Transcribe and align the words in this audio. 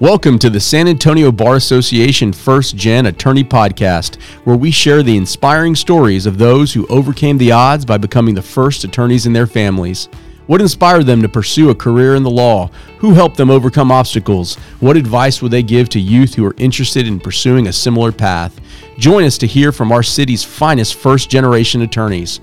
Welcome 0.00 0.38
to 0.38 0.48
the 0.48 0.60
San 0.60 0.88
Antonio 0.88 1.30
Bar 1.30 1.56
Association 1.56 2.32
First 2.32 2.74
Gen 2.74 3.04
Attorney 3.04 3.44
Podcast, 3.44 4.18
where 4.44 4.56
we 4.56 4.70
share 4.70 5.02
the 5.02 5.18
inspiring 5.18 5.74
stories 5.74 6.24
of 6.24 6.38
those 6.38 6.72
who 6.72 6.86
overcame 6.86 7.36
the 7.36 7.52
odds 7.52 7.84
by 7.84 7.98
becoming 7.98 8.34
the 8.34 8.40
first 8.40 8.82
attorneys 8.82 9.26
in 9.26 9.34
their 9.34 9.46
families. 9.46 10.08
What 10.46 10.62
inspired 10.62 11.04
them 11.04 11.20
to 11.20 11.28
pursue 11.28 11.68
a 11.68 11.74
career 11.74 12.14
in 12.14 12.22
the 12.22 12.30
law? 12.30 12.70
Who 13.00 13.12
helped 13.12 13.36
them 13.36 13.50
overcome 13.50 13.92
obstacles? 13.92 14.54
What 14.80 14.96
advice 14.96 15.42
would 15.42 15.52
they 15.52 15.62
give 15.62 15.90
to 15.90 16.00
youth 16.00 16.32
who 16.32 16.46
are 16.46 16.56
interested 16.56 17.06
in 17.06 17.20
pursuing 17.20 17.66
a 17.66 17.72
similar 17.72 18.10
path? 18.10 18.58
Join 18.96 19.24
us 19.24 19.36
to 19.36 19.46
hear 19.46 19.70
from 19.70 19.92
our 19.92 20.02
city's 20.02 20.42
finest 20.42 20.94
first 20.94 21.28
generation 21.28 21.82
attorneys. 21.82 22.40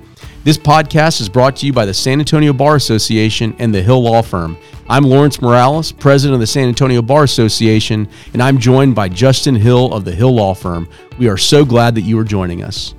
This 0.48 0.58
podcast 0.58 1.20
is 1.20 1.28
brought 1.28 1.58
to 1.58 1.66
you 1.66 1.74
by 1.74 1.86
the 1.86 1.94
San 1.94 2.22
Antonio 2.22 2.54
Bar 2.54 2.78
Association 2.78 3.54
and 3.60 3.76
the 3.76 3.82
Hill 3.82 4.02
Law 4.02 4.22
Firm. 4.22 4.58
I'm 4.88 5.04
Lawrence 5.04 5.42
Morales, 5.42 5.92
president 5.92 6.36
of 6.36 6.40
the 6.40 6.48
San 6.48 6.70
Antonio 6.70 7.02
Bar 7.02 7.26
Association, 7.26 8.08
and 8.32 8.42
I'm 8.42 8.58
joined 8.58 8.96
by 8.96 9.10
Justin 9.10 9.56
Hill 9.56 9.94
of 9.94 10.06
the 10.06 10.16
Hill 10.16 10.34
Law 10.34 10.54
Firm. 10.54 10.88
We 11.20 11.28
are 11.28 11.36
so 11.36 11.66
glad 11.66 11.96
that 11.96 12.04
you 12.04 12.18
are 12.18 12.24
joining 12.24 12.64
us. 12.64 12.96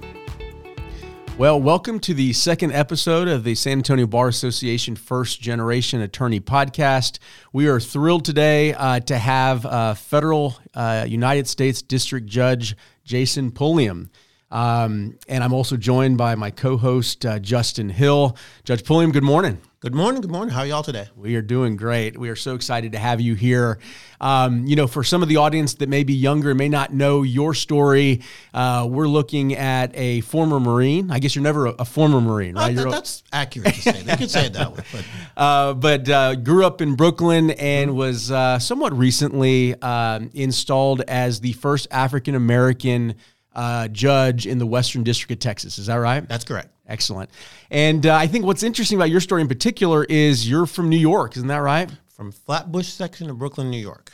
Well, 1.39 1.59
welcome 1.59 2.01
to 2.01 2.13
the 2.13 2.35
second 2.35 2.73
episode 2.73 3.29
of 3.29 3.45
the 3.45 3.55
San 3.55 3.79
Antonio 3.79 4.07
Bar 4.07 4.29
Association 4.29 4.95
First 4.95 5.41
Generation 5.41 6.03
Attorney 6.03 6.41
Podcast. 6.41 7.19
We 7.55 7.67
are 7.69 7.81
thrilled 7.81 8.27
today 8.27 8.75
uh, 8.75 9.01
to 9.01 9.17
have 9.17 9.65
uh, 9.65 9.95
federal 9.95 10.59
uh, 10.75 11.07
United 11.09 11.49
States 11.49 11.81
District 11.81 12.27
Judge 12.27 12.77
Jason 13.05 13.53
Pulliam. 13.53 14.11
Um, 14.51 15.19
and 15.29 15.45
I'm 15.45 15.53
also 15.53 15.77
joined 15.77 16.17
by 16.17 16.35
my 16.35 16.51
co 16.51 16.77
host, 16.77 17.27
uh, 17.27 17.39
Justin 17.39 17.91
Hill. 17.91 18.37
Judge 18.65 18.85
Pulliam, 18.85 19.13
good 19.13 19.23
morning. 19.23 19.61
Good 19.81 19.95
morning. 19.95 20.21
Good 20.21 20.33
morning. 20.33 20.53
How 20.53 20.63
are 20.63 20.67
y'all 20.67 20.83
today? 20.83 21.07
We 21.15 21.37
are 21.37 21.43
doing 21.43 21.77
great. 21.77 22.19
We 22.19 22.31
are 22.31 22.37
so 22.37 22.57
excited 22.57 22.91
to 22.93 22.99
have 22.99 23.21
you 23.21 23.37
here. 23.37 23.79
Um, 24.21 24.67
you 24.67 24.75
know, 24.75 24.89
for 24.89 25.05
some 25.05 25.23
of 25.23 25.29
the 25.29 25.37
audience 25.37 25.75
that 25.75 25.89
may 25.89 26.03
be 26.03 26.15
younger 26.15 26.51
and 26.51 26.59
may 26.59 26.69
not 26.69 26.93
know 26.93 27.23
your 27.23 27.55
story, 27.55 28.23
uh, 28.53 28.89
we're 28.91 29.07
looking 29.07 29.55
at 29.55 29.97
a 29.97 30.23
former 30.23 30.59
Marine. 30.59 31.13
I 31.13 31.21
guess 31.21 31.37
you're 31.37 31.45
never 31.45 31.67
a, 31.67 31.75
a 31.79 31.85
former 31.85 32.21
Marine, 32.21 32.57
right? 32.57 32.77
Uh, 32.77 32.85
that, 32.85 32.91
that's 32.91 33.23
accurate 33.33 33.73
to 33.75 33.83
say. 33.83 34.03
They 34.03 34.17
could 34.17 34.31
say 34.33 34.47
it 34.47 34.55
that 34.55 34.73
way. 34.73 34.83
But, 34.91 35.05
uh, 35.41 35.75
but 35.75 36.09
uh, 36.09 36.35
grew 36.35 36.65
up 36.65 36.81
in 36.81 36.97
Brooklyn 36.97 37.53
and 37.53 37.95
was 37.95 38.33
uh, 38.33 38.59
somewhat 38.59 38.93
recently 38.99 39.81
um, 39.81 40.31
installed 40.35 41.03
as 41.03 41.39
the 41.39 41.53
first 41.53 41.87
African 41.93 42.35
American 42.35 43.15
uh, 43.59 43.89
judge 43.89 44.47
in 44.47 44.59
the 44.59 44.67
Western 44.67 45.03
District 45.03 45.33
of 45.33 45.41
Texas. 45.41 45.79
Is 45.79 45.87
that 45.87 45.97
right? 45.97 46.27
That's 46.29 46.45
correct. 46.45 46.69
Excellent. 46.87 47.29
And 47.73 48.07
uh, 48.07 48.15
I 48.15 48.29
think 48.29 48.45
what's 48.45 48.63
interesting 48.63 48.97
about 48.97 49.11
your 49.11 49.21
story 49.21 49.43
in 49.43 49.49
particular 49.49 50.05
is 50.05 50.49
you're 50.49 50.65
from 50.65 50.89
New 50.89 50.97
York, 50.97 51.37
isn't 51.37 51.49
that 51.49 51.59
right? 51.59 51.91
From 52.15 52.31
Flatbush 52.31 52.87
section 52.87 53.29
of 53.29 53.39
Brooklyn, 53.39 53.69
New 53.69 53.81
York. 53.81 54.13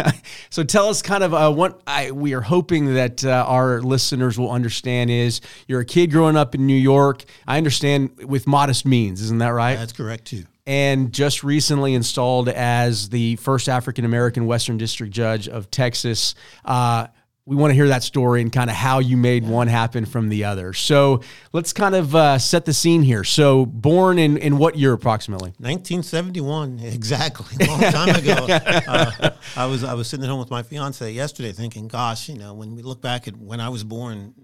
so 0.50 0.62
tell 0.62 0.88
us 0.88 1.00
kind 1.00 1.24
of 1.24 1.32
uh, 1.32 1.50
what 1.50 1.80
I, 1.86 2.10
we 2.10 2.34
are 2.34 2.42
hoping 2.42 2.94
that 2.94 3.24
uh, 3.24 3.46
our 3.48 3.80
listeners 3.80 4.38
will 4.38 4.50
understand 4.50 5.10
is 5.10 5.40
you're 5.66 5.80
a 5.80 5.86
kid 5.86 6.10
growing 6.10 6.36
up 6.36 6.54
in 6.54 6.66
New 6.66 6.74
York. 6.74 7.24
I 7.46 7.56
understand 7.56 8.10
with 8.24 8.46
modest 8.46 8.84
means, 8.84 9.22
isn't 9.22 9.38
that 9.38 9.50
right? 9.50 9.76
That's 9.76 9.94
correct 9.94 10.26
too. 10.26 10.44
And 10.66 11.12
just 11.12 11.42
recently 11.42 11.94
installed 11.94 12.50
as 12.50 13.08
the 13.08 13.36
first 13.36 13.70
African 13.70 14.04
American 14.04 14.44
Western 14.44 14.76
District 14.76 15.12
Judge 15.12 15.48
of 15.48 15.70
Texas. 15.70 16.34
Uh, 16.64 17.06
we 17.44 17.56
want 17.56 17.72
to 17.72 17.74
hear 17.74 17.88
that 17.88 18.04
story 18.04 18.40
and 18.40 18.52
kind 18.52 18.70
of 18.70 18.76
how 18.76 19.00
you 19.00 19.16
made 19.16 19.44
one 19.44 19.66
happen 19.66 20.06
from 20.06 20.28
the 20.28 20.44
other. 20.44 20.72
So 20.72 21.22
let's 21.52 21.72
kind 21.72 21.94
of 21.94 22.14
uh, 22.14 22.38
set 22.38 22.64
the 22.66 22.72
scene 22.72 23.02
here. 23.02 23.24
So 23.24 23.66
born 23.66 24.18
in, 24.18 24.36
in 24.36 24.58
what 24.58 24.76
year 24.76 24.92
approximately? 24.92 25.50
1971, 25.58 26.78
exactly. 26.82 27.66
A 27.66 27.68
long 27.68 27.80
time 27.92 28.14
ago. 28.14 28.46
uh, 28.48 29.30
I 29.56 29.66
was 29.66 29.82
I 29.82 29.94
was 29.94 30.08
sitting 30.08 30.24
at 30.24 30.30
home 30.30 30.38
with 30.38 30.50
my 30.50 30.62
fiance 30.62 31.10
yesterday, 31.10 31.52
thinking, 31.52 31.88
"Gosh, 31.88 32.28
you 32.28 32.38
know, 32.38 32.54
when 32.54 32.76
we 32.76 32.82
look 32.82 33.02
back 33.02 33.26
at 33.26 33.36
when 33.36 33.60
I 33.60 33.68
was 33.68 33.82
born, 33.84 34.34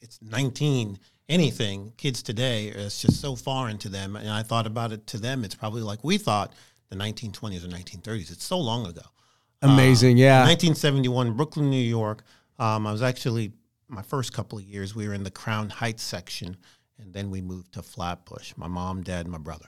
it's 0.00 0.18
19." 0.22 0.98
Anything 1.28 1.92
kids 1.96 2.22
today, 2.22 2.66
it's 2.66 3.00
just 3.00 3.18
so 3.20 3.36
foreign 3.36 3.78
to 3.78 3.88
them. 3.88 4.16
And 4.16 4.28
I 4.28 4.42
thought 4.42 4.66
about 4.66 4.92
it 4.92 5.06
to 5.08 5.18
them, 5.18 5.44
it's 5.44 5.54
probably 5.54 5.80
like 5.80 6.04
we 6.04 6.18
thought 6.18 6.52
the 6.90 6.96
1920s 6.96 7.64
or 7.64 7.68
1930s. 7.68 8.30
It's 8.30 8.44
so 8.44 8.58
long 8.58 8.86
ago. 8.86 9.02
Amazing, 9.62 10.16
uh, 10.16 10.24
yeah. 10.24 10.38
1971, 10.40 11.32
Brooklyn, 11.34 11.70
New 11.70 11.76
York. 11.76 12.24
Um, 12.58 12.86
I 12.86 12.92
was 12.92 13.02
actually 13.02 13.52
my 13.88 14.02
first 14.02 14.32
couple 14.32 14.58
of 14.58 14.64
years. 14.64 14.94
We 14.94 15.06
were 15.06 15.14
in 15.14 15.22
the 15.22 15.30
Crown 15.30 15.68
Heights 15.70 16.02
section, 16.02 16.56
and 16.98 17.12
then 17.12 17.30
we 17.30 17.40
moved 17.40 17.72
to 17.74 17.82
Flatbush. 17.82 18.54
My 18.56 18.68
mom, 18.68 19.02
dad, 19.02 19.26
and 19.26 19.32
my 19.32 19.38
brother. 19.38 19.66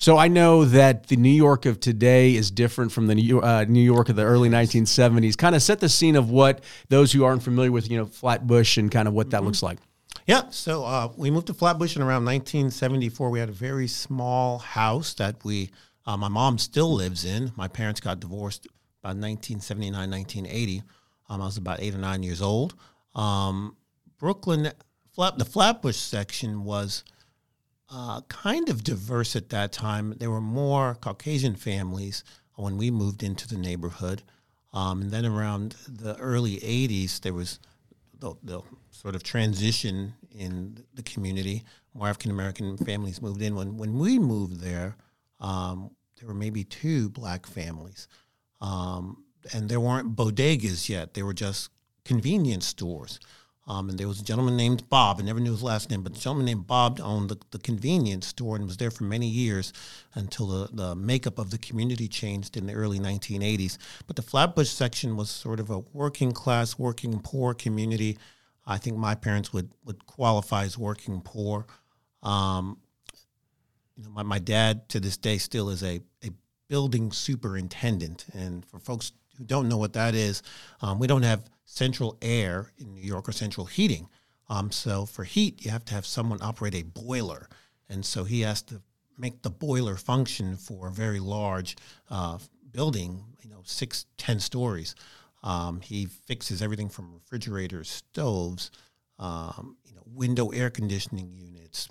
So 0.00 0.16
I 0.16 0.28
know 0.28 0.64
that 0.64 1.08
the 1.08 1.16
New 1.16 1.28
York 1.28 1.66
of 1.66 1.80
today 1.80 2.36
is 2.36 2.52
different 2.52 2.92
from 2.92 3.08
the 3.08 3.16
New, 3.16 3.40
uh, 3.40 3.64
New 3.68 3.82
York 3.82 4.08
of 4.08 4.16
the 4.16 4.22
early 4.22 4.48
1970s. 4.48 5.36
Kind 5.36 5.56
of 5.56 5.62
set 5.62 5.80
the 5.80 5.88
scene 5.88 6.14
of 6.14 6.30
what 6.30 6.62
those 6.88 7.10
who 7.10 7.24
aren't 7.24 7.42
familiar 7.42 7.72
with, 7.72 7.90
you 7.90 7.98
know, 7.98 8.06
Flatbush 8.06 8.76
and 8.76 8.92
kind 8.92 9.08
of 9.08 9.14
what 9.14 9.30
that 9.30 9.38
mm-hmm. 9.38 9.46
looks 9.46 9.62
like. 9.62 9.78
Yeah, 10.26 10.42
so 10.50 10.84
uh, 10.84 11.10
we 11.16 11.30
moved 11.30 11.48
to 11.48 11.54
Flatbush 11.54 11.96
in 11.96 12.02
around 12.02 12.24
1974. 12.26 13.30
We 13.30 13.40
had 13.40 13.48
a 13.48 13.52
very 13.52 13.88
small 13.88 14.58
house 14.58 15.14
that 15.14 15.42
we, 15.42 15.70
uh, 16.06 16.16
my 16.16 16.28
mom 16.28 16.58
still 16.58 16.94
lives 16.94 17.24
in. 17.24 17.50
My 17.56 17.66
parents 17.66 18.00
got 18.00 18.20
divorced 18.20 18.68
about 19.08 19.22
1979, 19.22 20.10
1980. 20.10 20.82
Um, 21.30 21.40
I 21.40 21.44
was 21.46 21.56
about 21.56 21.80
eight 21.80 21.94
or 21.94 21.98
nine 21.98 22.22
years 22.22 22.42
old. 22.42 22.74
Um, 23.14 23.76
Brooklyn, 24.18 24.70
the 25.16 25.44
Flatbush 25.44 25.96
section 25.96 26.64
was 26.64 27.04
uh, 27.90 28.20
kind 28.22 28.68
of 28.68 28.84
diverse 28.84 29.34
at 29.34 29.48
that 29.48 29.72
time. 29.72 30.14
There 30.18 30.30
were 30.30 30.42
more 30.42 30.94
Caucasian 31.00 31.56
families 31.56 32.22
when 32.56 32.76
we 32.76 32.90
moved 32.90 33.22
into 33.22 33.48
the 33.48 33.56
neighborhood. 33.56 34.22
Um, 34.74 35.02
and 35.02 35.10
then 35.10 35.24
around 35.24 35.76
the 35.88 36.16
early 36.18 36.58
80s, 36.58 37.20
there 37.20 37.32
was 37.32 37.60
the, 38.18 38.34
the, 38.42 38.60
sort 38.90 39.14
of 39.14 39.22
transition 39.22 40.12
in 40.32 40.84
the 40.92 41.04
community. 41.04 41.62
More 41.94 42.08
African 42.08 42.32
American 42.32 42.76
families 42.78 43.22
moved 43.22 43.40
in. 43.40 43.54
When, 43.54 43.76
when 43.76 43.96
we 43.96 44.18
moved 44.18 44.60
there, 44.60 44.96
um, 45.38 45.92
there 46.18 46.26
were 46.26 46.34
maybe 46.34 46.64
two 46.64 47.08
black 47.10 47.46
families. 47.46 48.08
Um, 48.60 49.24
and 49.52 49.68
there 49.68 49.80
weren't 49.80 50.16
bodegas 50.16 50.88
yet. 50.88 51.14
They 51.14 51.22
were 51.22 51.34
just 51.34 51.70
convenience 52.04 52.66
stores. 52.66 53.20
Um, 53.68 53.90
and 53.90 53.98
there 53.98 54.08
was 54.08 54.20
a 54.20 54.24
gentleman 54.24 54.56
named 54.56 54.88
Bob. 54.88 55.18
I 55.20 55.24
never 55.24 55.40
knew 55.40 55.50
his 55.50 55.62
last 55.62 55.90
name, 55.90 56.02
but 56.02 56.14
the 56.14 56.18
gentleman 56.18 56.46
named 56.46 56.66
Bob 56.66 57.00
owned 57.02 57.28
the, 57.28 57.36
the 57.50 57.58
convenience 57.58 58.26
store 58.26 58.56
and 58.56 58.64
was 58.64 58.78
there 58.78 58.90
for 58.90 59.04
many 59.04 59.28
years 59.28 59.74
until 60.14 60.46
the, 60.46 60.68
the 60.72 60.96
makeup 60.96 61.38
of 61.38 61.50
the 61.50 61.58
community 61.58 62.08
changed 62.08 62.56
in 62.56 62.66
the 62.66 62.72
early 62.72 62.98
1980s. 62.98 63.76
But 64.06 64.16
the 64.16 64.22
Flatbush 64.22 64.70
section 64.70 65.18
was 65.18 65.28
sort 65.28 65.60
of 65.60 65.68
a 65.68 65.80
working 65.92 66.32
class, 66.32 66.78
working 66.78 67.20
poor 67.20 67.52
community. 67.52 68.16
I 68.66 68.78
think 68.78 68.96
my 68.96 69.14
parents 69.14 69.52
would, 69.52 69.70
would 69.84 70.06
qualify 70.06 70.64
as 70.64 70.78
working 70.78 71.20
poor. 71.20 71.66
Um, 72.22 72.78
you 73.98 74.04
know, 74.04 74.10
my, 74.10 74.22
my 74.22 74.38
dad 74.38 74.88
to 74.90 75.00
this 75.00 75.18
day 75.18 75.36
still 75.36 75.68
is 75.68 75.82
a, 75.82 76.00
a 76.24 76.30
building 76.68 77.12
superintendent. 77.12 78.26
And 78.32 78.64
for 78.64 78.78
folks 78.78 79.12
who 79.36 79.44
don't 79.44 79.68
know 79.68 79.78
what 79.78 79.92
that 79.94 80.14
is, 80.14 80.42
um, 80.80 80.98
we 80.98 81.06
don't 81.06 81.22
have 81.22 81.48
central 81.64 82.16
air 82.22 82.72
in 82.78 82.94
New 82.94 83.02
York 83.02 83.28
or 83.28 83.32
central 83.32 83.66
heating. 83.66 84.08
Um, 84.48 84.70
so 84.70 85.06
for 85.06 85.24
heat, 85.24 85.64
you 85.64 85.70
have 85.70 85.84
to 85.86 85.94
have 85.94 86.06
someone 86.06 86.38
operate 86.42 86.74
a 86.74 86.82
boiler. 86.82 87.48
And 87.88 88.04
so 88.04 88.24
he 88.24 88.40
has 88.42 88.62
to 88.62 88.80
make 89.18 89.42
the 89.42 89.50
boiler 89.50 89.96
function 89.96 90.56
for 90.56 90.88
a 90.88 90.92
very 90.92 91.20
large 91.20 91.76
uh, 92.10 92.38
building, 92.70 93.24
you 93.42 93.50
know, 93.50 93.62
six, 93.64 94.06
ten 94.16 94.40
stories. 94.40 94.94
Um, 95.42 95.80
he 95.80 96.06
fixes 96.06 96.62
everything 96.62 96.88
from 96.88 97.12
refrigerators, 97.14 97.90
stoves, 97.90 98.70
um, 99.18 99.76
you 99.84 99.94
know, 99.94 100.02
window 100.06 100.50
air 100.50 100.70
conditioning 100.70 101.30
units, 101.32 101.88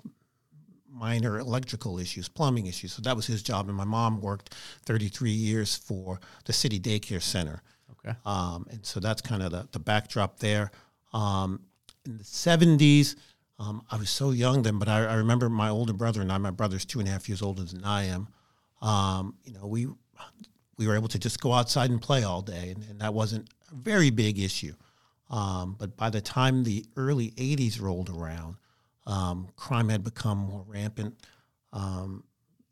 minor 0.90 1.38
electrical 1.38 1.98
issues, 1.98 2.28
plumbing 2.28 2.66
issues. 2.66 2.92
So 2.92 3.02
that 3.02 3.16
was 3.16 3.26
his 3.26 3.42
job. 3.42 3.68
And 3.68 3.76
my 3.76 3.84
mom 3.84 4.20
worked 4.20 4.54
33 4.86 5.30
years 5.30 5.76
for 5.76 6.20
the 6.44 6.52
city 6.52 6.80
daycare 6.80 7.22
center. 7.22 7.62
Okay. 7.92 8.16
Um, 8.24 8.66
and 8.70 8.84
so 8.84 9.00
that's 9.00 9.20
kind 9.20 9.42
of 9.42 9.50
the, 9.50 9.68
the 9.72 9.78
backdrop 9.78 10.38
there. 10.38 10.70
Um, 11.12 11.60
in 12.04 12.18
the 12.18 12.24
70s, 12.24 13.16
um, 13.58 13.82
I 13.90 13.96
was 13.96 14.10
so 14.10 14.30
young 14.30 14.62
then, 14.62 14.78
but 14.78 14.88
I, 14.88 15.04
I, 15.04 15.14
remember 15.14 15.48
my 15.48 15.68
older 15.68 15.92
brother 15.92 16.20
and 16.20 16.30
I, 16.30 16.38
my 16.38 16.52
brother's 16.52 16.84
two 16.84 17.00
and 17.00 17.08
a 17.08 17.10
half 17.10 17.28
years 17.28 17.42
older 17.42 17.64
than 17.64 17.84
I 17.84 18.04
am. 18.04 18.28
Um, 18.80 19.34
you 19.44 19.52
know, 19.52 19.66
we 19.66 19.88
we 20.76 20.86
were 20.86 20.94
able 20.94 21.08
to 21.08 21.18
just 21.18 21.40
go 21.40 21.52
outside 21.52 21.90
and 21.90 22.00
play 22.00 22.22
all 22.22 22.40
day, 22.40 22.70
and, 22.70 22.84
and 22.88 23.00
that 23.00 23.12
wasn't 23.12 23.48
a 23.72 23.74
very 23.74 24.10
big 24.10 24.38
issue. 24.38 24.74
Um, 25.28 25.74
but 25.76 25.96
by 25.96 26.08
the 26.08 26.20
time 26.20 26.62
the 26.62 26.86
early 26.96 27.32
80s 27.32 27.80
rolled 27.80 28.08
around, 28.08 28.56
um, 29.08 29.48
crime 29.56 29.88
had 29.88 30.04
become 30.04 30.38
more 30.38 30.64
rampant, 30.66 31.14
um, 31.72 32.22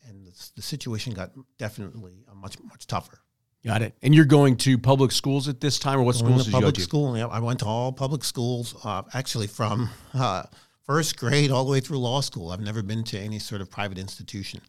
and 0.07 0.27
the, 0.27 0.51
the, 0.55 0.63
situation 0.63 1.13
got 1.15 1.33
definitely 1.59 2.13
much 2.35 2.57
much 2.63 2.87
tougher. 2.87 3.19
Got 3.65 3.83
it. 3.83 3.95
And 4.03 4.15
you're 4.15 4.27
going 4.27 4.57
to 4.59 4.79
public 4.79 5.11
schools 5.11 5.49
at 5.49 5.61
this 5.61 5.79
time, 5.79 5.99
or 5.99 6.03
what 6.05 6.15
going 6.15 6.27
schools 6.27 6.45
did 6.45 6.53
public 6.53 6.67
you 6.67 6.73
go 6.73 6.77
to? 6.77 6.81
School. 6.83 7.19
Yeah, 7.19 7.27
I 7.27 7.41
went 7.41 7.61
to 7.61 7.67
all 7.67 7.91
public 7.91 8.23
schools. 8.23 8.77
Uh, 8.85 9.03
actually, 9.15 9.49
from 9.49 9.91
uh, 10.15 10.45
first 10.85 11.19
grade 11.19 11.51
all 11.51 11.65
the 11.65 11.73
way 11.73 11.81
through 11.81 11.99
law 11.99 12.21
school. 12.21 12.51
I've 12.51 12.61
never 12.61 12.83
been 12.83 13.03
to 13.05 13.19
any 13.19 13.39
sort 13.39 13.61
of 13.61 13.71
private 13.71 13.99
institution. 13.99 14.61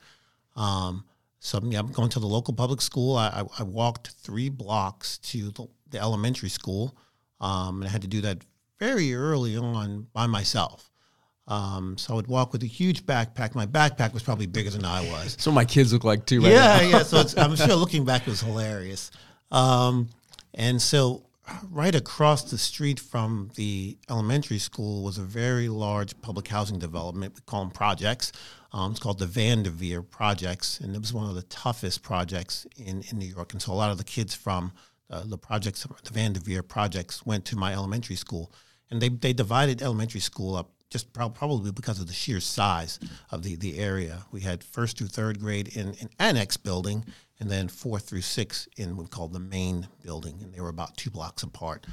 Um, 0.55 1.05
So 1.39 1.59
yeah, 1.63 1.79
I'm 1.79 1.91
going 1.91 2.09
to 2.09 2.19
the 2.19 2.27
local 2.27 2.53
public 2.53 2.81
school. 2.81 3.15
I, 3.15 3.27
I, 3.27 3.43
I 3.59 3.63
walked 3.63 4.07
three 4.07 4.49
blocks 4.49 5.19
to 5.19 5.51
the, 5.51 5.67
the 5.91 5.99
elementary 5.99 6.49
school, 6.49 6.97
um, 7.39 7.81
and 7.81 7.87
I 7.87 7.91
had 7.91 8.01
to 8.01 8.07
do 8.07 8.21
that 8.21 8.43
very 8.79 9.13
early 9.13 9.55
on 9.55 10.07
by 10.13 10.25
myself. 10.25 10.91
Um, 11.47 11.97
so 11.97 12.13
I 12.13 12.15
would 12.17 12.27
walk 12.27 12.51
with 12.51 12.63
a 12.63 12.67
huge 12.67 13.05
backpack. 13.05 13.55
My 13.55 13.65
backpack 13.65 14.13
was 14.13 14.21
probably 14.21 14.47
bigger 14.47 14.69
than 14.69 14.83
I 14.83 15.09
was. 15.09 15.37
So 15.39 15.51
my 15.51 15.63
kids 15.63 15.93
look 15.93 16.03
like 16.03 16.25
too. 16.25 16.41
Right 16.41 16.51
yeah, 16.51 16.81
yeah. 16.81 17.03
So 17.03 17.19
it's, 17.19 17.37
I'm 17.37 17.55
sure 17.55 17.75
looking 17.75 18.03
back 18.03 18.23
it 18.23 18.29
was 18.29 18.41
hilarious. 18.41 19.11
Um, 19.51 20.09
and 20.53 20.81
so 20.81 21.23
right 21.71 21.95
across 21.95 22.49
the 22.51 22.57
street 22.57 22.99
from 22.99 23.51
the 23.55 23.97
elementary 24.09 24.59
school 24.59 25.03
was 25.03 25.17
a 25.17 25.23
very 25.23 25.69
large 25.69 26.19
public 26.21 26.47
housing 26.47 26.79
development. 26.79 27.35
We 27.35 27.41
call 27.45 27.61
them 27.61 27.71
projects. 27.71 28.31
Um, 28.73 28.91
it's 28.91 28.99
called 28.99 29.19
the 29.19 29.27
Vanderveer 29.27 30.01
Projects, 30.01 30.79
and 30.81 30.93
it 30.93 30.99
was 30.99 31.13
one 31.13 31.29
of 31.29 31.35
the 31.35 31.43
toughest 31.43 32.03
projects 32.03 32.67
in, 32.75 33.03
in 33.09 33.17
New 33.17 33.25
York. 33.25 33.53
And 33.53 33.61
so 33.61 33.71
a 33.71 33.75
lot 33.75 33.91
of 33.91 33.97
the 33.97 34.03
kids 34.03 34.35
from 34.35 34.73
uh, 35.09 35.23
the 35.25 35.37
projects, 35.37 35.87
the 36.03 36.11
Vanderveer 36.11 36.63
Projects, 36.63 37.25
went 37.25 37.45
to 37.45 37.55
my 37.55 37.71
elementary 37.73 38.17
school, 38.17 38.51
and 38.91 39.01
they 39.01 39.07
they 39.07 39.31
divided 39.31 39.81
elementary 39.81 40.19
school 40.19 40.55
up 40.57 40.69
just 40.89 41.11
pro- 41.13 41.29
probably 41.29 41.71
because 41.71 41.99
of 41.99 42.07
the 42.07 42.13
sheer 42.13 42.39
size 42.39 42.99
of 43.31 43.43
the, 43.43 43.55
the 43.55 43.77
area. 43.77 44.25
We 44.31 44.41
had 44.41 44.63
first 44.63 44.97
through 44.97 45.07
third 45.07 45.39
grade 45.39 45.75
in 45.75 45.89
an 45.99 46.09
annex 46.19 46.57
building, 46.57 47.05
and 47.39 47.49
then 47.49 47.67
fourth 47.67 48.09
through 48.09 48.21
six 48.21 48.67
in 48.77 48.95
what 48.95 49.03
we 49.03 49.09
call 49.09 49.27
the 49.27 49.39
main 49.39 49.87
building, 50.03 50.39
and 50.41 50.53
they 50.53 50.61
were 50.61 50.69
about 50.69 50.97
two 50.97 51.09
blocks 51.09 51.43
apart. 51.43 51.85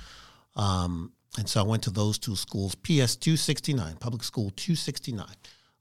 Um, 0.56 1.12
and 1.37 1.49
so 1.49 1.61
I 1.61 1.64
went 1.64 1.82
to 1.85 1.91
those 1.91 2.19
two 2.19 2.37
schools, 2.37 2.75
PS 2.76 3.17
269, 3.17 3.96
Public 3.96 4.23
School 4.23 4.50
269, 4.55 5.26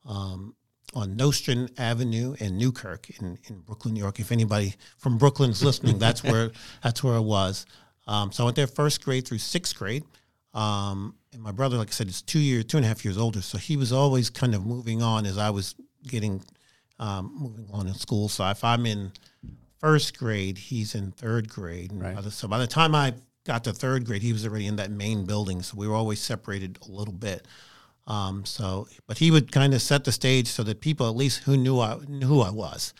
um, 0.05 0.55
on 0.95 1.15
Nostrand 1.15 1.71
Avenue 1.77 2.35
in 2.39 2.57
Newkirk 2.57 3.09
in, 3.19 3.37
in 3.47 3.59
Brooklyn, 3.59 3.93
New 3.93 3.99
York. 3.99 4.19
If 4.19 4.31
anybody 4.31 4.75
from 4.97 5.17
Brooklyn 5.17 5.51
is 5.51 5.63
listening, 5.63 5.99
that's 5.99 6.23
where 6.23 6.51
that's 6.83 7.03
where 7.03 7.15
I 7.15 7.19
was. 7.19 7.65
Um, 8.05 8.31
so 8.31 8.43
I 8.43 8.45
went 8.45 8.55
there 8.55 8.67
first 8.67 9.03
grade 9.03 9.27
through 9.27 9.37
sixth 9.39 9.75
grade. 9.75 10.03
Um, 10.53 11.15
and 11.31 11.41
my 11.41 11.51
brother, 11.51 11.77
like 11.77 11.89
I 11.89 11.91
said, 11.91 12.07
is 12.07 12.21
two 12.21 12.39
years, 12.39 12.65
two 12.65 12.77
and 12.77 12.85
a 12.85 12.89
half 12.89 13.03
years 13.03 13.17
older, 13.17 13.41
so 13.41 13.57
he 13.57 13.75
was 13.75 13.91
always 13.91 14.29
kind 14.29 14.53
of 14.53 14.65
moving 14.65 15.01
on 15.01 15.25
as 15.25 15.37
I 15.37 15.49
was 15.49 15.75
getting 16.07 16.41
um, 16.99 17.35
moving 17.35 17.67
on 17.73 17.87
in 17.87 17.93
school. 17.95 18.29
So 18.29 18.47
if 18.49 18.63
I'm 18.63 18.85
in 18.85 19.11
first 19.79 20.17
grade, 20.17 20.57
he's 20.57 20.95
in 20.95 21.11
third 21.11 21.49
grade. 21.49 21.91
Right. 21.93 22.15
by 22.15 22.21
the, 22.21 22.31
so 22.31 22.47
by 22.47 22.59
the 22.59 22.67
time 22.67 22.95
I 22.95 23.13
got 23.45 23.63
to 23.65 23.73
third 23.73 24.05
grade, 24.05 24.21
he 24.21 24.31
was 24.31 24.45
already 24.45 24.67
in 24.67 24.77
that 24.77 24.91
main 24.91 25.25
building. 25.25 25.61
So 25.61 25.75
we 25.77 25.87
were 25.87 25.95
always 25.95 26.19
separated 26.19 26.79
a 26.87 26.91
little 26.91 27.13
bit. 27.13 27.45
Um, 28.05 28.45
so, 28.45 28.87
but 29.07 29.17
he 29.17 29.31
would 29.31 29.51
kind 29.51 29.73
of 29.73 29.81
set 29.81 30.03
the 30.03 30.11
stage 30.11 30.47
so 30.47 30.63
that 30.63 30.81
people, 30.81 31.07
at 31.09 31.15
least 31.15 31.43
who 31.43 31.57
knew 31.57 31.79
I 31.79 31.97
knew 32.07 32.27
who 32.27 32.41
I 32.41 32.51
was. 32.51 32.93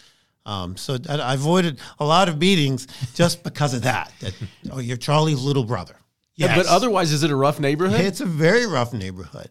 Um, 0.46 0.76
so 0.76 0.98
I, 1.08 1.16
I 1.16 1.34
avoided 1.36 1.80
a 2.00 2.06
lot 2.06 2.30
of 2.30 2.38
meetings 2.38 2.88
just 3.14 3.44
because 3.44 3.74
of 3.74 3.84
that. 3.84 4.12
That 4.22 4.34
oh, 4.72 4.80
you're 4.80 4.98
Charlie's 4.98 5.44
little 5.44 5.64
brother. 5.64 5.96
Yeah, 6.36 6.56
But 6.56 6.66
otherwise, 6.68 7.12
is 7.12 7.24
it 7.24 7.32
a 7.32 7.36
rough 7.36 7.60
neighborhood? 7.60 8.02
It's 8.02 8.22
a 8.22 8.26
very 8.26 8.66
rough 8.66 8.94
neighborhood. 8.94 9.50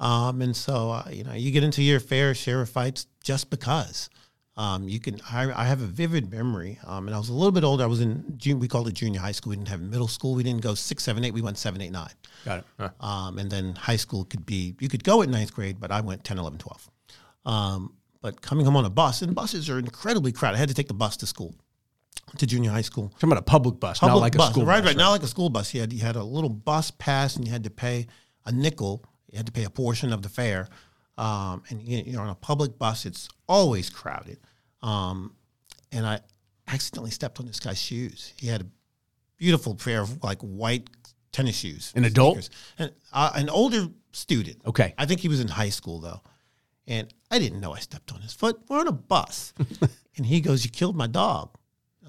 Um, 0.00 0.42
and 0.42 0.56
so, 0.56 0.90
uh, 0.90 1.04
you 1.10 1.24
know, 1.24 1.32
you 1.34 1.50
get 1.50 1.62
into 1.62 1.82
your 1.82 2.00
fair 2.00 2.34
share 2.34 2.62
of 2.62 2.70
fights 2.70 3.06
just 3.22 3.50
because. 3.50 4.08
Um, 4.56 4.86
you 4.88 5.00
can, 5.00 5.18
I, 5.30 5.50
I 5.62 5.64
have 5.64 5.80
a 5.80 5.86
vivid 5.86 6.30
memory. 6.30 6.78
Um, 6.86 7.06
and 7.06 7.14
I 7.14 7.18
was 7.18 7.28
a 7.28 7.32
little 7.32 7.52
bit 7.52 7.64
older. 7.64 7.84
I 7.84 7.86
was 7.86 8.00
in, 8.00 8.34
jun- 8.36 8.58
we 8.58 8.68
called 8.68 8.88
it 8.88 8.94
junior 8.94 9.20
high 9.20 9.32
school. 9.32 9.50
We 9.50 9.56
didn't 9.56 9.68
have 9.68 9.80
middle 9.80 10.08
school. 10.08 10.34
We 10.34 10.42
didn't 10.42 10.62
go 10.62 10.74
six, 10.74 11.04
seven, 11.04 11.24
eight. 11.24 11.32
We 11.32 11.40
went 11.42 11.56
seven, 11.58 11.80
eight, 11.80 11.92
nine. 11.92 12.10
Got 12.44 12.58
it. 12.60 12.64
Huh. 12.78 12.90
Um, 13.00 13.38
and 13.38 13.50
then 13.50 13.74
high 13.76 13.96
school 13.96 14.24
could 14.24 14.44
be, 14.44 14.74
you 14.80 14.88
could 14.88 15.04
go 15.04 15.22
at 15.22 15.28
ninth 15.28 15.54
grade, 15.54 15.78
but 15.80 15.90
I 15.90 16.00
went 16.00 16.24
10, 16.24 16.38
11, 16.38 16.58
12. 16.58 16.90
Um, 17.44 17.94
but 18.20 18.40
coming 18.40 18.64
home 18.64 18.76
on 18.76 18.84
a 18.84 18.90
bus, 18.90 19.22
and 19.22 19.34
buses 19.34 19.68
are 19.70 19.78
incredibly 19.78 20.32
crowded. 20.32 20.56
I 20.56 20.60
had 20.60 20.68
to 20.68 20.74
take 20.74 20.88
the 20.88 20.94
bus 20.94 21.16
to 21.18 21.26
school, 21.26 21.54
to 22.38 22.46
junior 22.46 22.70
high 22.70 22.82
school 22.82 23.08
Talking 23.10 23.30
about 23.30 23.38
a 23.38 23.42
public 23.42 23.78
bus, 23.78 24.00
not 24.00 24.08
public 24.08 24.22
like 24.22 24.34
a 24.34 24.52
school 24.52 24.64
right? 24.64 24.80
bus. 24.80 24.84
Right, 24.84 24.86
right, 24.88 24.96
not 24.96 25.10
like 25.10 25.22
a 25.22 25.26
school 25.26 25.50
bus. 25.50 25.74
You 25.74 25.80
had 25.80 25.92
you 25.92 26.00
had 26.00 26.16
a 26.16 26.24
little 26.24 26.50
bus 26.50 26.90
pass, 26.90 27.36
and 27.36 27.46
you 27.46 27.52
had 27.52 27.64
to 27.64 27.70
pay 27.70 28.06
a 28.46 28.52
nickel. 28.52 29.04
You 29.30 29.38
had 29.38 29.46
to 29.46 29.52
pay 29.52 29.64
a 29.64 29.70
portion 29.70 30.12
of 30.12 30.22
the 30.22 30.28
fare, 30.28 30.68
um, 31.18 31.62
and 31.68 31.82
you, 31.82 32.02
you're 32.06 32.20
on 32.20 32.28
a 32.28 32.34
public 32.34 32.78
bus. 32.78 33.06
It's 33.06 33.28
always 33.48 33.90
crowded, 33.90 34.38
um, 34.82 35.34
and 35.90 36.06
I 36.06 36.20
accidentally 36.68 37.10
stepped 37.10 37.40
on 37.40 37.46
this 37.46 37.60
guy's 37.60 37.80
shoes. 37.80 38.32
He 38.38 38.46
had 38.46 38.62
a 38.62 38.66
beautiful 39.36 39.74
pair 39.74 40.00
of 40.00 40.22
like 40.22 40.40
white 40.40 40.88
tennis 41.32 41.56
shoes. 41.56 41.92
An 41.96 42.04
adult? 42.04 42.48
and, 42.78 42.92
uh, 43.12 43.32
an 43.34 43.48
older 43.48 43.88
student. 44.12 44.62
Okay. 44.66 44.94
I 44.96 45.06
think 45.06 45.20
he 45.20 45.28
was 45.28 45.40
in 45.40 45.48
high 45.48 45.70
school 45.70 46.00
though. 46.00 46.20
And 46.86 47.12
I 47.30 47.38
didn't 47.38 47.60
know 47.60 47.72
I 47.72 47.78
stepped 47.78 48.12
on 48.12 48.20
his 48.20 48.32
foot. 48.32 48.60
We're 48.68 48.80
on 48.80 48.88
a 48.88 48.92
bus. 48.92 49.54
and 50.16 50.26
he 50.26 50.40
goes, 50.40 50.64
You 50.64 50.70
killed 50.70 50.96
my 50.96 51.06
dog. 51.06 51.56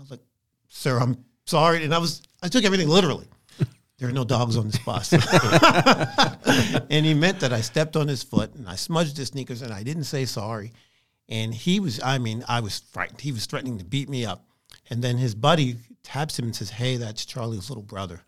I 0.03 0.05
was 0.05 0.11
like, 0.11 0.25
Sir, 0.67 0.99
I'm 0.99 1.23
sorry. 1.45 1.85
And 1.85 1.93
I 1.95 1.97
was 1.97 2.21
I 2.41 2.49
took 2.49 2.65
everything 2.65 2.89
literally. 2.89 3.27
There 3.99 4.09
are 4.09 4.11
no 4.13 4.25
dogs 4.25 4.57
on 4.57 4.65
this 4.65 4.79
bus. 4.79 5.13
and 6.89 7.05
he 7.05 7.13
meant 7.13 7.39
that 7.39 7.53
I 7.53 7.61
stepped 7.61 7.95
on 7.95 8.09
his 8.09 8.21
foot 8.21 8.53
and 8.55 8.67
I 8.67 8.75
smudged 8.75 9.15
his 9.15 9.29
sneakers 9.29 9.61
and 9.61 9.71
I 9.71 9.83
didn't 9.83 10.05
say 10.05 10.25
sorry. 10.25 10.73
And 11.29 11.53
he 11.53 11.79
was, 11.79 12.01
I 12.03 12.17
mean, 12.17 12.43
I 12.49 12.59
was 12.59 12.79
frightened. 12.79 13.21
He 13.21 13.31
was 13.31 13.45
threatening 13.45 13.77
to 13.77 13.85
beat 13.85 14.09
me 14.09 14.25
up. 14.25 14.45
And 14.89 15.01
then 15.01 15.17
his 15.17 15.35
buddy 15.35 15.77
taps 16.01 16.37
him 16.37 16.45
and 16.45 16.55
says, 16.55 16.71
Hey, 16.71 16.97
that's 16.97 17.23
Charlie's 17.23 17.69
little 17.69 17.83
brother. 17.83 18.21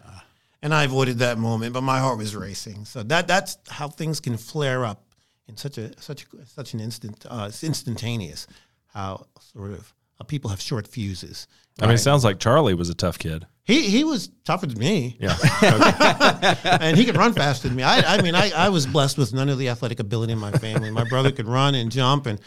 And 0.62 0.74
I 0.74 0.86
avoided 0.86 1.18
that 1.20 1.38
moment, 1.38 1.74
but 1.74 1.82
my 1.82 2.00
heart 2.00 2.20
was 2.20 2.36
racing. 2.36 2.86
So 2.86 3.04
that 3.04 3.28
that's 3.28 3.58
how 3.68 3.90
things 3.90 4.22
can 4.22 4.38
flare 4.38 4.86
up 4.86 5.04
in 5.48 5.58
such 5.58 5.78
a 5.78 6.00
such 6.02 6.24
a, 6.24 6.46
such 6.46 6.74
an 6.74 6.80
instant. 6.80 7.26
Uh, 7.30 7.48
it's 7.50 7.64
instantaneous. 7.64 8.48
How 8.94 9.26
sort 9.40 9.72
of 9.72 9.94
uh, 10.20 10.24
people 10.24 10.50
have 10.50 10.62
short 10.62 10.88
fuses. 10.88 11.48
I 11.82 11.86
mean, 11.88 11.96
it 11.96 12.00
sounds 12.00 12.24
like 12.24 12.40
Charlie 12.40 12.74
was 12.74 12.90
a 12.90 12.94
tough 12.96 13.20
kid. 13.20 13.46
He 13.64 13.90
he 13.90 14.04
was 14.04 14.30
tougher 14.44 14.68
than 14.68 14.78
me, 14.78 15.18
Yeah. 15.20 15.36
and 16.80 16.96
he 16.96 17.04
could 17.04 17.18
run 17.18 17.34
faster 17.34 17.68
than 17.68 17.76
me. 17.76 17.84
I 17.84 18.16
I 18.18 18.22
mean 18.22 18.36
I, 18.36 18.52
I 18.52 18.70
was 18.70 18.86
blessed 18.86 19.18
with 19.18 19.34
none 19.34 19.50
of 19.50 19.58
the 19.58 19.70
athletic 19.70 20.00
ability 20.00 20.34
in 20.34 20.40
my 20.40 20.52
family. 20.52 20.92
My 20.92 21.04
brother 21.04 21.32
could 21.32 21.48
run 21.48 21.74
and 21.76 21.92
jump, 21.92 22.28
and 22.28 22.40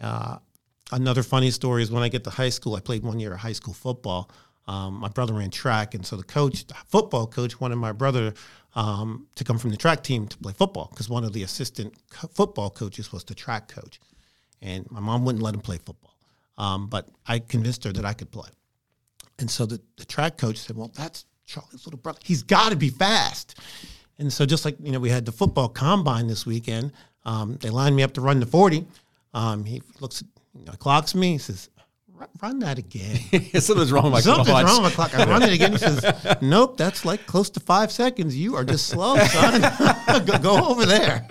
uh, 0.00 0.38
another 0.90 1.22
funny 1.22 1.50
story 1.50 1.82
is 1.82 1.90
when 1.90 2.02
I 2.02 2.08
get 2.08 2.24
to 2.24 2.30
high 2.30 2.48
school, 2.48 2.74
I 2.76 2.80
played 2.80 3.02
one 3.02 3.20
year 3.20 3.34
of 3.34 3.40
high 3.40 3.52
school 3.52 3.74
football. 3.74 4.30
Um, 4.66 4.94
my 4.94 5.08
brother 5.08 5.34
ran 5.34 5.50
track, 5.50 5.94
and 5.94 6.04
so 6.04 6.16
the 6.16 6.24
coach, 6.24 6.66
the 6.66 6.74
football 6.86 7.26
coach, 7.26 7.60
wanted 7.60 7.76
my 7.76 7.92
brother 7.92 8.34
um, 8.74 9.26
to 9.36 9.44
come 9.44 9.58
from 9.58 9.70
the 9.70 9.76
track 9.76 10.02
team 10.02 10.26
to 10.28 10.36
play 10.38 10.52
football 10.52 10.88
because 10.90 11.08
one 11.08 11.24
of 11.24 11.32
the 11.32 11.42
assistant 11.42 11.94
co- 12.10 12.28
football 12.28 12.70
coaches 12.70 13.12
was 13.12 13.24
the 13.24 13.34
track 13.34 13.68
coach, 13.68 14.00
and 14.62 14.90
my 14.90 15.00
mom 15.00 15.24
wouldn't 15.24 15.42
let 15.42 15.54
him 15.54 15.60
play 15.60 15.76
football. 15.78 16.07
Um, 16.58 16.88
but 16.88 17.08
I 17.26 17.38
convinced 17.38 17.84
her 17.84 17.92
that 17.92 18.04
I 18.04 18.12
could 18.12 18.30
play, 18.30 18.50
and 19.38 19.50
so 19.50 19.64
the, 19.64 19.80
the 19.96 20.04
track 20.04 20.36
coach 20.36 20.58
said, 20.58 20.76
"Well, 20.76 20.90
that's 20.94 21.24
Charlie's 21.46 21.86
little 21.86 22.00
brother. 22.00 22.18
He's 22.22 22.42
got 22.42 22.70
to 22.70 22.76
be 22.76 22.90
fast." 22.90 23.58
And 24.18 24.32
so 24.32 24.44
just 24.44 24.64
like 24.64 24.76
you 24.82 24.90
know, 24.90 24.98
we 24.98 25.10
had 25.10 25.24
the 25.24 25.32
football 25.32 25.68
combine 25.68 26.26
this 26.26 26.44
weekend. 26.44 26.92
Um, 27.24 27.56
they 27.60 27.70
lined 27.70 27.94
me 27.94 28.02
up 28.02 28.12
to 28.14 28.20
run 28.20 28.40
the 28.40 28.46
forty. 28.46 28.86
Um, 29.34 29.64
he 29.64 29.82
looks, 30.00 30.22
you 30.54 30.64
know, 30.64 30.72
clocks 30.72 31.14
me. 31.14 31.32
He 31.32 31.38
says, 31.38 31.70
"Ru- 31.76 31.77
"Run 32.42 32.58
that 32.60 32.78
again." 32.78 33.16
Something's 33.60 33.92
wrong 33.92 34.04
with 34.04 34.12
my 34.12 34.20
Something's 34.20 34.48
watch. 34.48 34.66
wrong 34.66 34.82
with 34.82 34.92
the 34.92 34.96
clock. 34.96 35.14
I 35.14 35.24
run 35.24 35.42
it 35.42 35.52
again. 35.52 35.72
He 35.72 35.78
says, 35.78 36.36
"Nope, 36.40 36.76
that's 36.76 37.04
like 37.04 37.26
close 37.26 37.50
to 37.50 37.60
five 37.60 37.90
seconds. 37.92 38.36
You 38.36 38.56
are 38.56 38.64
just 38.64 38.86
slow, 38.86 39.16
son. 39.18 39.60
go, 40.26 40.38
go 40.38 40.68
over 40.70 40.86
there." 40.86 41.26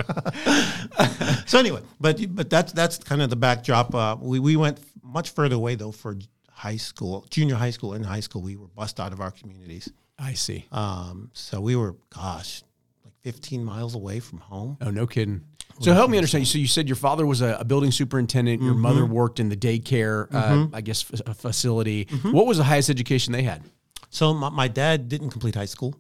so 1.45 1.59
anyway, 1.59 1.81
but 1.99 2.19
but 2.35 2.49
that's 2.49 2.73
that's 2.73 2.97
kind 2.97 3.21
of 3.21 3.29
the 3.29 3.35
backdrop. 3.35 3.93
Uh, 3.93 4.15
we 4.19 4.39
we 4.39 4.55
went 4.55 4.79
much 5.03 5.29
further 5.31 5.55
away 5.55 5.75
though 5.75 5.91
for 5.91 6.17
high 6.51 6.77
school, 6.77 7.25
junior 7.29 7.55
high 7.55 7.69
school, 7.71 7.93
and 7.93 8.05
high 8.05 8.19
school. 8.19 8.41
We 8.41 8.55
were 8.55 8.67
bussed 8.67 8.99
out 8.99 9.13
of 9.13 9.21
our 9.21 9.31
communities. 9.31 9.91
I 10.19 10.33
see. 10.33 10.65
Um, 10.71 11.29
so 11.33 11.61
we 11.61 11.75
were, 11.75 11.95
gosh, 12.09 12.63
like 13.05 13.13
15 13.21 13.63
miles 13.63 13.93
away 13.93 14.19
from 14.19 14.39
home. 14.39 14.77
Oh, 14.81 14.89
no 14.89 15.05
kidding. 15.05 15.43
So 15.79 15.93
help 15.93 16.09
me 16.09 16.17
understand. 16.17 16.47
So 16.47 16.57
you 16.57 16.67
said 16.67 16.87
your 16.87 16.95
father 16.95 17.25
was 17.25 17.41
a, 17.41 17.57
a 17.59 17.65
building 17.65 17.91
superintendent. 17.91 18.61
Your 18.61 18.73
mother 18.73 19.05
worked 19.05 19.39
in 19.39 19.49
the 19.49 19.55
daycare, 19.57 20.27
uh, 20.33 20.67
I 20.73 20.81
guess, 20.81 21.05
f- 21.13 21.21
a 21.27 21.33
facility. 21.33 22.07
What 22.23 22.47
was 22.47 22.57
the 22.57 22.63
highest 22.63 22.89
education 22.89 23.31
they 23.33 23.43
had? 23.43 23.63
So 24.09 24.33
my, 24.33 24.49
my 24.49 24.67
dad 24.67 25.07
didn't 25.09 25.29
complete 25.29 25.55
high 25.55 25.65
school. 25.65 25.95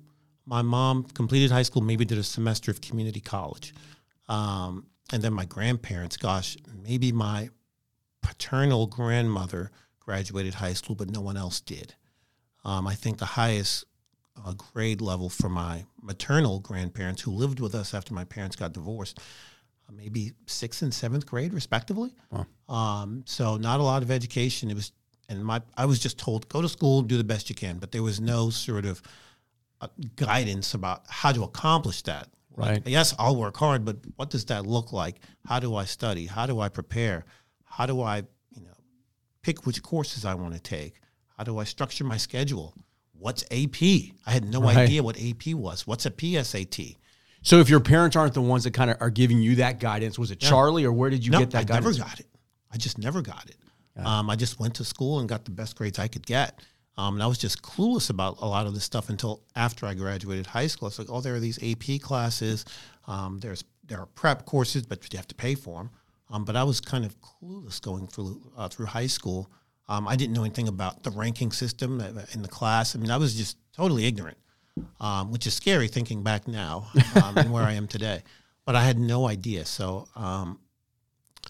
My 0.45 0.61
mom 0.61 1.03
completed 1.03 1.51
high 1.51 1.63
school, 1.63 1.81
maybe 1.83 2.05
did 2.05 2.17
a 2.17 2.23
semester 2.23 2.71
of 2.71 2.81
community 2.81 3.19
college. 3.19 3.73
Um, 4.29 4.87
and 5.11 5.21
then 5.21 5.33
my 5.33 5.45
grandparents, 5.45 6.17
gosh, 6.17 6.57
maybe 6.83 7.11
my 7.11 7.49
paternal 8.21 8.87
grandmother 8.87 9.71
graduated 9.99 10.53
high 10.55 10.73
school, 10.73 10.95
but 10.95 11.09
no 11.09 11.21
one 11.21 11.37
else 11.37 11.59
did. 11.61 11.93
Um, 12.65 12.87
I 12.87 12.95
think 12.95 13.17
the 13.17 13.25
highest 13.25 13.85
uh, 14.45 14.53
grade 14.53 15.01
level 15.01 15.29
for 15.29 15.49
my 15.49 15.85
maternal 16.01 16.59
grandparents 16.59 17.21
who 17.21 17.31
lived 17.31 17.59
with 17.59 17.75
us 17.75 17.93
after 17.93 18.13
my 18.13 18.23
parents 18.23 18.55
got 18.55 18.73
divorced, 18.73 19.19
uh, 19.19 19.23
maybe 19.91 20.33
sixth 20.45 20.81
and 20.81 20.93
seventh 20.93 21.25
grade, 21.25 21.53
respectively. 21.53 22.13
Um, 22.69 23.23
so 23.25 23.57
not 23.57 23.79
a 23.79 23.83
lot 23.83 24.03
of 24.03 24.11
education. 24.11 24.69
It 24.69 24.75
was, 24.75 24.91
and 25.29 25.43
my 25.43 25.61
I 25.77 25.85
was 25.85 25.99
just 25.99 26.17
told 26.17 26.47
go 26.49 26.61
to 26.61 26.69
school, 26.69 27.01
do 27.01 27.17
the 27.17 27.23
best 27.23 27.49
you 27.49 27.55
can, 27.55 27.77
but 27.77 27.91
there 27.91 28.03
was 28.03 28.19
no 28.19 28.49
sort 28.49 28.85
of 28.85 29.01
uh, 29.81 29.87
guidance 30.15 30.73
about 30.73 31.03
how 31.07 31.31
to 31.31 31.43
accomplish 31.43 32.01
that. 32.03 32.27
Right. 32.55 32.81
Yes, 32.87 33.13
I'll 33.19 33.35
work 33.35 33.55
hard, 33.57 33.85
but 33.85 33.97
what 34.15 34.29
does 34.31 34.45
that 34.45 34.65
look 34.65 34.91
like? 34.91 35.19
How 35.45 35.59
do 35.59 35.75
I 35.75 35.85
study? 35.85 36.25
How 36.25 36.47
do 36.47 36.59
I 36.59 36.69
prepare? 36.69 37.23
How 37.65 37.85
do 37.85 38.01
I, 38.01 38.17
you 38.51 38.61
know, 38.63 38.73
pick 39.43 39.65
which 39.67 39.83
courses 39.83 40.25
I 40.25 40.33
want 40.33 40.55
to 40.55 40.59
take? 40.59 40.95
How 41.37 41.43
do 41.43 41.59
I 41.59 41.65
structure 41.65 42.03
my 42.03 42.17
schedule? 42.17 42.73
What's 43.13 43.43
AP? 43.51 43.81
I 44.25 44.31
had 44.31 44.43
no 44.45 44.61
Right. 44.61 44.77
idea 44.77 45.03
what 45.03 45.21
AP 45.21 45.53
was. 45.53 45.85
What's 45.85 46.07
a 46.07 46.11
PSAT? 46.11 46.97
So 47.41 47.59
if 47.59 47.69
your 47.69 47.79
parents 47.79 48.15
aren't 48.15 48.33
the 48.33 48.41
ones 48.41 48.63
that 48.65 48.73
kind 48.73 48.91
of 48.91 48.97
are 48.99 49.09
giving 49.09 49.41
you 49.41 49.55
that 49.55 49.79
guidance, 49.79 50.19
was 50.19 50.31
it 50.31 50.39
Charlie 50.39 50.85
or 50.85 50.91
where 50.91 51.09
did 51.09 51.25
you 51.25 51.31
no, 51.31 51.39
get 51.39 51.51
that 51.51 51.59
I 51.59 51.63
guidance? 51.63 51.97
never 51.97 52.09
got 52.09 52.19
it. 52.19 52.27
I 52.71 52.77
just 52.77 52.97
never 52.97 53.21
got 53.21 53.45
it. 53.49 53.55
Um, 54.05 54.29
I 54.29 54.35
just 54.35 54.59
went 54.59 54.75
to 54.75 54.83
school 54.83 55.19
and 55.19 55.27
got 55.27 55.45
the 55.45 55.51
best 55.51 55.75
grades 55.75 55.97
I 55.97 56.07
could 56.07 56.25
get. 56.25 56.59
Um, 56.97 57.15
and 57.15 57.23
I 57.23 57.27
was 57.27 57.37
just 57.37 57.61
clueless 57.61 58.09
about 58.09 58.37
a 58.41 58.45
lot 58.45 58.67
of 58.67 58.73
this 58.73 58.83
stuff 58.83 59.09
until 59.09 59.43
after 59.55 59.85
I 59.85 59.93
graduated 59.93 60.47
high 60.47 60.67
school. 60.67 60.87
It's 60.87 60.99
like, 60.99 61.09
oh, 61.11 61.21
there 61.21 61.35
are 61.35 61.39
these 61.39 61.59
AP 61.63 62.01
classes. 62.01 62.65
Um, 63.07 63.39
there's 63.39 63.63
there 63.85 63.99
are 63.99 64.07
prep 64.07 64.45
courses, 64.45 64.83
but 64.83 65.11
you 65.11 65.17
have 65.17 65.27
to 65.27 65.35
pay 65.35 65.55
for 65.55 65.77
them. 65.77 65.89
Um, 66.29 66.43
but 66.43 66.55
I 66.55 66.63
was 66.63 66.81
kind 66.81 67.05
of 67.05 67.15
clueless 67.21 67.81
going 67.81 68.07
through 68.07 68.41
uh, 68.57 68.67
through 68.67 68.87
high 68.87 69.07
school. 69.07 69.49
Um, 69.87 70.07
I 70.07 70.15
didn't 70.15 70.33
know 70.33 70.43
anything 70.43 70.67
about 70.67 71.03
the 71.03 71.11
ranking 71.11 71.51
system 71.51 72.01
in 72.33 72.41
the 72.41 72.47
class. 72.49 72.95
I 72.95 72.99
mean, 72.99 73.11
I 73.11 73.17
was 73.17 73.35
just 73.35 73.57
totally 73.73 74.05
ignorant, 74.05 74.37
um, 74.99 75.31
which 75.31 75.47
is 75.47 75.53
scary 75.53 75.87
thinking 75.87 76.23
back 76.23 76.47
now 76.47 76.87
um, 77.23 77.37
and 77.37 77.51
where 77.51 77.63
I 77.63 77.73
am 77.73 77.87
today. 77.87 78.23
But 78.65 78.75
I 78.75 78.83
had 78.83 78.99
no 78.99 79.27
idea. 79.27 79.65
So 79.65 80.07
um, 80.15 80.59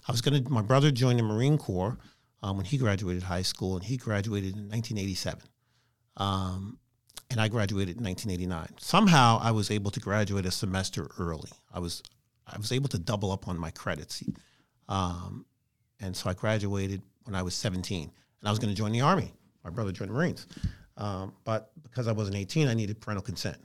I 0.06 0.12
was 0.12 0.20
going 0.20 0.44
to, 0.44 0.50
my 0.50 0.62
brother 0.62 0.90
joined 0.90 1.18
the 1.18 1.22
Marine 1.22 1.58
Corps 1.58 1.98
um, 2.42 2.56
when 2.56 2.66
he 2.66 2.78
graduated 2.78 3.24
high 3.24 3.42
school, 3.42 3.74
and 3.74 3.84
he 3.84 3.96
graduated 3.96 4.54
in 4.54 4.68
1987. 4.68 5.42
Um, 6.16 6.78
and 7.30 7.40
I 7.40 7.48
graduated 7.48 7.98
in 7.98 8.04
1989. 8.04 8.78
Somehow 8.80 9.38
I 9.42 9.50
was 9.50 9.70
able 9.70 9.90
to 9.90 10.00
graduate 10.00 10.46
a 10.46 10.50
semester 10.50 11.08
early. 11.18 11.50
I 11.72 11.78
was, 11.78 12.02
I 12.46 12.56
was 12.56 12.72
able 12.72 12.88
to 12.90 12.98
double 12.98 13.32
up 13.32 13.48
on 13.48 13.58
my 13.58 13.70
credits. 13.70 14.22
Um, 14.88 15.44
and 16.00 16.16
so 16.16 16.30
I 16.30 16.34
graduated 16.34 17.02
when 17.24 17.34
I 17.34 17.42
was 17.42 17.54
17, 17.54 18.02
and 18.04 18.48
I 18.48 18.50
was 18.50 18.58
going 18.58 18.70
to 18.70 18.76
join 18.76 18.92
the 18.92 19.02
Army. 19.02 19.32
My 19.64 19.70
brother 19.70 19.92
joined 19.92 20.10
the 20.10 20.14
Marines. 20.14 20.46
Um, 20.98 21.32
but 21.44 21.70
because 21.82 22.08
I 22.08 22.12
wasn't 22.12 22.36
18, 22.36 22.68
I 22.68 22.74
needed 22.74 23.00
parental 23.00 23.22
consent. 23.22 23.56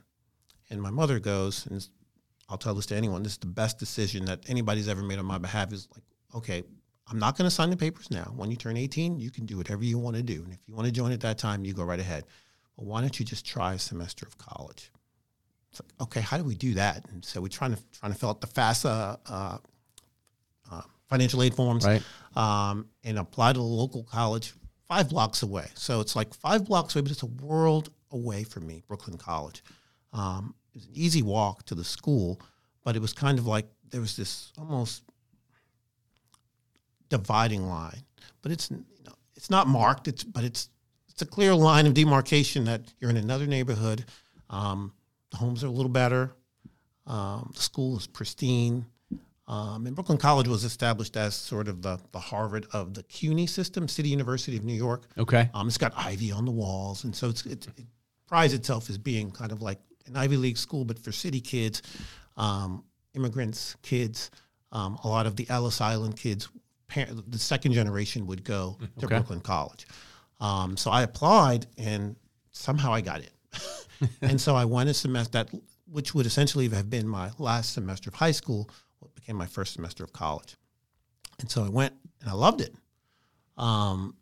And 0.70 0.80
my 0.80 0.90
mother 0.90 1.18
goes, 1.18 1.66
and 1.66 1.86
I'll 2.48 2.56
tell 2.58 2.74
this 2.74 2.86
to 2.86 2.96
anyone, 2.96 3.22
this 3.22 3.32
is 3.32 3.38
the 3.38 3.46
best 3.46 3.78
decision 3.78 4.24
that 4.26 4.40
anybody's 4.48 4.88
ever 4.88 5.02
made 5.02 5.18
on 5.18 5.26
my 5.26 5.38
behalf 5.38 5.72
is 5.72 5.88
like, 5.94 6.04
okay, 6.34 6.62
I'm 7.10 7.18
not 7.18 7.36
going 7.36 7.46
to 7.46 7.50
sign 7.54 7.70
the 7.70 7.76
papers 7.76 8.10
now. 8.10 8.32
When 8.36 8.50
you 8.50 8.56
turn 8.56 8.76
18, 8.76 9.18
you 9.20 9.30
can 9.30 9.44
do 9.46 9.56
whatever 9.58 9.84
you 9.84 9.98
want 9.98 10.16
to 10.16 10.22
do. 10.22 10.42
And 10.44 10.52
if 10.52 10.58
you 10.66 10.74
want 10.74 10.86
to 10.86 10.92
join 10.92 11.12
at 11.12 11.20
that 11.20 11.36
time, 11.36 11.64
you 11.64 11.74
go 11.74 11.84
right 11.84 12.00
ahead. 12.00 12.24
But 12.76 12.86
why 12.86 13.00
don't 13.02 13.18
you 13.18 13.26
just 13.26 13.44
try 13.44 13.74
a 13.74 13.78
semester 13.78 14.26
of 14.26 14.38
college? 14.38 14.90
It's 15.70 15.80
like, 15.82 16.02
okay, 16.08 16.20
how 16.20 16.38
do 16.38 16.44
we 16.44 16.54
do 16.54 16.74
that? 16.74 17.04
And 17.10 17.24
so 17.24 17.40
we're 17.40 17.48
trying 17.48 17.74
to 17.74 17.82
trying 17.98 18.12
to 18.12 18.18
fill 18.18 18.30
out 18.30 18.40
the 18.40 18.46
FAFSA 18.46 19.18
uh, 19.28 19.58
uh, 20.70 20.82
financial 21.08 21.42
aid 21.42 21.54
forms 21.54 21.84
Right. 21.84 22.02
um, 22.36 22.86
and 23.02 23.18
apply 23.18 23.52
to 23.52 23.58
the 23.58 23.64
local 23.64 24.04
college 24.04 24.54
five 24.88 25.08
blocks 25.08 25.42
away. 25.42 25.68
So 25.74 26.00
it's 26.00 26.16
like 26.16 26.34
five 26.34 26.66
blocks 26.66 26.94
away, 26.94 27.02
but 27.02 27.10
it's 27.10 27.22
a 27.22 27.26
world 27.26 27.90
away 28.10 28.44
from 28.44 28.66
me, 28.66 28.82
Brooklyn 28.86 29.18
College. 29.18 29.62
Um, 30.12 30.54
it 30.72 30.78
was 30.78 30.86
an 30.86 30.92
easy 30.94 31.22
walk 31.22 31.64
to 31.66 31.74
the 31.74 31.84
school, 31.84 32.40
but 32.84 32.96
it 32.96 33.02
was 33.02 33.12
kind 33.12 33.38
of 33.38 33.46
like 33.46 33.66
there 33.90 34.00
was 34.00 34.16
this 34.16 34.52
almost 34.58 35.02
dividing 37.08 37.68
line. 37.68 38.02
But 38.42 38.52
it's 38.52 38.70
you 38.70 39.04
know 39.04 39.14
it's 39.36 39.50
not 39.50 39.68
marked. 39.68 40.08
It's 40.08 40.24
but 40.24 40.44
it's 40.44 40.68
it's 41.08 41.22
a 41.22 41.26
clear 41.26 41.54
line 41.54 41.86
of 41.86 41.94
demarcation 41.94 42.64
that 42.64 42.82
you're 42.98 43.10
in 43.10 43.16
another 43.16 43.46
neighborhood. 43.46 44.04
Um, 44.50 44.92
the 45.30 45.36
homes 45.36 45.64
are 45.64 45.68
a 45.68 45.70
little 45.70 45.90
better. 45.90 46.32
Um, 47.06 47.52
the 47.54 47.62
school 47.62 47.96
is 47.96 48.06
pristine. 48.06 48.86
Um, 49.46 49.86
and 49.86 49.94
Brooklyn 49.94 50.16
College 50.18 50.48
was 50.48 50.64
established 50.64 51.16
as 51.16 51.34
sort 51.34 51.68
of 51.68 51.82
the, 51.82 51.98
the 52.12 52.18
Harvard 52.18 52.66
of 52.72 52.94
the 52.94 53.02
CUNY 53.02 53.46
system, 53.46 53.88
City 53.88 54.08
University 54.08 54.56
of 54.56 54.64
New 54.64 54.74
York. 54.74 55.06
Okay. 55.18 55.50
Um, 55.52 55.66
it's 55.68 55.76
got 55.76 55.92
ivy 55.96 56.32
on 56.32 56.44
the 56.46 56.50
walls, 56.50 57.04
and 57.04 57.14
so 57.14 57.28
it's, 57.28 57.44
it, 57.44 57.66
it 57.76 57.84
prides 58.26 58.54
itself 58.54 58.88
as 58.88 58.96
being 58.96 59.30
kind 59.30 59.52
of 59.52 59.60
like 59.60 59.78
an 60.06 60.16
Ivy 60.16 60.38
League 60.38 60.56
school, 60.56 60.84
but 60.84 60.98
for 60.98 61.12
city 61.12 61.40
kids, 61.40 61.82
um, 62.36 62.84
immigrants, 63.14 63.76
kids. 63.82 64.30
Um, 64.72 64.98
a 65.04 65.08
lot 65.08 65.26
of 65.26 65.36
the 65.36 65.48
Ellis 65.50 65.80
Island 65.80 66.16
kids, 66.16 66.48
par- 66.88 67.06
the 67.28 67.38
second 67.38 67.72
generation, 67.74 68.26
would 68.26 68.44
go 68.44 68.78
to 68.98 69.06
Okay. 69.06 69.14
Brooklyn 69.16 69.40
College. 69.40 69.86
Um, 70.40 70.76
so 70.76 70.90
I 70.90 71.02
applied, 71.02 71.66
and 71.78 72.16
somehow 72.50 72.92
I 72.92 73.00
got 73.02 73.20
it. 73.20 73.32
and 74.22 74.40
so 74.40 74.56
I 74.56 74.64
went 74.64 74.88
a 74.90 74.94
semester 74.94 75.44
that, 75.44 75.48
which 75.86 76.14
would 76.14 76.26
essentially 76.26 76.68
have 76.70 76.90
been 76.90 77.06
my 77.06 77.30
last 77.38 77.72
semester 77.74 78.10
of 78.10 78.14
high 78.14 78.32
school, 78.32 78.68
what 79.04 79.14
became 79.14 79.36
my 79.36 79.46
first 79.46 79.74
semester 79.74 80.02
of 80.02 80.12
college. 80.12 80.56
And 81.40 81.50
so 81.50 81.64
I 81.64 81.68
went, 81.68 81.94
and 82.20 82.30
I 82.30 82.32
loved 82.32 82.60
it. 82.60 82.74
Um, 83.56 84.16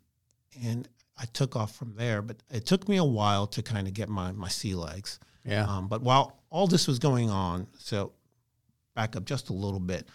and 0.63 0.87
I 1.17 1.25
took 1.25 1.55
off 1.55 1.75
from 1.75 1.95
there. 1.95 2.21
But 2.21 2.37
it 2.51 2.65
took 2.65 2.87
me 2.87 2.97
a 2.97 3.03
while 3.03 3.47
to 3.47 3.61
kind 3.61 3.87
of 3.87 3.93
get 3.93 4.09
my 4.09 4.31
my 4.31 4.49
sea 4.49 4.75
legs. 4.75 5.19
Yeah. 5.45 5.65
Um, 5.65 5.87
but 5.87 6.01
while 6.01 6.39
all 6.49 6.67
this 6.67 6.87
was 6.87 6.99
going 6.99 7.29
on, 7.29 7.67
so 7.77 8.13
back 8.95 9.15
up 9.15 9.25
just 9.25 9.49
a 9.49 9.53
little 9.53 9.79
bit, 9.79 10.07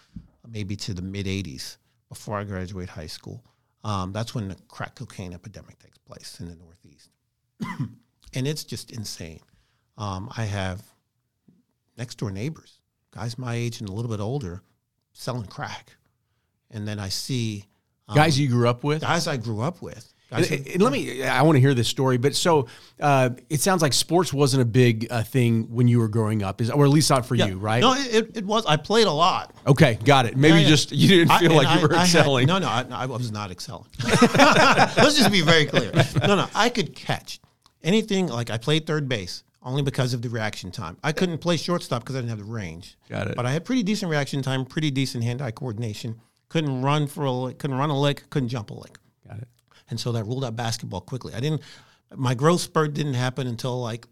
maybe 0.47 0.75
to 0.77 0.93
the 0.93 1.01
mid 1.01 1.25
'80s, 1.25 1.77
before 2.09 2.37
I 2.37 2.43
graduate 2.43 2.89
high 2.89 3.07
school, 3.07 3.43
um, 3.83 4.11
that's 4.11 4.33
when 4.33 4.49
the 4.49 4.57
crack 4.67 4.95
cocaine 4.95 5.33
epidemic 5.33 5.79
takes 5.79 5.97
place 5.97 6.37
in 6.39 6.47
the 6.47 6.55
Northeast, 6.55 7.09
and 8.33 8.47
it's 8.47 8.63
just 8.63 8.91
insane. 8.91 9.41
Um, 9.97 10.31
I 10.35 10.45
have 10.45 10.81
next 11.97 12.17
door 12.17 12.31
neighbors, 12.31 12.78
guys 13.11 13.37
my 13.37 13.55
age 13.55 13.79
and 13.79 13.89
a 13.89 13.91
little 13.93 14.11
bit 14.11 14.19
older, 14.19 14.61
selling 15.13 15.45
crack, 15.47 15.95
and 16.71 16.87
then 16.87 16.99
I 16.99 17.09
see 17.09 17.65
um, 18.07 18.15
Guys 18.15 18.39
you 18.39 18.47
grew 18.47 18.67
up 18.67 18.83
with? 18.83 19.01
guys 19.01 19.27
I 19.27 19.37
grew 19.37 19.61
up 19.61 19.81
with. 19.81 20.13
Guys 20.31 20.49
And- 20.51 20.65
who- 20.67 20.73
and 20.73 20.81
let 20.83 20.91
me. 20.91 21.23
I 21.23 21.41
want 21.41 21.55
to 21.55 21.59
hear 21.59 21.73
this 21.73 21.87
story, 21.87 22.17
but 22.17 22.35
so 22.35 22.67
uh, 22.99 23.31
it 23.49 23.61
sounds 23.61 23.81
like 23.81 23.93
sports 23.93 24.31
wasn't 24.31 24.61
a 24.61 24.65
big 24.65 25.07
uh, 25.09 25.23
thing 25.23 25.63
when 25.73 25.87
you 25.87 25.97
were 25.99 26.07
growing 26.07 26.43
up, 26.43 26.61
is 26.61 26.69
or 26.69 26.85
at 26.85 26.91
least 26.91 27.09
not 27.09 27.25
for 27.25 27.33
you, 27.33 27.57
right? 27.57 27.81
No, 27.81 27.93
it, 27.97 28.37
it 28.37 28.45
was. 28.45 28.63
I 28.67 28.77
played 28.77 29.07
a 29.07 29.11
lot. 29.11 29.55
Okay, 29.65 29.97
got 30.05 30.27
it. 30.27 30.37
Maybe 30.37 30.55
Yeah, 30.57 30.61
yeah. 30.61 30.67
just 30.69 30.91
you 30.91 31.07
didn't 31.07 31.35
feel 31.39 31.51
and 31.51 31.57
like 31.57 31.75
you 31.75 31.79
I- 31.79 31.87
were 31.87 31.93
I 31.95 32.05
had- 32.05 32.15
excelling. 32.15 32.45
no, 32.47 32.59
no, 32.59 32.67
I, 32.67 32.85
I 32.91 33.05
was 33.07 33.31
not 33.31 33.49
excelling. 33.49 33.89
Let's 34.03 35.17
just 35.17 35.31
be 35.31 35.41
very 35.41 35.65
clear. 35.65 35.91
No, 36.21 36.35
no, 36.35 36.47
I 36.53 36.69
could 36.69 36.95
catch 36.95 37.39
anything. 37.83 38.27
Like 38.27 38.49
I 38.51 38.57
played 38.59 38.85
third 38.85 39.09
base 39.09 39.43
only 39.61 39.81
because 39.81 40.13
of 40.13 40.21
the 40.21 40.29
reaction 40.29 40.71
time. 40.71 40.97
I 41.03 41.11
couldn't 41.11 41.39
play 41.39 41.57
shortstop 41.57 42.03
because 42.03 42.15
I 42.15 42.19
didn't 42.19 42.29
have 42.29 42.39
the 42.39 42.45
range. 42.45 42.97
Got 43.09 43.27
it. 43.27 43.35
But 43.35 43.45
I 43.45 43.51
had 43.51 43.65
pretty 43.65 43.83
decent 43.83 44.09
reaction 44.09 44.41
time, 44.41 44.65
pretty 44.65 44.91
decent 44.91 45.23
hand-eye 45.23 45.51
coordination. 45.51 46.21
Couldn't 46.47 46.81
run 46.81 47.07
for 47.07 47.25
a 47.25 47.31
lick, 47.31 47.59
couldn't 47.59 47.77
run 47.77 47.89
a 47.89 47.99
lick, 47.99 48.29
couldn't 48.29 48.49
jump 48.49 48.71
a 48.71 48.73
lick. 48.73 48.97
Got 49.27 49.39
it. 49.39 49.47
And 49.89 49.99
so 49.99 50.11
that 50.13 50.23
ruled 50.23 50.45
out 50.45 50.55
basketball 50.55 51.01
quickly. 51.01 51.33
I 51.33 51.39
didn't. 51.39 51.61
My 52.15 52.33
growth 52.33 52.61
spurt 52.61 52.93
didn't 52.93 53.15
happen 53.15 53.47
until 53.47 53.79
like 53.81 54.07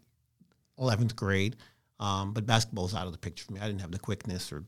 eleventh 0.78 1.16
grade. 1.16 1.56
Um, 2.00 2.32
but 2.32 2.46
basketball 2.46 2.84
was 2.84 2.94
out 2.94 3.06
of 3.06 3.12
the 3.12 3.18
picture 3.18 3.44
for 3.44 3.52
me. 3.54 3.60
I 3.60 3.66
didn't 3.66 3.80
have 3.80 3.90
the 3.90 3.98
quickness 3.98 4.52
or 4.52 4.64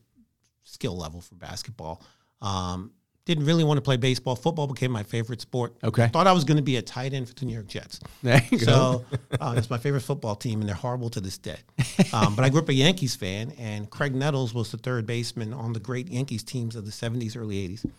skill 0.63 0.97
level 0.97 1.21
for 1.21 1.35
basketball. 1.35 2.03
Um, 2.41 2.91
didn't 3.25 3.45
really 3.45 3.63
want 3.63 3.77
to 3.77 3.81
play 3.81 3.97
baseball. 3.97 4.35
Football 4.35 4.67
became 4.67 4.91
my 4.91 5.03
favorite 5.03 5.41
sport. 5.41 5.75
Okay. 5.83 6.07
Thought 6.07 6.27
I 6.27 6.31
was 6.31 6.43
going 6.43 6.57
to 6.57 6.63
be 6.63 6.77
a 6.77 6.81
tight 6.81 7.13
end 7.13 7.27
for 7.27 7.35
the 7.35 7.45
New 7.45 7.53
York 7.53 7.67
Jets. 7.67 7.99
There 8.23 8.41
you 8.49 8.57
go. 8.59 8.65
So 8.65 9.05
uh, 9.39 9.53
it's 9.57 9.69
my 9.69 9.77
favorite 9.77 10.01
football 10.01 10.35
team, 10.35 10.59
and 10.59 10.67
they're 10.67 10.75
horrible 10.75 11.09
to 11.11 11.21
this 11.21 11.37
day. 11.37 11.59
Um, 12.13 12.35
but 12.35 12.43
I 12.43 12.49
grew 12.49 12.61
up 12.61 12.67
a 12.67 12.73
Yankees 12.73 13.15
fan, 13.15 13.53
and 13.57 13.89
Graig 13.89 14.13
Nettles 14.13 14.53
was 14.53 14.71
the 14.71 14.77
third 14.77 15.05
baseman 15.05 15.53
on 15.53 15.71
the 15.71 15.79
great 15.79 16.09
Yankees 16.09 16.43
teams 16.43 16.75
of 16.75 16.85
the 16.85 16.91
'70s, 16.91 17.37
early 17.37 17.55
'80s. 17.69 17.89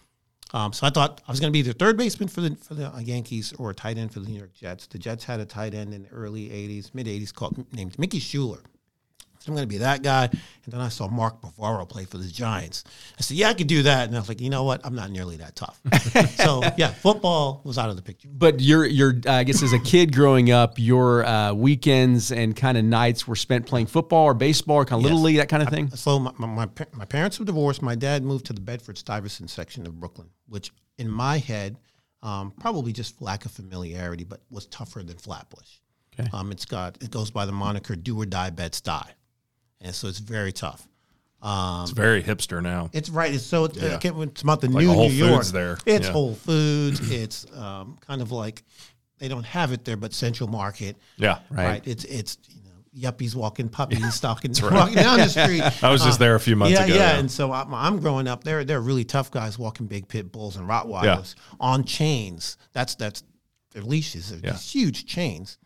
Um, 0.52 0.72
so 0.72 0.86
I 0.86 0.90
thought 0.90 1.22
I 1.26 1.30
was 1.30 1.40
going 1.40 1.50
to 1.50 1.52
be 1.52 1.62
the 1.62 1.72
third 1.72 1.96
baseman 1.96 2.28
for 2.28 2.42
the 2.42 2.54
for 2.56 2.74
the 2.74 2.94
uh, 2.94 2.98
Yankees 2.98 3.54
or 3.58 3.70
a 3.70 3.74
tight 3.74 3.96
end 3.96 4.12
for 4.12 4.20
the 4.20 4.28
New 4.28 4.36
York 4.36 4.52
Jets. 4.52 4.86
The 4.86 4.98
Jets 4.98 5.24
had 5.24 5.40
a 5.40 5.46
tight 5.46 5.72
end 5.72 5.94
in 5.94 6.02
the 6.02 6.08
early 6.10 6.48
'80s, 6.50 6.94
mid 6.94 7.06
'80s, 7.06 7.32
called 7.32 7.64
named 7.72 7.98
Mickey 7.98 8.20
Shuler. 8.20 8.60
I'm 9.48 9.54
going 9.54 9.66
to 9.66 9.72
be 9.72 9.78
that 9.78 10.02
guy. 10.02 10.24
And 10.24 10.72
then 10.72 10.80
I 10.80 10.88
saw 10.88 11.08
Mark 11.08 11.40
Bavaro 11.40 11.88
play 11.88 12.04
for 12.04 12.18
the 12.18 12.28
Giants. 12.28 12.84
I 13.18 13.22
said, 13.22 13.36
yeah, 13.36 13.48
I 13.48 13.54
could 13.54 13.66
do 13.66 13.82
that. 13.82 14.06
And 14.08 14.16
I 14.16 14.20
was 14.20 14.28
like, 14.28 14.40
you 14.40 14.50
know 14.50 14.64
what? 14.64 14.80
I'm 14.84 14.94
not 14.94 15.10
nearly 15.10 15.36
that 15.38 15.56
tough. 15.56 15.80
so 16.36 16.62
yeah, 16.76 16.88
football 16.88 17.60
was 17.64 17.78
out 17.78 17.90
of 17.90 17.96
the 17.96 18.02
picture. 18.02 18.28
But 18.32 18.60
your 18.60 18.84
your 18.84 19.14
uh, 19.26 19.32
I 19.32 19.44
guess 19.44 19.62
as 19.62 19.72
a 19.72 19.78
kid 19.78 20.14
growing 20.14 20.50
up, 20.50 20.78
your 20.78 21.24
uh, 21.24 21.52
weekends 21.52 22.30
and 22.30 22.54
kind 22.54 22.78
of 22.78 22.84
nights 22.84 23.26
were 23.26 23.36
spent 23.36 23.66
playing 23.66 23.86
football 23.86 24.24
or 24.24 24.34
baseball 24.34 24.76
or 24.76 24.84
kind 24.84 25.00
of 25.00 25.04
little 25.04 25.20
league 25.20 25.38
that 25.38 25.48
kind 25.48 25.62
of 25.62 25.68
thing. 25.68 25.90
So 25.90 26.18
my, 26.18 26.32
my, 26.38 26.46
my, 26.46 26.68
my 26.92 27.04
parents 27.04 27.38
were 27.38 27.44
divorced. 27.44 27.82
My 27.82 27.94
dad 27.94 28.22
moved 28.22 28.46
to 28.46 28.52
the 28.52 28.60
Bedford 28.60 28.98
Stuyvesant 28.98 29.50
section 29.50 29.86
of 29.86 29.98
Brooklyn, 29.98 30.28
which 30.48 30.72
in 30.98 31.10
my 31.10 31.38
head, 31.38 31.78
um, 32.22 32.52
probably 32.60 32.92
just 32.92 33.20
lack 33.20 33.44
of 33.44 33.50
familiarity, 33.50 34.24
but 34.24 34.42
was 34.50 34.66
tougher 34.66 35.02
than 35.02 35.16
Flatbush. 35.16 35.80
Okay. 36.18 36.28
Um, 36.32 36.52
it's 36.52 36.64
got 36.64 37.02
it 37.02 37.10
goes 37.10 37.30
by 37.30 37.46
the 37.46 37.52
moniker 37.52 37.96
"Do 37.96 38.20
or 38.20 38.26
Die, 38.26 38.50
Bed-Stuy," 38.50 39.04
and 39.82 39.94
so 39.94 40.08
it's 40.08 40.18
very 40.18 40.52
tough. 40.52 40.86
Um, 41.42 41.82
It's 41.82 41.90
very 41.90 42.22
hipster 42.22 42.62
now. 42.62 42.88
it's 42.92 43.10
right. 43.10 43.34
It's 43.34 43.44
so 43.44 43.64
it's, 43.64 43.76
Yeah. 43.76 43.98
It's 44.00 44.42
about 44.42 44.60
the 44.60 44.68
Like 44.68 44.84
new 44.86 44.92
Whole 44.92 45.08
New 45.08 45.14
York. 45.14 45.38
Foods 45.38 45.52
there. 45.52 45.76
It's 45.84 46.06
Yeah. 46.06 46.12
Whole 46.12 46.34
Foods. 46.34 47.00
It's 47.12 47.46
um, 47.56 47.98
kind 48.06 48.22
of 48.22 48.30
like 48.30 48.62
they 49.18 49.26
don't 49.28 49.44
have 49.44 49.72
it 49.72 49.84
there, 49.84 49.96
but 49.96 50.12
Central 50.14 50.48
Market. 50.48 50.96
Yeah. 51.16 51.38
Right. 51.50 51.66
Right. 51.66 51.82
It's 51.86 52.04
it's 52.04 52.38
you 52.48 52.62
know 52.62 53.10
yuppies 53.10 53.34
walking 53.34 53.68
puppies, 53.68 54.14
stalking, 54.14 54.54
walking 54.62 54.94
down 54.94 55.18
the 55.18 55.28
street. 55.28 55.62
I 55.82 55.90
was 55.90 56.04
just 56.04 56.20
there 56.20 56.36
a 56.36 56.40
few 56.40 56.54
months 56.54 56.78
yeah, 56.78 56.84
ago. 56.84 56.94
Yeah, 56.94 57.18
And 57.18 57.28
so 57.30 57.50
I'm, 57.52 57.74
I'm 57.74 57.98
growing 57.98 58.28
up. 58.28 58.44
They're 58.44 58.64
they're 58.64 58.80
really 58.80 59.04
tough 59.04 59.32
guys 59.32 59.58
walking 59.58 59.86
big 59.88 60.06
pit 60.06 60.30
bulls 60.30 60.54
and 60.56 60.68
Rottweilers 60.68 61.34
on 61.58 61.82
chains. 61.82 62.56
That's 62.72 62.94
that's 62.94 63.24
their 63.72 63.82
leashes. 63.82 64.30
They're 64.30 64.38
Yeah. 64.44 64.52
these 64.52 64.70
huge 64.70 65.06
chains. 65.06 65.58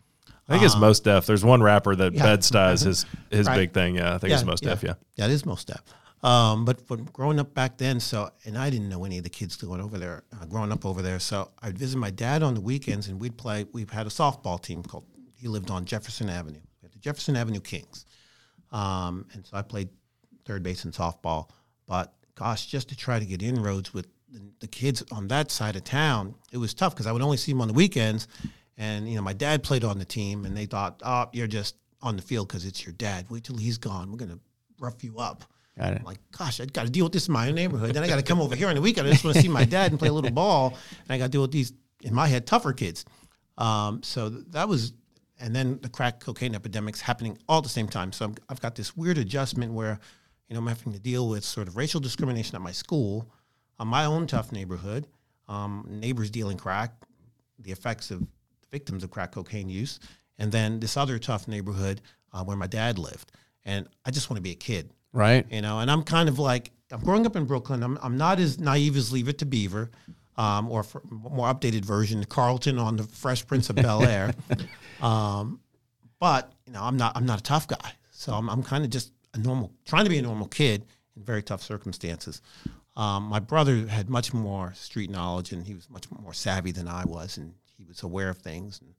I 0.47 0.53
think 0.53 0.63
it's 0.63 0.77
Mos 0.77 0.99
Def. 1.01 1.25
There's 1.25 1.43
one 1.43 1.61
rapper 1.61 1.95
that 1.95 2.13
yeah. 2.13 2.23
Bed-Stuy 2.23 2.73
is 2.73 2.81
his 2.81 3.05
his 3.29 3.47
Right. 3.47 3.55
big 3.57 3.73
thing. 3.73 3.95
Yeah, 3.95 4.15
I 4.15 4.17
think 4.17 4.33
it's 4.33 4.45
Mos 4.45 4.61
Def. 4.61 4.81
Yeah. 4.83 4.93
Yeah, 5.15 5.25
it 5.25 5.31
is 5.31 5.45
Mos 5.45 5.65
Def. 5.65 5.81
Um, 6.23 6.65
but 6.65 6.87
from 6.87 7.05
growing 7.05 7.39
up 7.39 7.53
back 7.53 7.77
then, 7.77 7.99
so 7.99 8.31
and 8.45 8.57
I 8.57 8.69
didn't 8.69 8.89
know 8.89 9.03
any 9.05 9.17
of 9.17 9.23
the 9.23 9.29
kids 9.29 9.55
going 9.55 9.81
over 9.81 9.97
there, 9.97 10.23
uh, 10.33 10.45
growing 10.45 10.71
up 10.71 10.85
over 10.85 11.01
there. 11.01 11.19
So 11.19 11.51
I'd 11.61 11.77
visit 11.77 11.97
my 11.97 12.09
dad 12.09 12.43
on 12.43 12.53
the 12.53 12.61
weekends, 12.61 13.07
and 13.07 13.19
we'd 13.19 13.37
play. 13.37 13.65
We 13.71 13.85
had 13.91 14.07
a 14.07 14.09
softball 14.09 14.61
team 14.61 14.83
called. 14.83 15.05
He 15.35 15.47
lived 15.47 15.69
on 15.69 15.85
Jefferson 15.85 16.29
Avenue. 16.29 16.61
We 16.81 16.85
had 16.87 16.93
the 16.93 16.99
Jefferson 16.99 17.35
Avenue 17.35 17.59
Kings, 17.59 18.05
um, 18.71 19.27
and 19.33 19.45
so 19.45 19.57
I 19.57 19.61
played 19.61 19.89
third 20.45 20.63
base 20.63 20.85
and 20.85 20.93
softball. 20.93 21.49
But 21.87 22.13
gosh, 22.35 22.65
just 22.65 22.89
to 22.89 22.95
try 22.95 23.19
to 23.19 23.25
get 23.25 23.43
inroads 23.43 23.93
with 23.93 24.07
the, 24.31 24.41
the 24.61 24.67
kids 24.67 25.03
on 25.11 25.27
that 25.27 25.51
side 25.51 25.75
of 25.75 25.83
town, 25.83 26.35
it 26.51 26.57
was 26.57 26.73
tough 26.73 26.93
because 26.95 27.05
I 27.05 27.11
would 27.11 27.21
only 27.21 27.37
see 27.37 27.51
them 27.51 27.61
on 27.61 27.67
the 27.67 27.73
weekends. 27.75 28.27
And 28.77 29.09
you 29.09 29.15
know, 29.15 29.21
my 29.21 29.33
dad 29.33 29.63
played 29.63 29.83
on 29.83 29.97
the 29.97 30.05
team, 30.05 30.45
and 30.45 30.55
they 30.55 30.65
thought, 30.65 31.01
"Oh, 31.03 31.27
you're 31.33 31.47
just 31.47 31.75
on 32.01 32.15
the 32.15 32.21
field 32.21 32.47
because 32.47 32.65
it's 32.65 32.85
your 32.85 32.93
dad. 32.93 33.25
Wait 33.29 33.43
till 33.43 33.57
he's 33.57 33.77
gone. 33.77 34.11
We're 34.11 34.17
gonna 34.17 34.39
rough 34.79 35.03
you 35.03 35.17
up." 35.17 35.43
Got 35.77 35.93
it. 35.93 35.99
I'm 35.99 36.05
like, 36.05 36.19
gosh, 36.35 36.59
I 36.59 36.65
got 36.65 36.85
to 36.85 36.89
deal 36.91 37.05
with 37.05 37.13
this 37.13 37.27
in 37.27 37.33
my 37.33 37.49
own 37.49 37.55
neighborhood. 37.55 37.93
Then 37.93 38.03
I 38.03 38.07
got 38.07 38.15
to 38.15 38.23
come 38.23 38.41
over 38.41 38.55
here 38.55 38.67
on 38.67 38.73
the 38.73 38.81
weekend. 38.81 39.07
I 39.07 39.11
just 39.11 39.23
want 39.23 39.35
to 39.35 39.41
see 39.43 39.47
my 39.47 39.63
dad 39.63 39.91
and 39.91 39.99
play 39.99 40.07
a 40.07 40.13
little 40.13 40.31
ball, 40.31 40.69
and 40.69 41.11
I 41.13 41.19
got 41.19 41.25
to 41.25 41.29
deal 41.29 41.41
with 41.41 41.51
these 41.51 41.71
in 42.01 42.13
my 42.15 42.27
head 42.27 42.47
tougher 42.47 42.73
kids. 42.73 43.05
Um, 43.59 44.01
so 44.01 44.29
th- 44.29 44.45
that 44.49 44.67
was, 44.67 44.93
and 45.39 45.55
then 45.55 45.79
the 45.81 45.89
crack 45.89 46.19
cocaine 46.19 46.55
epidemics 46.55 46.99
happening 46.99 47.37
all 47.47 47.59
at 47.59 47.63
the 47.63 47.69
same 47.69 47.87
time. 47.87 48.11
So 48.11 48.25
I'm, 48.25 48.35
I've 48.49 48.61
got 48.61 48.75
this 48.75 48.97
weird 48.97 49.19
adjustment 49.19 49.73
where, 49.73 49.99
you 50.47 50.55
know, 50.55 50.61
I'm 50.61 50.67
having 50.67 50.93
to 50.93 50.99
deal 50.99 51.29
with 51.29 51.43
sort 51.43 51.67
of 51.67 51.77
racial 51.77 51.99
discrimination 51.99 52.55
at 52.55 52.61
my 52.61 52.71
school, 52.71 53.29
on 53.77 53.87
my 53.87 54.05
own 54.05 54.25
tough 54.25 54.51
neighborhood, 54.51 55.05
um, 55.47 55.85
neighbors 55.87 56.31
dealing 56.31 56.57
crack, 56.57 56.91
the 57.59 57.71
effects 57.71 58.09
of 58.09 58.25
victims 58.71 59.03
of 59.03 59.11
crack 59.11 59.31
cocaine 59.31 59.69
use, 59.69 59.99
and 60.37 60.51
then 60.51 60.79
this 60.79 60.97
other 60.97 61.19
tough 61.19 61.47
neighborhood 61.47 62.01
uh, 62.33 62.43
where 62.43 62.57
my 62.57 62.67
dad 62.67 62.97
lived. 62.99 63.31
And 63.65 63.87
I 64.05 64.11
just 64.11 64.29
want 64.29 64.37
to 64.37 64.41
be 64.41 64.51
a 64.51 64.55
kid 64.55 64.91
Right. 65.13 65.45
you 65.49 65.61
know 65.61 65.79
and 65.79 65.89
i'm 65.89 66.03
kind 66.03 66.29
of 66.29 66.37
like 66.37 66.69
i'm 66.91 66.99
growing 66.99 67.25
up 67.25 67.35
in 67.35 67.45
brooklyn 67.45 67.81
i'm, 67.81 67.97
I'm 68.03 68.17
not 68.17 68.39
as 68.39 68.59
naive 68.59 68.95
as 68.97 69.11
leave 69.11 69.29
it 69.29 69.39
to 69.39 69.45
beaver 69.45 69.89
um, 70.35 70.69
or 70.69 70.85
more 71.09 71.47
updated 71.51 71.85
version 71.85 72.23
carlton 72.25 72.77
on 72.77 72.97
the 72.97 73.03
fresh 73.03 73.47
prince 73.47 73.69
of 73.71 73.77
bel 73.77 74.03
air 74.03 74.35
um, 75.01 75.59
but 76.19 76.51
you 76.67 76.73
know 76.73 76.83
i'm 76.83 76.97
not 76.97 77.15
i'm 77.15 77.25
not 77.25 77.39
a 77.39 77.43
tough 77.43 77.67
guy 77.67 77.93
so 78.11 78.33
i'm, 78.33 78.47
I'm 78.49 78.61
kind 78.61 78.83
of 78.83 78.91
just 78.91 79.11
a 79.33 79.39
normal 79.39 79.71
trying 79.85 80.03
to 80.03 80.09
be 80.09 80.17
a 80.19 80.21
normal 80.21 80.47
kid 80.47 80.85
in 81.15 81.23
very 81.23 81.41
tough 81.41 81.63
circumstances 81.63 82.41
um, 82.95 83.23
my 83.23 83.39
brother 83.39 83.87
had 83.87 84.09
much 84.09 84.33
more 84.33 84.73
street 84.75 85.09
knowledge 85.09 85.51
and 85.51 85.65
he 85.65 85.73
was 85.73 85.89
much 85.89 86.05
more 86.11 86.33
savvy 86.33 86.71
than 86.71 86.87
i 86.87 87.05
was 87.05 87.37
and 87.37 87.53
he 87.77 87.85
was 87.85 88.03
aware 88.03 88.29
of 88.29 88.37
things 88.39 88.79
and 88.79 88.93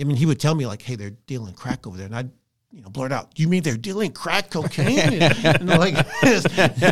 I 0.00 0.04
mean, 0.04 0.16
he 0.16 0.24
would 0.24 0.38
tell 0.38 0.54
me 0.54 0.66
like, 0.66 0.82
"Hey, 0.82 0.94
they're 0.94 1.10
dealing 1.26 1.52
crack 1.52 1.84
over 1.84 1.96
there," 1.96 2.06
and 2.06 2.14
I'd, 2.14 2.30
you 2.70 2.80
know, 2.80 2.88
blurt 2.88 3.10
out, 3.10 3.34
Do 3.34 3.42
"You 3.42 3.48
mean 3.48 3.64
they're 3.64 3.76
dealing 3.76 4.12
crack 4.12 4.48
cocaine?" 4.50 4.98
and 5.20 5.68
I'm 5.72 5.80
like, 5.80 5.94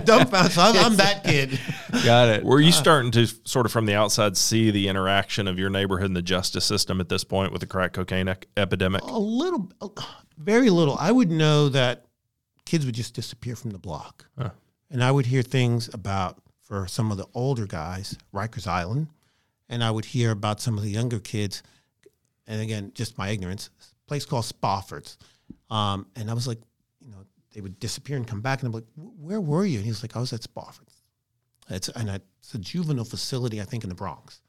dumbfounded. 0.04 0.52
So 0.52 0.62
I'm, 0.62 0.76
I'm 0.76 0.96
that 0.96 1.22
kid. 1.24 1.60
Got 2.04 2.28
it. 2.28 2.44
Were 2.44 2.60
you 2.60 2.72
starting 2.72 3.12
to 3.12 3.26
sort 3.44 3.66
of 3.66 3.72
from 3.72 3.86
the 3.86 3.94
outside 3.94 4.36
see 4.36 4.72
the 4.72 4.88
interaction 4.88 5.46
of 5.46 5.60
your 5.60 5.70
neighborhood 5.70 6.06
and 6.06 6.16
the 6.16 6.22
justice 6.22 6.64
system 6.64 7.00
at 7.00 7.08
this 7.08 7.22
point 7.22 7.52
with 7.52 7.60
the 7.60 7.66
crack 7.68 7.92
cocaine 7.92 8.26
ec- 8.26 8.48
epidemic? 8.56 9.02
A 9.02 9.18
little, 9.18 9.70
uh, 9.80 9.88
very 10.36 10.68
little. 10.68 10.96
I 10.98 11.12
would 11.12 11.30
know 11.30 11.68
that 11.68 12.06
kids 12.64 12.84
would 12.84 12.96
just 12.96 13.14
disappear 13.14 13.54
from 13.54 13.70
the 13.70 13.78
block, 13.78 14.26
Huh. 14.36 14.50
and 14.90 15.04
I 15.04 15.12
would 15.12 15.26
hear 15.26 15.42
things 15.42 15.88
about 15.94 16.42
for 16.62 16.88
some 16.88 17.12
of 17.12 17.16
the 17.16 17.26
older 17.32 17.66
guys, 17.66 18.16
Rikers 18.34 18.66
Island, 18.66 19.06
and 19.68 19.82
I 19.84 19.90
would 19.90 20.04
hear 20.04 20.30
about 20.30 20.60
some 20.60 20.76
of 20.78 20.84
the 20.84 20.90
younger 20.90 21.18
kids, 21.20 21.62
and 22.46 22.60
again, 22.60 22.92
just 22.94 23.18
my 23.18 23.28
ignorance, 23.28 23.70
a 23.80 24.08
place 24.08 24.24
called 24.24 24.44
Spofford's, 24.44 25.18
um, 25.70 26.06
and 26.16 26.30
I 26.30 26.34
was 26.34 26.46
like, 26.48 26.58
you 27.00 27.10
know, 27.10 27.18
they 27.54 27.60
would 27.60 27.78
disappear 27.80 28.16
and 28.16 28.26
come 28.26 28.40
back, 28.40 28.60
and 28.62 28.66
I'm 28.68 28.72
like, 28.72 28.84
where 29.18 29.40
were 29.40 29.64
you? 29.64 29.78
And 29.78 29.86
he's 29.86 30.02
like, 30.02 30.16
I 30.16 30.20
was 30.20 30.32
at 30.32 30.42
Spofford's. 30.42 30.94
It's 31.70 31.88
and 31.90 32.10
I- 32.10 32.20
it's 32.40 32.54
a 32.54 32.58
juvenile 32.58 33.04
facility, 33.04 33.60
I 33.60 33.64
think, 33.64 33.82
in 33.84 33.88
the 33.90 33.94
Bronx. 33.94 34.40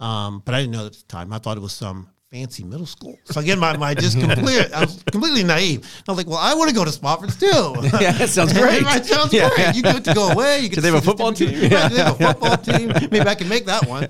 Um, 0.00 0.42
but 0.44 0.54
I 0.54 0.60
didn't 0.60 0.72
know 0.72 0.86
at 0.86 0.94
the 0.94 1.02
time. 1.06 1.32
I 1.32 1.38
thought 1.38 1.56
it 1.56 1.60
was 1.60 1.72
some 1.72 2.08
fancy 2.30 2.64
middle 2.64 2.86
school. 2.86 3.16
So 3.24 3.38
again, 3.40 3.58
my, 3.58 3.76
my 3.76 3.92
just 3.94 4.18
complete, 4.20 4.72
I 4.72 4.80
was 4.80 5.02
completely 5.12 5.44
naive. 5.44 5.84
I 6.08 6.10
was 6.12 6.16
like, 6.18 6.26
well, 6.26 6.38
I 6.38 6.54
want 6.54 6.70
to 6.70 6.74
go 6.74 6.84
to 6.84 6.90
Spofford's 6.90 7.36
too. 7.36 7.46
Yeah, 8.00 8.12
that 8.12 8.28
sounds 8.36 8.52
great. 8.52 8.82
right, 8.82 9.04
sounds 9.04 9.32
Yeah. 9.32 9.50
great. 9.54 9.74
You 9.76 9.82
get 9.82 10.02
to 10.04 10.14
go 10.14 10.30
away. 10.30 10.60
You 10.60 10.68
get 10.70 10.76
Do 10.76 10.80
they 10.80 10.88
to 10.88 10.94
have 10.94 11.02
a 11.04 11.06
football 11.06 11.32
different- 11.32 11.60
team? 11.60 11.72
Right, 11.72 11.90
they 11.92 11.98
have 11.98 12.20
a 12.20 12.32
football 12.32 12.56
team. 12.56 12.88
Maybe 13.10 13.20
I 13.28 13.34
can 13.34 13.48
make 13.48 13.66
that 13.66 13.86
one. 13.86 14.06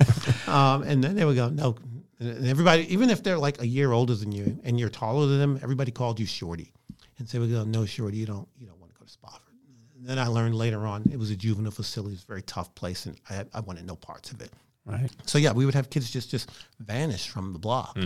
Um, 0.50 0.82
and 0.82 1.02
then 1.02 1.14
there 1.14 1.26
we 1.26 1.34
go. 1.34 1.48
No, 1.48 1.76
and 2.18 2.46
everybody, 2.46 2.92
even 2.92 3.10
if 3.10 3.22
they're 3.22 3.38
like 3.38 3.60
a 3.60 3.66
year 3.66 3.92
older 3.92 4.14
than 4.14 4.32
you 4.32 4.58
and 4.64 4.78
you're 4.78 4.90
taller 4.90 5.26
than 5.26 5.38
them, 5.38 5.60
everybody 5.62 5.90
called 5.90 6.20
you 6.20 6.26
Shorty. 6.26 6.72
And 7.18 7.28
so 7.28 7.40
we 7.40 7.48
go, 7.48 7.64
no, 7.64 7.86
Shorty, 7.86 8.16
you 8.16 8.26
don't, 8.26 8.48
you 8.58 8.66
don't 8.66 8.78
want 8.80 8.92
to 8.92 8.98
go 8.98 9.04
to 9.04 9.10
Spofford. 9.10 9.54
And 9.96 10.06
then 10.08 10.18
I 10.18 10.26
learned 10.26 10.54
later 10.54 10.86
on 10.86 11.04
it 11.12 11.18
was 11.18 11.30
a 11.30 11.36
juvenile 11.36 11.70
facility. 11.70 12.12
It 12.12 12.16
was 12.16 12.24
a 12.24 12.26
very 12.26 12.42
tough 12.42 12.74
place, 12.74 13.06
and 13.06 13.16
I, 13.28 13.44
I 13.52 13.60
wanted 13.60 13.86
no 13.86 13.96
parts 13.96 14.32
of 14.32 14.40
it. 14.40 14.50
Right. 14.86 15.10
So 15.26 15.36
yeah, 15.38 15.52
we 15.52 15.66
would 15.66 15.74
have 15.74 15.90
kids 15.90 16.10
just 16.10 16.30
just 16.30 16.50
vanish 16.78 17.28
from 17.28 17.52
the 17.52 17.58
block, 17.58 17.98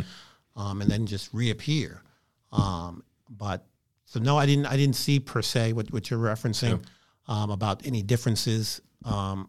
um, 0.56 0.80
and 0.82 0.90
then 0.90 1.06
just 1.06 1.32
reappear. 1.32 2.02
Um, 2.50 3.04
but 3.30 3.64
so 4.04 4.18
no, 4.18 4.36
I 4.36 4.44
didn't. 4.46 4.66
I 4.66 4.76
didn't 4.76 4.96
see 4.96 5.20
per 5.20 5.40
se 5.40 5.72
what, 5.72 5.92
what 5.92 6.10
you're 6.10 6.18
referencing 6.18 6.82
um, 7.28 7.50
about 7.50 7.86
any 7.86 8.02
differences. 8.02 8.80
Um, 9.04 9.48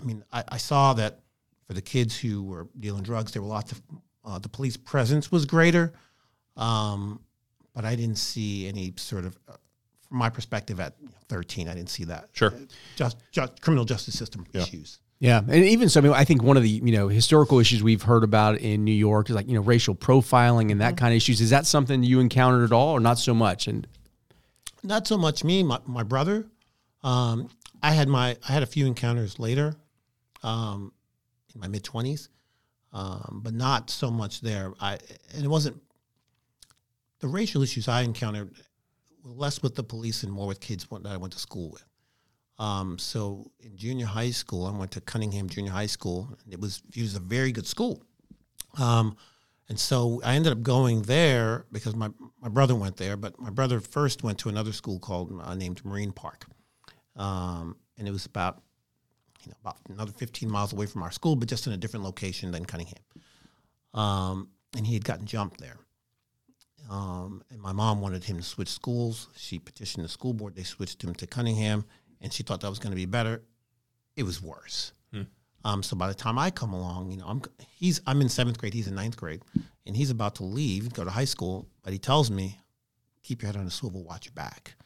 I 0.00 0.04
mean, 0.04 0.24
I, 0.32 0.44
I 0.48 0.56
saw 0.56 0.94
that 0.94 1.20
for 1.68 1.74
the 1.74 1.82
kids 1.82 2.18
who 2.18 2.42
were 2.42 2.66
dealing 2.80 3.04
drugs, 3.04 3.32
there 3.32 3.42
were 3.42 3.48
lots 3.48 3.70
of 3.70 3.80
uh, 4.24 4.38
the 4.40 4.48
police 4.48 4.76
presence 4.76 5.30
was 5.30 5.46
greater, 5.46 5.92
um, 6.56 7.20
but 7.74 7.84
I 7.84 7.94
didn't 7.94 8.18
see 8.18 8.66
any 8.66 8.92
sort 8.96 9.24
of. 9.24 9.38
Uh, 9.48 9.52
from 10.08 10.18
my 10.18 10.30
perspective, 10.30 10.80
at 10.80 10.94
13, 11.28 11.68
I 11.68 11.74
didn't 11.74 11.90
see 11.90 12.04
that. 12.04 12.30
Sure. 12.32 12.54
Just, 12.96 13.18
just 13.30 13.60
criminal 13.60 13.84
justice 13.84 14.18
system 14.18 14.46
issues. 14.54 15.00
Yeah, 15.18 15.38
and 15.46 15.64
even 15.64 15.90
so, 15.90 16.00
I 16.00 16.02
mean, 16.02 16.12
I 16.14 16.24
think 16.24 16.42
one 16.42 16.56
of 16.56 16.62
the 16.62 16.68
you 16.68 16.92
know 16.92 17.08
historical 17.08 17.58
issues 17.58 17.82
we've 17.82 18.02
heard 18.02 18.24
about 18.24 18.58
in 18.58 18.84
New 18.84 18.92
York 18.92 19.28
is 19.28 19.36
like 19.36 19.48
you 19.48 19.54
know 19.54 19.60
racial 19.60 19.94
profiling 19.94 20.72
and 20.72 20.80
that 20.80 20.96
kind 20.96 21.12
of 21.12 21.16
issues. 21.16 21.40
Is 21.40 21.50
that 21.50 21.66
something 21.66 22.02
you 22.02 22.20
encountered 22.20 22.64
at 22.64 22.72
all, 22.72 22.92
or 22.92 23.00
not 23.00 23.18
so 23.18 23.34
much? 23.34 23.66
And 23.66 23.86
not 24.82 25.06
so 25.06 25.18
much 25.18 25.44
me 25.44 25.62
my, 25.62 25.78
my 25.86 26.02
brother 26.02 26.46
um, 27.02 27.48
i 27.82 27.92
had 27.92 28.08
my 28.08 28.36
i 28.48 28.52
had 28.52 28.62
a 28.62 28.66
few 28.66 28.86
encounters 28.86 29.38
later 29.38 29.74
um, 30.42 30.92
in 31.54 31.60
my 31.60 31.68
mid-20s 31.68 32.28
um, 32.92 33.40
but 33.42 33.54
not 33.54 33.90
so 33.90 34.10
much 34.10 34.40
there. 34.40 34.72
I 34.80 34.98
and 35.34 35.44
it 35.44 35.48
wasn't 35.48 35.80
the 37.20 37.28
racial 37.28 37.62
issues 37.62 37.88
i 37.88 38.02
encountered 38.02 38.54
were 39.24 39.32
less 39.32 39.60
with 39.62 39.74
the 39.74 39.82
police 39.82 40.22
and 40.22 40.32
more 40.32 40.46
with 40.46 40.60
kids 40.60 40.86
that 40.90 41.06
i 41.06 41.16
went 41.16 41.32
to 41.32 41.38
school 41.38 41.70
with. 41.70 41.84
Um, 42.58 42.98
so 42.98 43.50
in 43.60 43.76
junior 43.76 44.06
high 44.06 44.30
school 44.30 44.66
i 44.66 44.76
went 44.76 44.90
to 44.92 45.00
cunningham 45.00 45.48
junior 45.48 45.72
high 45.72 45.86
school 45.86 46.28
and 46.44 46.52
it 46.52 46.60
was 46.60 46.82
viewed 46.90 47.06
as 47.06 47.16
a 47.16 47.20
very 47.20 47.52
good 47.52 47.66
school. 47.66 48.02
Um, 48.78 49.16
and 49.70 49.78
so 49.78 50.22
I 50.24 50.34
ended 50.34 50.52
up 50.52 50.62
going 50.62 51.02
there 51.02 51.66
because 51.70 51.94
my, 51.94 52.08
my 52.40 52.48
brother 52.48 52.74
went 52.74 52.96
there, 52.96 53.18
but 53.18 53.38
my 53.38 53.50
brother 53.50 53.80
first 53.80 54.22
went 54.22 54.38
to 54.38 54.48
another 54.48 54.72
school 54.72 54.98
called 54.98 55.38
uh, 55.42 55.54
named 55.54 55.84
Marine 55.84 56.12
Park, 56.12 56.46
um, 57.16 57.76
and 57.98 58.08
it 58.08 58.10
was 58.10 58.24
about 58.24 58.62
you 59.44 59.50
know 59.50 59.56
about 59.60 59.76
another 59.88 60.12
15 60.12 60.50
miles 60.50 60.72
away 60.72 60.86
from 60.86 61.02
our 61.02 61.10
school, 61.10 61.36
but 61.36 61.48
just 61.48 61.66
in 61.66 61.72
a 61.72 61.76
different 61.76 62.04
location 62.04 62.50
than 62.50 62.64
Cunningham. 62.64 63.02
Um, 63.94 64.48
and 64.76 64.86
he 64.86 64.94
had 64.94 65.04
gotten 65.04 65.26
jumped 65.26 65.60
there. 65.60 65.78
Um, 66.90 67.42
and 67.50 67.60
my 67.60 67.72
mom 67.72 68.00
wanted 68.00 68.24
him 68.24 68.36
to 68.36 68.42
switch 68.42 68.68
schools. 68.68 69.28
She 69.36 69.58
petitioned 69.58 70.04
the 70.04 70.08
school 70.08 70.32
board. 70.32 70.54
They 70.54 70.62
switched 70.62 71.02
him 71.04 71.14
to 71.16 71.26
Cunningham, 71.26 71.84
and 72.20 72.32
she 72.32 72.42
thought 72.42 72.60
that 72.60 72.70
was 72.70 72.78
going 72.78 72.92
to 72.92 72.96
be 72.96 73.06
better. 73.06 73.42
It 74.16 74.22
was 74.22 74.42
worse. 74.42 74.92
Um, 75.64 75.82
so 75.82 75.96
by 75.96 76.08
the 76.08 76.14
time 76.14 76.38
I 76.38 76.50
come 76.50 76.72
along, 76.72 77.10
you 77.10 77.18
know, 77.18 77.26
I'm 77.26 77.42
he's 77.76 78.00
I'm 78.06 78.20
in 78.20 78.28
seventh 78.28 78.58
grade, 78.58 78.74
he's 78.74 78.86
in 78.86 78.94
ninth 78.94 79.16
grade, 79.16 79.42
and 79.86 79.96
he's 79.96 80.10
about 80.10 80.36
to 80.36 80.44
leave, 80.44 80.92
go 80.92 81.04
to 81.04 81.10
high 81.10 81.24
school. 81.24 81.66
But 81.82 81.92
he 81.92 81.98
tells 81.98 82.30
me, 82.30 82.58
"Keep 83.22 83.42
your 83.42 83.52
head 83.52 83.60
on 83.60 83.66
a 83.66 83.70
swivel, 83.70 84.04
watch 84.04 84.26
your 84.26 84.34
back." 84.34 84.76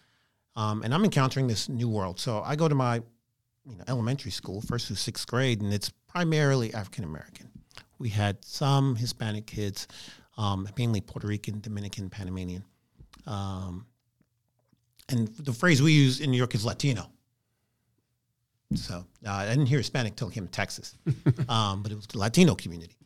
Um, 0.57 0.83
and 0.83 0.93
I'm 0.95 1.05
encountering 1.05 1.47
this 1.47 1.69
new 1.69 1.89
world. 1.89 2.19
So 2.21 2.43
I 2.45 2.57
go 2.57 2.69
to 2.69 2.75
my, 2.75 3.03
you 3.65 3.77
know, 3.77 3.85
elementary 3.89 4.31
school, 4.31 4.61
first 4.61 4.87
through 4.87 4.97
sixth 4.97 5.27
grade, 5.27 5.61
and 5.61 5.73
it's 5.73 5.91
primarily 6.09 6.75
African 6.75 7.05
American. 7.05 7.49
We 7.99 8.09
had 8.09 8.45
some 8.45 8.97
Hispanic 8.97 9.47
kids, 9.47 9.87
um, 10.37 10.69
mainly 10.77 11.01
Puerto 11.01 11.27
Rican, 11.29 11.61
Dominican, 11.61 12.11
Panamanian. 12.11 12.65
Um, 13.27 13.87
and 15.09 15.29
the 15.29 15.53
phrase 15.53 15.81
we 15.83 15.93
use 15.93 16.21
in 16.21 16.31
New 16.31 16.37
York 16.37 16.55
is 16.55 16.65
Latino. 16.65 17.11
So 18.75 19.05
uh, 19.27 19.31
I 19.31 19.49
didn't 19.49 19.67
hear 19.67 19.79
Hispanic 19.79 20.17
till 20.17 20.29
I 20.29 20.31
came 20.33 20.47
to 20.47 20.51
Texas, 20.51 20.97
um, 21.49 21.83
but 21.83 21.93
it 21.93 21.95
was 21.95 22.07
the 22.07 22.19
Latino 22.19 22.55
community. 22.55 22.97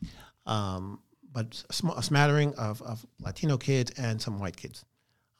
Um, 0.45 0.99
but 1.31 1.63
a, 1.69 1.73
sm- 1.73 1.89
a 1.89 2.01
smattering 2.01 2.55
of, 2.55 2.81
of 2.81 3.05
Latino 3.19 3.57
kids 3.57 3.91
and 3.97 4.21
some 4.21 4.39
white 4.39 4.55
kids. 4.55 4.85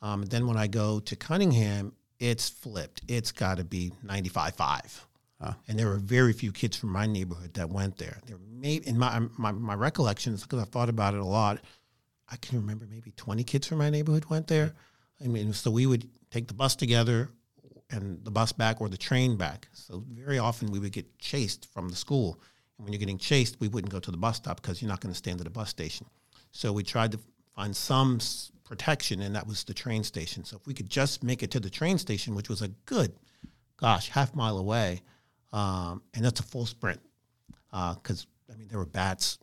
Um, 0.01 0.23
then 0.23 0.45
when 0.45 0.57
I 0.57 0.67
go 0.67 0.99
to 0.99 1.15
Cunningham, 1.15 1.93
it's 2.19 2.49
flipped. 2.49 3.01
It's 3.07 3.31
got 3.31 3.57
to 3.57 3.63
be 3.63 3.93
95.5. 5.41 5.55
And 5.67 5.79
there 5.79 5.87
were 5.87 5.97
very 5.97 6.33
few 6.33 6.51
kids 6.51 6.77
from 6.77 6.91
my 6.91 7.05
neighborhood 7.05 7.53
that 7.55 7.69
went 7.69 7.97
there. 7.97 8.19
There 8.25 8.37
may 8.51 8.75
in 8.75 8.97
my 8.97 9.21
my, 9.37 9.51
my 9.51 9.75
recollections 9.75 10.43
because 10.43 10.61
I've 10.61 10.69
thought 10.69 10.89
about 10.89 11.13
it 11.13 11.19
a 11.19 11.25
lot. 11.25 11.59
I 12.29 12.35
can 12.37 12.59
remember 12.59 12.85
maybe 12.89 13.11
20 13.11 13.43
kids 13.43 13.67
from 13.67 13.77
my 13.77 13.89
neighborhood 13.89 14.25
went 14.25 14.47
there. 14.47 14.73
I 15.23 15.27
mean, 15.27 15.53
so 15.53 15.71
we 15.71 15.85
would 15.85 16.09
take 16.29 16.47
the 16.47 16.53
bus 16.53 16.75
together 16.75 17.29
and 17.89 18.23
the 18.23 18.31
bus 18.31 18.51
back 18.51 18.81
or 18.81 18.89
the 18.89 18.97
train 18.97 19.37
back. 19.37 19.69
So 19.73 20.03
very 20.11 20.37
often 20.37 20.71
we 20.71 20.79
would 20.79 20.91
get 20.91 21.17
chased 21.19 21.71
from 21.71 21.89
the 21.89 21.95
school. 21.95 22.39
And 22.77 22.85
when 22.85 22.93
you're 22.93 22.99
getting 22.99 23.17
chased, 23.17 23.59
we 23.59 23.69
wouldn't 23.69 23.91
go 23.91 23.99
to 23.99 24.11
the 24.11 24.17
bus 24.17 24.37
stop 24.37 24.61
because 24.61 24.81
you're 24.81 24.89
not 24.89 24.99
going 24.99 25.13
to 25.13 25.17
stand 25.17 25.39
at 25.39 25.45
the 25.45 25.49
bus 25.49 25.69
station. 25.69 26.05
So 26.51 26.73
we 26.73 26.83
tried 26.83 27.13
to 27.13 27.19
find 27.55 27.75
some 27.75 28.19
protection, 28.65 29.21
and 29.21 29.35
that 29.35 29.47
was 29.47 29.63
the 29.63 29.73
train 29.73 30.03
station. 30.03 30.43
So 30.43 30.57
if 30.57 30.67
we 30.67 30.73
could 30.73 30.89
just 30.89 31.23
make 31.23 31.41
it 31.43 31.51
to 31.51 31.59
the 31.59 31.69
train 31.69 31.97
station, 31.97 32.35
which 32.35 32.49
was 32.49 32.61
a 32.61 32.67
good, 32.85 33.13
gosh, 33.77 34.09
half 34.09 34.35
mile 34.35 34.57
away, 34.57 35.01
um, 35.57 36.01
and 36.13 36.23
that's 36.25 36.39
a 36.39 36.43
full 36.43 36.65
sprint 36.65 36.99
because 37.71 38.27
I 38.51 38.55
mean 38.57 38.67
there 38.69 38.79
were 38.79 38.85
bats, 38.85 39.39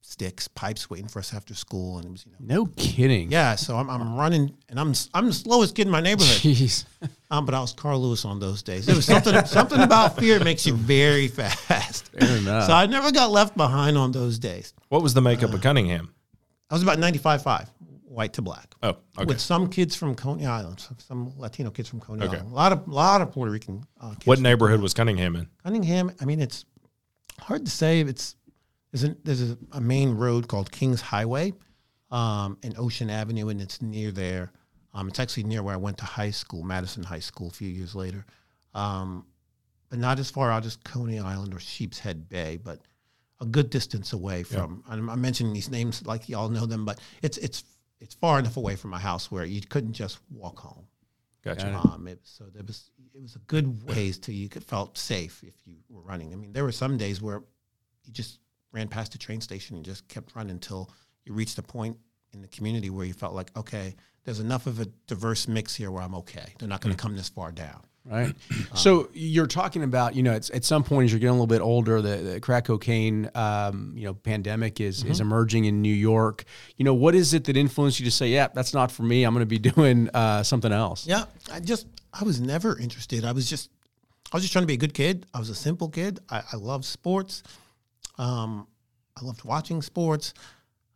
sticks, 0.00 0.46
pipes 0.48 0.88
waiting 0.88 1.08
for 1.08 1.18
us 1.18 1.34
after 1.34 1.54
school, 1.54 1.96
and 1.96 2.06
it 2.06 2.10
was 2.10 2.24
you 2.26 2.32
know 2.32 2.38
No 2.64 2.66
kidding. 2.76 3.30
yeah. 3.30 3.54
So 3.56 3.76
I'm, 3.76 3.88
I'm 3.90 4.14
running, 4.16 4.54
and 4.68 4.78
I'm 4.78 4.90
s- 4.90 5.08
I'm 5.14 5.26
the 5.26 5.32
slowest 5.32 5.74
kid 5.74 5.86
in 5.86 5.90
my 5.92 6.00
neighborhood. 6.00 6.36
Jeez. 6.36 6.84
Um, 7.28 7.44
but 7.44 7.56
I 7.56 7.60
was 7.60 7.72
Carl 7.72 8.00
Lewis 8.00 8.24
on 8.24 8.38
those 8.38 8.62
days. 8.62 8.86
There 8.86 8.94
was 8.94 9.04
something 9.04 9.34
something 9.46 9.80
about 9.80 10.16
fear 10.16 10.38
makes 10.44 10.64
you 10.64 10.74
very 10.74 11.26
fast. 11.40 12.06
Fair 12.16 12.36
enough. 12.36 12.66
So 12.68 12.72
I 12.72 12.86
never 12.86 13.10
got 13.10 13.32
left 13.32 13.56
behind 13.56 13.98
on 13.98 14.12
those 14.12 14.38
days. 14.38 14.72
What 14.90 15.02
was 15.02 15.12
the 15.12 15.20
makeup 15.20 15.52
of 15.52 15.60
Cunningham? 15.60 16.14
I 16.70 16.74
was 16.74 16.84
about 16.84 16.98
95.5, 16.98 17.66
white 18.16 18.32
to 18.32 18.40
black. 18.40 18.74
Oh, 18.82 18.88
okay. 19.18 19.26
With 19.26 19.40
some 19.40 19.68
kids 19.68 19.94
from 19.94 20.14
Coney 20.14 20.46
Island, 20.46 20.80
some, 20.80 20.96
some 20.98 21.32
Latino 21.36 21.70
kids 21.70 21.90
from 21.90 22.00
Coney 22.00 22.24
Okay. 22.24 22.38
Island. 22.38 22.50
A 22.50 22.54
lot 22.54 22.72
of 22.72 22.88
lot 22.88 23.20
of 23.20 23.30
Puerto 23.30 23.52
Rican 23.52 23.84
uh, 24.00 24.14
kids. 24.14 24.26
What 24.26 24.40
neighborhood 24.40 24.80
was 24.80 24.94
Cunningham 24.94 25.36
in? 25.36 25.48
Cunningham, 25.62 26.10
I 26.18 26.24
mean, 26.24 26.40
it's 26.40 26.64
hard 27.38 27.66
to 27.66 27.70
say. 27.70 28.00
It's 28.00 28.34
there's 28.90 29.04
a, 29.04 29.16
there's 29.22 29.50
a, 29.50 29.58
a 29.72 29.80
main 29.82 30.14
road 30.14 30.48
called 30.48 30.72
Kings 30.72 31.02
Highway 31.02 31.52
um, 32.10 32.56
and 32.62 32.74
Ocean 32.78 33.10
Avenue, 33.10 33.48
and 33.50 33.60
it's 33.60 33.82
near 33.82 34.10
there. 34.10 34.50
Um, 34.94 35.08
it's 35.08 35.20
actually 35.20 35.42
near 35.42 35.62
where 35.62 35.74
I 35.74 35.76
went 35.76 35.98
to 35.98 36.06
high 36.06 36.30
school, 36.30 36.62
Madison 36.62 37.02
High 37.02 37.18
School, 37.18 37.48
a 37.48 37.50
few 37.50 37.68
years 37.68 37.94
later. 37.94 38.24
Um, 38.74 39.26
but 39.90 39.98
not 39.98 40.18
as 40.18 40.30
far 40.30 40.50
out 40.50 40.64
as 40.64 40.76
Coney 40.76 41.18
Island 41.18 41.52
or 41.52 41.58
Sheepshead 41.58 42.30
Bay, 42.30 42.56
but 42.56 42.80
a 43.42 43.44
good 43.44 43.68
distance 43.68 44.14
away 44.14 44.42
from. 44.42 44.82
I'm, 44.88 45.10
I'm 45.10 45.20
mentioning 45.20 45.52
these 45.52 45.70
names 45.70 46.06
like 46.06 46.30
y'all 46.30 46.48
know 46.48 46.64
them, 46.64 46.86
but 46.86 46.98
it's 47.20 47.36
it's 47.36 47.62
it's 48.06 48.14
far 48.14 48.38
enough 48.38 48.56
away 48.56 48.76
from 48.76 48.90
my 48.90 49.00
house 49.00 49.32
where 49.32 49.44
you 49.44 49.60
couldn't 49.60 49.94
just 49.94 50.20
walk 50.30 50.60
home. 50.60 50.86
Gotcha. 51.42 51.74
Um, 51.74 52.06
it, 52.06 52.20
so 52.22 52.44
there 52.54 52.62
was 52.64 52.90
it 53.14 53.20
was 53.20 53.34
a 53.34 53.40
good 53.40 53.84
ways 53.84 54.16
till 54.18 54.34
you 54.34 54.48
could 54.48 54.62
felt 54.62 54.96
safe 54.96 55.42
if 55.42 55.54
you 55.64 55.76
were 55.88 56.02
running. 56.02 56.32
I 56.32 56.36
mean, 56.36 56.52
there 56.52 56.62
were 56.62 56.72
some 56.72 56.96
days 56.96 57.20
where 57.20 57.42
you 58.04 58.12
just 58.12 58.38
ran 58.70 58.86
past 58.86 59.10
the 59.10 59.18
train 59.18 59.40
station 59.40 59.74
and 59.74 59.84
just 59.84 60.06
kept 60.06 60.36
running 60.36 60.52
until 60.52 60.90
you 61.24 61.32
reached 61.32 61.58
a 61.58 61.62
point 61.62 61.96
in 62.32 62.42
the 62.42 62.48
community 62.48 62.90
where 62.90 63.06
you 63.06 63.12
felt 63.12 63.34
like, 63.34 63.56
okay, 63.56 63.96
there's 64.24 64.40
enough 64.40 64.66
of 64.68 64.78
a 64.80 64.86
diverse 65.06 65.48
mix 65.48 65.74
here 65.74 65.90
where 65.90 66.02
I'm 66.02 66.14
okay. 66.16 66.52
They're 66.58 66.68
not 66.68 66.80
going 66.80 66.94
to 66.94 67.00
come 67.00 67.16
this 67.16 67.28
far 67.28 67.50
down. 67.50 67.82
Right. 68.08 68.34
So 68.74 69.08
you're 69.14 69.46
talking 69.46 69.82
about, 69.82 70.14
you 70.14 70.22
know, 70.22 70.34
it's, 70.34 70.50
at 70.50 70.62
some 70.62 70.84
point 70.84 71.06
as 71.06 71.12
you're 71.12 71.18
getting 71.18 71.30
a 71.30 71.32
little 71.32 71.46
bit 71.46 71.62
older, 71.62 72.02
the, 72.02 72.16
the 72.16 72.40
crack 72.40 72.66
cocaine, 72.66 73.30
um, 73.34 73.94
you 73.96 74.04
know, 74.04 74.12
pandemic 74.12 74.80
is, 74.80 75.02
is 75.02 75.20
emerging 75.20 75.64
in 75.64 75.80
New 75.80 75.94
York. 75.94 76.44
You 76.76 76.84
know, 76.84 76.92
what 76.92 77.14
is 77.14 77.32
it 77.32 77.44
that 77.44 77.56
influenced 77.56 77.98
you 77.98 78.04
to 78.04 78.10
say, 78.10 78.28
yeah, 78.28 78.48
that's 78.52 78.74
not 78.74 78.92
for 78.92 79.02
me. 79.02 79.24
I'm 79.24 79.32
going 79.32 79.40
to 79.40 79.46
be 79.46 79.58
doing 79.70 80.10
uh, 80.12 80.42
something 80.42 80.72
else. 80.72 81.06
Yeah, 81.06 81.24
I 81.50 81.60
just 81.60 81.86
I 82.12 82.24
was 82.24 82.40
never 82.40 82.78
interested. 82.78 83.24
I 83.24 83.32
was 83.32 83.48
just 83.48 83.70
I 84.32 84.36
was 84.36 84.42
just 84.42 84.52
trying 84.52 84.64
to 84.64 84.66
be 84.66 84.74
a 84.74 84.78
good 84.78 84.94
kid. 84.94 85.26
I 85.32 85.38
was 85.38 85.48
a 85.48 85.54
simple 85.54 85.88
kid. 85.88 86.20
I, 86.28 86.42
I 86.52 86.56
loved 86.56 86.84
sports. 86.84 87.42
Um, 88.18 88.66
I 89.20 89.24
loved 89.24 89.44
watching 89.44 89.80
sports. 89.82 90.34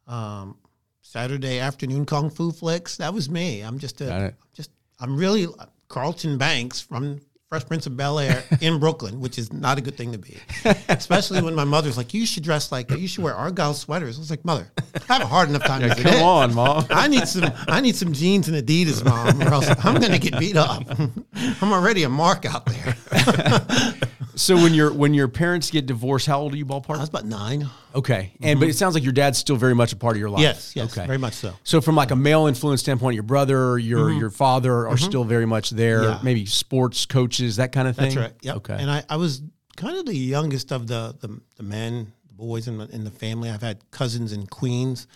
Um, 0.07 0.59
Saturday 1.03 1.59
afternoon 1.59 2.05
kung 2.05 2.31
fu 2.31 2.53
flicks. 2.53 2.99
That 2.99 3.14
was 3.14 3.31
me. 3.31 3.62
I'm 3.62 3.79
just 3.79 4.01
a 4.01 4.35
just 4.53 4.70
I'm 5.01 5.16
really 5.16 5.46
Carlton 5.90 6.38
Banks 6.38 6.81
from 6.81 7.20
Fresh 7.50 7.66
Prince 7.66 7.87
of 7.87 7.96
Bel 7.96 8.20
Air 8.20 8.44
in 8.61 8.79
Brooklyn, 8.79 9.20
which 9.20 9.37
is 9.37 9.53
not 9.53 9.76
a 9.76 9.81
good 9.81 9.96
thing 9.96 10.12
to 10.12 10.18
be. 10.18 10.37
Especially 10.88 11.42
when 11.42 11.53
my 11.57 11.64
mother's 11.64 11.96
like, 11.96 12.14
"You 12.14 12.24
should 12.24 12.44
dress 12.44 12.70
like 12.70 12.87
that. 12.88 13.00
You 13.00 13.09
should 13.09 13.24
wear 13.24 13.35
Argyle 13.35 13.74
sweaters." 13.74 14.16
I 14.16 14.20
was 14.20 14.31
like, 14.31 14.44
"Mother, 14.44 14.70
I 14.94 15.12
have 15.12 15.22
a 15.22 15.26
hard 15.26 15.48
enough 15.48 15.64
time 15.64 15.83
it 15.83 15.98
Come 15.98 16.14
is. 16.14 16.22
on, 16.22 16.55
mom. 16.55 16.87
I 16.90 17.09
need 17.09 17.26
some. 17.26 17.50
I 17.66 17.81
need 17.81 17.96
some 17.96 18.12
jeans 18.12 18.46
and 18.48 18.57
Adidas, 18.57 19.05
mom, 19.05 19.42
or 19.42 19.53
else 19.53 19.68
I'm 19.85 19.96
going 19.98 20.12
to 20.12 20.18
get 20.20 20.38
beat 20.38 20.57
up. 20.57 20.85
I'm 21.61 21.72
already 21.72 22.05
a 22.05 22.09
mark 22.09 22.46
out 22.46 22.66
there. 22.66 22.96
So 24.35 24.57
when 24.57 24.75
your 24.75 24.93
when 24.93 25.14
your 25.14 25.29
parents 25.29 25.71
get 25.71 25.87
divorced, 25.87 26.27
how 26.27 26.40
old 26.40 26.53
are 26.53 26.57
you 26.57 26.64
ballpark? 26.66 26.97
I 26.97 27.01
was 27.01 27.09
about 27.09 27.25
nine. 27.27 27.69
Okay. 27.95 28.33
And 28.40 28.59
but 28.61 28.69
it 28.69 28.77
sounds 28.77 28.95
like 28.95 29.03
your 29.05 29.12
dad's 29.12 29.38
still 29.38 29.57
very 29.57 29.75
much 29.75 29.93
a 29.93 29.97
part 29.97 30.16
of 30.16 30.21
your 30.21 30.31
life. 30.31 30.40
Yes, 30.43 30.75
yes, 30.77 30.93
Okay. 30.97 31.07
very 31.07 31.19
much 31.19 31.35
so. 31.35 31.55
So 31.64 31.81
from 31.81 31.97
like 31.97 32.11
a 32.11 32.16
male 32.16 32.47
influence 32.47 32.81
standpoint, 32.81 33.14
your 33.14 33.23
brother, 33.23 33.79
your 33.79 34.11
your 34.12 34.31
father 34.31 34.88
are 34.88 34.97
still 34.97 35.25
very 35.25 35.47
much 35.47 35.71
there. 35.71 36.05
Yeah. 36.05 36.21
Maybe 36.23 36.47
sports 36.47 37.07
coaches, 37.07 37.57
that 37.57 37.73
kind 37.73 37.88
of 37.88 37.97
thing. 37.97 38.14
That's 38.14 38.16
right. 38.16 38.35
Yep. 38.43 38.57
Okay. 38.57 38.77
And 38.79 38.90
I, 38.90 39.05
I 39.09 39.16
was 39.16 39.43
kind 39.77 39.97
of 39.97 40.07
the 40.07 40.16
youngest 40.16 40.73
of 40.73 40.87
the 40.87 41.16
the, 41.21 41.40
the 41.57 41.62
men, 41.62 42.12
the 42.29 42.35
boys 42.35 42.69
in 42.69 42.79
the, 42.79 42.88
in 42.88 43.05
the 43.05 43.11
family. 43.11 43.51
I've 43.51 43.62
had 43.62 43.90
cousins 43.90 44.33
in 44.33 44.47
Queens, 44.47 45.07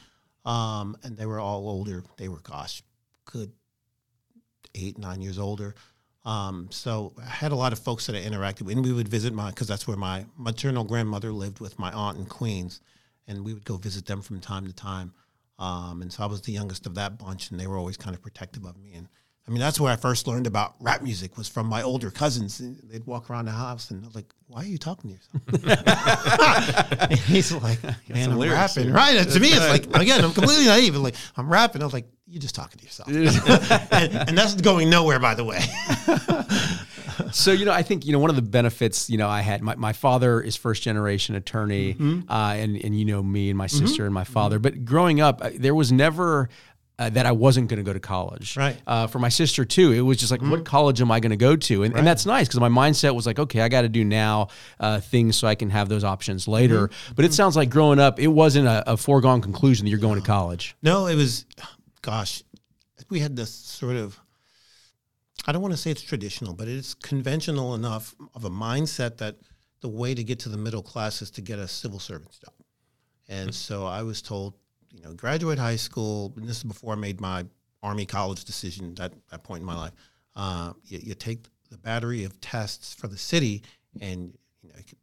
um, 0.44 0.96
and 1.02 1.16
they 1.16 1.26
were 1.26 1.38
all 1.38 1.68
older. 1.68 2.02
They 2.16 2.28
were, 2.28 2.40
gosh, 2.40 2.82
good 3.24 3.52
eight, 4.74 4.98
nine 4.98 5.20
years 5.22 5.38
older. 5.38 5.74
Um, 6.24 6.68
so 6.70 7.12
I 7.20 7.28
had 7.28 7.52
a 7.52 7.56
lot 7.56 7.72
of 7.72 7.78
folks 7.78 8.06
that 8.06 8.16
I 8.16 8.22
interacted 8.22 8.62
with, 8.62 8.76
and 8.76 8.84
we 8.84 8.92
would 8.92 9.08
visit 9.08 9.34
my 9.34 9.50
because 9.50 9.68
that's 9.68 9.86
where 9.86 9.96
my 9.96 10.24
maternal 10.38 10.84
grandmother 10.84 11.32
lived 11.32 11.60
with 11.60 11.78
my 11.78 11.92
aunt 11.92 12.18
in 12.18 12.26
Queens, 12.26 12.80
and 13.26 13.44
we 13.44 13.52
would 13.52 13.64
go 13.64 13.76
visit 13.76 14.06
them 14.06 14.22
from 14.22 14.40
time 14.40 14.66
to 14.66 14.72
time. 14.72 15.12
Um, 15.58 16.02
and 16.02 16.12
so 16.12 16.22
I 16.22 16.26
was 16.26 16.40
the 16.42 16.52
youngest 16.52 16.86
of 16.86 16.94
that 16.94 17.18
bunch, 17.18 17.50
and 17.50 17.60
they 17.60 17.66
were 17.66 17.76
always 17.76 17.96
kind 17.96 18.16
of 18.16 18.22
protective 18.22 18.64
of 18.64 18.76
me. 18.76 18.94
And 18.94 19.08
I 19.46 19.50
mean, 19.50 19.60
that's 19.60 19.78
where 19.78 19.92
I 19.92 19.96
first 19.96 20.26
learned 20.26 20.46
about 20.46 20.74
rap 20.80 21.02
music 21.02 21.36
was 21.36 21.48
from 21.48 21.66
my 21.66 21.82
older 21.82 22.10
cousins. 22.10 22.62
They'd 22.90 23.04
walk 23.04 23.28
around 23.28 23.44
the 23.44 23.50
house, 23.52 23.90
and 23.90 24.02
I 24.02 24.06
was 24.06 24.14
like, 24.14 24.32
"Why 24.46 24.62
are 24.62 24.66
you 24.66 24.78
talking 24.78 25.10
to 25.10 25.16
yourself?" 25.16 25.80
and 27.10 27.18
he's 27.26 27.52
like, 27.52 27.82
"Man, 28.08 28.32
I'm 28.32 28.38
rapping." 28.40 28.84
here. 28.84 28.94
Right? 28.94 29.28
To 29.28 29.40
me, 29.40 29.48
it's 29.48 29.68
like 29.68 29.84
again, 30.00 30.24
I'm 30.24 30.32
completely 30.32 30.64
naive. 30.64 30.96
Like 30.96 31.14
I'm 31.36 31.48
rapping. 31.50 31.82
I 31.82 31.84
was 31.84 31.92
like, 31.92 32.06
"You're 32.26 32.40
just 32.40 32.54
talking 32.54 32.78
to 32.78 32.84
yourself," 32.84 33.08
and, 33.92 34.28
and 34.30 34.38
that's 34.38 34.54
going 34.54 34.88
nowhere, 34.88 35.18
by 35.18 35.34
the 35.34 35.44
way. 35.44 35.60
So 37.30 37.52
you 37.52 37.64
know, 37.64 37.72
I 37.72 37.82
think 37.82 38.06
you 38.06 38.12
know 38.12 38.18
one 38.18 38.30
of 38.30 38.36
the 38.36 38.42
benefits 38.42 39.08
you 39.10 39.18
know 39.18 39.28
I 39.28 39.40
had. 39.40 39.60
My, 39.62 39.74
my 39.76 39.92
father 39.92 40.40
is 40.40 40.56
first 40.56 40.82
generation 40.82 41.34
attorney, 41.34 41.94
Mm-hmm. 41.94 42.30
uh, 42.30 42.54
and 42.54 42.76
and 42.82 42.98
you 42.98 43.04
know 43.04 43.22
me 43.22 43.50
and 43.50 43.58
my 43.58 43.66
sister 43.66 44.04
and 44.04 44.14
my 44.14 44.24
father. 44.24 44.58
But 44.58 44.84
growing 44.84 45.20
up, 45.20 45.42
uh, 45.44 45.50
there 45.56 45.74
was 45.74 45.92
never. 45.92 46.48
Uh, 46.96 47.10
that 47.10 47.26
I 47.26 47.32
wasn't 47.32 47.68
going 47.68 47.78
to 47.78 47.82
go 47.82 47.92
to 47.92 47.98
college. 47.98 48.56
Right. 48.56 48.76
Mm-hmm. 48.76 48.88
Uh, 48.88 49.06
for 49.08 49.18
my 49.18 49.28
sister 49.28 49.64
too, 49.64 49.90
it 49.90 50.02
was 50.02 50.16
just 50.16 50.30
like, 50.30 50.40
what 50.40 50.64
college 50.64 51.00
am 51.00 51.10
I 51.10 51.18
going 51.18 51.30
to 51.30 51.36
go 51.36 51.56
to? 51.56 51.82
And, 51.82 51.96
and 51.96 52.06
that's 52.06 52.24
nice 52.24 52.46
because 52.46 52.60
my 52.60 52.68
mindset 52.68 53.16
was 53.16 53.26
like, 53.26 53.40
okay, 53.40 53.62
I 53.62 53.68
got 53.68 53.82
to 53.82 53.88
do 53.88 54.04
now 54.04 54.46
uh, 54.78 55.00
things 55.00 55.34
so 55.34 55.48
I 55.48 55.56
can 55.56 55.70
have 55.70 55.88
those 55.88 56.04
options 56.04 56.46
later. 56.46 56.86
Mm-hmm. 56.86 57.14
But 57.16 57.24
it 57.24 57.34
sounds 57.34 57.56
like 57.56 57.68
growing 57.68 57.98
up, 57.98 58.20
it 58.20 58.28
wasn't 58.28 58.68
a, 58.68 58.92
a 58.92 58.96
foregone 58.96 59.40
conclusion 59.40 59.86
that 59.86 59.90
you're 59.90 59.98
going 59.98 60.20
to 60.20 60.24
college. 60.24 60.76
No, 60.82 61.08
it 61.08 61.16
was, 61.16 61.46
gosh, 62.00 62.44
we 63.10 63.18
had 63.18 63.34
this 63.34 63.52
sort 63.52 63.96
of, 63.96 64.16
I 65.46 65.50
don't 65.50 65.62
want 65.62 65.74
to 65.74 65.78
say 65.78 65.90
it's 65.90 66.00
traditional, 66.00 66.54
but 66.54 66.68
it's 66.68 66.94
conventional 66.94 67.74
enough 67.74 68.14
of 68.36 68.44
a 68.44 68.50
mindset 68.50 69.16
that 69.16 69.34
the 69.80 69.88
way 69.88 70.14
to 70.14 70.22
get 70.22 70.38
to 70.38 70.48
the 70.48 70.58
middle 70.58 70.82
class 70.82 71.22
is 71.22 71.32
to 71.32 71.40
get 71.40 71.58
a 71.58 71.66
civil 71.66 71.98
servant's 71.98 72.38
job. 72.38 72.54
And 73.28 73.52
so 73.52 73.84
I 73.84 74.02
was 74.02 74.22
told, 74.22 74.54
you 74.94 75.02
know, 75.02 75.12
graduate 75.12 75.58
high 75.58 75.76
school, 75.76 76.32
and 76.36 76.48
this 76.48 76.58
is 76.58 76.64
before 76.64 76.92
I 76.92 76.96
made 76.96 77.20
my 77.20 77.44
Army 77.82 78.06
college 78.06 78.44
decision 78.44 78.96
at 79.00 79.12
that 79.30 79.44
point 79.44 79.60
in 79.60 79.66
my 79.66 79.76
life. 79.76 79.92
Uh, 80.36 80.72
you, 80.84 81.00
you 81.02 81.14
take 81.14 81.44
the 81.70 81.78
battery 81.78 82.24
of 82.24 82.40
tests 82.40 82.94
for 82.94 83.08
the 83.08 83.18
city 83.18 83.62
and, 84.00 84.36
you 84.62 84.68
know, 84.68 84.76
you 84.78 84.96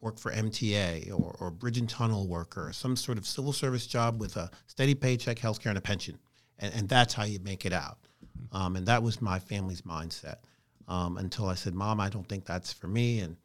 work 0.00 0.18
for 0.18 0.30
MTA 0.30 1.10
or, 1.10 1.36
or 1.40 1.50
bridge 1.50 1.78
and 1.78 1.88
tunnel 1.88 2.28
worker, 2.28 2.68
or 2.68 2.72
some 2.72 2.96
sort 2.96 3.18
of 3.18 3.26
civil 3.26 3.52
service 3.52 3.86
job 3.86 4.20
with 4.20 4.36
a 4.36 4.50
steady 4.66 4.94
paycheck, 4.94 5.38
health 5.38 5.60
care, 5.60 5.70
and 5.70 5.78
a 5.78 5.82
pension. 5.82 6.18
And, 6.58 6.74
and 6.74 6.88
that's 6.88 7.14
how 7.14 7.24
you 7.24 7.38
make 7.40 7.64
it 7.64 7.72
out. 7.72 7.98
Um, 8.52 8.76
and 8.76 8.86
that 8.86 9.02
was 9.02 9.20
my 9.20 9.38
family's 9.38 9.82
mindset 9.82 10.36
um, 10.88 11.16
until 11.18 11.46
I 11.46 11.54
said, 11.54 11.74
Mom, 11.74 12.00
I 12.00 12.08
don't 12.08 12.28
think 12.28 12.44
that's 12.44 12.72
for 12.72 12.86
me. 12.86 13.20
And 13.20 13.36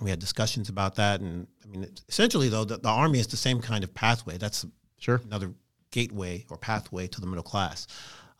we 0.00 0.10
had 0.10 0.18
discussions 0.18 0.68
about 0.68 0.94
that. 0.96 1.20
And 1.20 1.46
I 1.62 1.66
mean, 1.66 1.86
essentially, 2.08 2.48
though, 2.48 2.64
the, 2.64 2.78
the 2.78 2.88
Army 2.88 3.18
is 3.18 3.26
the 3.26 3.36
same 3.36 3.60
kind 3.60 3.84
of 3.84 3.92
pathway. 3.94 4.38
That's 4.38 4.64
Sure. 5.04 5.20
another 5.26 5.52
gateway 5.90 6.46
or 6.50 6.56
pathway 6.56 7.06
to 7.06 7.20
the 7.20 7.26
middle 7.26 7.44
class. 7.44 7.86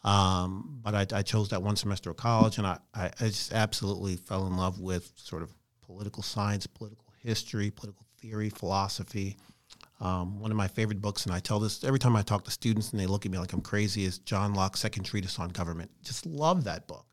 Um, 0.03 0.81
but 0.83 0.94
I, 0.94 1.18
I 1.18 1.22
chose 1.22 1.50
that 1.50 1.62
one 1.62 1.77
semester 1.77 2.11
of 2.11 2.16
college, 2.16 2.59
and 2.59 2.66
I, 2.66 2.79
I, 2.94 3.11
just 3.20 3.53
absolutely 3.53 4.16
fell 4.16 4.46
in 4.46 4.57
love 4.57 4.79
with 4.79 5.11
sort 5.16 5.42
of 5.42 5.50
political 5.81 6.22
science, 6.22 6.66
political 6.66 7.07
history, 7.22 7.70
political 7.70 8.05
theory, 8.20 8.50
philosophy. 8.50 9.37
Um, 10.00 10.40
one 10.40 10.50
of 10.50 10.59
my 10.59 10.68
favorite 10.68 11.00
books, 11.00 11.24
and 11.24 11.35
I 11.35 11.40
tell 11.40 11.59
this 11.59 11.85
every 11.85 11.98
time 11.98 12.16
I 12.16 12.22
talk 12.22 12.44
to 12.44 12.50
students, 12.50 12.90
and 12.90 13.00
they 13.00 13.07
look 13.07 13.24
at 13.24 13.33
me 13.33 13.38
like 13.38 13.53
I'm 13.55 13.62
crazy, 13.62 14.05
is 14.05 14.18
John 14.18 14.53
Locke's 14.53 14.81
Second 14.81 15.05
Treatise 15.05 15.38
on 15.38 15.48
Government. 15.50 15.90
Just 16.03 16.27
love 16.27 16.64
that 16.64 16.87
book, 16.87 17.07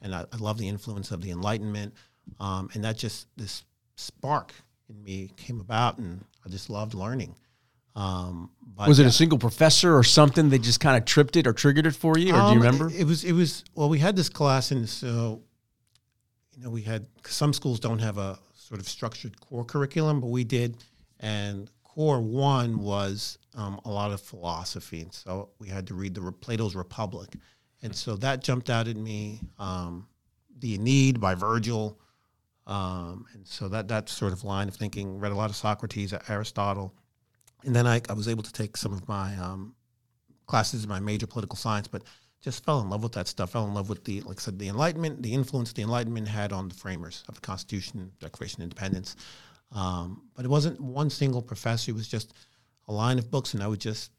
and 0.00 0.14
I, 0.14 0.24
I 0.32 0.36
love 0.38 0.56
the 0.56 0.68
influence 0.68 1.10
of 1.10 1.20
the 1.20 1.30
Enlightenment, 1.30 1.94
um, 2.40 2.70
and 2.72 2.84
that 2.84 2.96
just 2.96 3.26
this 3.36 3.64
spark 3.96 4.54
in 4.88 5.02
me 5.02 5.30
came 5.36 5.60
about, 5.60 5.98
and 5.98 6.24
I 6.46 6.48
just 6.48 6.70
loved 6.70 6.94
learning. 6.94 7.34
Um, 7.94 8.50
but 8.76 8.86
Was 8.86 9.00
it 9.00 9.06
a 9.06 9.12
single 9.12 9.38
professor 9.38 9.96
or 9.96 10.04
something 10.04 10.50
that 10.50 10.60
just 10.60 10.78
kind 10.78 10.96
of 10.96 11.04
tripped 11.04 11.36
it 11.36 11.46
or 11.46 11.52
triggered 11.52 11.86
it 11.86 11.96
for 11.96 12.16
you, 12.16 12.32
or 12.32 12.36
do 12.36 12.36
you 12.36 12.42
um, 12.42 12.58
remember? 12.58 12.88
It, 12.88 13.00
it 13.00 13.04
was. 13.04 13.24
It 13.24 13.32
was. 13.32 13.64
Well, 13.74 13.88
we 13.88 13.98
had 13.98 14.14
this 14.14 14.28
class, 14.28 14.70
and 14.70 14.88
so 14.88 15.42
you 16.56 16.62
know, 16.64 16.70
we 16.70 16.82
had 16.82 17.06
some 17.24 17.52
schools 17.52 17.80
don't 17.80 17.98
have 18.00 18.18
a 18.18 18.38
sort 18.54 18.80
of 18.80 18.88
structured 18.88 19.40
core 19.40 19.64
curriculum, 19.64 20.20
but 20.20 20.28
we 20.28 20.44
did, 20.44 20.76
and 21.20 21.70
core 21.82 22.20
one 22.20 22.78
was 22.78 23.38
um, 23.54 23.80
a 23.84 23.90
lot 23.90 24.12
of 24.12 24.20
philosophy, 24.20 25.00
and 25.00 25.12
so 25.12 25.48
we 25.58 25.68
had 25.68 25.86
to 25.88 25.94
read 25.94 26.14
the 26.14 26.32
Plato's 26.32 26.76
Republic, 26.76 27.34
and 27.82 27.94
so 27.94 28.16
that 28.16 28.42
jumped 28.42 28.70
out 28.70 28.86
at 28.86 28.96
me. 28.96 29.40
Um, 29.58 30.06
the 30.60 30.74
Aeneid 30.74 31.20
by 31.20 31.34
Virgil, 31.34 31.98
um, 32.66 33.26
and 33.34 33.46
so 33.46 33.68
that 33.68 33.88
that 33.88 34.08
sort 34.08 34.32
of 34.32 34.44
line 34.44 34.68
of 34.68 34.74
thinking. 34.74 35.18
Read 35.18 35.32
a 35.32 35.36
lot 35.36 35.50
of 35.50 35.56
Socrates, 35.56 36.12
Aristotle, 36.28 36.94
and 37.64 37.74
then 37.74 37.86
I, 37.86 38.00
I 38.08 38.12
was 38.12 38.28
able 38.28 38.42
to 38.42 38.52
take 38.52 38.76
some 38.76 38.92
of 38.92 39.06
my 39.08 39.36
um, 39.36 39.74
classes 40.46 40.84
in 40.84 40.88
my 40.88 41.00
major 41.00 41.26
political 41.26 41.56
science, 41.56 41.88
but 41.88 42.02
just 42.40 42.64
fell 42.64 42.80
in 42.80 42.88
love 42.88 43.02
with 43.02 43.12
that 43.12 43.28
stuff. 43.28 43.50
Fell 43.50 43.66
in 43.66 43.74
love 43.74 43.88
with 43.88 44.04
the, 44.04 44.20
like 44.22 44.38
I 44.38 44.40
said, 44.40 44.58
the 44.58 44.68
Enlightenment, 44.68 45.22
the 45.22 45.34
influence 45.34 45.72
the 45.72 45.82
Enlightenment 45.82 46.28
had 46.28 46.52
on 46.52 46.68
the 46.68 46.74
framers 46.74 47.24
of 47.28 47.34
the 47.34 47.40
Constitution, 47.40 48.12
Declaration 48.20 48.62
of 48.62 48.64
Independence. 48.64 49.16
Um, 49.72 50.22
but 50.34 50.44
it 50.44 50.48
wasn't 50.48 50.80
one 50.80 51.10
single 51.10 51.42
professor. 51.42 51.90
It 51.90 51.94
was 51.94 52.08
just 52.08 52.32
a 52.86 52.92
line 52.92 53.18
of 53.18 53.30
books, 53.30 53.54
and 53.54 53.62
I 53.62 53.66
would 53.66 53.80
just 53.80 54.12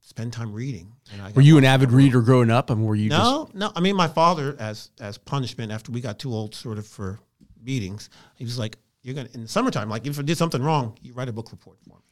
spend 0.00 0.32
time 0.32 0.52
reading. 0.52 0.92
And 1.12 1.22
I 1.22 1.32
Were 1.32 1.42
you 1.42 1.58
an 1.58 1.64
avid 1.64 1.92
reader 1.92 2.20
growing 2.20 2.50
up, 2.50 2.70
and 2.70 2.86
were 2.86 2.94
you 2.94 3.10
just 3.10 3.20
No, 3.20 3.50
no. 3.54 3.72
I 3.74 3.80
mean, 3.80 3.96
my 3.96 4.08
father, 4.08 4.54
as 4.58 4.90
as 5.00 5.18
punishment 5.18 5.72
after 5.72 5.90
we 5.90 6.00
got 6.00 6.18
too 6.18 6.32
old, 6.32 6.54
sort 6.54 6.78
of 6.78 6.86
for 6.86 7.18
beatings, 7.64 8.10
he 8.36 8.44
was 8.44 8.58
like, 8.58 8.78
"You're 9.02 9.14
gonna 9.14 9.28
in 9.34 9.42
the 9.42 9.48
summertime, 9.48 9.88
like 9.88 10.06
if 10.06 10.18
I 10.18 10.22
did 10.22 10.38
something 10.38 10.62
wrong, 10.62 10.96
you 11.02 11.14
write 11.14 11.28
a 11.28 11.32
book 11.32 11.50
report 11.50 11.78
for 11.82 11.96
me." 11.96 12.05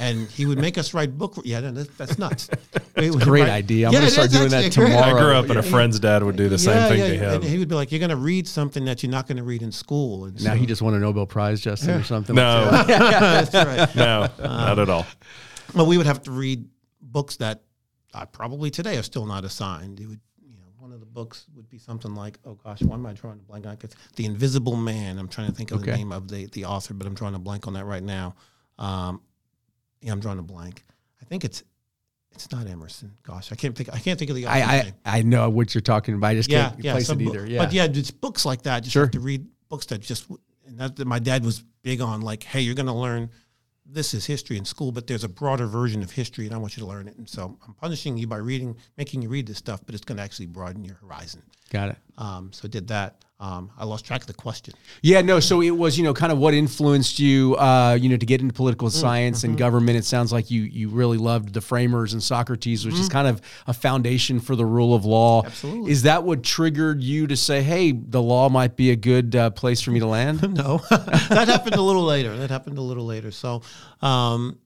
And 0.00 0.28
he 0.30 0.44
would 0.46 0.58
make 0.58 0.76
us 0.78 0.92
write 0.94 1.16
book. 1.16 1.36
Yeah, 1.44 1.60
no, 1.60 1.70
that's, 1.72 1.88
that's 1.96 2.18
nuts. 2.18 2.48
We 2.96 3.10
would 3.10 3.22
great 3.22 3.42
write- 3.42 3.50
idea. 3.50 3.88
I'm 3.88 3.92
Yeah, 3.92 4.00
gonna 4.00 4.10
start 4.10 4.30
doing 4.30 4.48
that 4.50 4.70
tomorrow. 4.72 4.94
I 4.96 5.10
grew 5.12 5.34
up, 5.34 5.48
and 5.50 5.58
a 5.58 5.62
friend's 5.64 5.98
dad 5.98 6.22
would 6.22 6.36
do 6.36 6.48
the 6.48 6.58
same 6.58 6.76
Yeah, 6.76 6.88
thing 6.88 6.98
yeah, 7.00 7.06
to 7.08 7.16
him. 7.16 7.34
And 7.34 7.44
he 7.44 7.58
would 7.58 7.68
be 7.68 7.74
like, 7.74 7.90
"You're 7.90 7.98
going 7.98 8.10
to 8.10 8.16
read 8.16 8.46
something 8.46 8.84
that 8.84 9.02
you're 9.02 9.10
not 9.10 9.26
going 9.26 9.36
to 9.36 9.42
read 9.42 9.62
in 9.62 9.72
school." 9.72 10.26
And 10.26 10.34
now 10.44 10.52
so- 10.52 10.56
he 10.58 10.64
just 10.66 10.80
won 10.80 10.94
a 10.94 10.98
Nobel 11.00 11.26
Prize, 11.26 11.60
Justin, 11.60 11.90
or 11.90 12.02
something? 12.04 12.36
No, 12.36 12.70
that's 12.86 13.52
right. 13.52 13.94
no, 13.96 14.28
not 14.38 14.78
at 14.78 14.88
all. 14.88 15.06
Well, 15.74 15.86
we 15.86 15.96
would 15.96 16.06
have 16.06 16.22
to 16.22 16.30
read 16.30 16.68
books 17.02 17.36
that 17.38 17.62
uh, 18.14 18.26
probably 18.26 18.70
today 18.70 18.96
are 18.96 19.02
still 19.02 19.26
not 19.26 19.44
assigned. 19.44 19.98
It 19.98 20.06
would, 20.06 20.20
you 20.40 20.52
know, 20.56 20.62
one 20.78 20.92
of 20.92 21.00
the 21.00 21.06
books 21.06 21.46
would 21.56 21.68
be 21.68 21.78
something 21.78 22.14
like, 22.14 22.38
oh 22.44 22.54
gosh, 22.54 22.80
why 22.82 22.94
am 22.94 23.04
I 23.06 23.12
drawing 23.12 23.40
a 23.40 23.42
blank 23.42 23.66
on 23.66 23.72
it? 23.82 23.94
The 24.14 24.24
Invisible 24.24 24.76
Man. 24.76 25.18
I'm 25.18 25.26
trying 25.28 25.48
to 25.48 25.52
think 25.52 25.72
of 25.72 25.80
the 25.84 25.90
name 25.96 26.12
of 26.12 26.28
the 26.28 26.46
the 26.52 26.64
author, 26.66 26.94
but 26.94 27.08
I'm 27.08 27.14
drawing 27.14 27.34
a 27.34 27.40
blank 27.40 27.66
on 27.66 27.72
that 27.74 27.86
right 27.86 28.02
now. 28.04 28.36
Um, 28.78 29.20
yeah, 30.04 30.12
I'm 30.12 30.20
drawing 30.20 30.38
a 30.38 30.42
blank. 30.42 30.84
I 31.20 31.24
think 31.24 31.44
it's 31.44 31.62
it's 32.32 32.50
not 32.52 32.66
Emerson. 32.66 33.12
Gosh, 33.22 33.50
I 33.52 33.54
can't 33.54 33.74
think. 33.76 33.88
I 33.92 33.98
can't 33.98 34.18
think 34.18 34.30
of 34.30 34.36
the 34.36 34.46
I, 34.46 34.60
I 34.60 34.82
name. 34.82 34.94
I 35.04 35.22
know 35.22 35.48
what 35.50 35.74
you're 35.74 35.82
talking 35.82 36.14
about. 36.14 36.28
I 36.28 36.34
just 36.34 36.50
Yeah, 36.50 36.70
can't 36.70 36.84
yeah, 36.84 36.92
place 36.92 37.08
it 37.08 37.20
either. 37.20 37.46
Yeah. 37.46 37.58
But 37.64 37.72
yeah, 37.72 37.86
just 37.86 38.20
books 38.20 38.44
like 38.44 38.62
that. 38.62 38.82
Just 38.82 38.92
Sure. 38.92 39.04
have 39.04 39.12
to 39.12 39.20
read 39.20 39.46
books 39.68 39.86
that 39.86 40.00
just. 40.00 40.26
And 40.66 40.78
that, 40.78 40.96
that 40.96 41.04
my 41.06 41.18
dad 41.18 41.44
was 41.44 41.62
big 41.82 42.00
on, 42.00 42.22
like, 42.22 42.42
hey, 42.42 42.62
you're 42.62 42.74
going 42.74 42.86
to 42.86 42.92
learn 42.92 43.28
this 43.84 44.14
is 44.14 44.24
history 44.24 44.56
in 44.56 44.64
school, 44.64 44.92
but 44.92 45.06
there's 45.06 45.24
a 45.24 45.28
broader 45.28 45.66
version 45.66 46.02
of 46.02 46.10
history, 46.10 46.46
and 46.46 46.54
I 46.54 46.58
want 46.58 46.74
you 46.74 46.82
to 46.82 46.88
learn 46.88 47.06
it. 47.06 47.18
And 47.18 47.28
so 47.28 47.58
I'm 47.68 47.74
punishing 47.74 48.16
you 48.16 48.26
by 48.26 48.38
reading, 48.38 48.74
making 48.96 49.20
you 49.20 49.28
read 49.28 49.46
this 49.46 49.58
stuff, 49.58 49.82
but 49.84 49.94
it's 49.94 50.04
going 50.06 50.16
to 50.16 50.22
actually 50.22 50.46
broaden 50.46 50.82
your 50.82 50.94
horizon. 50.96 51.42
Got 51.68 51.90
it. 51.90 51.96
Um, 52.16 52.52
so 52.52 52.68
did 52.68 52.88
that. 52.88 53.24
Um, 53.40 53.70
I 53.76 53.84
lost 53.84 54.06
track 54.06 54.20
of 54.20 54.26
the 54.26 54.32
question. 54.32 54.74
Yeah, 55.02 55.20
no. 55.20 55.40
So 55.40 55.60
it 55.60 55.72
was, 55.72 55.98
you 55.98 56.04
know, 56.04 56.14
kind 56.14 56.30
of 56.30 56.38
what 56.38 56.54
influenced 56.54 57.18
you, 57.18 57.56
uh, 57.56 57.98
you 58.00 58.08
know, 58.08 58.16
to 58.16 58.24
get 58.24 58.40
into 58.40 58.54
political 58.54 58.88
Mm, 58.88 58.92
science 58.92 59.38
mm-hmm. 59.38 59.50
and 59.50 59.58
government. 59.58 59.98
It 59.98 60.04
sounds 60.04 60.32
like 60.32 60.50
you 60.50 60.62
you 60.62 60.88
really 60.88 61.18
loved 61.18 61.52
the 61.52 61.60
framers 61.60 62.12
and 62.12 62.22
Socrates, 62.22 62.86
which 62.86 62.94
is 62.94 63.08
kind 63.08 63.26
of 63.26 63.42
a 63.66 63.74
foundation 63.74 64.38
for 64.40 64.54
the 64.56 64.64
rule 64.64 64.94
of 64.94 65.04
law. 65.04 65.40
Mm-hmm. 65.40 65.48
Absolutely. 65.48 65.90
Is 65.90 66.02
that 66.02 66.22
what 66.22 66.42
triggered 66.42 67.02
you 67.02 67.26
to 67.26 67.36
say, 67.36 67.62
"Hey, 67.62 67.92
the 67.92 68.22
law 68.22 68.48
might 68.48 68.76
be 68.76 68.92
a 68.92 68.96
good 68.96 69.34
uh, 69.34 69.50
place 69.50 69.80
for 69.80 69.90
me 69.90 70.00
to 70.00 70.06
land"? 70.06 70.40
no, 70.54 70.78
that 70.90 71.48
happened 71.48 71.74
a 71.74 71.82
little 71.82 72.04
later. 72.04 72.36
That 72.36 72.50
happened 72.50 72.78
a 72.78 72.82
little 72.82 73.04
later. 73.04 73.30
So 73.32 73.62
um, 74.00 74.58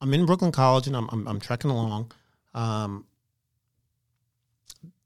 I'm 0.00 0.14
in 0.14 0.26
Brooklyn 0.26 0.52
College 0.52 0.86
and 0.86 0.96
I'm, 0.96 1.08
I'm, 1.10 1.28
I'm 1.28 1.40
trekking 1.40 1.70
along. 1.70 2.12
Um, 2.54 3.04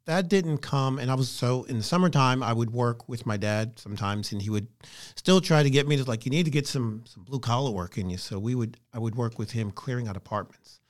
that 0.05 0.29
didn't 0.29 0.59
come, 0.59 0.99
and 0.99 1.11
I 1.11 1.15
was 1.15 1.29
so 1.29 1.65
in 1.65 1.79
the 1.79 1.83
summertime. 1.83 2.43
I 2.43 2.53
would 2.53 2.71
work 2.71 3.09
with 3.09 3.25
my 3.27 3.37
dad 3.37 3.79
sometimes, 3.79 4.33
and 4.33 4.43
he 4.43 4.51
would 4.51 4.67
still 5.15 5.41
try 5.41 5.63
to 5.63 5.71
get 5.71 5.87
me 5.87 5.97
to 5.97 6.05
like, 6.05 6.25
you 6.25 6.31
need 6.31 6.45
to 6.45 6.51
get 6.51 6.67
some 6.67 7.05
some 7.07 7.23
blue 7.25 7.39
collar 7.41 7.71
work 7.71 7.99
in 7.99 8.11
you. 8.11 8.19
So 8.19 8.39
we 8.39 8.55
would, 8.55 8.79
I 8.93 8.99
would 8.99 9.15
work 9.15 9.39
with 9.39 9.53
him 9.53 9.71
clearing 9.71 10.09
out 10.09 10.17
apartments, 10.17 10.81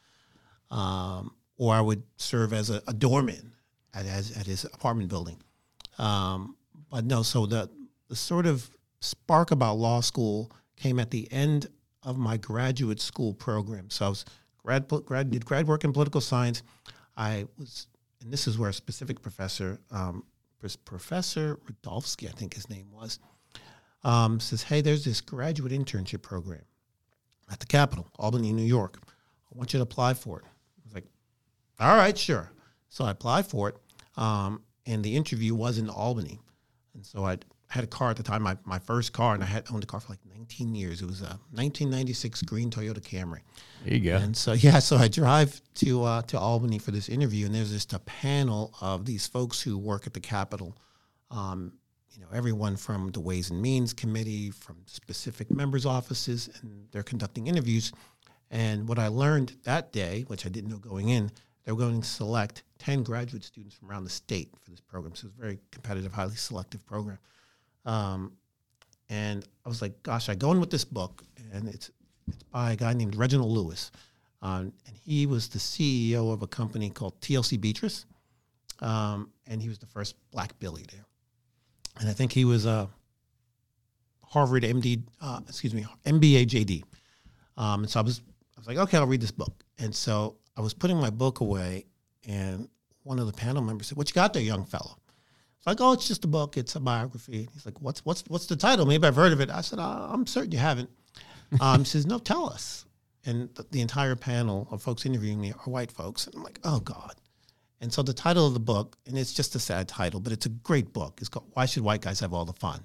um, 0.70 1.35
or 1.57 1.75
I 1.75 1.81
would 1.81 2.03
serve 2.16 2.53
as 2.53 2.70
a, 2.70 2.83
a 2.88 2.94
doorman 2.94 3.53
at, 3.92 4.07
as, 4.07 4.37
at 4.37 4.46
his 4.46 4.64
apartment 4.64 5.09
building. 5.09 5.42
Um, 5.98 6.57
but 6.90 7.05
no, 7.05 7.22
so 7.22 7.46
the 7.46 7.68
the 8.09 8.16
sort 8.16 8.46
of 8.46 8.70
spark 9.01 9.51
about 9.51 9.75
law 9.79 10.01
school 10.01 10.51
came 10.77 10.98
at 10.98 11.11
the 11.11 11.31
end 11.33 11.66
of 12.03 12.16
my 12.16 12.37
graduate 12.37 13.01
school 13.01 13.35
program. 13.35 13.90
So 13.90 14.07
I 14.07 14.09
was 14.09 14.25
grad, 14.64 14.88
grad 15.05 15.31
did 15.31 15.44
grad 15.44 15.66
work 15.66 15.85
in 15.85 15.92
political 15.92 16.20
science. 16.20 16.62
I 17.16 17.46
was, 17.59 17.87
and 18.22 18.32
this 18.32 18.46
is 18.46 18.58
where 18.58 18.70
a 18.70 18.74
specific 18.74 19.20
professor, 19.20 19.78
um, 19.90 20.24
Professor 20.85 21.58
Rudolfsky, 21.66 22.28
I 22.28 22.32
think 22.32 22.54
his 22.54 22.70
name 22.70 22.87
was, 22.92 23.18
um, 24.04 24.38
says, 24.38 24.62
"Hey, 24.62 24.80
there's 24.80 25.04
this 25.04 25.20
graduate 25.20 25.72
internship 25.72 26.22
program 26.22 26.62
at 27.50 27.58
the 27.58 27.66
Capitol, 27.66 28.08
Albany, 28.16 28.52
New 28.52 28.64
York. 28.64 28.98
I 29.52 29.58
want 29.58 29.72
you 29.72 29.78
to 29.78 29.82
apply 29.82 30.14
for 30.14 30.38
it." 30.38 30.44
I 30.44 30.80
was 30.85 30.94
like, 30.94 31.06
"All 31.80 31.96
right, 31.96 32.16
sure." 32.16 32.52
So 32.90 33.04
I 33.04 33.11
applied 33.11 33.46
for 33.46 33.70
it, 33.70 33.76
um, 34.16 34.62
and 34.87 35.04
the 35.04 35.16
interview 35.16 35.54
was 35.54 35.78
in 35.78 35.90
Albany, 35.90 36.38
and 36.94 37.04
so 37.04 37.26
I 37.26 37.38
had 37.72 37.85
a 37.85 37.87
car 37.87 38.11
at 38.11 38.18
the 38.18 38.22
time, 38.22 38.42
my, 38.42 38.54
my 38.66 38.78
first 38.78 39.14
car, 39.14 39.32
and 39.32 39.42
I 39.42 39.46
had 39.46 39.64
owned 39.72 39.82
a 39.82 39.87
car 39.87 39.98
for 39.98 40.12
like 40.12 40.18
19 40.37 40.74
years. 40.74 41.00
It 41.00 41.06
was 41.06 41.22
a 41.22 41.40
1996 41.52 42.42
green 42.42 42.68
Toyota 42.68 43.00
Camry. 43.00 43.40
There 43.82 43.94
you 43.94 44.00
go. 44.00 44.16
And 44.16 44.37
so 44.37 44.52
yeah, 44.52 44.78
so 44.78 44.98
I 44.98 45.08
drive 45.08 45.58
to 45.76 46.04
uh, 46.04 46.22
to 46.22 46.38
Albany 46.38 46.78
for 46.78 46.90
this 46.90 47.08
interview, 47.08 47.46
and 47.46 47.54
there's 47.54 47.72
just 47.72 47.94
a 47.94 47.98
panel 48.00 48.74
of 48.82 49.06
these 49.06 49.26
folks 49.26 49.62
who 49.62 49.78
work 49.78 50.06
at 50.06 50.12
the 50.12 50.20
Capitol. 50.20 50.76
Um, 51.30 51.72
you 52.11 52.20
know, 52.20 52.26
everyone 52.35 52.76
from 52.76 53.08
the 53.08 53.20
Ways 53.20 53.50
and 53.50 53.62
Means 53.62 53.94
Committee, 53.94 54.50
from 54.50 54.76
specific 54.85 55.50
members' 55.50 55.87
offices, 55.87 56.50
and 56.61 56.87
they're 56.92 57.02
conducting 57.02 57.46
interviews. 57.46 57.90
And 58.50 58.87
what 58.87 58.98
I 58.98 59.08
learned 59.08 59.56
that 59.64 59.92
day, 59.92 60.26
which 60.28 60.44
I 60.44 60.50
didn't 60.50 60.68
know 60.68 60.76
going 60.76 61.08
in, 61.08 61.30
they 61.64 61.72
were 61.72 61.78
going 61.78 62.02
to 62.02 62.06
select 62.06 62.64
10 62.80 63.02
graduate 63.02 63.44
students 63.44 63.74
from 63.74 63.90
around 63.90 64.04
the 64.04 64.11
state 64.11 64.50
for 64.62 64.70
this 64.70 64.80
program. 64.80 65.14
So 65.14 65.28
it's 65.28 65.38
a 65.38 65.40
very 65.40 65.58
competitive, 65.70 66.12
highly 66.12 66.37
selective 66.37 66.85
program. 66.85 67.18
Um, 67.85 68.33
and 69.09 69.47
I 69.64 69.68
was 69.68 69.83
like, 69.83 70.03
gosh, 70.03 70.29
I 70.29 70.35
go 70.35 70.53
in 70.53 70.61
with 70.61 70.71
this 70.71 70.85
book, 70.85 71.23
and 71.53 71.68
it's 71.68 71.90
it's 72.29 72.42
by 72.45 72.73
a 72.73 72.77
guy 72.77 72.95
named 72.95 73.16
Reginald 73.16 73.51
Lewis, 73.51 73.90
um, 74.42 74.73
and 74.87 74.97
he 75.05 75.27
was 75.27 75.49
the 75.49 75.59
CEO 75.59 76.33
of 76.33 76.42
a 76.42 76.47
company 76.47 76.88
called 76.88 77.21
TLC 77.21 77.61
Beatrice, 77.61 78.07
um, 78.81 79.31
and 79.47 79.61
he 79.61 79.68
was 79.68 79.79
the 79.79 79.87
first 79.87 80.14
black 80.31 80.59
billionaire, 80.61 81.05
and 81.99 82.09
I 82.09 82.12
think 82.12 82.33
he 82.33 82.45
was 82.45 82.64
a 82.64 82.88
Harvard 84.33 84.62
MD, 84.62 85.03
uh, 85.21 85.40
excuse 85.47 85.75
me, 85.75 85.85
MBA 86.07 86.47
JD. 86.47 86.85
Um, 87.59 87.83
and 87.83 87.90
so 87.90 88.01
I 88.01 88.03
was, 88.03 88.23
I 88.57 88.61
was 88.61 88.66
like, 88.66 88.79
okay, 88.79 88.97
I'll 88.97 89.07
read 89.07 89.21
this 89.21 89.31
book. 89.31 89.62
And 89.79 89.95
so 89.95 90.37
I 90.57 90.62
was 90.62 90.73
putting 90.73 90.97
my 90.97 91.11
book 91.11 91.40
away, 91.40 91.85
and 92.27 92.68
one 93.03 93.18
of 93.18 93.27
the 93.27 93.33
panel 93.33 93.62
members 93.62 93.88
said, 93.88 93.99
"What 93.99 94.09
you 94.09 94.14
got 94.14 94.33
there, 94.33 94.42
young 94.42 94.64
fellow?" 94.64 94.97
It's 95.62 95.66
like, 95.68 95.81
"Oh, 95.81 95.92
it's 95.92 96.09
just 96.09 96.25
a 96.25 96.27
book. 96.27 96.57
It's 96.57 96.75
a 96.75 96.81
biography." 96.81 97.48
He's 97.55 97.64
like, 97.64 97.81
"What's 97.81 98.05
what's 98.05 98.25
what's 98.27 98.46
the 98.46 98.57
title? 98.57 98.85
Maybe 98.85 99.07
I've 99.07 99.14
heard 99.14 99.33
of 99.33 99.40
it." 99.40 99.48
I 99.48 99.61
said, 99.61 99.79
uh, 99.79 100.09
"I'm 100.11 100.27
certain 100.27 100.51
you 100.51 100.59
haven't." 100.59 100.90
Um, 101.61 101.81
he 101.81 101.85
says, 101.85 102.05
"No, 102.05 102.18
tell 102.18 102.51
us." 102.51 102.85
And 103.25 103.55
th- 103.55 103.68
the 103.70 103.81
entire 103.81 104.16
panel 104.16 104.66
of 104.72 104.83
folks 104.83 105.07
interviewing 105.07 105.40
me 105.40 105.53
are 105.53 105.70
white 105.70 105.92
folks, 105.92 106.27
and 106.27 106.35
I'm 106.35 106.42
like, 106.42 106.59
"Oh 106.64 106.81
God." 106.81 107.14
And 107.81 107.92
so 107.92 108.03
the 108.03 108.12
title 108.12 108.44
of 108.44 108.55
the 108.55 108.61
book, 108.61 108.96
and 109.07 109.16
it's 109.16 109.33
just 109.33 109.55
a 109.55 109.61
sad 109.61 109.87
title, 109.87 110.18
but 110.18 110.33
it's 110.33 110.46
a 110.46 110.48
great 110.48 110.92
book. 110.92 111.18
It's 111.20 111.29
called 111.29 111.46
"Why 111.53 111.66
Should 111.66 111.85
White 111.85 112.01
Guys 112.01 112.18
Have 112.18 112.35
All 112.35 112.44
the 112.44 112.55
Fun." 112.55 112.85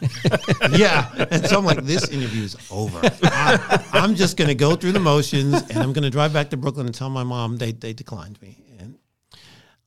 yeah. 0.70 1.10
And 1.30 1.44
so 1.46 1.58
I'm 1.58 1.64
like, 1.64 1.84
this 1.84 2.08
interview 2.08 2.44
is 2.44 2.56
over. 2.70 3.00
I, 3.24 3.84
I'm 3.92 4.14
just 4.14 4.36
going 4.36 4.48
to 4.48 4.54
go 4.54 4.76
through 4.76 4.92
the 4.92 5.00
motions 5.00 5.54
and 5.70 5.78
I'm 5.78 5.92
going 5.92 6.04
to 6.04 6.10
drive 6.10 6.32
back 6.32 6.50
to 6.50 6.56
Brooklyn 6.56 6.86
and 6.86 6.94
tell 6.94 7.10
my 7.10 7.24
mom 7.24 7.56
they, 7.56 7.72
they 7.72 7.92
declined 7.92 8.40
me. 8.40 8.56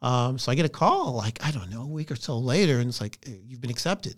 Um, 0.01 0.39
so 0.39 0.51
I 0.51 0.55
get 0.55 0.65
a 0.65 0.69
call, 0.69 1.13
like, 1.13 1.45
I 1.45 1.51
don't 1.51 1.69
know, 1.69 1.83
a 1.83 1.87
week 1.87 2.11
or 2.11 2.15
so 2.15 2.37
later, 2.37 2.79
and 2.79 2.89
it's 2.89 3.01
like, 3.01 3.19
you've 3.47 3.61
been 3.61 3.69
accepted. 3.69 4.15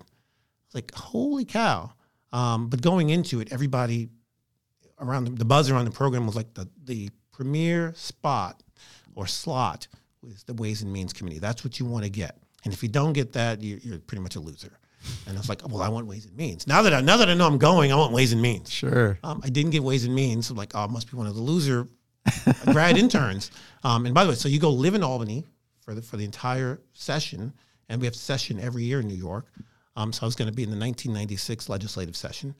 It's 0.65 0.75
like, 0.75 0.93
holy 0.93 1.45
cow. 1.45 1.91
Um, 2.31 2.69
but 2.69 2.81
going 2.81 3.09
into 3.09 3.41
it, 3.41 3.51
everybody 3.51 4.09
around 4.99 5.25
the, 5.25 5.31
the 5.31 5.45
buzz 5.45 5.69
around 5.69 5.85
the 5.85 5.91
program 5.91 6.25
was 6.25 6.35
like 6.35 6.53
the 6.53 6.67
the 6.85 7.09
premier 7.31 7.93
spot 7.95 8.61
or 9.15 9.27
slot 9.27 9.87
was 10.21 10.43
the 10.43 10.53
Ways 10.53 10.81
and 10.81 10.91
Means 10.91 11.13
Committee. 11.13 11.39
That's 11.39 11.63
what 11.63 11.79
you 11.79 11.85
want 11.85 12.05
to 12.05 12.09
get, 12.09 12.37
and 12.63 12.73
if 12.73 12.81
you 12.81 12.89
don't 12.89 13.13
get 13.13 13.33
that, 13.33 13.61
you, 13.61 13.79
you're 13.83 13.99
pretty 13.99 14.23
much 14.23 14.35
a 14.35 14.39
loser. 14.39 14.79
And 15.27 15.35
I 15.37 15.39
was 15.39 15.49
like, 15.49 15.67
well, 15.67 15.81
I 15.81 15.89
want 15.89 16.07
Ways 16.07 16.25
and 16.25 16.35
Means. 16.35 16.65
Now 16.65 16.81
that 16.81 16.93
I 16.93 17.01
now 17.01 17.17
that 17.17 17.29
I 17.29 17.33
know 17.33 17.45
I'm 17.45 17.57
going, 17.57 17.91
I 17.91 17.95
want 17.95 18.13
Ways 18.13 18.31
and 18.31 18.41
Means. 18.41 18.71
Sure. 18.71 19.19
Um, 19.23 19.41
I 19.43 19.49
didn't 19.49 19.71
get 19.71 19.83
Ways 19.83 20.05
and 20.05 20.15
Means. 20.15 20.47
So 20.47 20.53
I'm 20.53 20.57
like, 20.57 20.71
oh, 20.73 20.85
I 20.85 20.87
must 20.87 21.11
be 21.11 21.17
one 21.17 21.27
of 21.27 21.35
the 21.35 21.41
loser 21.41 21.87
grad 22.71 22.97
interns. 22.97 23.51
Um, 23.83 24.05
and 24.05 24.15
by 24.15 24.23
the 24.23 24.29
way, 24.29 24.35
so 24.35 24.47
you 24.47 24.59
go 24.59 24.69
live 24.71 24.95
in 24.95 25.03
Albany 25.03 25.43
for 25.83 25.93
the 25.93 26.01
for 26.01 26.17
the 26.17 26.25
entire 26.25 26.81
session, 26.93 27.53
and 27.89 27.99
we 27.99 28.07
have 28.07 28.15
session 28.15 28.59
every 28.59 28.83
year 28.83 28.99
in 28.99 29.07
New 29.07 29.15
York. 29.15 29.47
Um, 29.95 30.11
so 30.11 30.23
I 30.23 30.25
was 30.25 30.35
going 30.35 30.49
to 30.49 30.55
be 30.55 30.63
in 30.63 30.69
the 30.69 30.77
1996 30.77 31.69
legislative 31.69 32.15
session, 32.15 32.55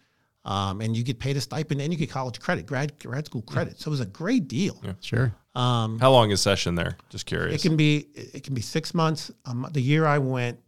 um, 0.46 0.82
and 0.82 0.96
you 0.96 1.04
get 1.04 1.20
paid 1.20 1.36
a 1.38 1.42
stipend 1.42 1.82
and 1.82 1.92
you 1.92 1.98
get 1.98 2.10
college 2.10 2.40
credit, 2.40 2.66
grad 2.66 2.98
grad 3.00 3.26
school 3.26 3.42
credit. 3.42 3.80
So 3.80 3.90
it 3.90 3.92
was 3.92 4.02
a 4.02 4.06
great 4.06 4.48
deal. 4.48 4.80
Sure. 5.02 5.34
Um, 5.56 6.00
How 6.00 6.12
long 6.12 6.32
is 6.32 6.42
session 6.42 6.76
there? 6.76 6.98
Just 7.10 7.26
curious. 7.26 7.64
it 7.64 7.68
can 7.68 7.78
be 7.78 8.08
it 8.14 8.44
can 8.44 8.54
be 8.54 8.62
six 8.62 8.94
months. 8.94 9.32
Um, 9.46 9.68
the 9.72 9.82
year 9.82 10.06
I 10.06 10.18
went, 10.18 10.60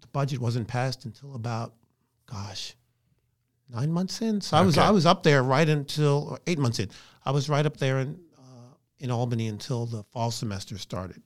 the 0.00 0.06
budget 0.08 0.40
wasn't 0.40 0.68
passed 0.68 1.04
until 1.04 1.34
about, 1.34 1.74
gosh, 2.26 2.74
nine 3.68 3.90
months 3.90 4.20
in. 4.20 4.40
So 4.40 4.56
I 4.56 4.60
was 4.60 4.78
I 4.78 4.90
was 4.90 5.06
up 5.06 5.22
there 5.22 5.42
right 5.42 5.68
until 5.68 6.28
or 6.30 6.38
eight 6.46 6.58
months 6.58 6.78
in. 6.78 6.90
I 7.24 7.30
was 7.30 7.48
right 7.48 7.64
up 7.64 7.76
there 7.78 8.00
in 8.00 8.20
uh, 8.38 8.74
in 8.98 9.10
Albany 9.10 9.48
until 9.48 9.86
the 9.86 10.02
fall 10.04 10.30
semester 10.30 10.78
started 10.78 11.22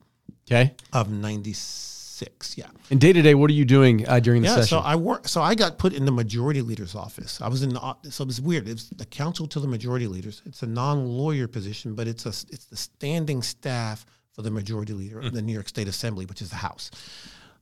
Okay. 0.49 0.73
of 0.93 1.09
'96. 1.11 2.57
Yeah. 2.57 2.67
And 2.89 2.99
day 3.01 3.13
to 3.13 3.21
day, 3.21 3.35
what 3.35 3.49
are 3.49 3.53
you 3.53 3.65
doing 3.65 4.07
uh, 4.07 4.19
during 4.19 4.41
the 4.41 4.47
Yeah, 4.47 4.55
session? 4.55 4.67
so 4.69 4.79
I 4.79 4.95
work. 4.95 5.27
So 5.27 5.41
I 5.41 5.55
got 5.55 5.77
put 5.77 5.93
in 5.93 6.05
the 6.05 6.11
majority 6.11 6.61
leader's 6.61 6.95
office. 6.95 7.41
I 7.41 7.47
was 7.49 7.63
in 7.63 7.69
the. 7.73 7.95
So 8.09 8.23
it 8.23 8.27
was 8.27 8.39
weird. 8.41 8.67
It's 8.67 8.89
the 8.89 9.05
council 9.05 9.45
to 9.47 9.59
the 9.59 9.67
majority 9.67 10.07
leaders. 10.07 10.41
It's 10.45 10.63
a 10.63 10.67
non-lawyer 10.67 11.47
position, 11.47 11.95
but 11.95 12.07
it's 12.07 12.25
a. 12.25 12.29
It's 12.29 12.65
the 12.65 12.77
standing 12.77 13.41
staff 13.41 14.05
for 14.31 14.41
the 14.41 14.51
majority 14.51 14.93
leader 14.93 15.19
of 15.19 15.33
the 15.33 15.41
New 15.41 15.53
York 15.53 15.67
State 15.67 15.87
Assembly, 15.87 16.25
which 16.25 16.41
is 16.41 16.49
the 16.49 16.55
House. 16.57 16.91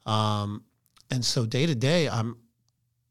Um, 0.05 0.63
and 1.09 1.23
so 1.25 1.45
day 1.45 1.65
to 1.65 1.75
day, 1.75 2.07
I'm, 2.09 2.37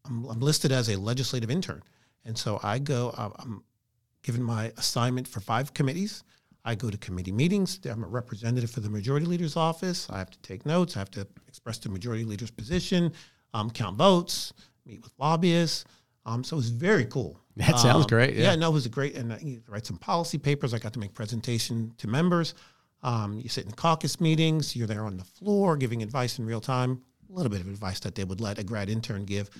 I'm 0.05 0.25
I'm 0.27 0.41
listed 0.41 0.71
as 0.73 0.89
a 0.89 0.97
legislative 0.97 1.51
intern, 1.51 1.83
and 2.25 2.39
so 2.39 2.61
I 2.63 2.79
go. 2.79 3.11
I'm- 3.17 3.33
I'm 3.39 3.65
given 4.23 4.43
my 4.43 4.73
assignment 4.79 5.29
for 5.29 5.41
five 5.41 5.75
committees. 5.75 6.25
I 6.65 6.75
go 6.75 6.89
to 6.91 6.97
committee 6.99 7.33
meetings. 7.33 7.79
I'm 7.89 8.03
a 8.03 8.07
representative 8.07 8.71
for 8.71 8.81
the 8.81 8.89
majority 8.89 9.27
leader's 9.27 9.57
office. 9.57 10.09
I 10.11 10.19
have 10.19 10.31
to 10.31 10.39
take 10.39 10.65
notes. 10.65 10.97
I 10.97 11.01
have 11.01 11.11
to 11.13 11.27
express 11.47 11.79
the 11.79 11.91
majority 11.91 12.25
leader's 12.25 12.51
position, 12.51 13.13
um, 13.53 13.71
count 13.71 13.97
votes, 13.99 14.53
meet 14.87 15.03
with 15.03 15.13
lobbyists. 15.19 15.85
Um, 16.27 16.43
so 16.43 16.57
it 16.57 16.59
was 16.59 16.71
very 16.71 17.05
cool. 17.05 17.39
That 17.57 17.79
sounds 17.79 18.05
Um, 18.05 18.09
great, 18.09 18.35
yeah. 18.35 18.51
Yeah, 18.51 18.55
no, 18.57 18.71
it 18.71 18.73
was 18.73 18.87
a 18.87 18.89
great, 18.89 19.15
and 19.15 19.33
I 19.33 19.39
you 19.39 19.63
write 19.69 19.87
some 19.87 19.99
policy 19.99 20.39
papers. 20.39 20.73
I 20.75 20.79
got 20.79 20.93
to 20.95 20.99
make 20.99 21.15
presentation 21.15 21.93
to 21.99 22.09
members. 22.09 22.55
Um, 23.03 23.39
you 23.39 23.49
sit 23.51 23.67
in 23.67 23.73
caucus 23.73 24.21
meetings. 24.21 24.75
You're 24.75 24.87
there 24.87 25.05
on 25.05 25.19
the 25.19 25.25
floor 25.25 25.77
giving 25.77 26.03
advice 26.03 26.39
in 26.39 26.47
real 26.47 26.61
time. 26.61 27.03
A 27.31 27.33
little 27.33 27.51
bit 27.51 27.61
of 27.61 27.69
advice 27.69 28.01
that 28.01 28.15
they 28.15 28.25
would 28.25 28.41
let 28.41 28.59
a 28.59 28.65
grad 28.65 28.89
intern 28.89 29.25
give. 29.25 29.51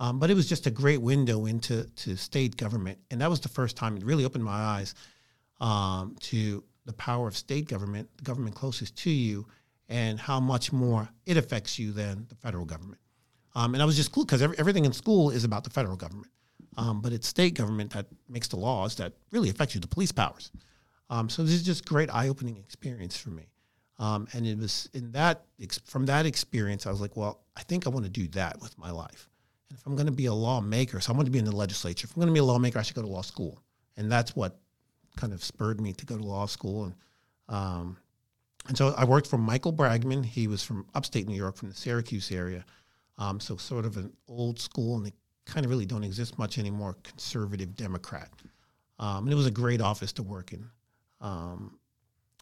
Um, 0.00 0.18
but 0.18 0.30
it 0.30 0.34
was 0.34 0.48
just 0.48 0.66
a 0.66 0.70
great 0.70 1.00
window 1.00 1.46
into 1.46 1.84
to 1.84 2.16
state 2.16 2.56
government, 2.56 2.98
and 3.10 3.20
that 3.20 3.30
was 3.30 3.38
the 3.40 3.48
first 3.48 3.76
time 3.76 3.96
it 3.96 4.04
really 4.04 4.24
opened 4.24 4.42
my 4.44 4.52
eyes 4.52 4.94
um, 5.60 6.16
to 6.20 6.64
the 6.86 6.92
power 6.92 7.28
of 7.28 7.36
state 7.36 7.68
government, 7.68 8.08
the 8.16 8.24
government 8.24 8.54
closest 8.54 8.96
to 8.98 9.10
you, 9.10 9.46
and 9.88 10.18
how 10.18 10.40
much 10.40 10.72
more 10.72 11.08
it 11.26 11.36
affects 11.36 11.78
you 11.78 11.92
than 11.92 12.26
the 12.28 12.34
federal 12.34 12.64
government. 12.64 13.00
Um, 13.54 13.74
and 13.74 13.82
I 13.82 13.86
was 13.86 13.96
just 13.96 14.12
cool 14.12 14.24
because 14.24 14.42
every, 14.42 14.58
everything 14.58 14.84
in 14.84 14.92
school 14.92 15.30
is 15.30 15.44
about 15.44 15.64
the 15.64 15.70
federal 15.70 15.96
government, 15.96 16.32
um, 16.76 17.00
but 17.00 17.12
it's 17.12 17.28
state 17.28 17.54
government 17.54 17.92
that 17.92 18.06
makes 18.28 18.48
the 18.48 18.56
laws 18.56 18.96
that 18.96 19.12
really 19.30 19.50
affect 19.50 19.74
you, 19.74 19.80
the 19.80 19.86
police 19.86 20.12
powers. 20.12 20.50
Um, 21.10 21.28
so 21.28 21.42
this 21.42 21.52
is 21.52 21.62
just 21.62 21.86
great 21.86 22.12
eye-opening 22.12 22.56
experience 22.56 23.16
for 23.16 23.30
me. 23.30 23.48
Um, 23.98 24.26
and 24.32 24.44
it 24.44 24.58
was 24.58 24.88
in 24.92 25.12
that 25.12 25.44
from 25.84 26.06
that 26.06 26.26
experience, 26.26 26.86
I 26.86 26.90
was 26.90 27.00
like, 27.00 27.16
well, 27.16 27.42
I 27.56 27.62
think 27.62 27.86
I 27.86 27.90
want 27.90 28.04
to 28.04 28.10
do 28.10 28.26
that 28.28 28.60
with 28.60 28.76
my 28.76 28.90
life. 28.90 29.28
And 29.70 29.78
if 29.78 29.86
I'm 29.86 29.94
going 29.94 30.06
to 30.06 30.12
be 30.12 30.26
a 30.26 30.34
lawmaker, 30.34 31.00
so 31.00 31.12
I 31.12 31.16
want 31.16 31.26
to 31.26 31.32
be 31.32 31.38
in 31.38 31.44
the 31.44 31.54
legislature. 31.54 32.06
If 32.06 32.16
I'm 32.16 32.20
going 32.20 32.28
to 32.28 32.32
be 32.32 32.40
a 32.40 32.44
lawmaker, 32.44 32.78
I 32.78 32.82
should 32.82 32.96
go 32.96 33.02
to 33.02 33.08
law 33.08 33.22
school. 33.22 33.62
And 33.96 34.10
that's 34.10 34.34
what 34.34 34.58
kind 35.16 35.32
of 35.32 35.42
spurred 35.42 35.80
me 35.80 35.92
to 35.92 36.06
go 36.06 36.16
to 36.16 36.24
law 36.24 36.46
school. 36.46 36.84
And 36.84 36.94
um, 37.48 37.96
and 38.66 38.76
so 38.76 38.94
I 38.96 39.04
worked 39.04 39.26
for 39.26 39.38
Michael 39.38 39.72
Bragman. 39.72 40.24
He 40.24 40.46
was 40.46 40.62
from 40.62 40.86
upstate 40.94 41.28
New 41.28 41.36
York, 41.36 41.56
from 41.56 41.68
the 41.68 41.74
Syracuse 41.74 42.32
area. 42.32 42.64
Um, 43.18 43.38
so 43.38 43.56
sort 43.56 43.84
of 43.84 43.96
an 43.96 44.12
old 44.26 44.58
school, 44.58 44.96
and 44.96 45.06
they 45.06 45.12
kind 45.44 45.64
of 45.64 45.70
really 45.70 45.86
don't 45.86 46.04
exist 46.04 46.38
much 46.38 46.58
anymore. 46.58 46.96
Conservative 47.02 47.76
Democrat, 47.76 48.30
um, 48.98 49.24
and 49.24 49.32
it 49.32 49.36
was 49.36 49.46
a 49.46 49.50
great 49.50 49.80
office 49.80 50.12
to 50.14 50.22
work 50.22 50.52
in. 50.52 50.68
Um, 51.20 51.78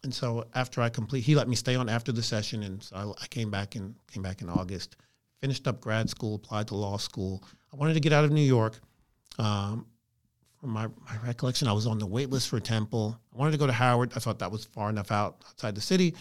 and 0.04 0.14
so 0.14 0.46
after 0.54 0.80
I 0.80 0.88
complete, 0.88 1.24
he 1.24 1.34
let 1.34 1.48
me 1.48 1.56
stay 1.56 1.74
on 1.74 1.88
after 1.88 2.10
the 2.10 2.22
session, 2.22 2.62
and 2.62 2.82
so 2.82 2.96
I, 2.96 3.24
I 3.24 3.26
came 3.26 3.50
back 3.50 3.76
in 3.76 3.94
came 4.10 4.22
back 4.22 4.40
in 4.40 4.48
August, 4.48 4.96
finished 5.40 5.66
up 5.68 5.80
grad 5.80 6.08
school, 6.08 6.36
applied 6.36 6.68
to 6.68 6.74
law 6.74 6.96
school. 6.96 7.42
I 7.72 7.76
wanted 7.76 7.94
to 7.94 8.00
get 8.00 8.12
out 8.12 8.24
of 8.24 8.30
New 8.30 8.40
York. 8.40 8.80
Um, 9.38 9.86
my, 10.62 10.86
my 10.86 11.16
recollection, 11.24 11.68
I 11.68 11.72
was 11.72 11.86
on 11.86 11.98
the 11.98 12.06
wait 12.06 12.30
list 12.30 12.48
for 12.48 12.60
Temple. 12.60 13.18
I 13.34 13.38
wanted 13.38 13.52
to 13.52 13.58
go 13.58 13.66
to 13.66 13.72
Howard. 13.72 14.12
I 14.14 14.20
thought 14.20 14.38
that 14.38 14.50
was 14.50 14.64
far 14.64 14.90
enough 14.90 15.10
out 15.10 15.42
outside 15.48 15.74
the 15.74 15.80
city. 15.80 16.14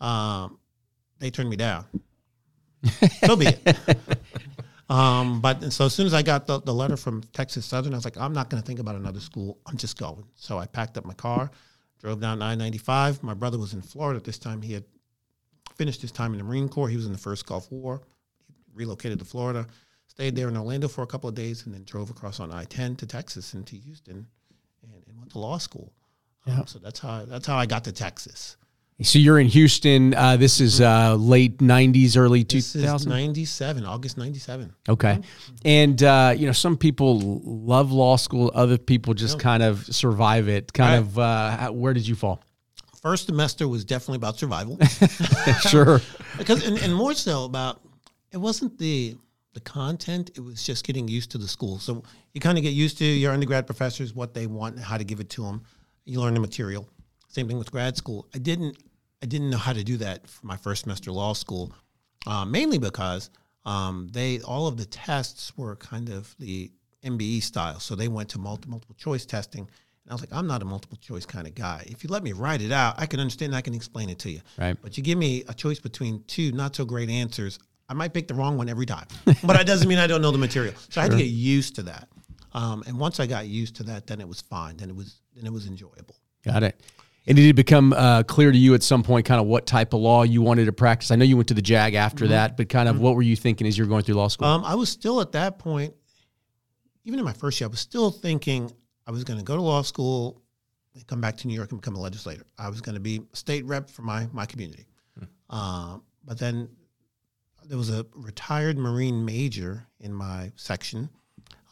Um, 0.00 0.58
they 1.18 1.30
turned 1.30 1.48
me 1.48 1.56
down. 1.56 1.86
so 3.24 3.36
be 3.36 3.46
it. 3.46 3.98
Um, 4.88 5.40
but 5.40 5.72
so 5.72 5.86
as 5.86 5.94
soon 5.94 6.06
as 6.06 6.14
I 6.14 6.22
got 6.22 6.46
the, 6.46 6.60
the 6.60 6.72
letter 6.72 6.96
from 6.96 7.22
Texas 7.32 7.66
Southern, 7.66 7.92
I 7.92 7.96
was 7.96 8.04
like, 8.04 8.16
I'm 8.16 8.32
not 8.32 8.50
going 8.50 8.62
to 8.62 8.66
think 8.66 8.78
about 8.78 8.94
another 8.94 9.20
school. 9.20 9.58
I'm 9.66 9.76
just 9.76 9.98
going. 9.98 10.24
So 10.36 10.58
I 10.58 10.66
packed 10.66 10.96
up 10.96 11.04
my 11.04 11.14
car, 11.14 11.50
drove 12.00 12.20
down 12.20 12.40
I 12.40 12.54
95. 12.54 13.22
My 13.22 13.34
brother 13.34 13.58
was 13.58 13.74
in 13.74 13.82
Florida 13.82 14.18
at 14.18 14.24
this 14.24 14.38
time. 14.38 14.62
He 14.62 14.72
had 14.72 14.84
finished 15.74 16.00
his 16.00 16.12
time 16.12 16.32
in 16.32 16.38
the 16.38 16.44
Marine 16.44 16.68
Corps. 16.68 16.88
He 16.88 16.96
was 16.96 17.06
in 17.06 17.12
the 17.12 17.18
first 17.18 17.46
Gulf 17.46 17.70
War. 17.72 18.02
He 18.46 18.54
relocated 18.74 19.18
to 19.18 19.24
Florida, 19.24 19.66
stayed 20.16 20.34
there 20.34 20.48
in 20.48 20.56
Orlando 20.56 20.88
for 20.88 21.02
a 21.02 21.06
couple 21.06 21.28
of 21.28 21.34
days, 21.34 21.66
and 21.66 21.74
then 21.74 21.84
drove 21.84 22.08
across 22.08 22.40
on 22.40 22.50
I 22.50 22.64
10 22.64 22.96
to 22.96 23.06
Texas 23.06 23.52
and 23.52 23.66
to 23.66 23.76
Houston 23.76 24.26
and, 24.82 24.92
and 25.06 25.18
went 25.18 25.30
to 25.32 25.38
law 25.38 25.58
school. 25.58 25.92
Um, 26.46 26.66
so 26.66 26.78
that's 26.78 26.98
how 27.00 27.26
that's 27.26 27.46
how 27.46 27.56
I 27.56 27.66
got 27.66 27.84
to 27.84 27.92
Texas. 27.92 28.56
so 29.02 29.18
you're 29.18 29.38
in 29.38 29.48
Houston. 29.48 30.14
Uh, 30.14 30.38
this 30.38 30.58
is 30.60 30.80
uh, 30.80 31.14
late 31.16 31.58
'90s, 31.58 32.16
early 32.16 32.44
This 32.44 32.72
2000s. 32.74 33.06
97, 33.06 33.84
August 33.84 34.16
97. 34.16 34.72
Okay, 34.88 35.18
and 35.66 36.02
uh, 36.02 36.32
you 36.34 36.46
know 36.46 36.52
some 36.52 36.78
people 36.78 37.42
love 37.44 37.92
law 37.92 38.16
school. 38.16 38.50
Other 38.54 38.78
people 38.78 39.12
just 39.12 39.38
kind 39.38 39.62
of 39.62 39.84
survive 39.94 40.48
it. 40.48 40.72
Kind 40.72 40.92
Right. 40.92 40.98
of. 41.10 41.18
Uh, 41.18 41.56
how- 41.58 41.72
where 41.72 41.92
did 41.92 42.08
you 42.08 42.14
fall? 42.14 42.40
First 43.02 43.26
semester 43.26 43.68
was 43.68 43.84
definitely 43.84 44.16
about 44.16 44.38
survival. 44.38 44.78
sure. 45.68 46.00
because 46.38 46.66
and, 46.66 46.78
and 46.78 46.94
more 46.94 47.12
so 47.14 47.44
about 47.44 47.80
it 48.32 48.38
wasn't 48.38 48.78
the 48.78 49.16
the 49.56 49.60
content 49.60 50.30
it 50.34 50.44
was 50.44 50.62
just 50.62 50.84
getting 50.84 51.08
used 51.08 51.30
to 51.30 51.38
the 51.38 51.48
school. 51.48 51.78
So 51.78 52.02
you 52.34 52.42
kind 52.42 52.58
of 52.58 52.62
get 52.62 52.74
used 52.74 52.98
to 52.98 53.06
your 53.06 53.32
undergrad 53.32 53.64
professors 53.64 54.14
what 54.14 54.34
they 54.34 54.46
want 54.46 54.76
and 54.76 54.84
how 54.84 54.98
to 54.98 55.04
give 55.04 55.18
it 55.18 55.30
to 55.30 55.44
them 55.44 55.62
you 56.06 56.20
learn 56.20 56.34
the 56.34 56.40
material. 56.40 56.88
Same 57.28 57.48
thing 57.48 57.58
with 57.58 57.70
grad 57.70 57.96
school. 57.96 58.26
I 58.34 58.38
didn't 58.38 58.78
i 59.22 59.26
didn't 59.26 59.48
know 59.50 59.58
how 59.58 59.72
to 59.72 59.82
do 59.82 59.96
that 59.96 60.28
for 60.28 60.46
my 60.46 60.58
first 60.58 60.82
semester 60.82 61.10
law 61.10 61.32
school 61.32 61.72
uh, 62.26 62.44
mainly 62.44 62.78
because 62.78 63.30
um, 63.64 64.08
they 64.12 64.40
all 64.40 64.66
of 64.66 64.76
the 64.76 64.84
tests 64.84 65.56
were 65.56 65.74
kind 65.76 66.10
of 66.10 66.34
the 66.38 66.70
mbe 67.02 67.42
style. 67.42 67.80
So 67.80 67.94
they 67.94 68.08
went 68.08 68.28
to 68.30 68.38
multi, 68.38 68.68
multiple 68.68 68.96
choice 68.98 69.24
testing. 69.24 69.62
And 69.62 70.10
i 70.10 70.14
was 70.14 70.20
like 70.20 70.32
i'm 70.32 70.46
not 70.46 70.62
a 70.62 70.64
multiple 70.64 70.98
choice 70.98 71.26
kind 71.26 71.46
of 71.46 71.54
guy. 71.54 71.84
If 71.86 72.04
you 72.04 72.10
let 72.10 72.22
me 72.22 72.32
write 72.32 72.62
it 72.62 72.72
out 72.72 72.94
i 72.98 73.06
can 73.06 73.20
understand 73.20 73.50
and 73.50 73.56
i 73.56 73.62
can 73.62 73.74
explain 73.74 74.08
it 74.10 74.18
to 74.20 74.30
you. 74.30 74.40
Right. 74.58 74.76
but 74.80 74.96
you 74.96 75.02
give 75.02 75.18
me 75.18 75.44
a 75.48 75.54
choice 75.54 75.80
between 75.80 76.24
two 76.26 76.52
not 76.52 76.76
so 76.76 76.84
great 76.84 77.10
answers, 77.10 77.58
I 77.88 77.94
might 77.94 78.12
pick 78.12 78.28
the 78.28 78.34
wrong 78.34 78.56
one 78.56 78.68
every 78.68 78.86
time. 78.86 79.06
but 79.24 79.56
that 79.56 79.66
doesn't 79.66 79.88
mean 79.88 79.98
I 79.98 80.06
don't 80.06 80.22
know 80.22 80.30
the 80.30 80.38
material. 80.38 80.74
So 80.90 81.00
I 81.00 81.04
had 81.04 81.12
to 81.12 81.18
get 81.18 81.24
used 81.24 81.76
to 81.76 81.82
that. 81.84 82.08
Um, 82.52 82.82
and 82.86 82.98
once 82.98 83.20
I 83.20 83.26
got 83.26 83.46
used 83.46 83.76
to 83.76 83.82
that, 83.84 84.06
then 84.06 84.20
it 84.20 84.28
was 84.28 84.40
fine. 84.40 84.76
Then 84.76 84.90
it 84.90 84.96
was 84.96 85.20
then 85.34 85.46
it 85.46 85.52
was 85.52 85.66
enjoyable. 85.66 86.16
Got 86.44 86.62
it. 86.62 86.80
And 87.26 87.36
did 87.36 87.46
it 87.46 87.54
become 87.54 87.92
uh, 87.92 88.22
clear 88.22 88.52
to 88.52 88.56
you 88.58 88.74
at 88.74 88.82
some 88.82 89.02
point, 89.02 89.26
kind 89.26 89.40
of 89.40 89.46
what 89.46 89.66
type 89.66 89.92
of 89.92 90.00
law 90.00 90.22
you 90.22 90.42
wanted 90.42 90.66
to 90.66 90.72
practice? 90.72 91.10
I 91.10 91.16
know 91.16 91.24
you 91.24 91.36
went 91.36 91.48
to 91.48 91.54
the 91.54 91.62
JAG 91.62 91.94
after 91.94 92.28
that, 92.28 92.56
but 92.56 92.68
kind 92.68 92.88
of 92.88 93.00
what 93.00 93.16
were 93.16 93.22
you 93.22 93.34
thinking 93.34 93.66
as 93.66 93.76
you 93.76 93.84
were 93.84 93.88
going 93.88 94.04
through 94.04 94.14
law 94.14 94.28
school? 94.28 94.46
Um, 94.46 94.64
I 94.64 94.76
was 94.76 94.88
still 94.88 95.20
at 95.20 95.32
that 95.32 95.58
point, 95.58 95.92
even 97.04 97.18
in 97.18 97.24
my 97.24 97.32
first 97.32 97.60
year, 97.60 97.66
I 97.66 97.70
was 97.70 97.80
still 97.80 98.12
thinking 98.12 98.70
I 99.08 99.10
was 99.10 99.24
going 99.24 99.38
to 99.38 99.44
go 99.44 99.56
to 99.56 99.62
law 99.62 99.82
school, 99.82 100.40
and 100.94 101.06
come 101.06 101.20
back 101.20 101.36
to 101.38 101.48
New 101.48 101.54
York 101.54 101.72
and 101.72 101.80
become 101.80 101.96
a 101.96 102.00
legislator. 102.00 102.44
I 102.58 102.68
was 102.68 102.80
going 102.80 102.94
to 102.94 103.00
be 103.00 103.20
state 103.32 103.64
rep 103.66 103.90
for 103.90 104.02
my 104.02 104.28
my 104.32 104.46
community. 104.46 104.86
Um, 105.50 106.02
but 106.24 106.38
then 106.38 106.68
there 107.68 107.78
was 107.78 107.90
a 107.90 108.06
retired 108.14 108.78
Marine 108.78 109.24
major 109.24 109.86
in 110.00 110.12
my 110.12 110.52
section, 110.56 111.08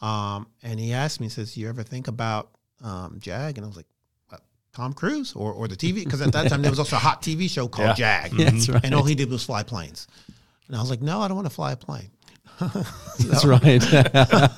um, 0.01 0.47
and 0.63 0.79
he 0.79 0.93
asked 0.93 1.19
me, 1.19 1.27
he 1.27 1.29
says, 1.31 1.53
Do 1.53 1.61
"You 1.61 1.69
ever 1.69 1.83
think 1.83 2.07
about 2.07 2.49
um, 2.83 3.17
JAG?" 3.19 3.57
And 3.57 3.65
I 3.65 3.67
was 3.67 3.77
like, 3.77 3.87
what, 4.29 4.41
"Tom 4.73 4.93
Cruise 4.93 5.33
or 5.33 5.53
or 5.53 5.67
the 5.67 5.75
TV?" 5.75 6.03
Because 6.03 6.21
at 6.21 6.31
that 6.33 6.49
time 6.49 6.61
there 6.61 6.71
was 6.71 6.79
also 6.79 6.95
a 6.95 6.99
hot 6.99 7.21
TV 7.21 7.49
show 7.49 7.67
called 7.67 7.95
JAG, 7.95 8.31
That's 8.31 8.69
right. 8.69 8.83
and 8.83 8.93
all 8.93 9.03
he 9.03 9.15
did 9.15 9.29
was 9.29 9.43
fly 9.43 9.63
planes. 9.63 10.07
And 10.67 10.75
I 10.75 10.79
was 10.79 10.89
like, 10.89 11.01
"No, 11.01 11.21
I 11.21 11.27
don't 11.27 11.35
want 11.35 11.47
to 11.47 11.53
fly 11.53 11.71
a 11.71 11.77
plane." 11.77 12.09
That's 12.59 13.45
right. 13.45 13.81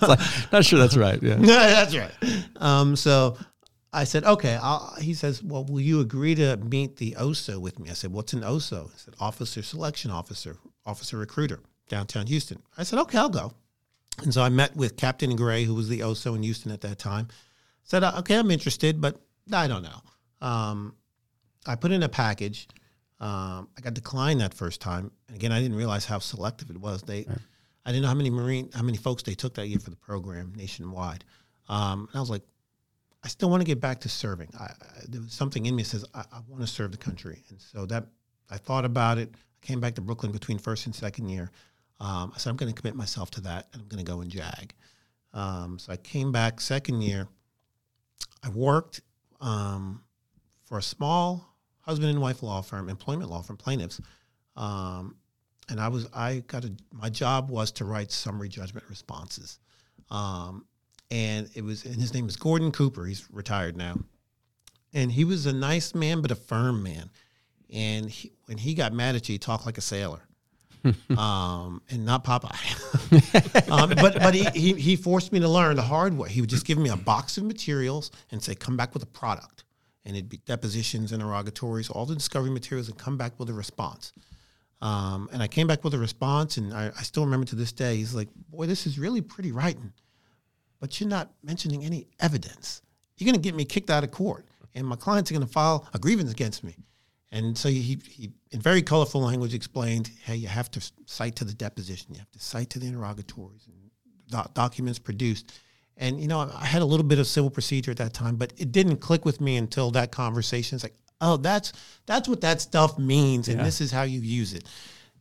Like, 0.02 0.20
not 0.52 0.64
sure 0.64 0.78
that's 0.80 0.96
right. 0.96 1.22
Yeah. 1.22 1.36
No, 1.38 1.48
that's 1.48 1.96
right. 1.96 2.12
Um, 2.58 2.96
so 2.96 3.38
I 3.92 4.04
said, 4.04 4.24
okay. 4.24 4.58
I'll, 4.62 4.96
he 5.02 5.16
says, 5.16 5.42
well, 5.42 5.66
will 5.66 5.82
you 5.82 6.00
agree 6.00 6.36
to 6.36 6.58
meet 6.58 6.98
the 6.98 7.16
OSO 7.18 7.60
with 7.60 7.80
me? 7.80 7.90
I 7.90 7.94
said, 7.94 8.12
what's 8.12 8.34
an 8.34 8.42
OSO? 8.44 8.92
He 8.94 9.00
said, 9.00 9.16
Officer 9.20 9.64
Selection 9.64 10.12
Officer, 10.12 10.58
Officer 10.88 11.18
Recruiter, 11.18 11.60
downtown 11.90 12.26
Houston. 12.28 12.62
I 12.78 12.84
said, 12.84 13.00
okay, 13.00 13.18
I'll 13.18 13.30
go. 13.30 13.54
And 14.24 14.34
so 14.34 14.42
I 14.42 14.50
met 14.50 14.76
with 14.76 14.98
Captain 14.98 15.36
Gray, 15.36 15.64
who 15.64 15.76
was 15.76 15.90
the 15.90 16.00
OSO 16.00 16.34
in 16.36 16.42
Houston 16.42 16.72
at 16.72 16.82
that 16.82 16.98
time. 16.98 17.28
Said, 17.84 18.04
uh, 18.04 18.14
okay, 18.20 18.38
I'm 18.38 18.50
interested, 18.50 19.00
but 19.00 19.22
I 19.54 19.68
don't 19.68 19.84
know. 19.84 20.48
Um, 20.48 20.96
I 21.66 21.76
put 21.76 21.92
in 21.92 22.02
a 22.04 22.10
package. 22.10 22.68
Um, 23.20 23.70
I 23.78 23.82
got 23.82 23.94
declined 23.94 24.42
that 24.42 24.54
first 24.54 24.82
time. 24.82 25.12
And 25.28 25.38
again, 25.38 25.52
I 25.52 25.62
didn't 25.62 25.78
realize 25.78 26.06
how 26.06 26.20
selective 26.20 26.70
it 26.70 26.78
was. 26.78 27.02
They, 27.04 27.26
right. 27.28 27.38
I 27.86 27.92
didn't 27.92 28.04
know 28.04 28.10
how 28.10 28.16
many 28.16 28.30
Marine, 28.30 28.70
how 28.74 28.84
many 28.84 28.98
folks 28.98 29.24
they 29.24 29.36
took 29.36 29.54
that 29.56 29.68
year 29.68 29.80
for 29.80 29.90
the 29.90 29.96
program 29.96 30.54
nationwide. 30.56 31.24
Um, 31.70 32.08
and 32.12 32.18
I 32.18 32.20
was 32.20 32.30
like, 32.30 32.44
I 33.24 33.28
still 33.28 33.50
want 33.50 33.62
to 33.62 33.66
get 33.66 33.80
back 33.80 34.02
to 34.02 34.10
serving. 34.10 34.50
I, 34.60 34.66
I, 34.66 34.76
there 35.08 35.22
was 35.22 35.34
something 35.34 35.66
in 35.66 35.76
me 35.76 35.84
that 35.84 35.90
says 35.90 36.06
I, 36.14 36.24
I 36.32 36.40
want 36.48 36.62
to 36.62 36.68
serve 36.68 36.92
the 36.92 36.98
country, 36.98 37.44
and 37.50 37.60
so 37.60 37.86
that 37.88 38.06
I 38.50 38.58
thought 38.58 38.86
about 38.86 39.18
it. 39.18 39.34
I 39.62 39.66
came 39.66 39.80
back 39.80 39.96
to 39.96 40.02
Brooklyn 40.02 40.32
between 40.32 40.58
first 40.58 40.86
and 40.86 40.96
second 40.96 41.30
year. 41.30 41.52
Um, 42.00 42.32
I 42.36 42.38
said 42.38 42.50
I'm 42.50 42.58
going 42.58 42.74
to 42.74 42.80
commit 42.80 42.96
myself 42.96 43.32
to 43.32 43.42
that, 43.42 43.68
and 43.74 43.82
I'm 43.82 43.88
going 43.88 44.04
to 44.04 44.10
go 44.10 44.22
in 44.22 44.30
JAG. 44.30 44.74
Um, 45.34 45.80
so 45.80 45.92
I 45.92 45.98
came 45.98 46.32
back 46.32 46.62
second 46.62 47.02
year. 47.02 47.28
I 48.44 48.50
worked 48.50 49.02
um, 49.42 50.04
for 50.66 50.78
a 50.78 50.82
small 50.82 51.56
husband 51.82 52.10
and 52.10 52.22
wife 52.22 52.44
law 52.44 52.62
firm, 52.62 52.90
employment 52.90 53.30
law 53.30 53.42
firm, 53.42 53.58
plaintiffs, 53.58 54.02
um, 54.56 55.16
and 55.70 55.80
I 55.80 55.88
was 55.88 56.08
I 56.14 56.44
got 56.48 56.66
a 56.66 56.72
my 56.92 57.10
job 57.10 57.50
was 57.50 57.72
to 57.74 57.86
write 57.86 58.12
summary 58.12 58.50
judgment 58.50 58.86
responses. 58.90 59.60
Um, 60.10 60.66
and 61.12 61.50
it 61.56 61.64
was 61.64 61.86
and 61.86 61.96
his 61.96 62.14
name 62.14 62.28
is 62.28 62.36
Gordon 62.36 62.72
Cooper. 62.72 63.06
He's 63.06 63.30
retired 63.32 63.78
now, 63.78 63.98
and 64.94 65.12
he 65.12 65.24
was 65.24 65.46
a 65.46 65.54
nice 65.54 65.96
man 65.96 66.22
but 66.22 66.32
a 66.32 66.36
firm 66.36 66.84
man. 66.84 67.10
And 67.74 68.10
he, 68.10 68.32
when 68.46 68.58
he 68.58 68.74
got 68.74 68.94
mad 68.94 69.16
at 69.16 69.28
you, 69.28 69.34
he 69.34 69.40
talked 69.40 69.66
like 69.66 69.78
a 69.78 69.82
sailor, 69.82 70.22
um, 71.18 71.82
and 71.90 72.06
not 72.06 72.24
Popeye. 72.24 73.70
um, 73.72 73.90
but 73.90 74.16
but 74.20 74.34
he, 74.34 74.46
he 74.58 74.74
he 74.74 74.96
forced 74.96 75.34
me 75.34 75.40
to 75.40 75.50
learn 75.50 75.76
the 75.76 75.82
hard 75.82 76.18
way. 76.18 76.30
He 76.30 76.42
would 76.42 76.50
just 76.50 76.66
give 76.66 76.78
me 76.78 76.90
a 76.90 76.96
box 76.96 77.38
of 77.38 77.44
materials 77.44 78.12
and 78.32 78.42
say, 78.42 78.56
"Come 78.56 78.78
back 78.78 78.94
with 78.94 79.04
a 79.04 79.08
product." 79.08 79.64
And 80.06 80.16
it'd 80.16 80.30
be 80.30 80.38
depositions, 80.46 81.12
interrogatories, 81.12 81.90
all 81.90 82.06
the 82.06 82.16
discovery 82.16 82.50
materials, 82.50 82.88
and 82.88 82.98
come 82.98 83.18
back 83.18 83.38
with 83.38 83.50
a 83.50 83.54
response. 83.54 84.14
Um, 84.82 85.28
and 85.34 85.44
I 85.44 85.48
came 85.48 85.68
back 85.68 85.84
with 85.84 85.94
a 85.94 85.98
response, 85.98 86.56
and 86.56 86.74
I, 86.74 86.92
I, 86.98 87.02
still 87.02 87.26
remember 87.26 87.46
to 87.48 87.56
this 87.56 87.74
day. 87.74 87.98
He's 87.98 88.16
like, 88.16 88.30
"Boy, 88.50 88.68
this 88.68 88.88
is 88.88 88.98
really 88.98 89.22
pretty 89.22 89.52
writing." 89.52 89.92
but 90.80 91.00
you're 91.00 91.10
not 91.10 91.32
mentioning 91.44 91.84
any 91.84 92.08
evidence. 92.20 92.82
You're 93.18 93.26
going 93.26 93.42
to 93.42 93.42
get 93.42 93.56
me 93.56 93.66
kicked 93.66 93.90
out 93.90 94.04
of 94.04 94.12
court, 94.12 94.46
and 94.76 94.86
my 94.86 94.96
clients 94.96 95.32
are 95.32 95.34
going 95.34 95.46
to 95.46 95.52
file 95.52 95.88
a 95.94 96.00
grievance 96.00 96.32
against 96.32 96.64
me. 96.64 96.76
And 97.32 97.58
so 97.58 97.68
he, 97.70 98.00
he, 98.08 98.32
in 98.52 98.62
very 98.62 98.82
colorful 98.82 99.22
language, 99.22 99.54
explained, 99.54 100.10
hey, 100.24 100.36
you 100.36 100.48
have 100.48 100.72
to 100.72 100.92
cite 101.06 101.36
to 101.38 101.46
the 101.46 101.54
deposition, 101.54 102.14
you 102.14 102.20
have 102.20 102.32
to 102.32 102.40
cite 102.40 102.70
to 102.72 102.80
the 102.80 102.88
interrogatories 102.88 103.68
and 103.68 103.92
doc- 104.30 104.54
documents 104.54 105.00
produced. 105.00 105.52
And, 105.98 106.22
you 106.22 106.28
know, 106.28 106.50
I 106.56 106.66
had 106.66 106.82
a 106.82 106.86
little 106.86 107.06
bit 107.06 107.20
of 107.20 107.28
civil 107.28 107.50
procedure 107.50 107.92
at 107.92 107.98
that 107.98 108.14
time, 108.14 108.36
but 108.36 108.54
it 108.58 108.72
didn't 108.72 108.98
click 108.98 109.26
with 109.26 109.42
me 109.42 109.58
until 109.58 109.92
that 109.92 110.12
conversation. 110.12 110.76
It's 110.76 110.84
like, 110.84 110.96
oh, 111.20 111.38
that's, 111.38 111.74
that's 112.06 112.30
what 112.30 112.42
that 112.42 112.62
stuff 112.62 112.98
means, 113.00 113.48
and 113.48 113.58
yeah. 113.58 113.64
this 113.64 113.82
is 113.82 113.92
how 113.92 114.04
you 114.04 114.22
use 114.22 114.54
it. 114.54 114.64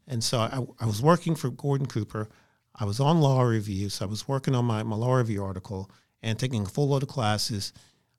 And 0.07 0.23
so 0.23 0.39
I, 0.39 0.65
I 0.79 0.87
was 0.87 1.03
working 1.03 1.35
for 1.35 1.51
Gordon 1.51 1.87
Cooper. 1.87 2.29
I 2.75 2.85
was 2.85 3.01
on 3.01 3.21
law 3.21 3.43
review, 3.43 3.89
so 3.89 4.05
I 4.05 4.09
was 4.09 4.29
working 4.29 4.55
on 4.55 4.67
my, 4.67 4.83
my 4.83 4.97
law 4.97 5.15
review 5.15 5.43
article 5.43 5.91
and 6.23 6.39
taking 6.39 6.63
a 6.63 6.67
full 6.67 6.89
load 6.89 7.03
of 7.03 7.09
classes, 7.09 7.73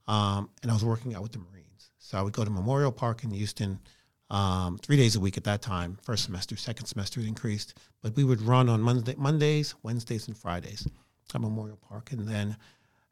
um, 0.07 0.49
and 0.61 0.71
I 0.71 0.73
was 0.73 0.83
working 0.83 1.13
out 1.15 1.21
with 1.21 1.33
the 1.33 1.39
Marines. 1.39 1.66
So 2.07 2.17
I 2.17 2.21
would 2.21 2.31
go 2.31 2.45
to 2.45 2.49
Memorial 2.49 2.93
Park 2.93 3.25
in 3.25 3.31
Houston 3.31 3.81
um, 4.29 4.77
three 4.77 4.95
days 4.95 5.17
a 5.17 5.19
week 5.19 5.35
at 5.35 5.43
that 5.43 5.61
time. 5.61 5.97
First 6.03 6.23
semester, 6.23 6.55
second 6.55 6.85
semester 6.85 7.19
it 7.19 7.27
increased, 7.27 7.77
but 8.01 8.15
we 8.15 8.23
would 8.23 8.41
run 8.41 8.69
on 8.69 8.81
Monday, 8.81 9.13
Mondays, 9.17 9.75
Wednesdays, 9.83 10.29
and 10.29 10.37
Fridays 10.37 10.87
at 11.35 11.41
Memorial 11.41 11.75
Park, 11.75 12.13
and 12.13 12.25
then 12.25 12.55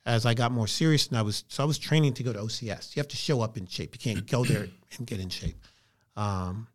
as 0.06 0.26
I 0.26 0.34
got 0.34 0.54
more 0.54 0.66
serious, 0.66 1.08
and 1.08 1.18
I 1.18 1.24
was 1.24 1.44
so 1.50 1.62
I 1.62 1.66
was 1.66 1.78
training 1.78 2.14
to 2.14 2.24
go 2.24 2.32
to 2.32 2.40
OCS. 2.40 2.96
You 2.96 3.02
have 3.02 3.10
to 3.10 3.18
show 3.18 3.42
up 3.42 3.58
in 3.58 3.66
shape. 3.66 3.96
You 3.96 4.00
can't 4.00 4.26
go 4.32 4.46
there 4.46 4.70
and 4.98 5.06
get 5.06 5.20
in 5.20 5.28
shape. 5.28 5.58
Um, 6.16 6.68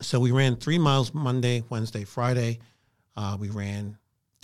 so 0.00 0.20
we 0.20 0.30
ran 0.30 0.54
three 0.54 0.78
miles 0.78 1.12
Monday, 1.12 1.64
Wednesday, 1.68 2.04
Friday. 2.04 2.60
Uh, 3.16 3.36
we 3.40 3.48
ran 3.48 3.98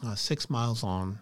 uh, 0.04 0.16
six 0.16 0.50
miles 0.50 0.82
on 0.82 1.20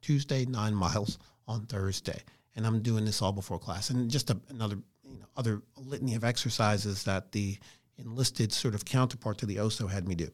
Tuesday, 0.00 0.44
nine 0.44 0.74
miles 0.74 1.20
on 1.46 1.66
Thursday, 1.66 2.20
and 2.56 2.66
I'm 2.66 2.82
doing 2.82 3.04
this 3.04 3.22
all 3.22 3.32
before 3.32 3.60
class, 3.60 3.90
and 3.90 4.10
just 4.10 4.30
a, 4.30 4.40
another 4.48 4.78
you 5.10 5.18
know 5.18 5.26
other 5.36 5.62
litany 5.76 6.14
of 6.14 6.24
exercises 6.24 7.04
that 7.04 7.32
the 7.32 7.58
enlisted 7.98 8.52
sort 8.52 8.74
of 8.74 8.84
counterpart 8.84 9.38
to 9.38 9.46
the 9.46 9.56
OSO 9.56 9.86
had 9.90 10.08
me 10.08 10.14
do. 10.14 10.28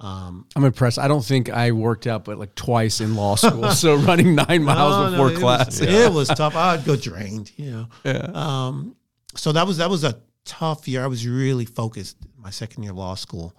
Um, 0.00 0.46
I'm 0.56 0.64
impressed. 0.64 0.98
I 0.98 1.08
don't 1.08 1.24
think 1.24 1.50
I 1.50 1.72
worked 1.72 2.06
out 2.06 2.24
but 2.24 2.38
like 2.38 2.54
twice 2.54 3.00
in 3.00 3.16
law 3.16 3.34
school. 3.34 3.70
so 3.70 3.96
running 3.96 4.34
nine 4.34 4.62
miles 4.64 4.96
no, 4.96 5.10
before 5.10 5.30
no, 5.30 5.38
class, 5.38 5.80
was, 5.80 5.80
yeah. 5.82 6.06
it 6.06 6.12
was 6.12 6.28
tough. 6.28 6.56
I'd 6.56 6.84
go 6.84 6.96
drained, 6.96 7.52
you 7.56 7.70
know. 7.70 7.88
Yeah. 8.04 8.30
Um, 8.32 8.96
so 9.34 9.52
that 9.52 9.66
was 9.66 9.76
that 9.76 9.90
was 9.90 10.04
a 10.04 10.18
tough 10.44 10.88
year. 10.88 11.04
I 11.04 11.06
was 11.06 11.26
really 11.26 11.66
focused 11.66 12.16
my 12.36 12.50
second 12.50 12.82
year 12.82 12.92
of 12.92 12.98
law 12.98 13.14
school. 13.14 13.54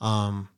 Um, 0.00 0.48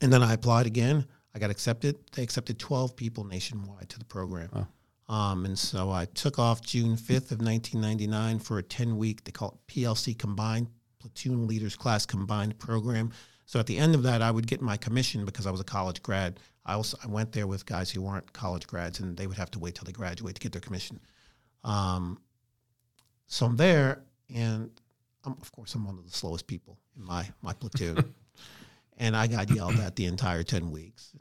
and 0.00 0.12
then 0.12 0.22
I 0.22 0.32
applied 0.32 0.66
again. 0.66 1.06
I 1.34 1.38
got 1.38 1.50
accepted. 1.50 1.98
They 2.12 2.22
accepted 2.22 2.58
12 2.58 2.96
people 2.96 3.24
nationwide 3.24 3.90
to 3.90 3.98
the 3.98 4.06
program. 4.06 4.48
Um, 5.08 5.44
and 5.44 5.58
so 5.58 5.90
I 5.90 6.06
took 6.06 6.38
off 6.38 6.62
June 6.62 6.96
5th 6.96 7.30
of 7.30 7.40
1999 7.40 8.40
for 8.40 8.58
a 8.58 8.62
10 8.62 8.96
week, 8.96 9.24
they 9.24 9.30
call 9.30 9.50
it 9.50 9.72
PLC 9.72 10.18
Combined, 10.18 10.68
Platoon 10.98 11.46
Leaders 11.46 11.76
Class 11.76 12.06
Combined 12.06 12.58
program. 12.58 13.12
So 13.44 13.60
at 13.60 13.66
the 13.66 13.78
end 13.78 13.94
of 13.94 14.02
that, 14.02 14.20
I 14.20 14.30
would 14.30 14.46
get 14.48 14.60
my 14.60 14.76
commission 14.76 15.24
because 15.24 15.46
I 15.46 15.52
was 15.52 15.60
a 15.60 15.64
college 15.64 16.02
grad. 16.02 16.40
I 16.64 16.74
also 16.74 16.98
I 17.02 17.06
went 17.06 17.30
there 17.30 17.46
with 17.46 17.64
guys 17.64 17.90
who 17.90 18.02
weren't 18.02 18.32
college 18.32 18.66
grads, 18.66 18.98
and 18.98 19.16
they 19.16 19.28
would 19.28 19.36
have 19.36 19.52
to 19.52 19.60
wait 19.60 19.76
till 19.76 19.84
they 19.84 19.92
graduate 19.92 20.34
to 20.34 20.40
get 20.40 20.50
their 20.50 20.60
commission. 20.60 20.98
Um, 21.62 22.20
so 23.28 23.46
I'm 23.46 23.56
there, 23.56 24.02
and 24.34 24.70
I'm, 25.24 25.36
of 25.40 25.52
course 25.52 25.74
I'm 25.76 25.84
one 25.84 25.96
of 25.96 26.04
the 26.04 26.10
slowest 26.10 26.48
people 26.48 26.78
in 26.96 27.04
my 27.04 27.28
my 27.40 27.52
platoon. 27.52 28.12
and 28.98 29.16
I 29.16 29.28
got 29.28 29.48
yelled 29.50 29.78
at 29.78 29.94
the 29.94 30.06
entire 30.06 30.42
ten 30.42 30.72
weeks. 30.72 31.12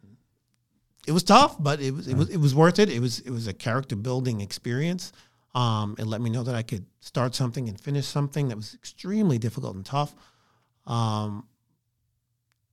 It 1.08 1.12
was 1.12 1.24
tough, 1.24 1.62
but 1.62 1.80
it 1.80 1.94
was 1.94 2.08
it 2.08 2.16
was 2.16 2.30
it 2.30 2.38
was 2.38 2.56
worth 2.56 2.80
it. 2.80 2.90
It 2.90 3.00
was 3.00 3.20
it 3.20 3.30
was 3.30 3.48
a 3.48 3.54
character 3.54 3.96
building 3.96 4.42
experience. 4.42 5.12
Um, 5.54 5.96
it 5.98 6.06
let 6.06 6.20
me 6.20 6.30
know 6.30 6.44
that 6.44 6.56
I 6.56 6.64
could 6.64 6.86
start 7.00 7.34
something 7.34 7.70
and 7.70 7.80
finish 7.80 8.06
something 8.06 8.50
that 8.50 8.58
was 8.58 8.74
extremely 8.74 9.38
difficult 9.38 9.76
and 9.76 9.86
tough. 9.86 10.14
Um, 10.86 11.48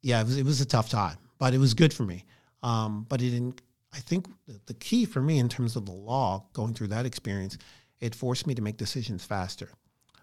yeah, 0.03 0.21
it 0.21 0.25
was 0.25 0.37
it 0.37 0.45
was 0.45 0.61
a 0.61 0.67
tough 0.67 0.89
time, 0.89 1.17
but 1.39 1.55
it 1.55 1.59
was 1.59 1.75
good 1.75 1.93
for 1.93 2.03
me. 2.05 2.25
Um, 2.63 3.07
but 3.09 3.21
it 3.21 3.31
didn't. 3.31 3.61
I 3.95 3.99
think 3.99 4.27
the, 4.67 4.75
key 4.75 5.05
for 5.05 5.21
me 5.21 5.39
in 5.39 5.51
terms 5.51 5.77
of 5.77 5.85
the 5.85 5.93
law, 5.93 6.47
going 6.55 6.73
through 6.73 6.87
that 6.89 7.05
experience, 7.05 7.59
it 8.01 8.15
forced 8.15 8.47
me 8.47 8.55
to 8.55 8.63
make 8.63 8.79
decisions 8.79 9.23
faster. 9.23 9.69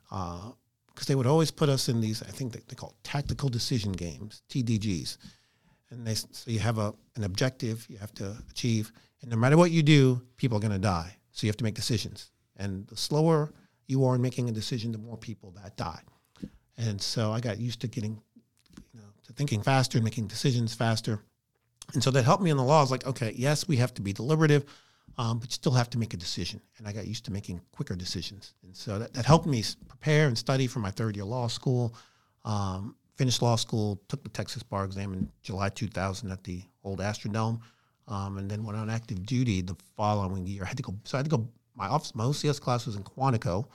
Uh, 0.10 0.52
because 0.88 1.06
they 1.08 1.16
would 1.16 1.28
always 1.28 1.52
put 1.52 1.70
us 1.70 1.88
in 1.88 2.02
these, 2.02 2.22
I 2.24 2.32
think 2.32 2.52
they, 2.52 2.62
they 2.68 2.76
call 2.76 2.96
tactical 3.04 3.48
decision 3.48 3.94
games, 3.94 4.42
TDGs. 4.50 5.18
And 5.92 6.06
they, 6.06 6.16
so 6.16 6.52
you 6.52 6.60
have 6.60 6.78
a, 6.78 6.94
an 7.16 7.24
objective 7.24 7.86
you 7.90 7.98
have 7.98 8.14
to 8.16 8.36
achieve. 8.50 8.92
And 9.22 9.32
no 9.32 9.38
matter 9.38 9.58
what 9.58 9.72
you 9.72 9.84
do, 9.84 10.22
people 10.38 10.58
are 10.58 10.62
going 10.62 10.72
to 10.72 10.80
die. 10.80 11.16
So 11.32 11.46
you 11.46 11.50
have 11.50 11.58
to 11.58 11.64
make 11.64 11.76
decisions. 11.76 12.32
And 12.58 12.88
the 12.88 12.98
slower 12.98 13.52
you 13.88 14.06
are 14.06 14.16
in 14.16 14.22
making 14.22 14.50
a 14.50 14.52
decision, 14.52 14.92
the 14.92 14.98
more 14.98 15.18
people 15.18 15.52
that 15.62 15.76
die. 15.78 16.02
And 16.78 17.02
so 17.02 17.32
I 17.32 17.40
got 17.40 17.60
used 17.60 17.82
to 17.82 17.88
getting, 17.88 18.22
you 18.94 19.00
know, 19.00 19.08
to 19.26 19.34
thinking 19.34 19.62
faster, 19.62 20.00
making 20.02 20.28
decisions 20.28 20.74
faster. 20.74 21.20
And 21.94 22.04
so 22.04 22.12
that 22.12 22.24
helped 22.24 22.44
me 22.44 22.52
in 22.52 22.58
the 22.58 22.64
law. 22.64 22.80
I 22.80 22.82
was 22.82 22.92
like, 22.92 23.08
okay, 23.08 23.34
yes, 23.36 23.68
we 23.68 23.78
have 23.78 23.94
to 23.96 24.02
be 24.02 24.14
deliberative 24.14 24.66
um, 25.20 25.38
but 25.38 25.50
you 25.50 25.54
still 25.54 25.74
have 25.74 25.90
to 25.90 26.00
make 26.00 26.14
a 26.14 26.18
decision. 26.18 26.62
And 26.78 26.88
I 26.88 26.94
got 26.94 27.06
used 27.06 27.26
to 27.26 27.32
making 27.32 27.60
quicker 27.74 27.94
decisions. 27.94 28.54
And 28.64 28.76
so 28.76 28.98
that, 29.00 29.14
that 29.14 29.26
helped 29.26 29.48
me 29.48 29.62
prepare 29.90 30.28
and 30.28 30.38
study 30.38 30.66
for 30.66 30.80
my 30.80 30.92
third 30.92 31.18
year 31.18 31.26
law 31.26 31.48
school. 31.48 31.94
Um, 32.46 32.96
finished 33.20 33.42
law 33.42 33.58
school, 33.58 34.02
took 34.08 34.24
the 34.24 34.30
Texas 34.30 34.64
bar 34.64 34.86
exam 34.86 35.12
in 35.12 35.30
July 35.44 35.68
2000 35.68 36.32
at 36.32 36.42
the 36.46 36.62
old 36.86 37.00
Astrodome, 37.00 37.60
um, 38.08 38.38
and 38.38 38.50
then 38.50 38.64
went 38.64 38.78
on 38.78 38.90
active 38.90 39.26
duty 39.26 39.62
the 39.62 39.76
following 39.98 40.48
year. 40.48 40.64
I 40.64 40.68
had 40.68 40.78
to 40.78 40.84
go, 40.84 40.96
so 41.04 41.18
I 41.18 41.20
had 41.20 41.26
to 41.30 41.36
go, 41.36 41.46
my 41.76 41.88
office, 41.88 42.16
my 42.16 42.24
OCS 42.24 42.62
class 42.62 42.86
was 42.86 42.96
in 42.96 43.04
Quantico. 43.04 43.66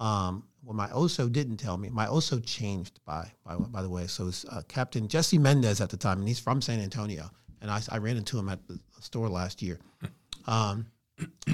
Um, 0.00 0.42
what 0.64 0.74
my 0.74 0.88
OSO 0.88 1.30
didn't 1.30 1.58
tell 1.58 1.78
me, 1.78 1.90
my 1.90 2.06
OSO 2.06 2.40
changed 2.44 2.98
by, 3.04 3.30
by, 3.44 3.54
by 3.54 3.82
the 3.82 3.88
way. 3.88 4.08
So 4.08 4.24
was 4.24 4.44
uh, 4.50 4.62
Captain 4.66 5.06
Jesse 5.06 5.38
Mendez 5.38 5.80
at 5.80 5.88
the 5.88 5.96
time, 5.96 6.18
and 6.18 6.26
he's 6.26 6.40
from 6.40 6.60
San 6.60 6.80
Antonio. 6.80 7.30
And 7.60 7.70
I, 7.70 7.80
I 7.88 7.98
ran 7.98 8.16
into 8.16 8.36
him 8.36 8.48
at 8.48 8.66
the 8.66 8.80
store 8.98 9.28
last 9.28 9.62
year. 9.62 9.78
Um, 10.48 10.86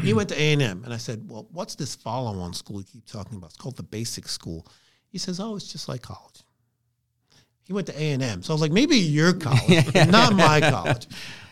he 0.03 0.15
went 0.15 0.31
to 0.31 0.41
A 0.41 0.55
and 0.55 0.63
M, 0.63 0.83
and 0.83 0.95
I 0.95 0.97
said, 0.97 1.31
"Well, 1.31 1.47
what's 1.53 1.75
this 1.75 1.95
follow-on 1.95 2.55
school 2.55 2.79
you 2.79 2.87
keep 2.91 3.05
talking 3.05 3.37
about? 3.37 3.51
It's 3.51 3.59
called 3.59 3.77
the 3.77 3.83
Basic 3.83 4.27
School." 4.27 4.67
He 5.11 5.19
says, 5.19 5.41
"Oh, 5.41 5.57
it's 5.57 5.71
just 5.71 5.91
like 5.91 6.01
college." 6.01 6.38
He 7.69 7.75
went 7.75 7.87
to 7.89 8.03
A 8.03 8.13
and 8.13 8.23
M, 8.23 8.43
so 8.43 8.53
I 8.53 8.55
was 8.55 8.63
like, 8.63 8.73
"Maybe 8.73 8.97
your 8.97 9.33
college, 9.47 9.95
not 9.95 10.35
my 10.35 10.59
college." 10.59 11.07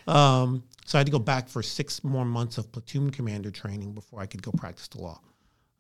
Um, 0.07 0.64
so 0.87 0.97
I 0.97 1.01
had 1.01 1.07
to 1.07 1.12
go 1.12 1.19
back 1.19 1.47
for 1.49 1.62
six 1.62 2.03
more 2.03 2.25
months 2.25 2.59
of 2.59 2.73
platoon 2.73 3.11
commander 3.11 3.51
training 3.51 3.93
before 3.93 4.21
I 4.21 4.27
could 4.27 4.43
go 4.43 4.51
practice 4.53 4.89
the 4.89 5.03
law. 5.03 5.21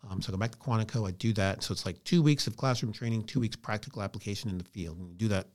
Um, 0.08 0.20
so 0.20 0.30
I 0.30 0.32
go 0.32 0.36
back 0.36 0.50
to 0.52 0.58
Quantico. 0.58 1.08
I 1.08 1.12
do 1.12 1.32
that. 1.32 1.62
So 1.62 1.72
it's 1.72 1.86
like 1.86 2.02
two 2.04 2.22
weeks 2.22 2.46
of 2.46 2.56
classroom 2.56 2.92
training, 2.92 3.24
two 3.24 3.40
weeks 3.40 3.56
practical 3.56 4.02
application 4.02 4.50
in 4.50 4.58
the 4.58 4.64
field, 4.64 4.98
and 4.98 5.08
you 5.08 5.14
do 5.14 5.28
that 5.28 5.46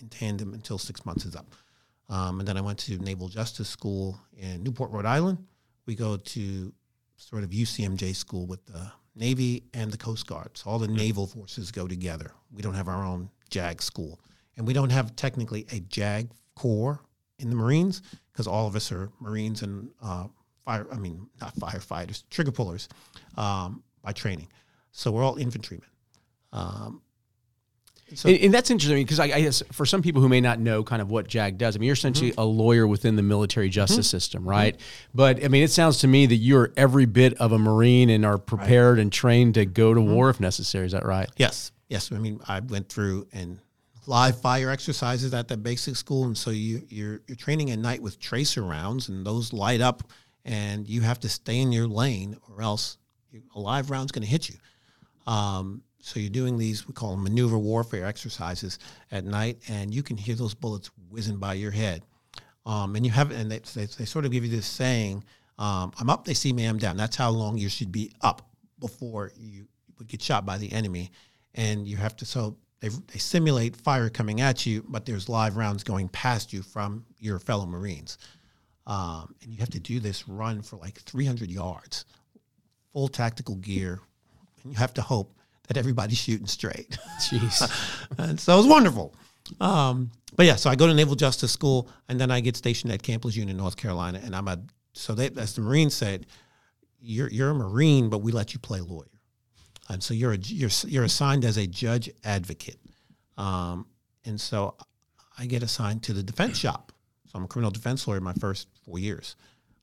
in 0.00 0.08
tandem 0.08 0.54
until 0.54 0.78
six 0.78 1.04
months 1.04 1.24
is 1.24 1.34
up. 1.34 1.52
Um, 2.08 2.38
and 2.38 2.48
then 2.48 2.56
I 2.56 2.60
went 2.60 2.78
to 2.80 2.96
Naval 2.98 3.28
Justice 3.28 3.68
School 3.68 4.18
in 4.36 4.62
Newport, 4.62 4.92
Rhode 4.92 5.04
Island. 5.04 5.38
We 5.86 5.96
go 5.96 6.16
to 6.16 6.72
sort 7.16 7.42
of 7.42 7.50
UCMJ 7.50 8.14
school 8.14 8.46
with 8.46 8.64
the 8.66 8.92
Navy 9.16 9.64
and 9.74 9.90
the 9.90 9.98
Coast 9.98 10.26
Guard. 10.26 10.56
So 10.56 10.70
all 10.70 10.78
the 10.78 10.88
naval 10.88 11.26
forces 11.26 11.72
go 11.72 11.88
together. 11.88 12.32
We 12.52 12.62
don't 12.62 12.74
have 12.74 12.88
our 12.88 13.04
own 13.04 13.30
JAG 13.50 13.82
school. 13.82 14.20
And 14.58 14.66
we 14.66 14.74
don't 14.74 14.90
have 14.90 15.16
technically 15.16 15.66
a 15.72 15.80
JAG 15.80 16.30
corps 16.56 17.00
in 17.38 17.48
the 17.48 17.56
Marines 17.56 18.02
because 18.32 18.46
all 18.46 18.66
of 18.66 18.76
us 18.76 18.92
are 18.92 19.10
Marines 19.20 19.62
and 19.62 19.88
uh, 20.02 20.26
fire, 20.64 20.86
I 20.92 20.96
mean, 20.96 21.28
not 21.40 21.54
firefighters, 21.56 22.24
trigger 22.28 22.50
pullers 22.50 22.88
um, 23.36 23.82
by 24.02 24.12
training. 24.12 24.48
So 24.90 25.12
we're 25.12 25.22
all 25.22 25.36
infantrymen. 25.36 25.88
Um, 26.52 27.02
so, 28.14 28.28
and, 28.28 28.38
and, 28.38 28.54
that's 28.54 28.70
interesting 28.70 29.04
because 29.04 29.20
I, 29.20 29.24
I, 29.24 29.40
guess 29.42 29.62
for 29.70 29.84
some 29.84 30.00
people 30.00 30.22
who 30.22 30.30
may 30.30 30.40
not 30.40 30.58
know 30.58 30.82
kind 30.82 31.02
of 31.02 31.10
what 31.10 31.28
JAG 31.28 31.58
does, 31.58 31.76
I 31.76 31.78
mean, 31.78 31.88
you're 31.88 31.92
essentially 31.92 32.30
mm-hmm. 32.30 32.40
a 32.40 32.44
lawyer 32.44 32.86
within 32.86 33.16
the 33.16 33.22
military 33.22 33.68
justice 33.68 34.08
mm-hmm. 34.08 34.16
system, 34.16 34.48
right? 34.48 34.74
Mm-hmm. 34.74 35.10
But 35.14 35.44
I 35.44 35.48
mean, 35.48 35.62
it 35.62 35.70
sounds 35.70 35.98
to 35.98 36.08
me 36.08 36.24
that 36.24 36.36
you're 36.36 36.72
every 36.76 37.04
bit 37.04 37.34
of 37.34 37.52
a 37.52 37.58
Marine 37.58 38.08
and 38.08 38.24
are 38.24 38.38
prepared 38.38 38.96
right. 38.96 39.02
and 39.02 39.12
trained 39.12 39.54
to 39.54 39.66
go 39.66 39.92
to 39.92 40.00
mm-hmm. 40.00 40.10
war 40.10 40.30
if 40.30 40.40
necessary. 40.40 40.86
Is 40.86 40.92
that 40.92 41.04
right? 41.04 41.28
Yes. 41.36 41.70
Yes. 41.88 42.10
I 42.10 42.16
mean, 42.16 42.40
I 42.48 42.60
went 42.60 42.88
through 42.88 43.28
and 43.32 43.60
live 44.08 44.40
fire 44.40 44.70
exercises 44.70 45.34
at 45.34 45.48
the 45.48 45.56
basic 45.56 45.94
school, 45.94 46.24
and 46.24 46.36
so 46.36 46.50
you, 46.50 46.82
you're 46.88 47.20
you're 47.26 47.36
training 47.36 47.70
at 47.70 47.78
night 47.78 48.02
with 48.02 48.18
tracer 48.18 48.62
rounds, 48.62 49.08
and 49.08 49.24
those 49.24 49.52
light 49.52 49.80
up, 49.80 50.02
and 50.44 50.88
you 50.88 51.02
have 51.02 51.20
to 51.20 51.28
stay 51.28 51.60
in 51.60 51.70
your 51.70 51.86
lane, 51.86 52.36
or 52.48 52.62
else 52.62 52.96
a 53.54 53.60
live 53.60 53.90
round's 53.90 54.10
going 54.10 54.22
to 54.22 54.28
hit 54.28 54.48
you. 54.48 54.56
Um, 55.30 55.82
so 56.00 56.18
you're 56.18 56.30
doing 56.30 56.56
these, 56.56 56.88
we 56.88 56.94
call 56.94 57.10
them 57.10 57.22
maneuver 57.22 57.58
warfare 57.58 58.06
exercises 58.06 58.78
at 59.12 59.24
night, 59.24 59.58
and 59.68 59.92
you 59.92 60.02
can 60.02 60.16
hear 60.16 60.34
those 60.34 60.54
bullets 60.54 60.90
whizzing 61.10 61.36
by 61.36 61.52
your 61.54 61.70
head. 61.70 62.02
Um, 62.64 62.96
and 62.96 63.04
you 63.04 63.12
have, 63.12 63.30
and 63.30 63.50
they, 63.50 63.58
they, 63.58 63.84
they, 63.84 64.04
sort 64.06 64.24
of 64.24 64.30
give 64.30 64.44
you 64.44 64.50
this 64.50 64.66
saying, 64.66 65.22
um, 65.58 65.92
I'm 65.98 66.08
up, 66.08 66.24
they 66.24 66.34
see 66.34 66.52
me, 66.52 66.64
I'm 66.64 66.78
down. 66.78 66.96
That's 66.96 67.16
how 67.16 67.30
long 67.30 67.58
you 67.58 67.68
should 67.68 67.92
be 67.92 68.12
up 68.22 68.48
before 68.78 69.32
you 69.36 69.66
would 69.98 70.06
get 70.06 70.22
shot 70.22 70.46
by 70.46 70.56
the 70.56 70.72
enemy. 70.72 71.10
And 71.54 71.86
you 71.86 71.96
have 71.96 72.16
to, 72.16 72.24
so 72.24 72.56
they, 72.80 72.88
they 72.88 73.18
simulate 73.18 73.76
fire 73.76 74.08
coming 74.08 74.40
at 74.40 74.66
you, 74.66 74.84
but 74.88 75.04
there's 75.04 75.28
live 75.28 75.56
rounds 75.56 75.82
going 75.82 76.08
past 76.08 76.52
you 76.52 76.62
from 76.62 77.04
your 77.18 77.38
fellow 77.38 77.66
Marines. 77.66 78.18
Um, 78.86 79.34
and 79.42 79.52
you 79.52 79.58
have 79.58 79.70
to 79.70 79.80
do 79.80 80.00
this 80.00 80.28
run 80.28 80.62
for 80.62 80.76
like 80.76 80.98
300 81.00 81.50
yards, 81.50 82.04
full 82.92 83.08
tactical 83.08 83.56
gear. 83.56 84.00
And 84.62 84.72
you 84.72 84.78
have 84.78 84.94
to 84.94 85.02
hope 85.02 85.34
that 85.66 85.76
everybody's 85.76 86.18
shooting 86.18 86.46
straight. 86.46 86.96
Jeez. 87.20 88.08
and 88.18 88.40
so 88.40 88.54
it 88.54 88.56
was 88.56 88.66
wonderful. 88.66 89.14
Um, 89.60 90.10
but 90.36 90.46
yeah, 90.46 90.56
so 90.56 90.70
I 90.70 90.76
go 90.76 90.86
to 90.86 90.94
Naval 90.94 91.14
Justice 91.14 91.52
School, 91.52 91.88
and 92.08 92.20
then 92.20 92.30
I 92.30 92.40
get 92.40 92.56
stationed 92.56 92.92
at 92.92 93.02
Camp 93.02 93.24
Lejeune 93.24 93.48
in 93.48 93.56
North 93.56 93.76
Carolina, 93.76 94.20
and 94.22 94.34
I'm 94.34 94.48
a 94.48 94.58
so 94.92 95.14
they, 95.14 95.30
as 95.36 95.54
the 95.54 95.60
Marine 95.60 95.90
said, 95.90 96.26
you're 97.00 97.30
you're 97.30 97.50
a 97.50 97.54
Marine, 97.54 98.08
but 98.08 98.18
we 98.18 98.32
let 98.32 98.52
you 98.52 98.58
play 98.60 98.80
lawyer, 98.80 99.06
and 99.88 100.02
so 100.02 100.14
you're 100.14 100.32
a, 100.32 100.38
you're 100.38 100.70
you're 100.86 101.04
assigned 101.04 101.44
as 101.44 101.56
a 101.56 101.66
judge 101.66 102.10
advocate, 102.24 102.78
um, 103.36 103.86
and 104.24 104.40
so 104.40 104.74
I 105.38 105.46
get 105.46 105.62
assigned 105.62 106.02
to 106.04 106.12
the 106.12 106.22
defense 106.22 106.58
shop. 106.58 106.92
So 107.26 107.38
I'm 107.38 107.44
a 107.44 107.48
criminal 107.48 107.70
defense 107.70 108.06
lawyer 108.08 108.20
my 108.20 108.32
first 108.34 108.68
four 108.84 108.98
years. 108.98 109.36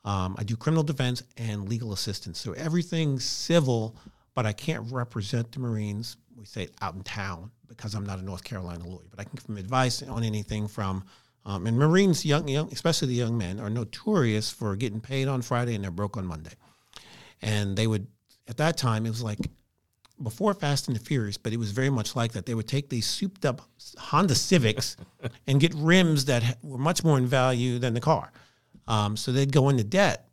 Um, 0.03 0.35
I 0.37 0.43
do 0.43 0.55
criminal 0.55 0.83
defense 0.83 1.23
and 1.37 1.67
legal 1.67 1.93
assistance, 1.93 2.39
so 2.39 2.53
everything 2.53 3.19
civil 3.19 3.97
but 4.35 4.45
I 4.45 4.51
can't 4.51 4.91
represent 4.91 5.51
the 5.53 5.59
Marines, 5.59 6.17
we 6.37 6.45
say 6.45 6.67
out 6.81 6.93
in 6.93 7.01
town, 7.01 7.49
because 7.67 7.95
I'm 7.95 8.05
not 8.05 8.19
a 8.19 8.21
North 8.21 8.43
Carolina 8.43 8.85
lawyer. 8.85 9.05
But 9.09 9.21
I 9.21 9.23
can 9.23 9.31
give 9.35 9.47
them 9.47 9.57
advice 9.57 10.03
on 10.03 10.23
anything 10.23 10.67
from, 10.67 11.05
um, 11.45 11.65
and 11.65 11.77
Marines, 11.77 12.25
young, 12.25 12.47
young, 12.47 12.71
especially 12.71 13.07
the 13.07 13.13
young 13.15 13.37
men, 13.37 13.59
are 13.59 13.69
notorious 13.69 14.51
for 14.51 14.75
getting 14.75 14.99
paid 14.99 15.29
on 15.29 15.41
Friday 15.41 15.73
and 15.73 15.83
they're 15.83 15.91
broke 15.91 16.17
on 16.17 16.25
Monday. 16.25 16.51
And 17.41 17.77
they 17.77 17.87
would, 17.87 18.07
at 18.47 18.57
that 18.57 18.75
time, 18.77 19.05
it 19.05 19.09
was 19.09 19.23
like 19.23 19.39
before 20.21 20.53
Fast 20.53 20.87
and 20.87 20.95
the 20.95 20.99
Furious, 20.99 21.37
but 21.37 21.53
it 21.53 21.57
was 21.57 21.71
very 21.71 21.89
much 21.89 22.15
like 22.15 22.31
that. 22.33 22.45
They 22.45 22.53
would 22.53 22.67
take 22.67 22.89
these 22.89 23.05
souped 23.05 23.45
up 23.45 23.61
Honda 23.97 24.35
Civics 24.35 24.97
and 25.47 25.59
get 25.59 25.73
rims 25.75 26.25
that 26.25 26.57
were 26.63 26.77
much 26.77 27.03
more 27.03 27.17
in 27.17 27.25
value 27.25 27.79
than 27.79 27.93
the 27.93 28.01
car. 28.01 28.31
Um, 28.87 29.17
so 29.17 29.31
they'd 29.31 29.51
go 29.51 29.69
into 29.69 29.83
debt 29.83 30.29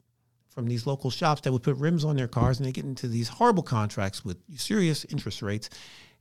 from 0.51 0.67
these 0.67 0.87
local 0.87 1.11
shops 1.11 1.41
that 1.43 1.53
would 1.53 1.63
put 1.63 1.77
rims 1.77 2.05
on 2.05 2.17
their 2.17 2.29
cars 2.29 2.59
and 2.59 2.67
they 2.67 2.73
get 2.73 2.85
into 2.85 3.09
these 3.09 3.29
horrible 3.29 3.63
contracts 3.63 4.25
with 4.25 4.39
serious 4.57 5.05
interest 5.07 5.43
rates. 5.43 5.71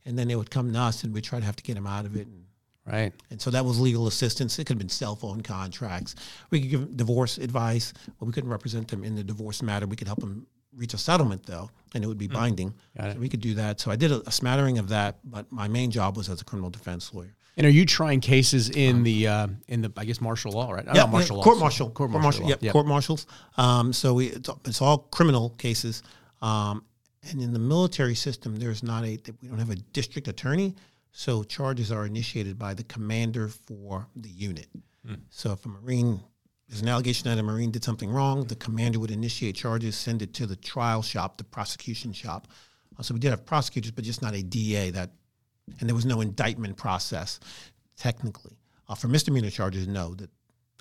And 0.04 0.18
then 0.18 0.26
they 0.26 0.36
would 0.36 0.50
come 0.50 0.72
to 0.72 0.78
us 0.78 1.04
and 1.04 1.12
we'd 1.12 1.24
try 1.24 1.38
to 1.38 1.44
have 1.44 1.56
to 1.56 1.62
get 1.62 1.74
them 1.74 1.86
out 1.86 2.06
of 2.06 2.16
it. 2.16 2.26
And, 2.26 2.44
right. 2.90 3.12
And 3.30 3.40
so 3.40 3.50
that 3.50 3.64
was 3.64 3.78
legal 3.78 4.06
assistance. 4.06 4.58
It 4.58 4.64
could 4.64 4.74
have 4.74 4.78
been 4.78 4.88
cell 4.88 5.14
phone 5.14 5.42
contracts. 5.42 6.16
We 6.50 6.60
could 6.62 6.70
give 6.70 6.80
them 6.80 6.96
divorce 6.96 7.38
advice, 7.38 7.92
but 8.18 8.24
we 8.24 8.32
couldn't 8.32 8.50
represent 8.50 8.88
them 8.88 9.04
in 9.04 9.14
the 9.14 9.22
divorce 9.22 9.62
matter. 9.62 9.86
We 9.86 9.96
could 9.96 10.08
help 10.08 10.20
them 10.20 10.46
reach 10.74 10.94
a 10.94 10.98
settlement 10.98 11.44
though, 11.46 11.70
and 11.94 12.02
it 12.02 12.06
would 12.06 12.18
be 12.18 12.28
mm. 12.28 12.34
binding. 12.34 12.74
So 12.98 13.14
we 13.18 13.28
could 13.28 13.40
do 13.40 13.54
that. 13.54 13.80
So 13.80 13.90
I 13.90 13.96
did 13.96 14.12
a, 14.12 14.26
a, 14.26 14.32
smattering 14.32 14.78
of 14.78 14.88
that, 14.88 15.18
but 15.24 15.50
my 15.52 15.68
main 15.68 15.90
job 15.90 16.16
was 16.16 16.28
as 16.28 16.40
a 16.40 16.44
criminal 16.44 16.70
defense 16.70 17.12
lawyer. 17.12 17.34
And 17.56 17.66
are 17.66 17.70
you 17.70 17.84
trying 17.84 18.20
cases 18.20 18.70
in 18.70 18.96
um, 18.96 19.02
the 19.02 19.28
uh, 19.28 19.46
in 19.68 19.82
the 19.82 19.92
I 19.96 20.06
guess 20.06 20.20
martial 20.20 20.52
law, 20.52 20.72
right? 20.72 20.86
Yeah, 20.94 21.04
martial 21.04 21.36
yeah, 21.36 21.42
court 21.42 21.58
martial, 21.58 21.90
court 21.90 22.10
martial, 22.10 22.48
yeah, 22.48 22.72
court 22.72 22.86
martials. 22.86 23.26
Um, 23.58 23.92
so 23.92 24.14
we 24.14 24.28
it's, 24.28 24.48
it's, 24.64 24.80
all 24.80 24.98
criminal 24.98 25.50
cases, 25.50 26.02
um, 26.40 26.82
and 27.30 27.42
in 27.42 27.52
the 27.52 27.58
military 27.58 28.14
system, 28.14 28.56
there's 28.56 28.82
not 28.82 29.04
a 29.04 29.18
we 29.42 29.48
don't 29.48 29.58
have 29.58 29.68
a 29.68 29.76
district 29.76 30.28
attorney, 30.28 30.74
so 31.12 31.42
charges 31.42 31.92
are 31.92 32.06
initiated 32.06 32.58
by 32.58 32.72
the 32.72 32.84
commander 32.84 33.48
for 33.48 34.08
the 34.16 34.30
unit. 34.30 34.68
Hmm. 35.06 35.14
So 35.28 35.52
if 35.52 35.66
a 35.66 35.68
marine 35.68 36.20
there's 36.72 36.80
an 36.80 36.88
allegation 36.88 37.28
that 37.28 37.38
a 37.38 37.42
marine 37.42 37.70
did 37.70 37.84
something 37.84 38.10
wrong, 38.10 38.44
the 38.44 38.56
commander 38.56 38.98
would 38.98 39.10
initiate 39.10 39.56
charges, 39.56 39.94
send 39.94 40.22
it 40.22 40.32
to 40.32 40.46
the 40.46 40.56
trial 40.56 41.02
shop, 41.02 41.36
the 41.36 41.44
prosecution 41.44 42.14
shop. 42.14 42.48
Uh, 42.98 43.02
so 43.02 43.12
we 43.12 43.20
did 43.20 43.28
have 43.28 43.44
prosecutors, 43.44 43.90
but 43.90 44.04
just 44.04 44.22
not 44.22 44.34
a 44.34 44.42
DA 44.42 44.88
that 44.88 45.10
and 45.80 45.88
there 45.88 45.94
was 45.94 46.06
no 46.06 46.22
indictment 46.22 46.78
process 46.78 47.40
technically. 47.98 48.56
Uh, 48.88 48.94
for 48.94 49.08
misdemeanor 49.08 49.50
charges, 49.50 49.86
no. 49.86 50.14
The 50.14 50.30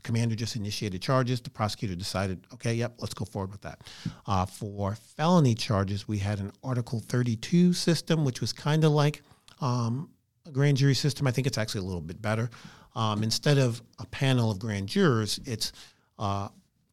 commander 0.01 0.33
just 0.33 0.55
initiated 0.55 1.01
charges. 1.01 1.41
The 1.41 1.49
prosecutor 1.49 1.93
decided, 1.93 2.47
okay, 2.53 2.73
yep, 2.73 2.95
let's 2.99 3.13
go 3.13 3.25
forward 3.25 3.51
with 3.51 3.61
that. 3.63 3.81
Uh, 4.25 4.45
for 4.45 4.95
felony 4.95 5.55
charges, 5.55 6.07
we 6.07 6.19
had 6.19 6.39
an 6.39 6.53
Article 6.63 7.01
32 7.01 7.73
system, 7.73 8.23
which 8.23 8.39
was 8.39 8.53
kind 8.53 8.85
of 8.85 8.93
like 8.93 9.23
um, 9.59 10.09
a 10.45 10.51
grand 10.51 10.77
jury 10.77 10.95
system. 10.95 11.27
I 11.27 11.31
think 11.31 11.47
it's 11.47 11.57
actually 11.57 11.81
a 11.81 11.85
little 11.85 11.99
bit 11.99 12.21
better. 12.21 12.49
Um, 12.95 13.23
instead 13.23 13.57
of 13.57 13.81
a 13.99 14.05
panel 14.05 14.51
of 14.51 14.59
grand 14.59 14.89
jurors, 14.89 15.39
it's 15.45 15.71
uh, 16.19 16.49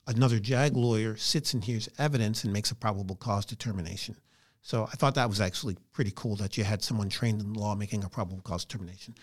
another 0.06 0.38
JAG 0.38 0.76
lawyer 0.76 1.16
sits 1.16 1.54
and 1.54 1.64
hears 1.64 1.88
evidence 1.98 2.44
and 2.44 2.52
makes 2.52 2.70
a 2.70 2.74
probable 2.74 3.16
cause 3.16 3.44
determination. 3.44 4.16
So 4.62 4.84
I 4.84 4.96
thought 4.96 5.14
that 5.14 5.28
was 5.28 5.40
actually 5.40 5.76
pretty 5.92 6.12
cool 6.14 6.36
that 6.36 6.56
you 6.56 6.64
had 6.64 6.82
someone 6.82 7.08
trained 7.08 7.40
in 7.40 7.54
law 7.54 7.74
making 7.74 8.04
a 8.04 8.08
probable 8.08 8.42
cause 8.42 8.64
determination 8.64 9.14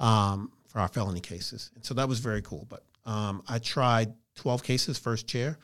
um, 0.00 0.52
for 0.68 0.80
our 0.80 0.88
felony 0.88 1.20
cases. 1.20 1.70
And 1.74 1.84
so 1.84 1.94
that 1.94 2.08
was 2.08 2.18
very 2.18 2.42
cool. 2.42 2.66
But 2.68 2.84
um, 3.04 3.42
I 3.48 3.58
tried 3.58 4.12
12 4.36 4.62
cases 4.62 4.98
first 4.98 5.26
chair. 5.26 5.58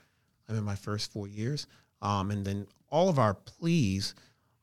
I'm 0.48 0.56
in 0.56 0.64
my 0.64 0.76
first 0.76 1.12
four 1.12 1.28
years. 1.28 1.66
Um, 2.00 2.30
and 2.30 2.44
then 2.44 2.66
all 2.90 3.08
of 3.08 3.18
our 3.18 3.34
pleas. 3.34 4.14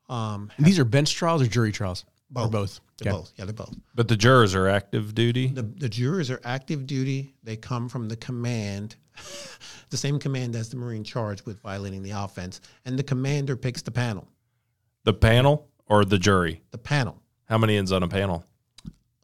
Um, 0.08 0.50
these 0.58 0.78
are 0.78 0.84
bench 0.84 1.14
trials 1.14 1.42
or 1.42 1.46
jury 1.46 1.72
trials? 1.72 2.04
Both. 2.30 2.46
Or 2.46 2.50
both. 2.50 2.80
They're 2.98 3.12
okay. 3.12 3.18
both. 3.18 3.32
Yeah, 3.36 3.44
they're 3.44 3.54
both. 3.54 3.74
But 3.94 4.08
the 4.08 4.16
jurors 4.16 4.54
are 4.54 4.68
active 4.68 5.14
duty? 5.14 5.48
The, 5.48 5.62
the 5.62 5.88
jurors 5.88 6.30
are 6.30 6.40
active 6.44 6.86
duty. 6.86 7.34
They 7.42 7.56
come 7.56 7.88
from 7.88 8.08
the 8.08 8.16
command, 8.16 8.96
the 9.90 9.96
same 9.96 10.18
command 10.18 10.56
as 10.56 10.68
the 10.68 10.76
Marine 10.76 11.04
charged 11.04 11.46
with 11.46 11.60
violating 11.60 12.02
the 12.02 12.10
offense. 12.10 12.60
And 12.84 12.98
the 12.98 13.04
commander 13.04 13.56
picks 13.56 13.82
the 13.82 13.90
panel. 13.90 14.26
The 15.04 15.14
panel 15.14 15.68
or 15.86 16.04
the 16.04 16.18
jury? 16.18 16.62
The 16.70 16.78
panel. 16.78 17.22
How 17.44 17.58
many 17.58 17.76
ends 17.76 17.92
on 17.92 18.02
a 18.02 18.08
panel? 18.08 18.44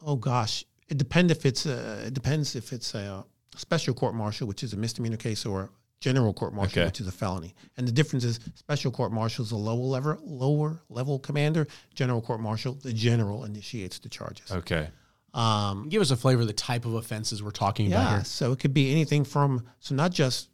Oh 0.00 0.16
gosh, 0.16 0.64
it 0.88 0.98
depends 0.98 1.32
if 1.32 1.44
it's 1.46 1.66
a, 1.66 2.06
it 2.06 2.14
depends 2.14 2.54
if 2.54 2.72
it's 2.72 2.94
a 2.94 3.24
special 3.56 3.94
court 3.94 4.14
martial, 4.14 4.46
which 4.46 4.62
is 4.62 4.72
a 4.72 4.76
misdemeanor 4.76 5.16
case, 5.16 5.44
or 5.44 5.70
general 6.02 6.34
court 6.34 6.52
martial, 6.52 6.80
okay. 6.80 6.86
which 6.86 7.00
is 7.00 7.06
a 7.06 7.12
felony. 7.12 7.54
And 7.76 7.86
the 7.86 7.92
difference 7.92 8.24
is 8.24 8.40
special 8.56 8.90
court 8.90 9.12
martial 9.12 9.44
is 9.44 9.52
a 9.52 9.56
lower 9.56 9.76
level 9.76 10.18
lower 10.24 10.82
level 10.90 11.20
commander. 11.20 11.68
General 11.94 12.20
court 12.20 12.40
martial, 12.40 12.74
the 12.74 12.92
general 12.92 13.44
initiates 13.44 14.00
the 14.00 14.08
charges. 14.08 14.50
Okay. 14.50 14.88
Um, 15.32 15.88
Give 15.88 16.02
us 16.02 16.10
a 16.10 16.16
flavor 16.16 16.42
of 16.42 16.48
the 16.48 16.52
type 16.52 16.84
of 16.84 16.94
offenses 16.94 17.42
we're 17.42 17.52
talking 17.52 17.88
yeah, 17.88 18.02
about 18.02 18.12
here. 18.12 18.24
So 18.24 18.50
it 18.52 18.58
could 18.58 18.74
be 18.74 18.90
anything 18.90 19.24
from 19.24 19.64
so 19.78 19.94
not 19.94 20.10
just 20.10 20.48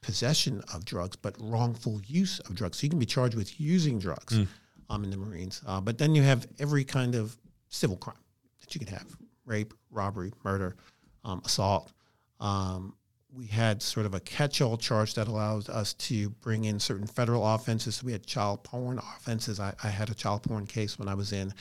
possession 0.00 0.62
of 0.72 0.84
drugs, 0.86 1.16
but 1.16 1.36
wrongful 1.38 2.00
use 2.06 2.40
of 2.40 2.54
drugs. 2.54 2.78
So 2.78 2.84
you 2.84 2.90
can 2.90 2.98
be 2.98 3.06
charged 3.06 3.36
with 3.36 3.60
using 3.60 3.98
drugs 3.98 4.38
mm. 4.38 4.48
um, 4.88 5.04
in 5.04 5.10
the 5.10 5.18
Marines. 5.18 5.62
Uh, 5.66 5.80
but 5.82 5.98
then 5.98 6.14
you 6.14 6.22
have 6.22 6.46
every 6.58 6.84
kind 6.84 7.14
of 7.14 7.36
civil 7.68 7.98
crime 7.98 8.16
that 8.60 8.74
you 8.74 8.78
can 8.78 8.88
have 8.88 9.06
rape, 9.44 9.74
robbery, 9.90 10.32
murder, 10.42 10.76
um, 11.22 11.42
assault. 11.44 11.92
Um, 12.40 12.94
we 13.34 13.46
had 13.46 13.82
sort 13.82 14.06
of 14.06 14.14
a 14.14 14.20
catch-all 14.20 14.76
charge 14.76 15.14
that 15.14 15.28
allows 15.28 15.68
us 15.68 15.94
to 15.94 16.30
bring 16.30 16.64
in 16.64 16.78
certain 16.78 17.06
federal 17.06 17.46
offenses. 17.46 18.02
We 18.02 18.12
had 18.12 18.24
child 18.24 18.62
porn 18.62 18.98
offenses. 18.98 19.58
I, 19.58 19.74
I 19.82 19.88
had 19.88 20.10
a 20.10 20.14
child 20.14 20.42
porn 20.44 20.66
case 20.66 20.98
when 20.98 21.08
I 21.08 21.14
was 21.14 21.32
in. 21.32 21.52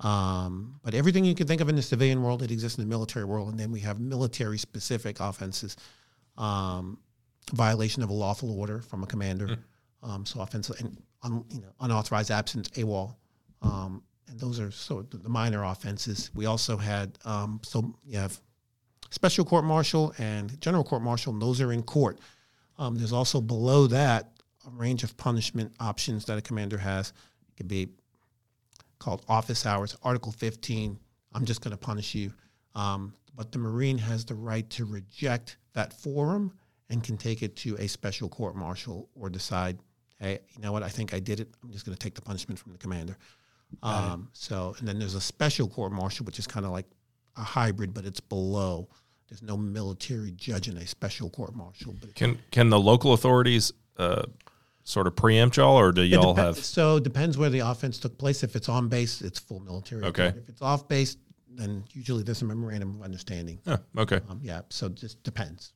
Um, 0.00 0.80
but 0.82 0.94
everything 0.94 1.24
you 1.24 1.34
can 1.34 1.46
think 1.46 1.60
of 1.60 1.68
in 1.68 1.76
the 1.76 1.82
civilian 1.82 2.22
world, 2.22 2.42
it 2.42 2.50
exists 2.50 2.78
in 2.78 2.84
the 2.84 2.88
military 2.88 3.24
world. 3.24 3.50
And 3.50 3.58
then 3.60 3.70
we 3.70 3.80
have 3.80 4.00
military-specific 4.00 5.20
offenses. 5.20 5.76
Um, 6.38 6.98
violation 7.52 8.02
of 8.02 8.10
a 8.10 8.12
lawful 8.12 8.58
order 8.58 8.80
from 8.80 9.02
a 9.02 9.06
commander. 9.06 9.58
Um, 10.02 10.26
so 10.26 10.40
offensive 10.40 10.76
and 10.80 11.00
un, 11.22 11.44
you 11.50 11.60
know, 11.60 11.68
unauthorized 11.80 12.30
absence, 12.30 12.68
AWOL. 12.70 13.14
Um, 13.60 14.02
and 14.28 14.40
those 14.40 14.58
are 14.58 14.70
so 14.70 15.02
the 15.02 15.28
minor 15.28 15.62
offenses. 15.64 16.30
We 16.34 16.46
also 16.46 16.76
had 16.76 17.18
um, 17.24 17.60
so 17.62 17.94
you 18.04 18.18
have 18.18 18.40
special 19.12 19.44
court 19.44 19.64
martial 19.64 20.14
and 20.18 20.60
general 20.60 20.82
court 20.82 21.02
martial, 21.02 21.32
and 21.32 21.40
those 21.40 21.60
are 21.60 21.72
in 21.72 21.82
court. 21.82 22.18
Um, 22.78 22.96
there's 22.96 23.12
also 23.12 23.40
below 23.40 23.86
that 23.88 24.30
a 24.66 24.70
range 24.70 25.04
of 25.04 25.16
punishment 25.16 25.72
options 25.78 26.24
that 26.24 26.38
a 26.38 26.42
commander 26.42 26.78
has. 26.78 27.12
It 27.48 27.56
could 27.56 27.68
be 27.68 27.88
called 28.98 29.24
office 29.28 29.66
hours, 29.66 29.96
Article 30.02 30.32
15. 30.32 30.98
I'm 31.34 31.44
just 31.44 31.60
going 31.60 31.72
to 31.72 31.76
punish 31.76 32.14
you. 32.14 32.32
Um, 32.74 33.12
but 33.34 33.52
the 33.52 33.58
Marine 33.58 33.98
has 33.98 34.24
the 34.24 34.34
right 34.34 34.68
to 34.70 34.84
reject 34.84 35.58
that 35.74 35.92
forum 35.92 36.52
and 36.88 37.02
can 37.02 37.16
take 37.16 37.42
it 37.42 37.56
to 37.56 37.76
a 37.76 37.88
special 37.88 38.28
court 38.28 38.54
martial 38.54 39.08
or 39.14 39.28
decide, 39.28 39.78
hey, 40.20 40.38
you 40.54 40.62
know 40.62 40.72
what, 40.72 40.82
I 40.82 40.88
think 40.88 41.12
I 41.12 41.20
did 41.20 41.40
it. 41.40 41.48
I'm 41.62 41.70
just 41.70 41.84
going 41.84 41.96
to 41.96 42.02
take 42.02 42.14
the 42.14 42.22
punishment 42.22 42.58
from 42.58 42.72
the 42.72 42.78
commander. 42.78 43.16
Um, 43.82 44.28
so, 44.32 44.74
and 44.78 44.86
then 44.86 44.98
there's 44.98 45.14
a 45.14 45.20
special 45.20 45.66
court 45.66 45.92
martial, 45.92 46.26
which 46.26 46.38
is 46.38 46.46
kind 46.46 46.66
of 46.66 46.72
like 46.72 46.86
a 47.36 47.42
hybrid, 47.42 47.94
but 47.94 48.04
it's 48.04 48.20
below. 48.20 48.88
There's 49.28 49.42
no 49.42 49.56
military 49.56 50.32
judge 50.32 50.68
in 50.68 50.76
a 50.76 50.86
special 50.86 51.30
court 51.30 51.54
martial. 51.56 51.94
But 51.98 52.14
Can 52.14 52.38
can 52.50 52.68
the 52.68 52.78
local 52.78 53.14
authorities 53.14 53.72
uh, 53.96 54.24
sort 54.84 55.06
of 55.06 55.16
preempt 55.16 55.56
y'all, 55.56 55.78
or 55.78 55.90
do 55.92 56.02
y'all 56.02 56.34
depen- 56.34 56.38
have? 56.38 56.58
so 56.58 56.96
it 56.96 57.04
depends 57.04 57.38
where 57.38 57.48
the 57.50 57.60
offense 57.60 57.98
took 57.98 58.18
place. 58.18 58.42
If 58.42 58.56
it's 58.56 58.68
on 58.68 58.88
base, 58.88 59.22
it's 59.22 59.38
full 59.38 59.60
military. 59.60 60.02
Okay. 60.04 60.26
authority. 60.26 60.38
If 60.40 60.48
it's 60.50 60.62
off 60.62 60.86
base, 60.86 61.16
then 61.48 61.84
usually 61.92 62.22
there's 62.22 62.42
a 62.42 62.44
memorandum 62.44 62.94
of 62.96 63.02
understanding. 63.02 63.60
Huh, 63.66 63.78
okay. 63.96 64.20
Um, 64.28 64.40
yeah, 64.42 64.62
so 64.68 64.86
it 64.86 64.94
just 64.96 65.22
depends. 65.22 65.72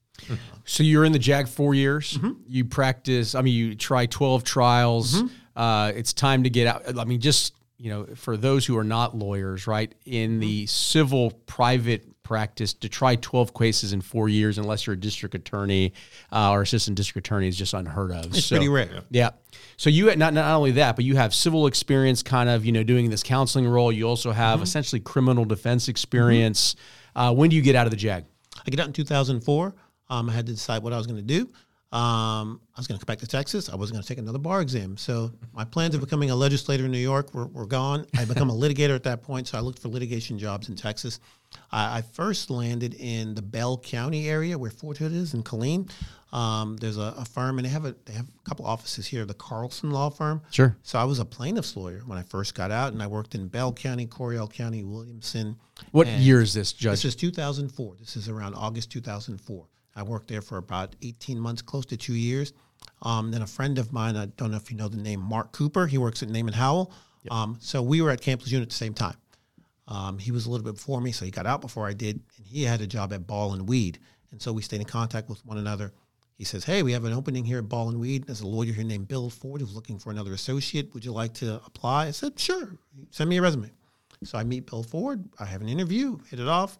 So 0.64 0.82
you're 0.82 1.04
in 1.04 1.12
the 1.12 1.18
JAG 1.18 1.46
four 1.46 1.74
years. 1.74 2.14
Mm-hmm. 2.14 2.32
You 2.46 2.64
practice. 2.64 3.34
I 3.34 3.42
mean, 3.42 3.54
you 3.54 3.74
try 3.74 4.06
twelve 4.06 4.44
trials. 4.44 5.22
Uh, 5.54 5.92
it's 5.94 6.12
time 6.12 6.42
to 6.44 6.50
get 6.50 6.66
out. 6.66 6.98
I 6.98 7.04
mean, 7.04 7.20
just 7.20 7.54
you 7.78 7.90
know, 7.90 8.06
for 8.14 8.36
those 8.36 8.64
who 8.66 8.76
are 8.78 8.84
not 8.84 9.16
lawyers, 9.16 9.66
right? 9.66 9.94
In 10.04 10.32
Mm-hmm. 10.32 10.40
the 10.40 10.66
civil 10.66 11.30
private 11.46 12.22
practice, 12.22 12.72
to 12.74 12.88
try 12.88 13.16
twelve 13.16 13.54
cases 13.54 13.92
in 13.92 14.00
four 14.00 14.28
years, 14.28 14.58
unless 14.58 14.86
you're 14.86 14.94
a 14.94 15.00
district 15.00 15.34
attorney 15.34 15.92
uh, 16.32 16.50
or 16.50 16.62
assistant 16.62 16.96
district 16.96 17.26
attorney, 17.26 17.48
is 17.48 17.56
just 17.56 17.74
unheard 17.74 18.10
of. 18.12 18.26
It's 18.26 18.44
So- 18.46 18.56
pretty 18.56 18.68
rare. 18.68 19.02
Yeah. 19.10 19.30
So 19.76 19.90
you 19.90 20.14
not 20.16 20.32
not 20.34 20.54
only 20.56 20.72
that, 20.72 20.96
but 20.96 21.04
you 21.04 21.16
have 21.16 21.34
civil 21.34 21.66
experience, 21.66 22.22
kind 22.22 22.48
of 22.48 22.64
you 22.64 22.72
know 22.72 22.82
doing 22.82 23.10
this 23.10 23.22
counseling 23.22 23.66
role. 23.68 23.92
You 23.92 24.08
also 24.08 24.30
Mm-hmm. 24.30 24.38
have 24.38 24.62
essentially 24.62 25.00
criminal 25.00 25.44
defense 25.44 25.88
experience. 25.88 26.76
Uh, 27.14 27.32
when 27.34 27.50
do 27.50 27.56
you 27.56 27.62
get 27.62 27.76
out 27.76 27.86
of 27.86 27.90
the 27.90 27.96
JAG? 27.96 28.24
I 28.66 28.70
get 28.70 28.80
out 28.80 28.86
in 28.86 28.92
2004. 28.92 29.74
Um, 30.08 30.30
I 30.30 30.32
had 30.32 30.46
to 30.46 30.52
decide 30.52 30.82
what 30.82 30.92
I 30.92 30.96
was 30.98 31.06
going 31.06 31.18
to 31.18 31.22
do. 31.22 31.50
Um, 31.92 32.60
I 32.74 32.80
was 32.80 32.88
going 32.88 32.98
to 32.98 33.06
come 33.06 33.12
back 33.12 33.20
to 33.20 33.28
Texas. 33.28 33.68
I 33.68 33.76
wasn't 33.76 33.94
going 33.94 34.02
to 34.02 34.08
take 34.08 34.18
another 34.18 34.40
bar 34.40 34.60
exam. 34.60 34.96
So 34.96 35.30
my 35.54 35.64
plans 35.64 35.94
of 35.94 36.00
becoming 36.00 36.30
a 36.30 36.36
legislator 36.36 36.84
in 36.84 36.90
New 36.90 36.98
York 36.98 37.32
were, 37.32 37.46
were 37.46 37.66
gone. 37.66 38.06
I 38.18 38.24
become 38.24 38.50
a 38.50 38.54
litigator 38.54 38.94
at 38.96 39.04
that 39.04 39.22
point. 39.22 39.46
So 39.46 39.56
I 39.56 39.60
looked 39.60 39.78
for 39.78 39.88
litigation 39.88 40.36
jobs 40.36 40.68
in 40.68 40.74
Texas. 40.74 41.20
I, 41.70 41.98
I 41.98 42.02
first 42.02 42.50
landed 42.50 42.94
in 42.94 43.36
the 43.36 43.42
Bell 43.42 43.78
County 43.78 44.28
area 44.28 44.58
where 44.58 44.70
Fort 44.70 44.98
Hood 44.98 45.12
is 45.12 45.34
in 45.34 45.44
Killeen. 45.44 45.88
Um, 46.32 46.76
there's 46.78 46.98
a, 46.98 47.14
a 47.16 47.24
firm, 47.24 47.58
and 47.58 47.64
they 47.64 47.70
have 47.70 47.84
a 47.84 47.94
they 48.04 48.12
have 48.12 48.26
a 48.26 48.48
couple 48.48 48.66
offices 48.66 49.06
here. 49.06 49.24
The 49.24 49.32
Carlson 49.32 49.90
Law 49.90 50.10
Firm. 50.10 50.42
Sure. 50.50 50.76
So 50.82 50.98
I 50.98 51.04
was 51.04 51.20
a 51.20 51.24
plaintiff's 51.24 51.76
lawyer 51.76 52.02
when 52.04 52.18
I 52.18 52.22
first 52.24 52.54
got 52.54 52.72
out, 52.72 52.92
and 52.92 53.02
I 53.02 53.06
worked 53.06 53.36
in 53.36 53.46
Bell 53.46 53.72
County, 53.72 54.06
Coryell 54.06 54.48
County, 54.48 54.82
Williamson. 54.82 55.56
What 55.92 56.08
year 56.08 56.42
is 56.42 56.52
this, 56.52 56.72
Judge? 56.72 57.02
this 57.02 57.04
is 57.04 57.16
2004. 57.16 57.94
This 58.00 58.16
is 58.16 58.28
around 58.28 58.54
August 58.54 58.90
2004. 58.90 59.66
I 59.96 60.02
worked 60.02 60.28
there 60.28 60.42
for 60.42 60.58
about 60.58 60.94
18 61.02 61.40
months, 61.40 61.62
close 61.62 61.86
to 61.86 61.96
two 61.96 62.14
years. 62.14 62.52
Um, 63.02 63.30
then 63.30 63.42
a 63.42 63.46
friend 63.46 63.78
of 63.78 63.92
mine, 63.92 64.16
I 64.16 64.26
don't 64.26 64.50
know 64.50 64.58
if 64.58 64.70
you 64.70 64.76
know 64.76 64.88
the 64.88 64.96
name 64.96 65.20
Mark 65.20 65.52
Cooper. 65.52 65.86
He 65.86 65.98
works 65.98 66.22
at 66.22 66.28
Naman 66.28 66.54
Howell. 66.54 66.92
Um, 67.30 67.56
so 67.60 67.82
we 67.82 68.00
were 68.00 68.10
at 68.10 68.20
Camp 68.20 68.42
Lejeune 68.42 68.62
at 68.62 68.68
the 68.68 68.74
same 68.74 68.94
time. 68.94 69.16
Um, 69.88 70.18
he 70.18 70.30
was 70.30 70.46
a 70.46 70.50
little 70.50 70.64
bit 70.64 70.74
before 70.74 71.00
me, 71.00 71.12
so 71.12 71.24
he 71.24 71.30
got 71.30 71.46
out 71.46 71.60
before 71.60 71.86
I 71.86 71.92
did, 71.92 72.20
and 72.36 72.46
he 72.46 72.64
had 72.64 72.80
a 72.80 72.86
job 72.86 73.12
at 73.12 73.26
Ball 73.26 73.52
and 73.52 73.68
Weed, 73.68 73.98
and 74.32 74.42
so 74.42 74.52
we 74.52 74.62
stayed 74.62 74.80
in 74.80 74.86
contact 74.86 75.28
with 75.28 75.44
one 75.46 75.58
another. 75.58 75.92
He 76.36 76.44
says, 76.44 76.64
"Hey, 76.64 76.82
we 76.82 76.92
have 76.92 77.04
an 77.04 77.12
opening 77.12 77.44
here 77.44 77.58
at 77.58 77.68
Ball 77.68 77.88
and 77.88 78.00
Weed. 78.00 78.26
There's 78.26 78.40
a 78.40 78.46
lawyer 78.46 78.72
here 78.72 78.84
named 78.84 79.08
Bill 79.08 79.30
Ford 79.30 79.60
who's 79.60 79.74
looking 79.74 79.98
for 79.98 80.10
another 80.10 80.32
associate. 80.32 80.92
Would 80.92 81.04
you 81.04 81.12
like 81.12 81.34
to 81.34 81.62
apply?" 81.64 82.08
I 82.08 82.10
said, 82.10 82.38
"Sure. 82.38 82.76
Send 83.10 83.30
me 83.30 83.36
a 83.36 83.42
resume." 83.42 83.70
So 84.24 84.38
I 84.38 84.44
meet 84.44 84.68
Bill 84.68 84.82
Ford. 84.82 85.24
I 85.38 85.44
have 85.44 85.62
an 85.62 85.68
interview, 85.68 86.18
hit 86.28 86.40
it 86.40 86.48
off. 86.48 86.78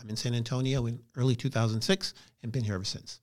I'm 0.00 0.08
in 0.08 0.16
San 0.16 0.34
Antonio 0.34 0.86
in 0.86 1.00
early 1.16 1.34
2006 1.34 2.14
and 2.42 2.52
been 2.52 2.62
here 2.62 2.74
ever 2.74 2.84
since. 2.84 3.20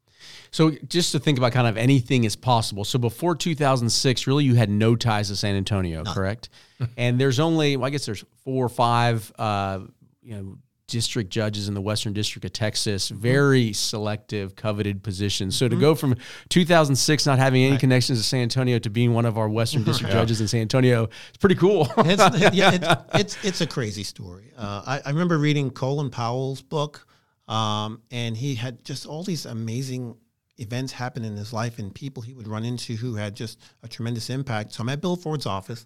So 0.51 0.71
just 0.88 1.11
to 1.13 1.19
think 1.19 1.38
about 1.38 1.51
kind 1.53 1.67
of 1.67 1.78
anything 1.78 2.23
is 2.26 2.36
possible. 2.36 2.84
So 2.84 2.99
before 2.99 3.36
2006, 3.36 4.28
really 4.28 4.43
you 4.43 4.55
had 4.55 4.69
no 4.69 4.95
ties 4.95 5.30
to 5.30 5.36
San 5.36 5.55
Antonio, 5.55 6.03
correct? 6.03 6.49
and 6.97 7.19
there's 7.19 7.39
only, 7.39 7.78
well, 7.78 7.88
I 7.88 7.89
guess 7.91 8.05
there's 8.05 8.26
four 8.43 8.65
or 8.65 8.69
five, 8.69 9.32
uh, 9.38 9.82
you 10.21 10.36
know, 10.36 10.57
district 10.88 11.29
judges 11.29 11.67
in 11.67 11.73
the 11.73 11.81
Western 11.81 12.13
District 12.13 12.45
of 12.45 12.53
Texas. 12.53 13.09
Very 13.09 13.73
selective, 13.73 14.55
coveted 14.55 15.03
positions. 15.03 15.57
So 15.57 15.67
to 15.67 15.75
go 15.75 15.95
from 15.95 16.15
2006 16.49 17.25
not 17.25 17.39
having 17.39 17.63
any 17.63 17.77
connections 17.77 18.19
to 18.19 18.23
San 18.23 18.41
Antonio 18.41 18.79
to 18.79 18.89
being 18.89 19.13
one 19.13 19.25
of 19.25 19.38
our 19.38 19.49
Western 19.49 19.83
District 19.86 20.11
judges 20.11 20.41
in 20.41 20.47
San 20.47 20.61
Antonio, 20.61 21.09
it's 21.29 21.38
pretty 21.39 21.55
cool. 21.55 21.88
It's, 21.97 22.53
yeah, 22.53 22.71
it's, 22.73 22.88
it's, 23.13 23.45
it's 23.45 23.61
a 23.61 23.67
crazy 23.67 24.03
story. 24.03 24.51
Uh, 24.57 24.83
I, 24.86 25.01
I 25.05 25.09
remember 25.09 25.38
reading 25.38 25.71
Colin 25.71 26.09
Powell's 26.09 26.61
book, 26.61 27.07
um, 27.47 28.01
and 28.11 28.36
he 28.38 28.55
had 28.55 28.83
just 28.83 29.05
all 29.05 29.23
these 29.23 29.45
amazing 29.45 30.15
events 30.57 30.93
happen 30.93 31.25
in 31.25 31.36
his 31.36 31.51
life 31.51 31.79
and 31.79 31.93
people 31.93 32.23
he 32.23 32.33
would 32.33 32.47
run 32.47 32.63
into 32.63 32.95
who 32.95 33.15
had 33.15 33.36
just 33.36 33.59
a 33.83 33.88
tremendous 33.88 34.29
impact. 34.29 34.73
So 34.73 34.81
I'm 34.81 34.89
at 34.89 35.01
Bill 35.01 35.15
Ford's 35.15 35.45
office, 35.45 35.86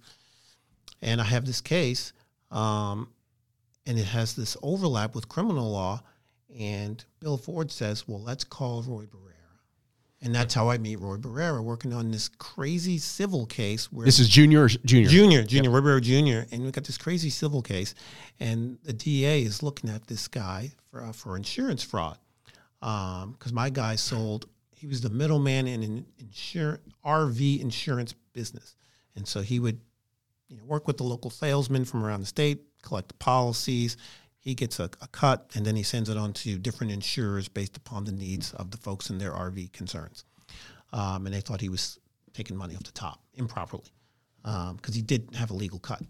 and 1.01 1.19
I 1.21 1.23
have 1.23 1.45
this 1.45 1.61
case, 1.61 2.13
um, 2.51 3.09
and 3.86 3.97
it 3.97 4.05
has 4.05 4.36
this 4.36 4.55
overlap 4.61 5.15
with 5.15 5.27
criminal 5.27 5.71
law. 5.71 6.01
And 6.57 7.03
Bill 7.19 7.38
Ford 7.38 7.71
says, 7.71 8.07
"Well, 8.07 8.21
let's 8.21 8.43
call 8.43 8.82
Roy 8.84 9.05
Barrera." 9.05 9.30
And 10.21 10.36
that's 10.36 10.53
how 10.53 10.69
I 10.69 10.77
meet 10.77 10.97
Roy 10.99 11.15
Barrera, 11.15 11.63
working 11.63 11.93
on 11.93 12.11
this 12.11 12.27
crazy 12.27 12.97
civil 12.97 13.45
case 13.45 13.89
where 13.91 14.05
this 14.05 14.19
is 14.19 14.27
junior 14.27 14.63
or 14.63 14.67
junior? 14.67 15.09
Junior, 15.09 15.43
Junior, 15.43 15.69
Roy 15.69 15.80
Barrera 15.80 16.01
Jr., 16.01 16.53
and 16.53 16.65
we 16.65 16.71
got 16.71 16.84
this 16.84 16.97
crazy 16.97 17.30
civil 17.30 17.61
case, 17.61 17.95
and 18.39 18.77
the 18.84 18.91
DA 18.91 19.43
is 19.43 19.63
looking 19.63 19.89
at 19.89 20.07
this 20.07 20.27
guy 20.27 20.71
for 20.91 21.03
uh, 21.03 21.13
for 21.13 21.38
insurance 21.38 21.84
fraud, 21.84 22.17
because 22.82 23.53
my 23.53 23.69
guy 23.69 23.95
sold. 23.95 24.47
He 24.71 24.88
was 24.88 25.01
the 25.01 25.09
middleman 25.09 25.67
in 25.67 25.84
an 25.84 26.05
insur- 26.21 26.80
RV 27.05 27.61
insurance 27.61 28.13
business, 28.34 28.75
and 29.15 29.27
so 29.27 29.41
he 29.41 29.59
would, 29.59 29.80
you 30.49 30.57
know, 30.57 30.63
work 30.65 30.86
with 30.88 30.97
the 30.97 31.03
local 31.03 31.30
salesmen 31.30 31.86
from 31.86 32.03
around 32.03 32.21
the 32.21 32.27
state, 32.27 32.61
collect 32.82 33.09
the 33.09 33.13
policies. 33.15 33.97
He 34.39 34.55
gets 34.55 34.80
a, 34.80 34.89
a 35.01 35.07
cut, 35.07 35.51
and 35.55 35.65
then 35.65 35.75
he 35.75 35.84
sends 35.84 36.09
it 36.09 36.17
on 36.17 36.34
to 36.34 36.57
different 36.57 36.93
insurers 36.93 37.47
based 37.47 37.77
upon 37.77 38.05
the 38.05 38.11
needs 38.11 38.53
of 38.53 38.71
the 38.71 38.77
folks 38.77 39.09
in 39.09 39.17
their 39.17 39.32
RV 39.32 39.73
concerns. 39.73 40.23
Um, 40.93 41.25
and 41.25 41.36
they 41.36 41.41
thought 41.41 41.61
he 41.61 41.69
was 41.69 41.99
taking 42.34 42.55
money 42.55 42.75
off 42.75 42.84
the 42.84 42.91
top 42.91 43.21
improperly 43.36 43.91
because 44.43 44.95
he 44.95 45.01
did 45.01 45.30
have 45.36 45.51
a 45.51 45.53
legal 45.53 45.80
cut. 45.80 46.01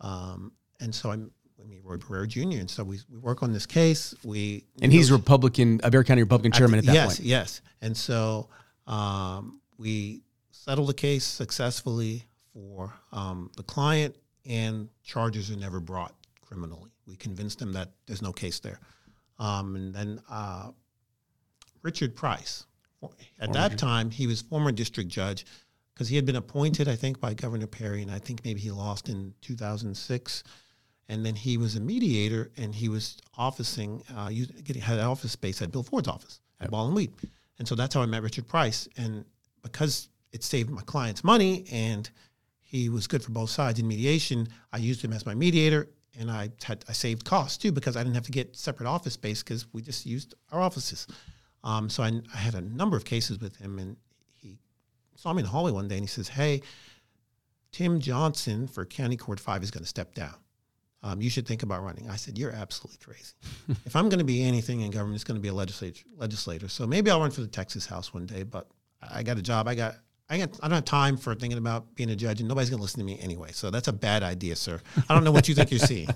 Um, 0.00 0.52
and 0.80 0.94
so 0.94 1.10
I'm, 1.10 1.30
I 1.60 1.66
mean, 1.66 1.80
Roy 1.82 1.96
Barrera 1.96 2.28
Jr. 2.28 2.58
And 2.60 2.70
so 2.70 2.84
we, 2.84 3.00
we 3.10 3.18
work 3.18 3.42
on 3.42 3.52
this 3.52 3.66
case. 3.66 4.14
We 4.24 4.64
And 4.82 4.92
he's 4.92 5.10
Republican, 5.10 5.80
a 5.82 5.90
Bexar 5.90 6.04
County 6.04 6.22
Republican 6.22 6.52
chairman 6.52 6.78
at 6.78 6.86
that 6.86 6.94
yes, 6.94 7.16
point. 7.16 7.20
yes. 7.20 7.26
Yes. 7.26 7.60
And 7.82 7.96
so 7.96 8.48
um, 8.86 9.60
we 9.78 10.22
settled 10.50 10.88
the 10.88 10.94
case 10.94 11.24
successfully 11.24 12.24
for 12.52 12.92
um, 13.12 13.50
the 13.56 13.62
client, 13.62 14.16
and 14.46 14.88
charges 15.02 15.50
are 15.50 15.56
never 15.56 15.80
brought 15.80 16.14
criminally. 16.40 16.90
We 17.06 17.16
convinced 17.16 17.58
them 17.58 17.72
that 17.74 17.90
there's 18.06 18.22
no 18.22 18.32
case 18.32 18.60
there. 18.60 18.80
Um, 19.38 19.76
and 19.76 19.94
then 19.94 20.20
uh, 20.30 20.70
Richard 21.82 22.14
Price, 22.14 22.64
at 23.38 23.52
that 23.52 23.76
time, 23.78 24.10
he 24.10 24.26
was 24.26 24.40
former 24.42 24.72
district 24.72 25.10
judge 25.10 25.44
because 25.92 26.08
he 26.08 26.16
had 26.16 26.24
been 26.24 26.36
appointed, 26.36 26.88
I 26.88 26.96
think, 26.96 27.20
by 27.20 27.34
Governor 27.34 27.66
Perry, 27.66 28.02
and 28.02 28.10
I 28.10 28.18
think 28.18 28.44
maybe 28.44 28.60
he 28.60 28.70
lost 28.70 29.08
in 29.08 29.34
2006. 29.42 30.42
And 31.10 31.24
then 31.24 31.34
he 31.34 31.58
was 31.58 31.76
a 31.76 31.80
mediator, 31.80 32.50
and 32.56 32.74
he 32.74 32.88
was 32.88 33.18
officing, 33.36 34.02
uh, 34.16 34.30
you- 34.32 34.46
getting 34.46 34.80
had 34.80 34.98
office 35.00 35.32
space 35.32 35.60
at 35.60 35.70
Bill 35.70 35.82
Ford's 35.82 36.08
office 36.08 36.40
at 36.60 36.70
Ball 36.70 36.86
and 36.86 36.96
Weed, 36.96 37.12
and 37.58 37.68
so 37.68 37.74
that's 37.74 37.94
how 37.94 38.00
I 38.00 38.06
met 38.06 38.22
Richard 38.22 38.48
Price. 38.48 38.88
And 38.96 39.26
because 39.62 40.08
it 40.32 40.42
saved 40.42 40.70
my 40.70 40.80
client's 40.82 41.22
money, 41.22 41.66
and 41.70 42.08
he 42.74 42.88
was 42.88 43.06
good 43.06 43.22
for 43.22 43.30
both 43.30 43.50
sides 43.50 43.78
in 43.78 43.86
mediation, 43.86 44.48
I 44.72 44.78
used 44.78 45.00
him 45.00 45.12
as 45.12 45.24
my 45.24 45.32
mediator, 45.32 45.88
and 46.18 46.28
I 46.28 46.50
had 46.64 46.84
I 46.88 46.92
saved 46.92 47.24
costs 47.24 47.56
too 47.56 47.70
because 47.70 47.96
I 47.96 48.02
didn't 48.02 48.16
have 48.16 48.24
to 48.24 48.32
get 48.32 48.56
separate 48.56 48.88
office 48.88 49.14
space 49.14 49.44
because 49.44 49.72
we 49.72 49.80
just 49.80 50.04
used 50.04 50.34
our 50.50 50.60
offices. 50.60 51.06
Um, 51.62 51.88
so 51.88 52.02
I, 52.02 52.20
I 52.34 52.36
had 52.36 52.56
a 52.56 52.60
number 52.60 52.96
of 52.96 53.04
cases 53.04 53.38
with 53.38 53.56
him, 53.56 53.78
and 53.78 53.96
he 54.36 54.58
saw 55.14 55.32
me 55.32 55.40
in 55.40 55.44
the 55.44 55.52
hallway 55.52 55.70
one 55.70 55.86
day, 55.86 55.94
and 55.94 56.02
he 56.02 56.08
says, 56.08 56.26
"Hey, 56.26 56.62
Tim 57.70 58.00
Johnson 58.00 58.66
for 58.66 58.84
County 58.84 59.16
Court 59.16 59.38
Five 59.38 59.62
is 59.62 59.70
going 59.70 59.84
to 59.84 59.88
step 59.88 60.12
down. 60.12 60.34
Um, 61.04 61.22
you 61.22 61.30
should 61.30 61.46
think 61.46 61.62
about 61.62 61.84
running." 61.84 62.10
I 62.10 62.16
said, 62.16 62.36
"You're 62.36 62.50
absolutely 62.50 62.98
crazy. 63.04 63.34
if 63.86 63.94
I'm 63.94 64.08
going 64.08 64.18
to 64.18 64.24
be 64.24 64.42
anything 64.42 64.80
in 64.80 64.90
government, 64.90 65.14
it's 65.14 65.24
going 65.24 65.38
to 65.38 65.42
be 65.42 65.48
a 65.48 65.54
legislator. 65.54 66.00
Legislator. 66.16 66.66
So 66.66 66.88
maybe 66.88 67.08
I'll 67.08 67.20
run 67.20 67.30
for 67.30 67.40
the 67.40 67.46
Texas 67.46 67.86
House 67.86 68.12
one 68.12 68.26
day, 68.26 68.42
but 68.42 68.66
I 69.00 69.22
got 69.22 69.38
a 69.38 69.42
job. 69.42 69.68
I 69.68 69.76
got." 69.76 69.94
I 70.28 70.38
got, 70.38 70.58
I 70.62 70.68
don't 70.68 70.76
have 70.76 70.84
time 70.84 71.16
for 71.16 71.34
thinking 71.34 71.58
about 71.58 71.94
being 71.94 72.10
a 72.10 72.16
judge, 72.16 72.40
and 72.40 72.48
nobody's 72.48 72.70
going 72.70 72.78
to 72.78 72.82
listen 72.82 73.00
to 73.00 73.04
me 73.04 73.18
anyway. 73.20 73.50
So 73.52 73.70
that's 73.70 73.88
a 73.88 73.92
bad 73.92 74.22
idea, 74.22 74.56
sir. 74.56 74.80
I 75.08 75.14
don't 75.14 75.24
know 75.24 75.32
what 75.32 75.48
you 75.48 75.54
think 75.54 75.70
you're 75.70 75.80
seeing. 75.80 76.08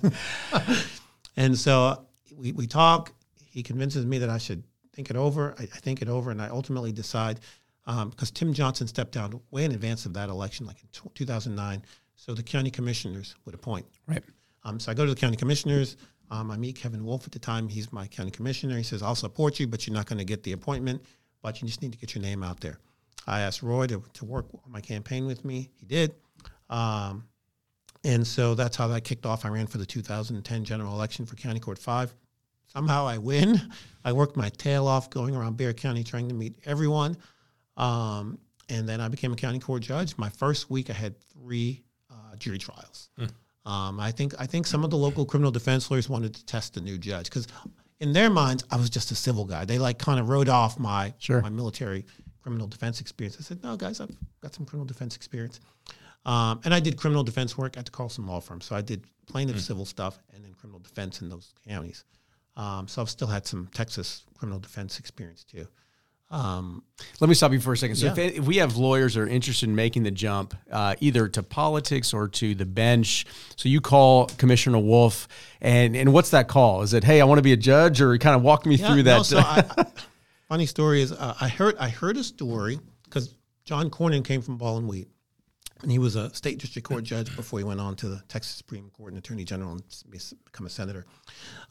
and 1.37 1.59
so 1.59 2.07
we, 2.37 2.53
we 2.53 2.67
talk. 2.67 3.13
He 3.37 3.63
convinces 3.63 4.07
me 4.07 4.19
that 4.19 4.31
I 4.31 4.39
should 4.39 4.63
think 4.95 5.11
it 5.11 5.17
over. 5.17 5.55
I, 5.59 5.65
I 5.65 5.67
think 5.67 6.01
it 6.01 6.09
over, 6.09 6.31
and 6.31 6.41
I 6.41 6.49
ultimately 6.49 6.93
decide 6.93 7.41
because 7.85 8.31
um, 8.31 8.35
Tim 8.35 8.53
Johnson 8.53 8.87
stepped 8.87 9.13
down 9.13 9.41
way 9.51 9.65
in 9.65 9.73
advance 9.73 10.07
of 10.07 10.15
that 10.15 10.29
election, 10.29 10.67
like 10.67 10.81
in 10.81 10.89
t- 10.93 11.11
2009. 11.15 11.83
So 12.17 12.35
the 12.35 12.43
county 12.43 12.71
commissioners 12.71 13.37
would 13.45 13.55
appoint. 13.55 13.87
Right. 14.07 14.23
Um, 14.65 14.81
so 14.81 14.91
I 14.91 14.95
go 14.95 15.05
to 15.05 15.15
the 15.15 15.21
county 15.21 15.37
commissioners. 15.37 15.97
Um, 16.31 16.51
I 16.51 16.57
meet 16.57 16.77
Kevin 16.77 17.05
Wolff 17.05 17.25
at 17.25 17.33
the 17.33 17.39
time. 17.39 17.69
He's 17.69 17.93
my 17.93 18.07
county 18.07 18.31
commissioner. 18.31 18.77
He 18.77 18.83
says, 18.83 19.03
I'll 19.03 19.15
support 19.15 19.59
you, 19.59 19.67
but 19.67 19.87
you're 19.87 19.95
not 19.95 20.07
going 20.07 20.19
to 20.19 20.25
get 20.25 20.43
the 20.43 20.53
appointment, 20.53 21.03
but 21.43 21.63
you 21.63 21.69
just 21.69 21.81
need 21.81 21.93
to 21.93 21.99
get 21.99 22.15
your 22.15 22.23
name 22.23 22.43
out 22.43 22.61
there. 22.61 22.79
I 23.27 23.41
asked 23.41 23.63
Roy 23.63 23.87
to, 23.89 24.03
to 24.15 24.25
work 24.25 24.47
on 24.65 24.73
my 24.73 24.81
campaign 24.81 25.27
with 25.27 25.45
me. 25.45 25.71
He 25.77 25.87
did. 25.87 26.15
Um, 26.71 27.25
and 28.05 28.27
so 28.27 28.55
that's 28.55 28.77
how 28.77 28.89
that 28.89 29.03
kicked 29.03 29.27
off. 29.27 29.45
I 29.45 29.49
ran 29.49 29.67
for 29.67 29.79
the 29.79 29.87
2010 29.87 30.65
general 30.65 30.95
election 30.95 31.27
for 31.27 31.37
County 31.37 31.61
Court 31.61 31.79
5. 31.79 32.15
Somehow 32.67 33.07
I 33.07 33.19
win. 33.19 33.61
I 34.05 34.13
worked 34.13 34.37
my 34.37 34.49
tail 34.51 34.87
off 34.87 35.11
going 35.11 35.35
around 35.35 35.57
Bexar 35.57 35.75
County 35.75 36.05
trying 36.05 36.29
to 36.29 36.35
meet 36.35 36.57
everyone. 36.65 37.17
Um, 37.77 38.39
and 38.69 38.89
then 38.89 39.01
I 39.01 39.09
became 39.09 39.33
a 39.33 39.37
county 39.37 39.59
court 39.59 39.83
judge. 39.83 40.17
My 40.19 40.29
first 40.29 40.71
week, 40.71 40.91
I 40.91 40.93
had 40.93 41.15
three 41.33 41.83
uh, 42.11 42.37
jury 42.37 42.59
trials. 42.59 43.11
Mm. 43.19 43.31
Um, 43.71 44.01
I 44.01 44.11
think 44.11 44.35
I 44.39 44.47
think 44.47 44.67
some 44.67 44.85
of 44.85 44.91
the 44.91 44.97
local 44.97 45.25
criminal 45.25 45.51
defense 45.51 45.91
lawyers 45.91 46.09
wanted 46.09 46.35
to 46.35 46.45
test 46.47 46.75
the 46.75 46.81
new 46.81 46.99
judge 46.99 47.25
because, 47.25 47.47
in 48.01 48.13
their 48.13 48.31
minds, 48.31 48.65
I 48.71 48.77
was 48.77 48.91
just 48.91 49.11
a 49.11 49.15
civil 49.15 49.45
guy. 49.45 49.65
They 49.65 49.79
like 49.79 49.99
kind 49.99 50.21
of 50.21 50.29
wrote 50.29 50.49
off 50.49 50.79
my 50.79 51.15
sure. 51.19 51.41
my 51.43 51.51
military 51.51 52.07
criminal 52.49 52.67
defense 52.67 52.99
experience. 53.03 53.37
I 53.39 53.43
said, 53.43 53.63
no, 53.63 53.77
guys, 53.77 54.01
I've 54.01 54.17
got 54.41 54.55
some 54.55 54.65
criminal 54.65 54.87
defense 54.87 55.15
experience. 55.15 55.61
Um, 56.25 56.63
and 56.65 56.73
I 56.73 56.81
did 56.81 56.97
criminal 56.97 57.23
defense 57.23 57.59
work 57.59 57.77
at 57.77 57.85
the 57.85 57.91
Carlson 57.91 58.27
Law 58.27 58.41
Firm. 58.41 58.63
So 58.63 58.75
I 58.75 58.81
did 58.81 59.05
plaintiff 59.27 59.57
mm. 59.57 59.61
civil 59.61 59.85
stuff 59.85 60.19
and 60.35 60.43
then 60.43 60.55
criminal 60.55 60.81
defense 60.81 61.21
in 61.21 61.29
those 61.29 61.53
counties. 61.69 62.05
Um, 62.57 62.89
so 62.89 63.03
I've 63.03 63.11
still 63.11 63.29
had 63.29 63.47
some 63.47 63.69
Texas 63.75 64.25
criminal 64.39 64.61
defense 64.61 64.99
experience 64.99 65.45
too. 65.45 65.69
Um, 66.31 66.83
Let 67.21 67.29
me 67.29 67.35
stop 67.35 67.53
you 67.53 67.61
for 67.61 67.75
a 67.75 67.77
second. 67.77 67.97
So, 67.97 68.07
yeah. 68.07 68.13
if, 68.13 68.39
if, 68.39 68.45
we 68.45 68.57
have 68.57 68.77
lawyers 68.77 69.15
that 69.15 69.21
are 69.21 69.29
interested 69.29 69.69
in 69.69 69.75
making 69.75 70.05
the 70.05 70.11
jump, 70.11 70.55
uh, 70.71 70.95
either 71.01 71.29
to 71.29 71.43
politics 71.43 72.15
or 72.15 72.29
to 72.29 72.55
the 72.55 72.67
bench, 72.67 73.27
so 73.57 73.69
you 73.69 73.81
call 73.81 74.27
Commissioner 74.37 74.79
Wolff, 74.79 75.27
and 75.63 75.97
and 75.97 76.13
what's 76.13 76.31
that 76.31 76.47
call? 76.49 76.83
Is 76.83 76.93
it, 76.93 77.03
hey, 77.03 77.23
I 77.23 77.25
want 77.25 77.39
to 77.39 77.43
be 77.43 77.55
a 77.55 77.57
judge, 77.57 78.03
or 78.03 78.17
kind 78.19 78.37
of 78.37 78.43
walk 78.43 78.67
me 78.67 78.75
yeah, 78.75 78.93
through 78.93 79.05
that? 79.05 79.17
No, 79.17 79.23
so 79.23 79.39
I, 79.39 79.87
funny 80.49 80.67
story 80.67 81.03
is, 81.03 81.13
uh, 81.13 81.35
I 81.41 81.49
heard 81.49 81.77
I 81.79 81.89
heard 81.89 82.17
a 82.17 82.25
story 82.25 82.79
because 83.05 83.35
John 83.65 83.91
Cornyn 83.91 84.25
came 84.25 84.43
from 84.43 84.57
Ball 84.57 84.79
and 84.79 84.89
Weed, 84.89 85.09
and 85.83 85.93
he 85.93 85.99
was 85.99 86.17
a 86.17 86.33
state 86.35 86.59
district 86.59 86.89
court 86.89 87.05
judge 87.05 87.35
before 87.37 87.59
he 87.59 87.65
went 87.65 87.81
on 87.81 87.97
to 87.97 88.09
the 88.09 88.23
Texas 88.29 88.57
Supreme 88.57 88.91
Court 88.91 89.13
and 89.13 89.19
Attorney 89.19 89.45
General 89.45 89.73
and 89.73 89.83
become 90.11 90.67
a 90.67 90.71
senator. 90.71 91.07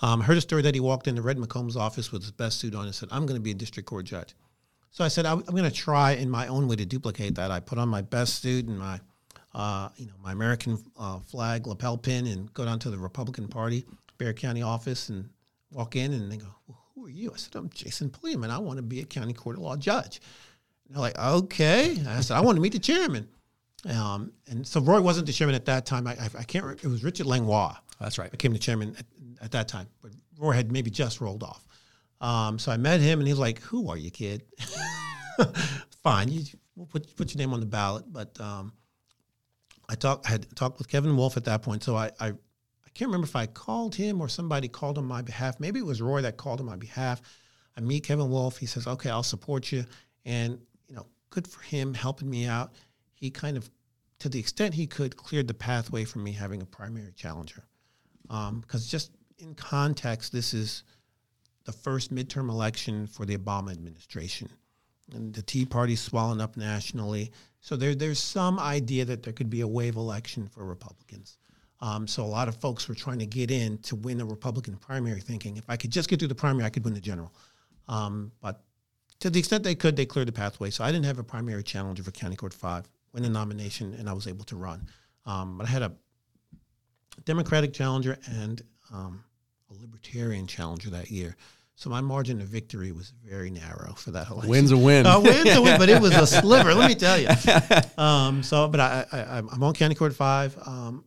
Um, 0.02 0.22
I 0.22 0.26
heard 0.26 0.38
a 0.38 0.42
story 0.42 0.62
that 0.62 0.76
he 0.76 0.80
walked 0.80 1.08
into 1.08 1.22
Red 1.22 1.38
McCombs' 1.38 1.76
office 1.76 2.12
with 2.12 2.22
his 2.22 2.32
best 2.32 2.60
suit 2.60 2.76
on 2.76 2.86
and 2.86 2.96
said, 2.96 3.10
"I'm 3.12 3.26
going 3.26 3.40
to 3.40 3.44
be 3.44 3.52
a 3.52 3.56
district 3.56 3.90
court 3.90 4.06
judge." 4.06 4.36
So 4.92 5.04
I 5.04 5.10
said, 5.10 5.28
I'm, 5.28 5.42
going 5.42 5.64
to 5.64 5.70
try 5.70 6.14
in 6.14 6.28
my 6.28 6.48
own 6.48 6.68
way 6.68 6.76
to 6.76 6.86
duplicate 6.86 7.36
that. 7.36 7.52
I 7.52 7.60
put 7.60 7.78
on 7.78 7.88
my 7.88 8.02
best 8.02 8.42
suit 8.42 8.66
and 8.66 8.80
my, 8.80 9.00
uh, 9.54 9.90
you 9.96 10.08
know, 10.08 10.14
my 10.24 10.32
American 10.32 10.84
uh, 10.98 11.20
flag 11.20 11.68
lapel 11.68 12.00
pin 12.00 12.26
and 12.26 12.52
go 12.56 12.66
down 12.66 12.80
to 12.80 12.90
the 12.90 12.98
Republican 12.98 13.48
Party, 13.48 13.86
Bexar 14.18 14.34
County 14.34 14.64
office 14.64 15.10
and 15.10 15.30
walk 15.72 15.96
in 15.96 16.14
and 16.14 16.32
they 16.32 16.38
go, 16.38 16.48
who 16.98 17.06
are 17.06 17.10
you? 17.10 17.32
I 17.32 17.38
said, 17.38 17.56
I'm 17.56 17.70
Jason 17.70 18.10
Pulliam. 18.10 18.44
I 18.44 18.58
want 18.58 18.78
to 18.78 18.84
be 18.84 19.02
a 19.02 19.06
county 19.06 19.34
court 19.34 19.56
of 19.56 19.62
law 19.62 19.76
judge. 19.76 20.20
And 20.88 20.96
they're 20.96 21.02
like, 21.02 21.18
okay. 21.18 21.96
I 22.08 22.22
said, 22.22 22.36
I 22.36 22.42
want 22.42 22.56
to 22.56 22.62
meet 22.62 22.74
the 22.74 22.80
chairman. 22.80 23.28
Um, 23.88 24.32
and 24.48 24.66
so 24.66 24.82
Roy 24.82 25.00
wasn't 25.00 25.28
the 25.28 25.34
chairman 25.34 25.56
at 25.56 25.66
that 25.66 25.86
time. 25.86 26.08
I, 26.08 26.14
I, 26.14 26.30
I 26.40 26.44
can't. 26.44 26.84
It 26.84 26.88
was 26.88 27.04
Richard 27.04 27.28
Langlois. 27.28 27.76
That's 28.00 28.18
right. 28.18 28.32
Became 28.32 28.52
the 28.52 28.60
chairman 28.60 28.96
at, 28.98 29.06
at 29.44 29.52
that 29.52 29.68
time, 29.68 29.88
but 30.02 30.12
Roy 30.40 30.54
had 30.54 30.72
maybe 30.72 30.90
just 30.90 31.22
rolled 31.22 31.44
off. 31.44 31.66
Um, 32.20 32.58
so 32.58 32.72
I 32.72 32.78
met 32.78 33.00
him, 33.00 33.20
and 33.20 33.28
he 33.28 33.34
was 33.34 33.40
like, 33.40 33.60
"Who 33.62 33.90
are 33.90 33.98
you, 33.98 34.10
kid?" 34.10 34.44
Fine, 36.04 36.30
you 36.30 36.44
we'll 36.76 36.88
put 36.88 37.16
put 37.16 37.34
your 37.34 37.38
name 37.38 37.54
on 37.54 37.60
the 37.60 37.68
ballot. 37.68 38.06
But 38.12 38.40
um, 38.42 38.74
I 39.88 39.94
talked 39.94 40.26
I 40.26 40.32
had 40.32 40.56
talked 40.56 40.80
with 40.80 40.90
Kevin 40.90 41.16
Wolff 41.16 41.38
at 41.38 41.46
that 41.46 41.62
point, 41.62 41.84
so 41.84 41.96
I 41.96 42.12
I 42.20 42.34
can't 42.98 43.10
remember 43.10 43.28
if 43.28 43.36
I 43.36 43.46
called 43.46 43.94
him 43.94 44.20
or 44.20 44.28
somebody 44.28 44.68
called 44.68 44.98
on 44.98 45.06
my 45.06 45.22
behalf. 45.22 45.60
Maybe 45.60 45.80
it 45.80 45.86
was 45.86 46.02
Roy 46.02 46.24
that 46.24 46.38
called 46.38 46.60
on 46.60 46.66
my 46.66 46.76
behalf. 46.76 47.22
I 47.78 47.82
meet 47.82 48.06
Kevin 48.06 48.32
Wolff. 48.32 48.58
He 48.58 48.66
says, 48.66 48.88
"Okay, 48.88 49.10
I'll 49.10 49.22
support 49.22 49.72
you," 49.72 49.86
and 50.26 50.60
you 50.88 50.96
know, 50.96 51.06
good 51.30 51.48
for 51.48 51.62
him 51.62 51.94
helping 51.94 52.30
me 52.30 52.46
out. 52.46 52.74
He 53.14 53.30
kind 53.30 53.56
of, 53.56 53.70
to 54.20 54.30
the 54.30 54.40
extent 54.40 54.74
he 54.74 54.88
could, 54.88 55.16
cleared 55.16 55.48
the 55.48 55.54
pathway 55.54 56.06
for 56.06 56.20
me 56.20 56.32
having 56.32 56.62
a 56.62 56.66
primary 56.66 57.14
challenger. 57.16 57.64
Because 58.24 58.84
um, 58.84 58.90
just 58.90 59.12
in 59.38 59.54
context, 59.54 60.32
this 60.32 60.54
is 60.54 60.84
the 61.66 61.72
first 61.72 62.14
midterm 62.14 62.50
election 62.50 63.06
for 63.06 63.26
the 63.26 63.38
Obama 63.38 63.72
administration. 63.72 64.50
And 65.14 65.34
the 65.34 65.42
Tea 65.42 65.66
Party's 65.66 66.02
swelling 66.02 66.42
up 66.42 66.58
nationally. 66.58 67.32
So 67.62 67.76
there, 67.76 67.96
there's 67.96 68.20
some 68.20 68.60
idea 68.60 69.06
that 69.06 69.24
there 69.24 69.34
could 69.34 69.50
be 69.50 69.62
a 69.62 69.68
wave 69.68 69.96
election 69.96 70.48
for 70.48 70.66
Republicans. 70.66 71.38
Um, 71.80 72.08
so 72.08 72.24
a 72.24 72.26
lot 72.26 72.48
of 72.48 72.56
folks 72.56 72.88
were 72.88 72.96
trying 72.96 73.20
to 73.20 73.26
get 73.26 73.52
in 73.52 73.78
to 73.80 73.96
win 73.96 74.18
the 74.18 74.26
Republican 74.26 74.78
primary, 74.78 75.22
thinking 75.22 75.58
if 75.58 75.70
I 75.70 75.78
could 75.78 75.92
just 75.92 76.10
get 76.10 76.20
through 76.20 76.30
the 76.30 76.36
primary, 76.36 76.66
I 76.66 76.70
could 76.70 76.84
win 76.84 76.94
the 76.94 77.02
general. 77.02 77.34
Um, 77.88 78.32
but 78.42 78.64
to 79.20 79.30
the 79.30 79.40
extent 79.40 79.64
they 79.64 79.76
could, 79.76 79.96
they 79.96 80.06
cleared 80.06 80.28
the 80.28 80.34
pathway. 80.34 80.70
So 80.70 80.84
I 80.84 80.92
didn't 80.92 81.06
have 81.06 81.20
a 81.20 81.24
primary 81.24 81.64
challenger 81.64 82.04
for 82.04 82.12
County 82.12 82.36
Court 82.36 82.54
5, 82.54 82.90
win 83.14 83.24
the 83.24 83.30
nomination, 83.30 83.94
and 83.94 84.10
I 84.10 84.14
was 84.14 84.28
able 84.28 84.46
to 84.46 84.56
run. 84.56 84.88
Um, 85.26 85.58
but 85.58 85.68
I 85.68 85.70
had 85.70 85.82
a 85.84 85.94
Democratic 87.26 87.74
challenger 87.74 88.18
and 88.26 88.62
um, 88.94 89.24
a 89.70 89.74
Libertarian 89.80 90.48
challenger 90.48 90.90
that 90.92 91.12
year. 91.12 91.36
So 91.76 91.92
my 91.92 92.02
margin 92.02 92.42
of 92.42 92.48
victory 92.48 92.92
was 92.92 93.14
very 93.24 93.52
narrow 93.52 93.94
for 93.94 94.10
that 94.12 94.30
election. 94.30 94.50
Win's 94.50 94.72
a 94.72 94.78
win. 94.78 95.06
Uh, 95.06 95.20
win's 95.20 95.56
a 95.56 95.62
win, 95.62 95.78
but 95.78 95.90
it 95.90 96.02
was 96.02 96.16
a 96.16 96.26
sliver. 96.42 96.74
let 96.74 96.88
me 96.88 96.96
tell 96.96 97.20
you. 97.20 97.28
Um, 98.00 98.42
so, 98.42 98.68
but 98.68 98.80
I, 98.80 99.06
I, 99.12 99.38
am 99.38 99.64
on 99.64 99.74
County 99.76 99.94
Court 99.94 100.16
Five. 100.16 100.58
Um, 100.66 101.04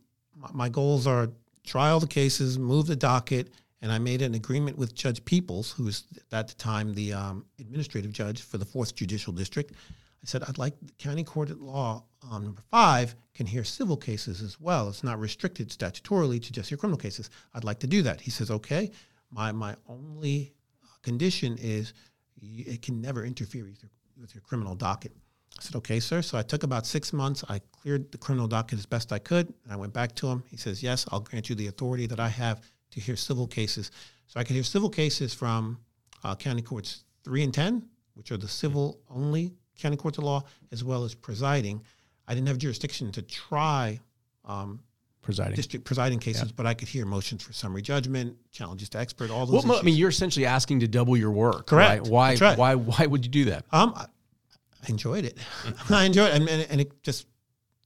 my, 0.53 0.69
goals 0.69 1.07
are 1.07 1.29
try 1.65 1.89
all 1.89 1.99
the 1.99 2.07
cases, 2.07 2.57
move 2.57 2.87
the 2.87 2.95
docket, 2.95 3.49
and 3.81 3.91
I 3.91 3.99
made 3.99 4.21
an 4.21 4.35
agreement 4.35 4.77
with 4.77 4.95
Judge 4.95 5.23
Peeples, 5.25 5.73
who 5.73 5.83
was 5.85 6.03
at 6.31 6.47
the 6.47 6.53
time 6.55 6.93
the 6.93 7.13
um, 7.13 7.45
administrative 7.59 8.11
judge 8.11 8.41
for 8.41 8.57
the 8.57 8.65
Fourth 8.65 8.95
Judicial 8.95 9.33
District. 9.33 9.71
I 9.71 10.25
said 10.25 10.43
I'd 10.47 10.57
like 10.57 10.75
the 10.81 10.93
County 10.93 11.23
Court 11.23 11.49
at 11.49 11.59
Law 11.59 12.03
um, 12.29 12.43
number 12.43 12.61
five 12.69 13.15
can 13.33 13.47
hear 13.47 13.63
civil 13.63 13.97
cases 13.97 14.41
as 14.41 14.59
well. 14.59 14.89
It's 14.89 15.03
not 15.03 15.19
restricted 15.19 15.69
statutorily 15.69 16.41
to 16.43 16.51
just 16.51 16.69
your 16.69 16.77
criminal 16.77 16.99
cases. 16.99 17.29
I'd 17.53 17.63
like 17.63 17.79
to 17.79 17.87
do 17.87 18.03
that. 18.03 18.21
He 18.21 18.29
says, 18.31 18.51
okay. 18.51 18.91
My 19.31 19.51
my 19.51 19.75
only 19.87 20.53
condition 21.01 21.57
is 21.59 21.93
it 22.41 22.81
can 22.81 23.01
never 23.01 23.23
interfere 23.23 23.63
with 23.63 23.81
your, 23.81 23.89
with 24.19 24.35
your 24.35 24.41
criminal 24.41 24.75
docket. 24.75 25.15
I 25.59 25.63
said, 25.63 25.75
okay, 25.75 25.99
sir. 25.99 26.21
So 26.21 26.37
I 26.37 26.41
took 26.41 26.63
about 26.63 26.85
six 26.85 27.13
months. 27.13 27.43
I 27.47 27.59
cleared 27.71 28.11
the 28.11 28.17
criminal 28.17 28.47
docket 28.47 28.79
as 28.79 28.85
best 28.85 29.11
I 29.11 29.19
could. 29.19 29.53
And 29.63 29.71
I 29.71 29.75
went 29.75 29.93
back 29.93 30.15
to 30.15 30.27
him. 30.27 30.43
He 30.49 30.57
says, 30.57 30.81
yes, 30.81 31.05
I'll 31.11 31.19
grant 31.19 31.49
you 31.49 31.55
the 31.55 31.67
authority 31.67 32.07
that 32.07 32.19
I 32.19 32.29
have 32.29 32.61
to 32.91 32.99
hear 32.99 33.15
civil 33.15 33.47
cases. 33.47 33.91
So 34.27 34.39
I 34.39 34.43
could 34.43 34.53
hear 34.53 34.63
civil 34.63 34.89
cases 34.89 35.33
from 35.33 35.77
uh, 36.23 36.35
county 36.35 36.61
courts 36.61 37.03
three 37.23 37.43
and 37.43 37.53
10, 37.53 37.83
which 38.15 38.31
are 38.31 38.37
the 38.37 38.47
civil 38.47 38.99
only 39.09 39.53
county 39.77 39.97
courts 39.97 40.17
of 40.17 40.23
law, 40.23 40.43
as 40.71 40.83
well 40.83 41.03
as 41.03 41.15
presiding. 41.15 41.81
I 42.27 42.33
didn't 42.33 42.47
have 42.47 42.57
jurisdiction 42.57 43.11
to 43.13 43.21
try 43.21 43.99
um, 44.45 44.79
presiding 45.21 45.55
district 45.55 45.85
presiding 45.85 46.19
cases, 46.19 46.45
yeah. 46.45 46.53
but 46.55 46.65
I 46.65 46.73
could 46.73 46.87
hear 46.87 47.05
motions 47.05 47.43
for 47.43 47.53
summary 47.53 47.81
judgment, 47.81 48.37
challenges 48.51 48.89
to 48.89 48.99
expert, 48.99 49.31
all 49.31 49.45
those. 49.45 49.65
Well, 49.65 49.79
I 49.79 49.81
mean, 49.81 49.95
you're 49.95 50.09
essentially 50.09 50.45
asking 50.45 50.81
to 50.81 50.87
double 50.87 51.17
your 51.17 51.31
work. 51.31 51.67
Correct. 51.67 52.03
Right? 52.03 52.11
Why? 52.11 52.35
Right. 52.35 52.57
Why? 52.57 52.75
Why 52.75 53.05
would 53.05 53.25
you 53.25 53.31
do 53.31 53.45
that? 53.45 53.65
Um, 53.71 53.95
I 54.83 54.89
enjoyed 54.89 55.25
it. 55.25 55.37
I 55.89 56.05
enjoyed 56.05 56.29
it, 56.29 56.41
and, 56.41 56.49
and 56.49 56.81
it 56.81 57.03
just, 57.03 57.27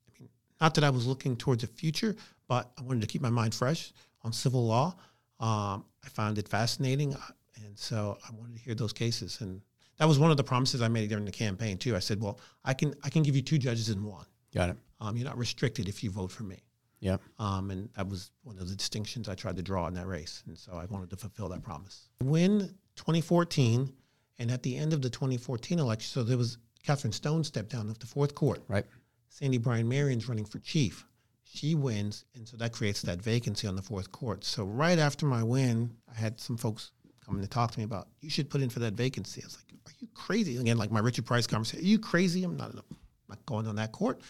I 0.07 0.19
mean, 0.19 0.29
not 0.61 0.73
that 0.75 0.83
I 0.83 0.89
was 0.89 1.05
looking 1.05 1.35
towards 1.35 1.61
the 1.61 1.67
future, 1.67 2.15
but 2.47 2.71
I 2.77 2.81
wanted 2.81 3.01
to 3.01 3.07
keep 3.07 3.21
my 3.21 3.29
mind 3.29 3.53
fresh 3.53 3.93
on 4.23 4.33
civil 4.33 4.65
law. 4.65 4.95
Um, 5.39 5.85
I 6.03 6.09
found 6.09 6.37
it 6.37 6.47
fascinating, 6.47 7.13
uh, 7.13 7.19
and 7.63 7.77
so 7.77 8.17
I 8.27 8.33
wanted 8.33 8.57
to 8.57 8.61
hear 8.61 8.75
those 8.75 8.93
cases, 8.93 9.41
and 9.41 9.61
that 9.97 10.07
was 10.07 10.19
one 10.19 10.31
of 10.31 10.37
the 10.37 10.43
promises 10.43 10.81
I 10.81 10.87
made 10.87 11.09
during 11.09 11.25
the 11.25 11.31
campaign 11.31 11.77
too. 11.77 11.95
I 11.95 11.99
said, 11.99 12.21
"Well, 12.21 12.39
I 12.63 12.73
can 12.73 12.93
I 13.03 13.09
can 13.09 13.23
give 13.23 13.35
you 13.35 13.41
two 13.41 13.57
judges 13.57 13.89
in 13.89 14.03
one. 14.03 14.25
Got 14.53 14.69
it. 14.69 14.77
Um, 15.01 15.17
you're 15.17 15.25
not 15.25 15.37
restricted 15.37 15.89
if 15.89 16.03
you 16.03 16.09
vote 16.09 16.31
for 16.31 16.43
me." 16.43 16.63
Yeah. 16.99 17.17
Um, 17.37 17.71
and 17.71 17.89
that 17.95 18.07
was 18.07 18.31
one 18.43 18.57
of 18.57 18.67
the 18.67 18.75
distinctions 18.75 19.29
I 19.29 19.35
tried 19.35 19.57
to 19.57 19.61
draw 19.61 19.87
in 19.87 19.93
that 19.93 20.07
race. 20.07 20.43
And 20.47 20.57
so 20.57 20.73
I 20.73 20.85
wanted 20.85 21.09
to 21.11 21.17
fulfill 21.17 21.49
that 21.49 21.61
promise. 21.61 22.09
Win 22.23 22.73
2014, 22.95 23.93
And 24.39 24.51
at 24.51 24.63
the 24.63 24.75
end 24.75 24.91
of 24.91 25.01
the 25.01 25.09
2014 25.09 25.79
election, 25.79 26.09
so 26.11 26.23
there 26.23 26.37
was 26.37 26.57
Catherine 26.86 27.13
Stone 27.13 27.43
stepped 27.43 27.69
down 27.69 27.89
of 27.89 27.99
the 27.99 28.05
fourth 28.05 28.36
court. 28.36 28.61
Right. 28.67 28.86
Sandee 29.29 29.61
Bryan 29.61 29.88
Marion's 29.88 30.29
running 30.29 30.45
for 30.45 30.59
chief. 30.59 31.05
She 31.43 31.75
wins, 31.75 32.25
and 32.36 32.47
so 32.47 32.57
that 32.57 32.73
creates 32.73 33.01
that 33.03 33.21
vacancy 33.21 33.67
on 33.67 33.75
the 33.75 33.81
fourth 33.81 34.11
court. 34.11 34.43
So 34.43 34.65
right 34.65 34.99
after 34.99 35.25
my 35.25 35.43
win, 35.43 35.95
I 36.09 36.19
had 36.19 36.39
some 36.39 36.57
folks 36.57 36.91
coming 37.25 37.41
to 37.41 37.47
talk 37.47 37.71
to 37.71 37.79
me 37.79 37.86
about 37.86 38.07
you 38.21 38.29
should 38.29 38.49
put 38.49 38.61
in 38.61 38.69
for 38.69 38.79
that 38.79 38.93
vacancy. 38.93 39.41
I 39.41 39.45
was 39.45 39.57
like, 39.57 39.79
"Are 39.88 39.95
you 39.99 40.07
crazy?" 40.13 40.57
Again, 40.57 40.77
like 40.77 40.91
my 40.91 40.99
Richard 40.99 41.25
Price 41.25 41.47
conversation. 41.47 41.86
Are 41.86 41.88
you 41.88 41.99
crazy? 41.99 42.43
I'm 42.43 42.57
not, 42.57 42.71
I'm 42.71 42.83
not 43.29 43.45
going 43.45 43.67
on 43.67 43.75
that 43.77 43.91
court. 43.91 44.21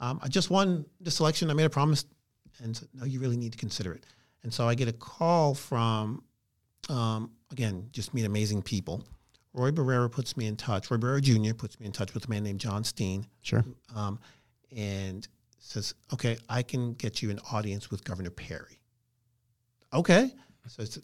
Um, 0.00 0.18
I 0.22 0.28
just 0.28 0.50
won 0.50 0.84
this 1.00 1.20
election. 1.20 1.50
I 1.50 1.54
made 1.54 1.64
a 1.64 1.70
promise, 1.70 2.04
and 2.62 2.76
said, 2.76 2.88
no, 2.94 3.04
you 3.04 3.20
really 3.20 3.36
need 3.36 3.52
to 3.52 3.58
consider 3.58 3.92
it. 3.92 4.04
And 4.42 4.52
so 4.52 4.68
I 4.68 4.74
get 4.74 4.88
a 4.88 4.92
call 4.92 5.54
from, 5.54 6.22
um, 6.88 7.30
again, 7.50 7.88
just 7.92 8.12
meet 8.14 8.24
amazing 8.24 8.62
people. 8.62 9.04
Roy 9.54 9.70
Barrera 9.70 10.10
puts 10.10 10.36
me 10.36 10.46
in 10.46 10.56
touch. 10.56 10.90
Roy 10.90 10.96
Barrera 10.98 11.22
Jr. 11.22 11.54
puts 11.54 11.78
me 11.80 11.86
in 11.86 11.92
touch 11.92 12.12
with 12.12 12.26
a 12.26 12.30
man 12.30 12.42
named 12.42 12.60
John 12.60 12.84
Steen 12.84 13.26
Sure. 13.40 13.64
um, 13.94 14.18
and 14.76 15.26
says, 15.58 15.94
"Okay, 16.12 16.36
I 16.48 16.62
can 16.62 16.92
get 16.94 17.22
you 17.22 17.30
an 17.30 17.38
audience 17.52 17.90
with 17.90 18.04
Governor 18.04 18.30
Perry." 18.30 18.80
Okay, 19.92 20.32
so 20.66 20.82
it's, 20.82 20.98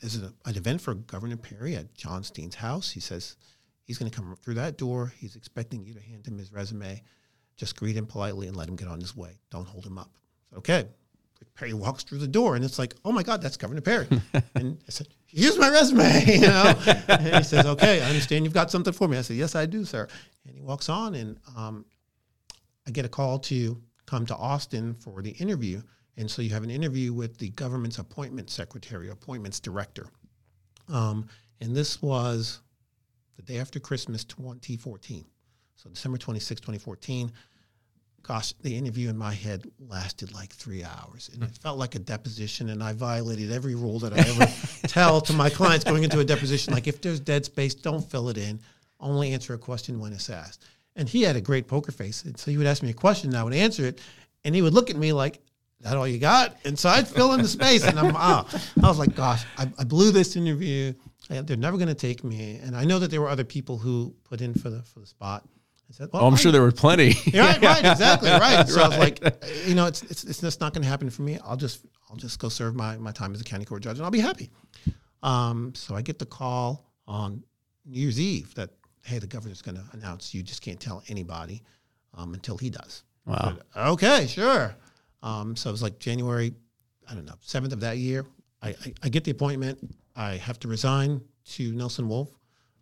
this 0.00 0.14
is 0.14 0.22
a, 0.22 0.32
an 0.46 0.56
event 0.56 0.80
for 0.80 0.94
Governor 0.94 1.36
Perry 1.36 1.76
at 1.76 1.94
John 1.94 2.24
Steen's 2.24 2.54
house. 2.54 2.90
He 2.90 3.00
says 3.00 3.36
he's 3.84 3.98
going 3.98 4.10
to 4.10 4.16
come 4.16 4.34
through 4.42 4.54
that 4.54 4.78
door. 4.78 5.12
He's 5.18 5.36
expecting 5.36 5.84
you 5.84 5.92
to 5.94 6.00
hand 6.00 6.26
him 6.26 6.38
his 6.38 6.50
resume. 6.52 7.02
Just 7.56 7.76
greet 7.76 7.96
him 7.96 8.06
politely 8.06 8.48
and 8.48 8.56
let 8.56 8.68
him 8.68 8.76
get 8.76 8.88
on 8.88 9.00
his 9.00 9.14
way. 9.14 9.38
Don't 9.50 9.68
hold 9.68 9.84
him 9.86 9.98
up. 9.98 10.10
Okay. 10.56 10.86
Perry 11.54 11.72
walks 11.72 12.02
through 12.04 12.18
the 12.18 12.28
door 12.28 12.56
and 12.56 12.64
it's 12.64 12.78
like, 12.78 12.94
oh 13.04 13.12
my 13.12 13.22
God, 13.22 13.42
that's 13.42 13.56
Governor 13.56 13.80
Perry. 13.80 14.06
and 14.54 14.78
I 14.86 14.90
said, 14.90 15.08
here's 15.26 15.58
my 15.58 15.68
resume. 15.68 16.24
You 16.26 16.40
know? 16.42 16.74
and 17.08 17.36
he 17.36 17.42
says, 17.42 17.66
okay, 17.66 18.02
I 18.02 18.08
understand 18.08 18.44
you've 18.44 18.54
got 18.54 18.70
something 18.70 18.92
for 18.92 19.08
me. 19.08 19.18
I 19.18 19.22
said, 19.22 19.36
yes, 19.36 19.54
I 19.54 19.66
do, 19.66 19.84
sir. 19.84 20.08
And 20.46 20.54
he 20.54 20.60
walks 20.60 20.88
on 20.88 21.14
and 21.14 21.38
um, 21.56 21.84
I 22.86 22.90
get 22.90 23.04
a 23.04 23.08
call 23.08 23.38
to 23.40 23.80
come 24.06 24.26
to 24.26 24.36
Austin 24.36 24.94
for 24.94 25.22
the 25.22 25.30
interview. 25.30 25.82
And 26.16 26.30
so 26.30 26.42
you 26.42 26.50
have 26.50 26.64
an 26.64 26.70
interview 26.70 27.12
with 27.12 27.38
the 27.38 27.50
government's 27.50 27.98
appointment 27.98 28.50
secretary, 28.50 29.08
appointments 29.10 29.60
director. 29.60 30.06
Um, 30.88 31.26
and 31.60 31.74
this 31.74 32.02
was 32.02 32.60
the 33.36 33.42
day 33.42 33.58
after 33.58 33.80
Christmas 33.80 34.24
2014. 34.24 35.24
So 35.76 35.90
December 35.90 36.18
26, 36.18 36.60
2014. 36.60 37.32
Gosh, 38.22 38.52
the 38.62 38.76
interview 38.76 39.08
in 39.10 39.16
my 39.18 39.32
head 39.32 39.64
lasted 39.88 40.32
like 40.32 40.52
three 40.52 40.84
hours. 40.84 41.28
And 41.34 41.42
it 41.42 41.58
felt 41.58 41.76
like 41.78 41.94
a 41.96 41.98
deposition. 41.98 42.68
And 42.70 42.82
I 42.82 42.92
violated 42.92 43.50
every 43.50 43.74
rule 43.74 43.98
that 44.00 44.12
I 44.12 44.18
ever 44.18 44.46
tell 44.88 45.20
to 45.22 45.32
my 45.32 45.50
clients 45.50 45.84
going 45.84 46.04
into 46.04 46.20
a 46.20 46.24
deposition. 46.24 46.72
Like 46.72 46.86
if 46.86 47.00
there's 47.00 47.18
dead 47.20 47.44
space, 47.44 47.74
don't 47.74 48.08
fill 48.08 48.28
it 48.28 48.38
in. 48.38 48.60
Only 49.00 49.32
answer 49.32 49.54
a 49.54 49.58
question 49.58 49.98
when 49.98 50.12
it's 50.12 50.30
asked. 50.30 50.64
And 50.94 51.08
he 51.08 51.22
had 51.22 51.34
a 51.36 51.40
great 51.40 51.66
poker 51.66 51.90
face. 51.90 52.22
And 52.24 52.38
so 52.38 52.50
he 52.50 52.58
would 52.58 52.66
ask 52.66 52.82
me 52.82 52.90
a 52.90 52.94
question 52.94 53.30
and 53.30 53.36
I 53.38 53.42
would 53.42 53.54
answer 53.54 53.84
it. 53.86 54.00
And 54.44 54.54
he 54.54 54.62
would 54.62 54.74
look 54.74 54.90
at 54.90 54.96
me 54.96 55.12
like, 55.12 55.40
that 55.80 55.96
all 55.96 56.06
you 56.06 56.18
got? 56.20 56.56
And 56.64 56.78
so 56.78 56.88
I'd 56.88 57.08
fill 57.08 57.32
in 57.32 57.42
the 57.42 57.48
space, 57.48 57.82
and 57.84 57.98
I'm 57.98 58.14
ah. 58.14 58.46
I 58.80 58.86
was 58.88 59.00
like, 59.00 59.16
gosh, 59.16 59.44
I, 59.58 59.68
I 59.80 59.82
blew 59.82 60.12
this 60.12 60.36
interview. 60.36 60.92
I- 61.28 61.40
They're 61.40 61.56
never 61.56 61.76
going 61.76 61.88
to 61.88 61.94
take 61.94 62.22
me. 62.22 62.60
And 62.62 62.76
I 62.76 62.84
know 62.84 63.00
that 63.00 63.10
there 63.10 63.20
were 63.20 63.28
other 63.28 63.42
people 63.42 63.78
who 63.78 64.14
put 64.22 64.40
in 64.40 64.54
for 64.54 64.70
the 64.70 64.82
for 64.84 65.00
the 65.00 65.06
spot. 65.06 65.44
Said, 65.92 66.08
well, 66.12 66.22
Oh, 66.24 66.26
I'm 66.26 66.36
sure 66.36 66.50
there 66.52 66.62
were 66.62 66.72
plenty. 66.72 67.14
yeah, 67.26 67.46
right, 67.46 67.62
right, 67.62 67.84
exactly, 67.92 68.30
right. 68.46 68.66
So 68.68 68.82
I 68.82 68.88
was 68.88 68.98
like, 68.98 69.20
you 69.66 69.74
know, 69.74 69.86
it's 69.86 70.02
it's 70.04 70.24
it's 70.24 70.40
just 70.40 70.60
not 70.60 70.72
going 70.74 70.82
to 70.82 70.88
happen 70.88 71.10
for 71.10 71.22
me. 71.22 71.38
I'll 71.44 71.56
just 71.56 71.84
I'll 72.10 72.16
just 72.16 72.38
go 72.38 72.48
serve 72.48 72.74
my 72.74 72.96
my 72.98 73.12
time 73.12 73.34
as 73.34 73.40
a 73.40 73.44
county 73.44 73.64
court 73.64 73.82
judge, 73.82 73.96
and 73.98 74.04
I'll 74.04 74.10
be 74.10 74.20
happy. 74.20 74.50
Um, 75.22 75.74
so 75.74 75.94
I 75.94 76.02
get 76.02 76.18
the 76.18 76.26
call 76.26 76.90
on 77.06 77.42
New 77.86 78.00
Year's 78.00 78.18
Eve 78.20 78.54
that 78.54 78.70
hey, 79.04 79.18
the 79.18 79.26
governor's 79.26 79.62
going 79.62 79.74
to 79.76 79.84
announce 79.92 80.32
you 80.32 80.42
just 80.42 80.62
can't 80.62 80.78
tell 80.80 81.02
anybody 81.08 81.62
um, 82.14 82.34
until 82.34 82.56
he 82.56 82.70
does. 82.70 83.02
Wow. 83.26 83.56
Okay, 83.76 84.26
sure. 84.28 84.74
Um, 85.22 85.56
so 85.56 85.68
it 85.70 85.72
was 85.72 85.82
like 85.82 85.98
January, 85.98 86.52
I 87.08 87.14
don't 87.14 87.24
know, 87.24 87.34
seventh 87.40 87.72
of 87.72 87.80
that 87.80 87.98
year. 87.98 88.24
I, 88.62 88.68
I, 88.70 88.94
I 89.04 89.08
get 89.08 89.24
the 89.24 89.30
appointment. 89.32 89.78
I 90.14 90.36
have 90.36 90.58
to 90.60 90.68
resign 90.68 91.20
to 91.50 91.72
Nelson 91.72 92.08
Wolff. 92.08 92.30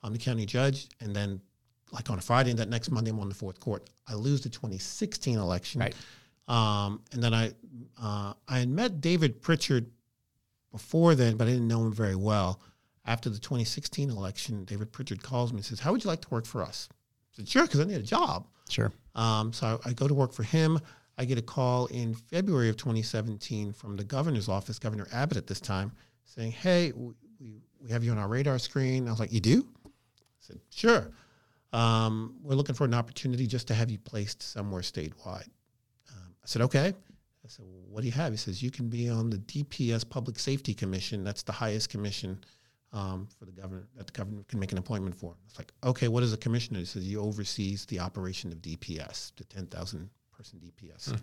I'm 0.03 0.13
the 0.13 0.19
county 0.19 0.45
judge, 0.47 0.89
and 1.01 1.15
then 1.17 1.41
like 1.93 2.11
on 2.11 2.19
a 2.19 2.23
Friday, 2.23 2.51
and 2.51 2.59
that 2.59 2.69
next 2.69 2.91
Monday, 2.91 3.11
I'm 3.11 3.21
on 3.21 3.29
the 3.29 3.35
fourth 3.35 3.59
court. 3.61 3.89
I 4.07 4.15
lose 4.15 4.41
the 4.43 4.49
2016 4.49 5.39
election, 5.39 5.81
Right. 5.81 5.95
um, 6.49 7.01
and 7.13 7.23
then 7.23 7.35
I 7.35 7.53
uh, 8.01 8.35
I 8.49 8.59
had 8.61 8.69
met 8.69 9.01
David 9.01 9.41
Prichard 9.43 9.91
before 10.73 11.15
then, 11.15 11.37
but 11.37 11.47
I 11.49 11.51
didn't 11.51 11.69
know 11.69 11.83
him 11.83 11.93
very 11.93 12.17
well. 12.17 12.61
After 13.07 13.29
the 13.31 13.39
2016 13.39 14.11
election, 14.11 14.65
David 14.65 14.93
Prichard 14.93 15.23
calls 15.23 15.53
me 15.53 15.59
and 15.59 15.65
says, 15.65 15.81
"How 15.81 15.91
would 15.93 16.05
you 16.05 16.09
like 16.09 16.21
to 16.23 16.29
work 16.31 16.47
for 16.47 16.63
us?" 16.63 16.89
I 16.93 17.37
said, 17.37 17.49
"Sure, 17.49 17.63
because 17.65 17.81
I 17.81 17.85
need 17.85 17.95
a 17.97 18.03
job." 18.03 18.47
Sure. 18.69 18.93
Um, 19.15 19.53
so 19.53 19.81
I, 19.85 19.91
I 19.91 19.93
go 19.93 20.07
to 20.07 20.15
work 20.15 20.33
for 20.33 20.45
him. 20.45 20.79
I 21.19 21.25
get 21.25 21.37
a 21.39 21.43
call 21.43 21.87
in 21.87 22.15
February 22.15 22.69
of 22.69 22.77
2017 22.77 23.73
from 23.73 23.97
the 23.97 24.05
governor's 24.05 24.49
office, 24.49 24.79
Governor 24.79 25.07
Abbott 25.13 25.37
at 25.37 25.47
this 25.47 25.61
time, 25.61 25.93
saying, 26.25 26.53
"Hey, 26.53 26.93
we, 26.95 27.13
we, 27.41 27.61
we 27.83 27.91
have 27.91 28.05
you 28.05 28.13
on 28.13 28.19
our 28.19 28.29
radar 28.29 28.59
screen." 28.59 29.09
I 29.09 29.11
was 29.11 29.19
like, 29.21 29.33
"You 29.33 29.41
do?" 29.41 29.67
I 29.87 29.91
said, 30.41 30.61
"Sure." 30.71 31.11
Um, 31.73 32.37
we're 32.43 32.55
looking 32.57 32.75
for 32.75 32.85
an 32.85 32.95
opportunity 32.95 33.47
just 33.47 33.69
to 33.69 33.75
have 33.75 33.91
you 33.91 33.99
placed 33.99 34.43
somewhere 34.43 34.83
statewide. 34.83 35.49
Um, 36.11 36.35
I 36.43 36.47
said, 36.47 36.63
"Okay." 36.63 36.89
I 37.45 37.49
said, 37.49 37.65
well, 37.65 37.85
"What 37.89 38.01
do 38.01 38.07
you 38.07 38.13
have?" 38.13 38.33
He 38.33 38.37
says, 38.37 38.63
"You 38.63 38.71
can 38.71 38.89
be 38.89 39.09
on 39.09 39.31
the 39.31 39.39
DPS 39.39 40.09
Public 40.09 40.39
Safety 40.39 40.75
Commission. 40.75 41.23
That's 41.25 41.43
the 41.43 41.53
highest 41.53 41.89
commission." 41.89 42.43
Um, 42.93 43.29
for 43.39 43.45
the 43.45 43.53
governor 43.53 43.87
that 43.97 44.09
the 44.09 44.13
governor 44.13 44.43
can 44.49 44.59
make 44.59 44.73
an 44.73 44.79
appointment 44.79 45.15
for. 45.15 45.37
It's 45.47 45.57
like, 45.57 45.73
okay, 45.85 46.09
what 46.09 46.25
is 46.25 46.33
a 46.33 46.37
commissioner? 46.37 46.81
He 46.81 46.85
says 46.87 47.05
he 47.05 47.17
oversees 47.17 47.87
the 47.87 48.01
operation 48.01 48.51
of 48.51 48.59
DPS, 48.59 49.33
the 49.37 49.45
ten 49.45 49.67
thousand 49.69 50.11
person 50.37 50.59
DPS. 50.59 51.17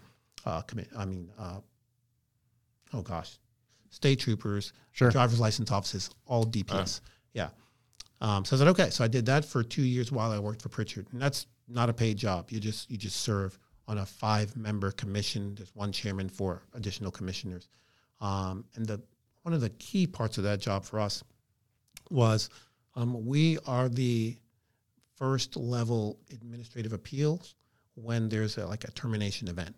Uh, 0.46 0.62
commit. 0.62 0.88
I 0.98 1.04
mean, 1.04 1.30
uh, 1.38 1.60
oh 2.94 3.02
gosh, 3.02 3.38
state 3.90 4.18
troopers, 4.20 4.72
Sure. 4.94 5.12
driver's 5.12 5.42
license 5.42 5.70
offices, 5.70 6.10
all 6.26 6.46
DPS. 6.46 7.02
Yeah. 7.34 7.50
Um, 8.20 8.46
so 8.46 8.56
I 8.56 8.60
said, 8.60 8.68
okay. 8.70 8.90
So 8.90 9.04
I 9.04 9.08
did 9.08 9.26
that 9.28 9.46
for 9.46 9.64
two 9.64 9.84
years 9.84 10.12
while 10.12 10.32
I 10.32 10.40
worked 10.40 10.62
for 10.62 10.70
Prichard, 10.70 11.08
and 11.12 11.22
that's 11.22 11.46
not 11.68 11.90
a 11.90 11.94
paid 11.94 12.18
job. 12.18 12.52
You 12.52 12.60
just 12.60 12.90
you 12.90 12.98
just 12.98 13.18
serve 13.18 13.58
on 13.88 14.00
a 14.00 14.06
five 14.06 14.56
member 14.56 14.92
commission. 14.92 15.56
There's 15.56 15.76
one 15.76 15.92
chairman 15.92 16.30
four 16.30 16.64
additional 16.74 17.12
commissioners, 17.12 17.70
um, 18.20 18.66
and 18.76 18.86
the 18.86 19.02
one 19.44 19.54
of 19.54 19.62
the 19.62 19.70
key 19.70 20.08
parts 20.08 20.38
of 20.38 20.44
that 20.46 20.60
job 20.60 20.84
for 20.84 21.00
us 21.00 21.24
was 22.10 22.50
um, 22.96 23.26
we 23.26 23.60
are 23.66 23.88
the 23.88 24.36
first 25.16 25.56
level 25.56 26.20
administrative 26.32 26.94
appeals 26.94 27.56
when 27.96 28.30
there's 28.30 28.58
a, 28.58 28.66
like 28.66 28.84
a 28.84 28.92
termination 28.92 29.48
event. 29.48 29.76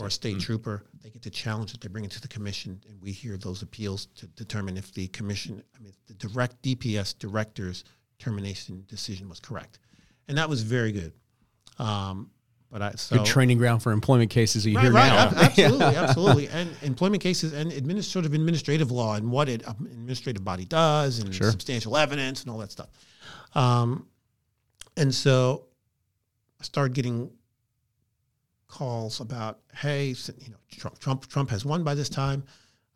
Or 0.00 0.06
a 0.06 0.10
state 0.10 0.40
trooper, 0.40 0.84
they 1.02 1.10
get 1.10 1.22
to 1.22 1.30
challenge 1.30 1.72
it. 1.74 1.80
They 1.80 1.88
bring 1.88 2.04
it 2.04 2.10
to 2.12 2.20
the 2.20 2.28
commission, 2.28 2.80
and 2.88 3.00
we 3.00 3.12
hear 3.12 3.36
those 3.36 3.62
appeals 3.62 4.06
to 4.16 4.26
determine 4.28 4.76
if 4.76 4.92
the 4.92 5.08
commission, 5.08 5.62
I 5.74 5.82
mean, 5.82 5.92
the 6.06 6.14
direct 6.14 6.60
DPS 6.62 7.18
director's 7.18 7.84
termination 8.18 8.84
decision 8.88 9.28
was 9.28 9.40
correct, 9.40 9.78
and 10.28 10.36
that 10.38 10.48
was 10.48 10.62
very 10.62 10.92
good. 10.92 11.12
Um, 11.78 12.30
but 12.70 12.82
I 12.82 12.92
so 12.92 13.16
Good 13.16 13.26
training 13.26 13.58
ground 13.58 13.82
for 13.82 13.90
employment 13.90 14.30
cases 14.30 14.64
you 14.64 14.76
right, 14.76 14.82
hear 14.84 14.92
right, 14.92 15.08
now. 15.08 15.26
ab- 15.28 15.32
absolutely, 15.58 15.96
absolutely, 15.96 16.48
and 16.48 16.70
employment 16.82 17.22
cases 17.22 17.52
and 17.52 17.72
administ- 17.72 18.04
sort 18.04 18.26
of 18.26 18.34
administrative 18.34 18.90
law 18.92 19.14
and 19.16 19.30
what 19.30 19.48
it 19.48 19.66
um, 19.66 19.88
administrative 19.90 20.44
body 20.44 20.66
does 20.66 21.18
and 21.18 21.34
Sure. 21.34 21.50
substantial 21.50 21.96
evidence 21.96 22.42
and 22.42 22.50
all 22.50 22.58
that 22.58 22.70
stuff. 22.70 22.88
Um, 23.54 24.06
and 24.96 25.12
so 25.12 25.64
I 26.60 26.64
started 26.64 26.94
getting 26.94 27.30
calls 28.70 29.20
about, 29.20 29.58
hey, 29.74 30.14
you 30.38 30.50
know, 30.50 30.56
Trump, 30.70 30.98
Trump, 30.98 31.26
Trump 31.26 31.50
has 31.50 31.64
won 31.64 31.82
by 31.84 31.94
this 31.94 32.08
time. 32.08 32.44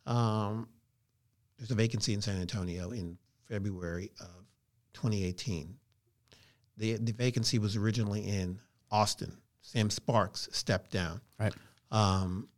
Um, 0.06 0.68
there's 1.58 1.70
a 1.70 1.74
vacancy 1.74 2.14
in 2.14 2.22
San 2.22 2.40
Antonio 2.40 2.90
in 2.90 3.18
February 3.48 4.10
of 4.20 4.46
2018. 4.94 5.74
The, 6.76 6.96
the 6.96 7.12
vacancy 7.12 7.58
was 7.58 7.76
originally 7.76 8.20
in 8.20 8.58
Austin. 8.90 9.36
Sam 9.60 9.90
Sparks 9.90 10.48
stepped 10.52 10.90
down. 10.90 11.20
Right. 11.38 11.54
Um, 11.90 12.48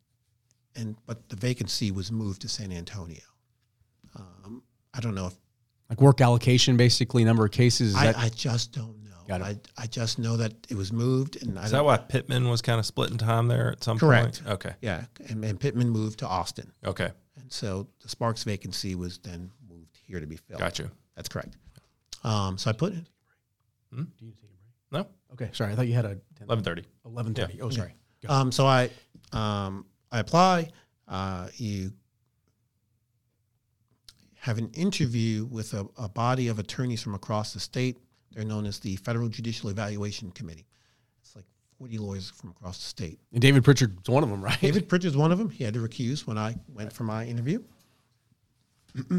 and 0.74 0.96
but 1.06 1.28
the 1.28 1.36
vacancy 1.36 1.90
was 1.90 2.12
moved 2.12 2.42
to 2.42 2.48
San 2.48 2.72
Antonio. 2.72 3.22
Um, 4.14 4.62
I 4.92 5.00
don't 5.00 5.14
know 5.14 5.26
if 5.26 5.34
Like 5.88 6.00
work 6.00 6.20
allocation, 6.20 6.76
basically, 6.76 7.24
number 7.24 7.44
of 7.44 7.50
cases. 7.50 7.90
Is 7.90 7.96
I, 7.96 8.12
I 8.24 8.28
just 8.30 8.72
don't 8.72 9.02
I, 9.31 9.51
it. 9.51 9.68
I 9.77 9.87
just 9.87 10.18
know 10.18 10.37
that 10.37 10.53
it 10.68 10.74
was 10.77 10.93
moved, 10.93 11.43
and 11.43 11.59
I 11.59 11.64
Is 11.64 11.70
don't, 11.70 11.79
that 11.79 11.85
why 11.85 11.97
Pitman 11.99 12.49
was 12.49 12.62
kind 12.62 12.79
of 12.79 12.87
splitting 12.87 13.18
time 13.18 13.49
there 13.49 13.72
at 13.72 13.83
some 13.85 13.99
Correct. 13.99 14.45
point? 14.45 14.55
Okay. 14.55 14.74
yeah, 14.81 15.05
and, 15.29 15.45
and 15.45 15.59
Pitman 15.61 15.91
moved 15.91 16.18
to 16.20 16.27
Austin, 16.27 16.72
Okay. 16.85 17.11
and 17.41 17.53
so 17.53 17.89
the 18.03 18.09
Sparks 18.09 18.45
vacancy 18.45 18.95
was 18.95 19.18
then 19.18 19.51
moved 19.68 19.99
here 20.07 20.20
to 20.20 20.27
be 20.27 20.37
filled. 20.37 20.61
Got 20.61 20.79
you. 20.79 20.91
That's 21.16 21.29
correct. 21.29 21.57
Um, 22.24 22.59
so 22.59 22.70
I 22.70 22.72
put 22.72 22.93
it. 22.95 23.05
No? 24.93 25.07
okay, 25.33 25.51
sorry. 25.53 25.72
I 25.72 25.77
thought 25.77 25.87
you 25.87 25.95
had 25.95 26.05
a 26.05 26.18
1130. 26.45 26.83
1130. 27.03 27.61
Oh, 27.62 27.70
sorry. 27.70 27.95
Go. 28.27 28.33
Um, 28.33 28.53
so 28.53 28.66
I 28.66 28.91
um, 29.33 29.87
I 30.12 30.20
apply. 30.20 30.70
Uh, 31.09 31.49
you 31.57 31.93
have 34.41 34.59
an 34.59 34.70
interview 34.74 35.45
with 35.47 35.74
a, 35.74 35.87
a 35.97 36.09
body 36.09 36.49
of 36.49 36.59
attorneys 36.59 37.03
from 37.03 37.14
across 37.14 37.53
the 37.53 37.61
state. 37.61 37.97
They're 38.33 38.45
known 38.45 38.66
as 38.66 38.79
the 38.79 38.97
Federal 38.97 39.29
Judicial 39.29 39.70
Evaluation 39.70 40.31
Committee. 40.33 40.66
It's 41.22 41.35
like 41.37 41.45
40 41.79 41.99
lawyers 41.99 42.31
from 42.31 42.51
across 42.51 42.79
the 42.79 42.85
state. 42.85 43.18
And 43.33 43.41
David 43.41 43.64
Prichard's 43.64 44.09
one 44.09 44.22
of 44.22 44.29
them, 44.31 44.43
right? 44.43 44.61
David 44.61 44.89
Prichard's 44.89 45.16
one 45.16 45.33
of 45.33 45.39
them. 45.39 45.49
He 45.51 45.64
had 45.64 45.74
to 45.74 45.81
recuse 45.81 46.27
when 46.27 46.37
I 46.39 46.57
went 46.68 46.93
for 46.93 47.05
my 47.05 47.24
interview. 47.24 47.62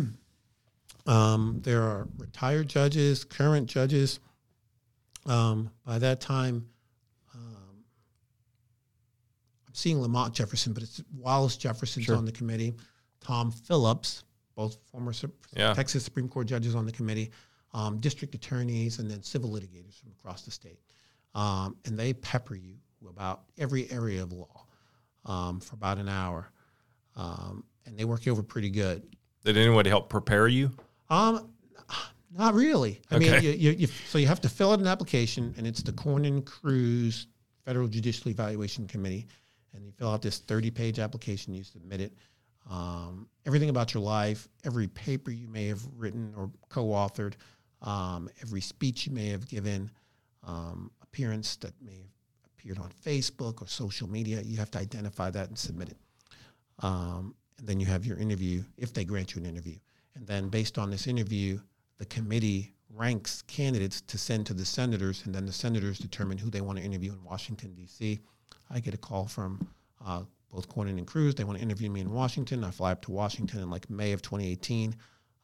um, 1.07 1.61
there 1.63 1.83
are 1.83 2.07
retired 2.17 2.67
judges, 2.67 3.23
current 3.23 3.67
judges. 3.67 4.19
Um, 5.25 5.71
by 5.85 5.99
that 5.99 6.21
time, 6.21 6.67
um, 7.33 7.83
I'm 9.67 9.73
seeing 9.73 10.01
Lamont 10.01 10.33
Jefferson, 10.33 10.73
but 10.73 10.83
it's 10.83 11.01
Wallace 11.15 11.57
Jefferson's 11.57 12.05
Sure. 12.05 12.15
on 12.15 12.25
the 12.25 12.31
committee. 12.31 12.73
Tom 13.21 13.51
Phillips, 13.51 14.23
both 14.55 14.77
former 14.91 15.13
Yeah. 15.55 15.73
Texas 15.73 16.03
Supreme 16.03 16.29
Court 16.29 16.47
judges 16.47 16.75
on 16.75 16.85
the 16.85 16.91
committee, 16.91 17.31
um, 17.77 17.99
district 17.99 18.33
attorneys, 18.35 18.99
and 18.99 19.09
then 19.11 19.21
civil 19.21 19.49
litigators 19.51 19.99
from 19.99 20.09
across 20.17 20.41
the 20.41 20.51
state. 20.51 20.81
Um, 21.35 21.77
and 21.85 21.97
they 21.97 22.13
pepper 22.13 22.55
you 22.55 22.75
about 23.07 23.43
every 23.57 23.89
area 23.91 24.23
of 24.23 24.31
law 24.33 24.65
um, 25.25 25.59
for 25.59 25.75
about 25.75 25.97
an 25.99 26.09
hour. 26.09 26.51
Um, 27.15 27.63
and 27.85 27.97
they 27.97 28.05
work 28.05 28.25
you 28.25 28.31
over 28.31 28.43
pretty 28.43 28.71
good. 28.71 29.03
Did 29.45 29.57
anybody 29.57 29.89
help 29.89 30.09
prepare 30.09 30.47
you? 30.47 30.71
Um, 31.09 31.49
not 32.35 32.53
really. 32.53 33.01
I 33.11 33.19
mean, 33.19 33.41
you, 33.43 33.51
you, 33.51 33.71
you, 33.71 33.87
so 34.09 34.17
you 34.17 34.27
have 34.27 34.41
to 34.41 34.49
fill 34.49 34.71
out 34.71 34.79
an 34.79 34.87
application, 34.87 35.53
and 35.57 35.65
it's 35.65 35.81
the 35.81 35.93
Cornyn 35.93 36.45
Cruz 36.45 37.27
Federal 37.65 37.87
Judicial 37.87 38.29
Evaluation 38.31 38.87
Committee, 38.87 39.27
and 39.73 39.85
you 39.85 39.91
fill 39.91 40.09
out 40.09 40.21
this 40.21 40.39
thirty-page 40.39 40.99
application. 40.99 41.53
You 41.53 41.63
submit 41.63 42.01
it. 42.01 42.13
Um, 42.69 43.27
everything 43.45 43.69
about 43.69 43.93
your 43.93 44.03
life, 44.03 44.49
every 44.65 44.87
paper 44.87 45.31
you 45.31 45.47
may 45.47 45.67
have 45.67 45.81
written 45.95 46.33
or 46.35 46.51
co-authored, 46.67 47.35
um, 47.81 48.29
every 48.41 48.61
speech 48.61 49.05
you 49.05 49.13
may 49.13 49.29
have 49.29 49.47
given, 49.47 49.91
um, 50.43 50.91
appearance 51.01 51.55
that 51.57 51.73
may 51.81 51.97
have 51.97 52.11
appeared 52.45 52.79
on 52.79 52.91
Facebook 53.05 53.61
or 53.61 53.67
social 53.67 54.09
media. 54.09 54.41
You 54.41 54.57
have 54.57 54.71
to 54.71 54.79
identify 54.79 55.29
that 55.29 55.49
and 55.49 55.57
submit 55.57 55.89
it. 55.89 55.97
Um, 56.79 57.35
and 57.57 57.67
then 57.67 57.79
you 57.79 57.85
have 57.85 58.05
your 58.05 58.17
interview 58.17 58.63
if 58.77 58.93
they 58.93 59.03
grant 59.03 59.35
you 59.35 59.41
an 59.41 59.47
interview. 59.47 59.75
And 60.15 60.25
then 60.27 60.49
based 60.49 60.77
on 60.77 60.89
this 60.89 61.07
interview, 61.07 61.59
the 61.97 62.05
committee 62.05 62.73
ranks 62.93 63.43
candidates 63.43 64.01
to 64.01 64.17
send 64.17 64.45
to 64.47 64.53
the 64.53 64.65
senators, 64.65 65.23
and 65.25 65.33
then 65.33 65.45
the 65.45 65.51
senators 65.51 65.99
determine 65.99 66.37
who 66.37 66.49
they 66.49 66.61
want 66.61 66.79
to 66.79 66.85
interview 66.85 67.11
in 67.11 67.23
Washington, 67.23 67.73
D.C. 67.73 68.19
I 68.69 68.79
get 68.79 68.93
a 68.93 68.97
call 68.97 69.25
from 69.25 69.67
uh, 70.05 70.23
both 70.51 70.69
Cornyn 70.69 70.97
and 70.97 71.07
Cruz. 71.07 71.35
They 71.35 71.43
want 71.43 71.57
to 71.57 71.63
interview 71.63 71.89
me 71.89 72.01
in 72.01 72.11
Washington. 72.11 72.63
I 72.63 72.71
fly 72.71 72.91
up 72.91 73.01
to 73.03 73.11
Washington 73.11 73.61
in 73.61 73.69
like 73.69 73.89
May 73.89 74.13
of 74.13 74.21
2018. 74.21 74.95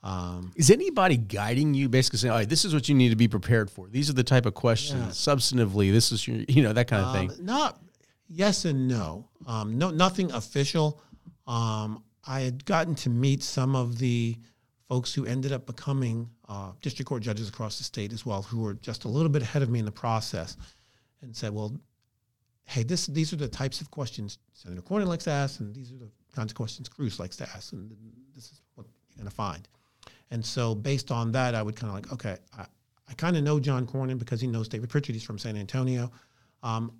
Um, 0.03 0.51
Is 0.57 0.69
anybody 0.69 1.15
guiding 1.15 1.73
you, 1.73 1.87
basically 1.87 2.19
saying, 2.19 2.31
"All 2.31 2.37
right, 2.37 2.49
this 2.49 2.65
is 2.65 2.73
what 2.73 2.89
you 2.89 2.95
need 2.95 3.09
to 3.09 3.15
be 3.15 3.29
prepared 3.29 3.71
for. 3.71 3.87
These 3.87 4.09
are 4.09 4.13
the 4.13 4.23
type 4.23 4.45
of 4.45 4.53
questions, 4.53 4.99
Yeah. 5.01 5.33
substantively. 5.33 5.91
This 5.93 6.11
is 6.11 6.27
your, 6.27 6.43
you 6.49 6.61
know, 6.61 6.73
that 6.73 6.87
kind 6.89 7.01
of 7.05 7.15
Um, 7.15 7.29
thing." 7.29 7.45
Not 7.45 7.81
yes 8.27 8.65
and 8.65 8.87
no. 8.87 9.29
Um, 9.45 9.77
no, 9.77 9.91
nothing 9.91 10.31
official. 10.33 11.01
Um, 11.47 12.03
I 12.25 12.41
had 12.41 12.65
gotten 12.65 12.95
to 12.95 13.09
meet 13.09 13.43
some 13.43 13.75
of 13.77 13.97
the 13.97 14.37
folks 14.89 15.13
who 15.13 15.25
ended 15.25 15.51
up 15.53 15.65
becoming 15.65 16.29
uh, 16.49 16.73
district 16.81 17.07
court 17.07 17.23
judges 17.23 17.47
across 17.47 17.77
the 17.77 17.83
state 17.85 18.11
as 18.13 18.25
well, 18.25 18.43
who 18.43 18.59
were 18.59 18.73
just 18.75 19.05
a 19.05 19.07
little 19.07 19.29
bit 19.29 19.41
ahead 19.41 19.61
of 19.61 19.69
me 19.69 19.79
in 19.79 19.85
the 19.85 19.91
process, 19.91 20.57
and 21.21 21.33
said, 21.35 21.53
"Well, 21.53 21.77
hey, 22.65 22.83
this 22.83 23.07
these 23.07 23.31
are 23.31 23.37
the 23.37 23.47
types 23.47 23.79
of 23.79 23.89
questions 23.89 24.37
Senator 24.53 24.81
Cornyn 24.81 25.07
likes 25.07 25.23
to 25.23 25.31
ask, 25.31 25.61
and 25.61 25.73
these 25.73 25.91
are 25.93 25.97
the 25.97 26.09
kinds 26.35 26.51
of 26.51 26.55
questions 26.57 26.89
Cruz 26.89 27.19
likes 27.19 27.37
to 27.37 27.49
ask, 27.55 27.71
and 27.71 27.89
this 28.35 28.51
is 28.51 28.61
what 28.75 28.85
you're 29.09 29.15
going 29.23 29.29
to 29.29 29.35
find." 29.35 29.67
And 30.33 30.43
so, 30.43 30.73
based 30.73 31.11
on 31.11 31.31
that, 31.33 31.53
I 31.53 31.61
would 31.61 31.75
kind 31.75 31.89
of 31.89 31.95
like, 31.95 32.11
okay, 32.11 32.37
I, 32.57 32.65
I 33.07 33.13
kind 33.13 33.37
of 33.37 33.43
know 33.43 33.59
John 33.59 33.85
Cornyn 33.85 34.17
because 34.17 34.41
he 34.41 34.47
knows 34.47 34.67
David 34.67 34.89
Prichard. 34.89 35.13
He's 35.13 35.23
from 35.23 35.37
San 35.37 35.55
Antonio. 35.55 36.11
Um, 36.63 36.91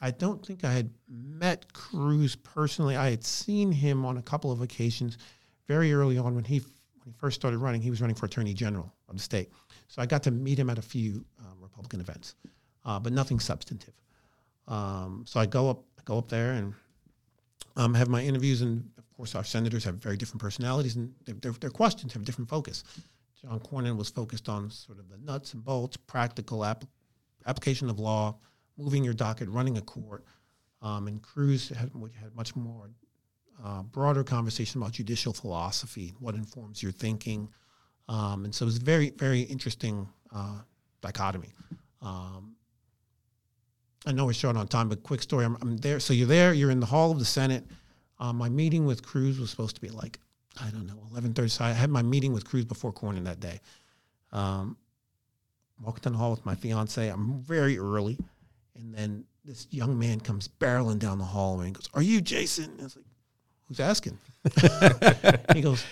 I 0.00 0.10
don't 0.10 0.44
think 0.44 0.64
I 0.64 0.72
had 0.72 0.88
met 1.06 1.70
Cruz 1.74 2.34
personally. 2.36 2.96
I 2.96 3.10
had 3.10 3.22
seen 3.22 3.70
him 3.70 4.06
on 4.06 4.16
a 4.16 4.22
couple 4.22 4.50
of 4.50 4.62
occasions 4.62 5.18
very 5.68 5.92
early 5.92 6.16
on 6.16 6.34
when 6.34 6.44
he 6.44 6.60
when 6.60 7.04
he 7.04 7.12
first 7.12 7.38
started 7.38 7.58
running. 7.58 7.82
He 7.82 7.90
was 7.90 8.00
running 8.00 8.16
for 8.16 8.24
Attorney 8.24 8.54
General 8.54 8.90
of 9.10 9.16
the 9.16 9.22
state, 9.22 9.50
so 9.88 10.00
I 10.00 10.06
got 10.06 10.22
to 10.22 10.30
meet 10.30 10.58
him 10.58 10.70
at 10.70 10.78
a 10.78 10.82
few 10.82 11.22
um, 11.40 11.58
Republican 11.60 12.00
events, 12.00 12.36
uh, 12.86 12.98
but 12.98 13.12
nothing 13.12 13.38
substantive. 13.38 13.92
Um, 14.66 15.24
so 15.26 15.40
I 15.40 15.44
go 15.44 15.68
up, 15.68 15.84
I 15.98 16.02
go 16.06 16.16
up 16.16 16.30
there 16.30 16.52
and 16.52 16.72
um, 17.76 17.92
have 17.92 18.08
my 18.08 18.22
interviews, 18.22 18.62
and 18.62 18.88
course 19.20 19.34
our 19.34 19.44
senators 19.44 19.84
have 19.84 19.96
very 19.96 20.16
different 20.16 20.40
personalities, 20.40 20.96
and 20.96 21.12
their, 21.26 21.52
their, 21.52 21.68
questions 21.68 22.14
have 22.14 22.24
different 22.24 22.48
focus. 22.48 22.84
John 23.42 23.60
Cornyn 23.60 23.98
was 23.98 24.08
focused 24.08 24.48
on 24.48 24.70
sort 24.70 24.98
of 24.98 25.10
the 25.10 25.18
nuts 25.18 25.52
and 25.52 25.62
bolts, 25.62 25.98
practical 25.98 26.64
app, 26.64 26.84
application 27.46 27.90
of 27.90 27.98
law, 27.98 28.38
moving 28.78 29.04
your 29.04 29.12
docket, 29.12 29.46
running 29.50 29.76
a 29.76 29.82
court. 29.82 30.24
Um, 30.80 31.06
and 31.06 31.20
Cruz 31.20 31.68
had, 31.68 31.90
had 32.18 32.34
much 32.34 32.56
more 32.56 32.88
uh, 33.62 33.82
broader 33.82 34.24
conversation 34.24 34.80
about 34.80 34.92
judicial 34.92 35.34
philosophy, 35.34 36.14
what 36.18 36.34
informs 36.34 36.82
your 36.82 36.92
thinking. 36.92 37.46
Um, 38.08 38.46
and 38.46 38.54
so 38.54 38.64
it 38.64 38.68
was 38.68 38.78
very, 38.78 39.10
very 39.10 39.42
interesting 39.42 40.08
uh, 40.34 40.60
dichotomy. 41.02 41.52
Um, 42.00 42.56
I 44.06 44.12
know 44.12 44.24
we're 44.24 44.32
short 44.32 44.56
on 44.56 44.66
time, 44.66 44.88
but 44.88 45.02
quick 45.02 45.20
story. 45.20 45.44
I'm, 45.44 45.58
I'm 45.60 45.76
there. 45.76 46.00
So 46.00 46.14
you're 46.14 46.26
there. 46.26 46.54
You're 46.54 46.70
in 46.70 46.80
the 46.80 46.86
hall 46.86 47.10
of 47.10 47.18
the 47.18 47.26
Senate. 47.26 47.66
Um, 48.20 48.36
my 48.36 48.48
meeting 48.48 48.84
with 48.84 49.02
Cruz 49.02 49.40
was 49.40 49.50
supposed 49.50 49.74
to 49.76 49.80
be 49.80 49.88
like 49.88 50.20
I 50.60 50.70
don't 50.70 50.86
know, 50.86 50.98
eleven 51.10 51.32
thirty. 51.32 51.48
So 51.48 51.64
I 51.64 51.70
had 51.72 51.90
my 51.90 52.02
meeting 52.02 52.32
with 52.32 52.44
Cruz 52.44 52.64
before 52.64 52.92
Cornyn 52.92 53.24
that 53.24 53.40
day. 53.40 53.60
Um, 54.32 54.76
walked 55.82 56.02
down 56.02 56.12
the 56.12 56.18
hall 56.18 56.30
with 56.30 56.44
my 56.44 56.54
fiance. 56.54 57.08
I'm 57.08 57.40
very 57.40 57.78
early, 57.78 58.18
and 58.76 58.94
then 58.94 59.24
this 59.44 59.66
young 59.70 59.98
man 59.98 60.20
comes 60.20 60.48
barreling 60.48 60.98
down 60.98 61.18
the 61.18 61.24
hallway 61.24 61.66
and 61.66 61.74
goes, 61.74 61.88
"Are 61.94 62.02
you 62.02 62.20
Jason?" 62.20 62.64
And 62.72 62.80
I 62.80 62.84
was 62.84 62.96
like, 62.96 63.06
"Who's 63.68 63.80
asking?" 63.80 64.18
he 65.54 65.62
goes, 65.62 65.84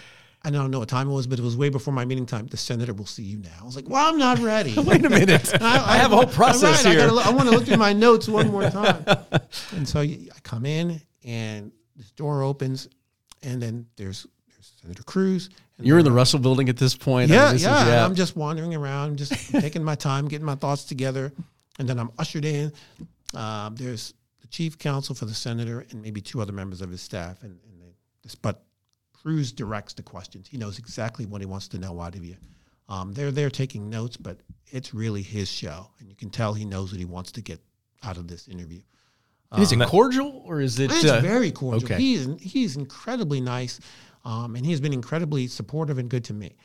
"I 0.43 0.51
don't 0.51 0.71
know 0.71 0.81
what 0.81 0.89
time 0.89 1.09
it 1.09 1.13
was, 1.13 1.27
but 1.27 1.39
it 1.39 1.43
was 1.43 1.57
way 1.57 1.69
before 1.71 1.95
my 1.95 2.05
meeting 2.05 2.27
time. 2.27 2.47
The 2.47 2.57
senator 2.57 2.93
will 2.93 3.07
see 3.07 3.23
you 3.23 3.39
now." 3.39 3.57
I 3.61 3.65
was 3.65 3.77
like, 3.77 3.89
"Well, 3.89 4.07
I'm 4.07 4.19
not 4.19 4.39
ready." 4.41 4.75
Wait 4.79 5.05
a 5.05 5.09
minute. 5.09 5.55
I, 5.63 5.97
have 5.97 6.13
a 6.13 6.17
whole 6.17 6.27
process 6.27 6.85
right, 6.85 6.87
I, 6.87 6.91
here. 6.91 7.01
gotta 7.01 7.15
look- 7.15 7.27
I 7.27 7.31
want 7.31 7.49
to 7.49 7.55
look 7.55 7.65
through 7.65 7.79
my 7.79 7.93
notes 7.93 8.29
one 8.29 8.51
more 8.51 8.69
time. 8.69 9.05
and 9.73 9.89
so 9.89 10.01
I 10.01 10.29
come 10.43 10.67
in, 10.67 11.01
and 11.25 11.73
this 11.99 12.11
door 12.13 12.43
opens, 12.43 12.89
and 13.43 13.61
then 13.61 13.87
there's, 13.97 14.27
there's 14.49 14.73
Senator 14.81 15.03
Cruz. 15.03 15.51
And 15.77 15.87
You're 15.87 15.99
in 15.99 16.05
the 16.05 16.13
Russell 16.13 16.39
Building 16.39 16.69
at 16.71 16.77
this 16.79 16.95
point. 16.97 17.31
I 17.31 17.35
yeah, 17.35 17.45
mean, 17.47 17.53
this 17.55 17.63
is- 17.63 17.69
yeah. 17.69 18.05
I'm 18.05 18.15
just 18.15 18.37
wandering 18.37 18.75
around, 18.75 19.19
just 19.19 19.33
taking 19.53 19.85
my 19.85 19.95
time, 19.95 20.29
getting 20.29 20.47
my 20.47 20.55
thoughts 20.55 20.85
together, 20.85 21.33
and 21.79 21.89
then 21.89 21.99
I'm 21.99 22.11
ushered 22.19 22.45
in. 22.45 22.73
Um, 23.35 23.75
there's 23.77 24.15
the 24.41 24.47
chief 24.47 24.79
counsel 24.79 25.15
for 25.15 25.27
the 25.27 25.35
senator 25.35 25.85
and 25.91 26.01
maybe 26.01 26.21
two 26.21 26.41
other 26.41 26.53
members 26.53 26.81
of 26.81 26.91
his 26.91 27.03
staff, 27.03 27.43
and, 27.43 27.59
and 27.71 27.83
they, 27.83 27.93
this, 28.23 28.35
but 28.35 28.63
Cruz 29.13 29.53
directs 29.53 29.93
the 29.95 30.03
questions. 30.03 30.49
He 30.49 30.57
knows 30.57 30.79
exactly 30.79 31.27
what 31.27 31.41
he 31.41 31.47
wants 31.47 31.69
to 31.69 31.79
know 31.79 32.01
out 32.01 32.15
of 32.15 32.25
you. 32.25 32.37
Um, 32.89 33.13
they're 33.13 33.31
there 33.33 33.51
taking 33.51 33.91
notes, 33.91 34.17
but 34.17 34.39
it's 34.69 34.95
really 34.95 35.23
his 35.23 35.51
show, 35.51 35.91
and 36.01 36.09
you 36.09 36.15
can 36.17 36.31
tell 36.31 36.55
he 36.55 36.65
knows 36.65 36.91
what 36.93 36.99
he 36.99 37.05
wants 37.05 37.33
to 37.33 37.43
get 37.43 37.61
out 38.03 38.17
of 38.17 38.29
this 38.29 38.49
interview. 38.49 38.81
And 39.51 39.63
is 39.63 39.73
it 39.73 39.81
cordial 39.87 40.43
or 40.47 40.61
is 40.61 40.79
it? 40.79 40.91
It's 40.91 41.05
uh, 41.05 41.21
very 41.21 41.51
cordial. 41.51 41.85
okay. 41.85 42.01
He's 42.01 42.29
he's 42.41 42.77
incredibly 42.77 43.41
nice, 43.41 43.81
um, 44.25 44.57
and 44.57 44.65
he's 44.65 44.81
been 44.81 44.93
incredibly 44.93 45.47
supportive 45.47 45.99
and 45.99 46.11
good 46.11 46.25
to 46.25 46.35
me. 46.35 46.57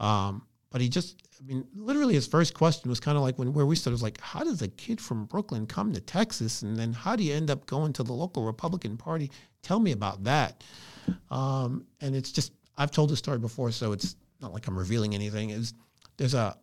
Um, 0.00 0.46
but 0.70 0.80
he 0.80 0.88
just, 0.88 1.22
I 1.40 1.44
mean, 1.44 1.64
literally, 1.76 2.14
his 2.14 2.26
first 2.26 2.52
question 2.52 2.90
was 2.90 2.98
kind 2.98 3.16
of 3.16 3.22
like 3.22 3.38
when 3.38 3.52
where 3.52 3.66
we 3.66 3.76
started 3.76 3.94
was 3.94 4.02
like, 4.02 4.20
how 4.20 4.42
does 4.42 4.62
a 4.62 4.68
kid 4.68 5.00
from 5.00 5.26
Brooklyn 5.26 5.66
come 5.68 5.92
to 5.92 6.00
Texas, 6.00 6.62
and 6.62 6.76
then 6.76 6.92
how 6.92 7.14
do 7.14 7.22
you 7.22 7.32
end 7.32 7.50
up 7.50 7.66
going 7.66 7.92
to 7.92 8.02
the 8.02 8.12
local 8.12 8.44
Republican 8.44 8.96
Party? 8.96 9.30
Tell 9.62 9.78
me 9.78 9.92
about 9.92 10.24
that. 10.24 10.64
Um, 11.30 11.86
and 12.00 12.16
it's 12.16 12.32
just, 12.32 12.52
I've 12.76 12.90
told 12.90 13.10
this 13.10 13.20
story 13.20 13.38
before, 13.38 13.70
so 13.70 13.92
it's 13.92 14.16
not 14.40 14.52
like 14.52 14.66
I'm 14.66 14.76
revealing 14.76 15.14
anything. 15.14 15.50
Is 15.50 15.74
there's 16.16 16.34
a 16.34 16.56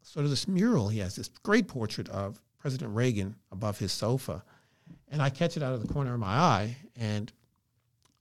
sort 0.00 0.24
of 0.24 0.30
this 0.30 0.48
mural 0.48 0.88
he 0.88 1.00
has, 1.00 1.16
this 1.16 1.28
great 1.42 1.68
portrait 1.68 2.08
of 2.08 2.40
President 2.58 2.94
Reagan 2.94 3.36
above 3.50 3.78
his 3.78 3.92
sofa 3.92 4.42
and 5.10 5.20
I 5.22 5.30
catch 5.30 5.56
it 5.56 5.62
out 5.62 5.74
of 5.74 5.86
the 5.86 5.92
corner 5.92 6.14
of 6.14 6.20
my 6.20 6.26
eye, 6.26 6.76
and 6.96 7.32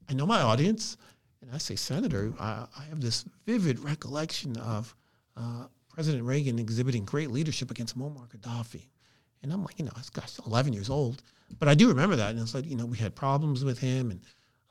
I 0.09 0.13
know 0.13 0.25
my 0.25 0.41
audience, 0.41 0.97
and 1.41 1.51
I 1.53 1.57
say, 1.57 1.75
Senator, 1.75 2.33
I, 2.39 2.65
I 2.77 2.83
have 2.89 3.01
this 3.01 3.25
vivid 3.45 3.79
recollection 3.79 4.57
of 4.57 4.95
uh, 5.37 5.65
President 5.89 6.23
Reagan 6.23 6.59
exhibiting 6.59 7.05
great 7.05 7.31
leadership 7.31 7.71
against 7.71 7.97
Muammar 7.97 8.27
Gaddafi, 8.29 8.87
and 9.43 9.51
I'm 9.51 9.63
like, 9.63 9.79
you 9.79 9.85
know, 9.85 9.91
this 9.95 10.09
guy's 10.09 10.39
11 10.45 10.73
years 10.73 10.89
old, 10.89 11.23
but 11.59 11.67
I 11.67 11.75
do 11.75 11.87
remember 11.87 12.15
that, 12.15 12.31
and 12.31 12.39
it's 12.39 12.53
like, 12.53 12.65
you 12.65 12.75
know, 12.75 12.85
we 12.85 12.97
had 12.97 13.15
problems 13.15 13.63
with 13.63 13.79
him 13.79 14.11
and 14.11 14.21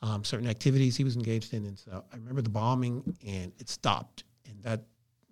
um, 0.02 0.24
certain 0.24 0.48
activities 0.48 0.96
he 0.96 1.04
was 1.04 1.16
engaged 1.16 1.52
in, 1.52 1.66
and 1.66 1.78
so 1.78 2.04
I 2.12 2.16
remember 2.16 2.42
the 2.42 2.50
bombing, 2.50 3.02
and 3.26 3.52
it 3.58 3.68
stopped, 3.68 4.24
and 4.46 4.62
that 4.62 4.82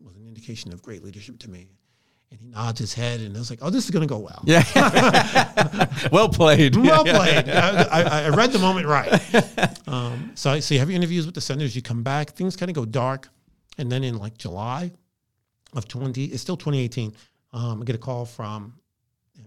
was 0.01 0.17
an 0.17 0.27
indication 0.27 0.73
of 0.73 0.83
great 0.83 1.03
leadership 1.03 1.39
to 1.41 1.51
me. 1.51 1.69
And 2.31 2.39
he 2.39 2.47
nods 2.47 2.79
his 2.79 2.93
head, 2.93 3.21
and 3.21 3.35
I 3.35 3.39
was 3.39 3.49
like, 3.49 3.61
"Oh, 3.63 3.71
this 3.71 3.85
is 3.85 3.91
going 3.91 4.07
to 4.07 4.13
go 4.13 4.19
well." 4.19 4.43
Yeah. 4.45 4.63
well 6.13 6.29
played. 6.29 6.77
well 6.77 7.03
played. 7.03 7.49
I, 7.49 7.83
I, 7.85 8.23
I 8.25 8.29
read 8.29 8.53
the 8.53 8.59
moment 8.59 8.87
right. 8.87 9.09
Um, 9.89 10.33
so, 10.35 10.51
I, 10.51 10.61
so 10.61 10.75
you 10.75 10.81
have 10.81 10.91
your 10.91 10.97
interviews 10.97 11.25
with 11.25 11.35
the 11.35 11.41
senators. 11.41 11.75
You 11.75 11.81
come 11.81 12.03
back, 12.03 12.33
things 12.33 12.55
kind 12.57 12.69
of 12.69 12.75
go 12.75 12.85
dark, 12.85 13.31
and 13.79 13.91
then 13.91 14.05
in 14.05 14.19
like 14.19 14.37
July 14.37 14.93
of 15.73 15.89
twenty, 15.89 16.27
it's 16.27 16.43
still 16.43 16.59
twenty 16.59 16.81
eighteen. 16.81 17.15
Um, 17.53 17.81
I 17.81 17.85
get 17.85 17.97
a 17.97 17.99
call 17.99 18.25
from. 18.27 18.75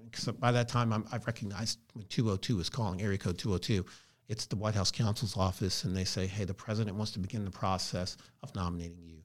Because 0.10 0.26
by 0.26 0.52
that 0.52 0.68
time, 0.68 0.92
I'm, 0.92 1.06
I've 1.12 1.26
recognized 1.26 1.80
when 1.94 2.06
202 2.06 2.60
is 2.60 2.70
calling, 2.70 3.02
area 3.02 3.18
code 3.18 3.38
202, 3.38 3.86
it's 4.28 4.46
the 4.46 4.58
White 4.58 4.76
House 4.76 4.92
counsel's 4.92 5.38
office, 5.38 5.86
and 5.86 5.96
they 5.96 6.04
say, 6.04 6.28
"Hey, 6.28 6.44
the 6.44 6.54
president 6.54 6.98
wants 6.98 7.14
to 7.14 7.20
begin 7.20 7.46
the 7.46 7.52
process 7.52 8.18
of 8.44 8.54
nominating 8.56 9.06
you 9.06 9.21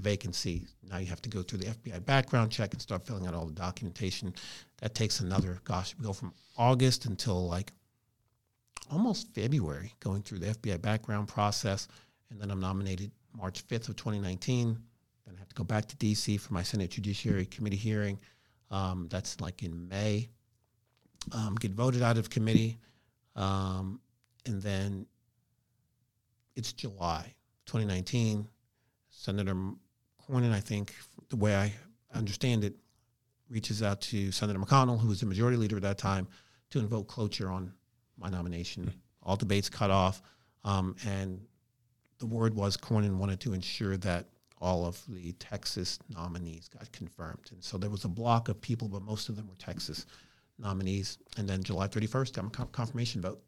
the 0.00 0.08
vacancy. 0.10 0.66
Now 0.88 0.98
you 0.98 1.06
have 1.06 1.22
to 1.22 1.28
go 1.28 1.42
through 1.42 1.58
the 1.58 1.66
FBI 1.66 2.04
background 2.04 2.50
check 2.50 2.72
and 2.72 2.80
start 2.80 3.06
filling 3.06 3.26
out 3.26 3.34
all 3.34 3.46
the 3.46 3.52
documentation. 3.52 4.34
That 4.80 4.94
takes 4.94 5.20
another, 5.20 5.60
gosh, 5.64 5.94
we 5.98 6.04
go 6.04 6.12
from 6.12 6.32
August 6.56 7.06
until 7.06 7.46
like 7.46 7.72
almost 8.90 9.32
February, 9.34 9.94
going 10.00 10.22
through 10.22 10.40
the 10.40 10.54
FBI 10.54 10.80
background 10.80 11.28
process, 11.28 11.86
and 12.30 12.40
then 12.40 12.50
I'm 12.50 12.60
nominated 12.60 13.10
March 13.36 13.66
5th 13.66 13.88
of 13.88 13.96
2019. 13.96 14.76
Then 15.26 15.34
I 15.36 15.38
have 15.38 15.48
to 15.48 15.54
go 15.54 15.64
back 15.64 15.86
to 15.86 15.96
DC 15.96 16.40
for 16.40 16.52
my 16.54 16.62
Senate 16.62 16.90
Judiciary 16.90 17.46
Committee 17.46 17.76
hearing. 17.76 18.18
Um, 18.70 19.06
that's 19.10 19.40
like 19.40 19.62
in 19.62 19.88
May. 19.88 20.28
Um, 21.32 21.54
get 21.56 21.72
voted 21.72 22.02
out 22.02 22.16
of 22.16 22.30
committee, 22.30 22.78
um, 23.36 24.00
and 24.46 24.62
then 24.62 25.06
it's 26.56 26.72
July 26.72 27.34
2019. 27.66 28.48
Senator 29.10 29.54
Cornyn, 30.30 30.52
I 30.52 30.60
think, 30.60 30.94
the 31.28 31.36
way 31.36 31.56
I 31.56 31.72
understand 32.14 32.64
it, 32.64 32.76
reaches 33.48 33.82
out 33.82 34.00
to 34.00 34.30
Senator 34.30 34.58
McConnell, 34.58 35.00
who 35.00 35.08
was 35.08 35.20
the 35.20 35.26
majority 35.26 35.56
leader 35.56 35.76
at 35.76 35.82
that 35.82 35.98
time, 35.98 36.28
to 36.70 36.78
invoke 36.78 37.08
cloture 37.08 37.50
on 37.50 37.72
my 38.16 38.28
nomination. 38.28 38.84
Mm-hmm. 38.84 38.98
All 39.22 39.36
debates 39.36 39.68
cut 39.68 39.90
off, 39.90 40.22
um, 40.64 40.94
and 41.06 41.40
the 42.18 42.26
word 42.26 42.54
was 42.54 42.76
Cornyn 42.76 43.16
wanted 43.16 43.40
to 43.40 43.52
ensure 43.52 43.96
that 43.98 44.26
all 44.60 44.86
of 44.86 45.02
the 45.08 45.32
Texas 45.32 45.98
nominees 46.14 46.68
got 46.68 46.90
confirmed. 46.92 47.50
And 47.50 47.64
so 47.64 47.78
there 47.78 47.90
was 47.90 48.04
a 48.04 48.08
block 48.08 48.48
of 48.48 48.60
people, 48.60 48.88
but 48.88 49.02
most 49.02 49.28
of 49.28 49.36
them 49.36 49.48
were 49.48 49.54
Texas 49.56 50.06
nominees. 50.58 51.18
And 51.38 51.48
then 51.48 51.62
July 51.62 51.88
31st, 51.88 52.34
got 52.34 52.44
my 52.44 52.66
confirmation 52.66 53.22
vote. 53.22 53.42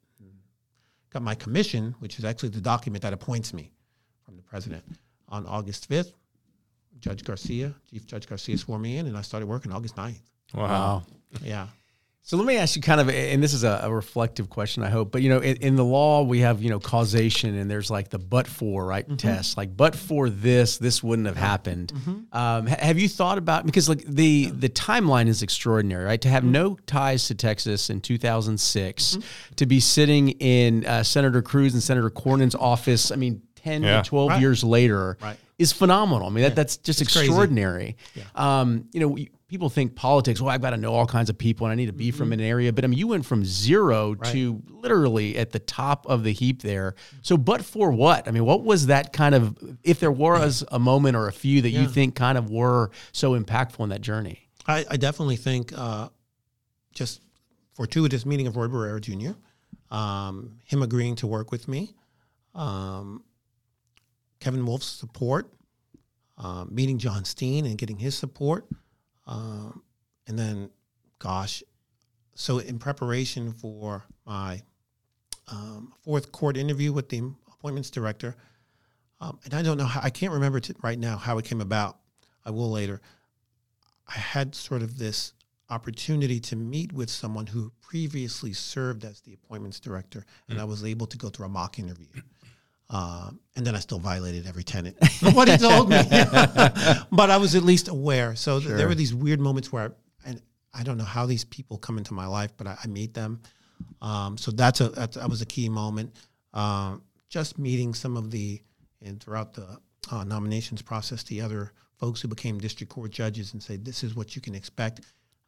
Got 1.10 1.22
my 1.22 1.34
commission, 1.34 1.94
which 1.98 2.18
is 2.18 2.24
actually 2.24 2.48
the 2.48 2.62
document 2.62 3.02
that 3.02 3.12
appoints 3.12 3.52
me 3.52 3.70
from 4.24 4.36
the 4.36 4.42
president. 4.42 4.82
On 5.28 5.44
August 5.44 5.90
5th, 5.90 6.14
Judge 7.02 7.24
Garcia, 7.24 7.74
Chief 7.90 8.06
Judge 8.06 8.26
Garcia 8.26 8.56
swore 8.56 8.78
me 8.78 8.96
in, 8.96 9.06
and 9.06 9.18
I 9.18 9.22
started 9.22 9.46
working 9.46 9.72
August 9.72 9.96
9th. 9.96 10.22
Wow. 10.54 10.62
wow. 10.62 11.02
Yeah. 11.42 11.66
So 12.24 12.36
let 12.36 12.46
me 12.46 12.56
ask 12.56 12.76
you 12.76 12.82
kind 12.82 13.00
of, 13.00 13.10
and 13.10 13.42
this 13.42 13.52
is 13.52 13.64
a, 13.64 13.80
a 13.82 13.92
reflective 13.92 14.48
question, 14.48 14.84
I 14.84 14.90
hope, 14.90 15.10
but 15.10 15.22
you 15.22 15.28
know, 15.28 15.40
in, 15.40 15.56
in, 15.56 15.74
the 15.74 15.84
law, 15.84 16.22
we 16.22 16.38
have, 16.38 16.62
you 16.62 16.70
know, 16.70 16.78
causation 16.78 17.56
and 17.56 17.68
there's 17.68 17.90
like 17.90 18.10
the 18.10 18.18
but 18.20 18.46
for, 18.46 18.86
right, 18.86 19.04
mm-hmm. 19.04 19.16
test. 19.16 19.56
Like, 19.56 19.76
but 19.76 19.96
for 19.96 20.30
this, 20.30 20.78
this 20.78 21.02
wouldn't 21.02 21.26
have 21.26 21.36
happened. 21.36 21.92
Mm-hmm. 21.92 22.38
Um, 22.38 22.66
have 22.66 22.96
you 23.00 23.08
thought 23.08 23.38
about, 23.38 23.66
because 23.66 23.88
like 23.88 24.04
the, 24.04 24.46
the 24.46 24.68
timeline 24.68 25.26
is 25.26 25.42
extraordinary, 25.42 26.04
right? 26.04 26.20
To 26.20 26.28
have 26.28 26.44
mm-hmm. 26.44 26.52
no 26.52 26.76
ties 26.86 27.26
to 27.26 27.34
Texas 27.34 27.90
in 27.90 28.00
2006, 28.00 29.02
mm-hmm. 29.16 29.54
to 29.56 29.66
be 29.66 29.80
sitting 29.80 30.28
in 30.28 30.86
uh, 30.86 31.02
Senator 31.02 31.42
Cruz 31.42 31.74
and 31.74 31.82
Senator 31.82 32.08
Cornyn's 32.08 32.54
office, 32.54 33.10
I 33.10 33.16
mean, 33.16 33.42
10 33.64 33.82
yeah. 33.82 34.02
to 34.02 34.08
12 34.08 34.30
right. 34.30 34.40
years 34.40 34.64
later 34.64 35.16
right. 35.20 35.36
is 35.58 35.72
phenomenal. 35.72 36.26
I 36.26 36.30
mean, 36.30 36.42
that, 36.42 36.50
yeah. 36.50 36.54
that's 36.54 36.76
just 36.78 37.00
it's 37.00 37.14
extraordinary. 37.14 37.96
Yeah. 38.14 38.24
Um, 38.34 38.88
you 38.92 39.00
know, 39.00 39.16
people 39.48 39.68
think 39.68 39.94
politics, 39.94 40.40
well, 40.40 40.50
I've 40.50 40.62
got 40.62 40.70
to 40.70 40.76
know 40.76 40.94
all 40.94 41.06
kinds 41.06 41.28
of 41.28 41.36
people 41.36 41.66
and 41.66 41.72
I 41.72 41.74
need 41.74 41.86
to 41.86 41.92
be 41.92 42.08
mm-hmm. 42.08 42.16
from 42.16 42.32
an 42.32 42.40
area. 42.40 42.72
But 42.72 42.84
I 42.84 42.86
mean, 42.86 42.98
you 42.98 43.08
went 43.08 43.26
from 43.26 43.44
zero 43.44 44.14
right. 44.14 44.32
to 44.32 44.62
literally 44.68 45.36
at 45.36 45.52
the 45.52 45.58
top 45.58 46.06
of 46.06 46.24
the 46.24 46.32
heap 46.32 46.62
there. 46.62 46.94
So, 47.20 47.36
but 47.36 47.64
for 47.64 47.92
what? 47.92 48.26
I 48.26 48.30
mean, 48.30 48.44
what 48.44 48.64
was 48.64 48.86
that 48.86 49.12
kind 49.12 49.34
of, 49.34 49.56
if 49.84 50.00
there 50.00 50.10
was 50.10 50.64
a 50.72 50.78
moment 50.78 51.16
or 51.16 51.28
a 51.28 51.32
few 51.32 51.60
that 51.62 51.70
yeah. 51.70 51.82
you 51.82 51.88
think 51.88 52.14
kind 52.14 52.38
of 52.38 52.50
were 52.50 52.90
so 53.12 53.38
impactful 53.38 53.80
in 53.80 53.90
that 53.90 54.00
journey? 54.00 54.48
I, 54.66 54.84
I 54.90 54.96
definitely 54.96 55.36
think 55.36 55.72
uh, 55.76 56.08
just 56.94 57.20
fortuitous 57.74 58.24
meeting 58.24 58.46
of 58.46 58.56
Roy 58.56 58.68
Barrera 58.68 59.00
Jr., 59.00 59.32
um, 59.94 60.58
him 60.64 60.82
agreeing 60.82 61.16
to 61.16 61.26
work 61.26 61.52
with 61.52 61.68
me, 61.68 61.94
um, 62.54 63.22
Kevin 64.42 64.66
Wolff's 64.66 64.86
support, 64.86 65.52
uh, 66.36 66.64
meeting 66.68 66.98
John 66.98 67.24
Steen 67.24 67.64
and 67.64 67.78
getting 67.78 67.96
his 67.96 68.18
support. 68.18 68.66
Um, 69.24 69.84
and 70.26 70.36
then, 70.36 70.68
gosh, 71.20 71.62
so 72.34 72.58
in 72.58 72.80
preparation 72.80 73.52
for 73.52 74.02
my 74.26 74.62
um, 75.46 75.92
fourth 76.02 76.32
court 76.32 76.56
interview 76.56 76.92
with 76.92 77.08
the 77.08 77.22
appointments 77.52 77.88
director, 77.88 78.34
um, 79.20 79.38
and 79.44 79.54
I 79.54 79.62
don't 79.62 79.78
know 79.78 79.84
how, 79.84 80.00
I 80.02 80.10
can't 80.10 80.32
remember 80.32 80.58
t- 80.58 80.74
right 80.82 80.98
now 80.98 81.16
how 81.16 81.38
it 81.38 81.44
came 81.44 81.60
about. 81.60 81.98
I 82.44 82.50
will 82.50 82.72
later. 82.72 83.00
I 84.08 84.18
had 84.18 84.56
sort 84.56 84.82
of 84.82 84.98
this 84.98 85.34
opportunity 85.70 86.40
to 86.40 86.56
meet 86.56 86.92
with 86.92 87.10
someone 87.10 87.46
who 87.46 87.70
previously 87.80 88.52
served 88.52 89.04
as 89.04 89.20
the 89.20 89.34
appointments 89.34 89.78
director, 89.78 90.26
and 90.48 90.58
mm. 90.58 90.60
I 90.60 90.64
was 90.64 90.82
able 90.82 91.06
to 91.06 91.16
go 91.16 91.28
through 91.28 91.46
a 91.46 91.48
mock 91.48 91.78
interview. 91.78 92.08
Uh, 92.92 93.30
and 93.56 93.66
then 93.66 93.74
I 93.74 93.78
still 93.78 93.98
violated 93.98 94.46
every 94.46 94.64
tenant. 94.64 94.98
what 95.32 95.48
he 95.48 95.56
told 95.56 95.88
me, 95.88 95.96
but 97.10 97.30
I 97.30 97.38
was 97.38 97.54
at 97.54 97.62
least 97.62 97.88
aware. 97.88 98.36
So 98.36 98.60
sure. 98.60 98.76
there 98.76 98.86
were 98.86 98.94
these 98.94 99.14
weird 99.14 99.40
moments 99.40 99.72
where, 99.72 99.84
I, 100.26 100.28
and 100.28 100.42
I 100.74 100.82
don't 100.82 100.98
know 100.98 101.04
how 101.04 101.24
these 101.24 101.44
people 101.44 101.78
come 101.78 101.96
into 101.96 102.12
my 102.12 102.26
life, 102.26 102.52
but 102.58 102.66
I, 102.66 102.76
I 102.84 102.86
meet 102.88 103.14
them. 103.14 103.40
Um, 104.02 104.36
so 104.36 104.50
that's 104.50 104.82
a 104.82 104.90
that's, 104.90 105.16
that 105.16 105.28
was 105.28 105.40
a 105.40 105.46
key 105.46 105.70
moment. 105.70 106.14
Uh, 106.52 106.96
just 107.30 107.58
meeting 107.58 107.94
some 107.94 108.16
of 108.16 108.30
the 108.30 108.60
and 109.00 109.22
throughout 109.22 109.54
the 109.54 109.78
uh, 110.10 110.24
nominations 110.24 110.82
process, 110.82 111.22
the 111.22 111.40
other 111.40 111.72
folks 111.96 112.20
who 112.20 112.28
became 112.28 112.58
district 112.58 112.92
court 112.92 113.10
judges 113.10 113.54
and 113.54 113.62
say 113.62 113.76
this 113.76 114.04
is 114.04 114.14
what 114.14 114.36
you 114.36 114.42
can 114.42 114.54
expect, 114.54 115.00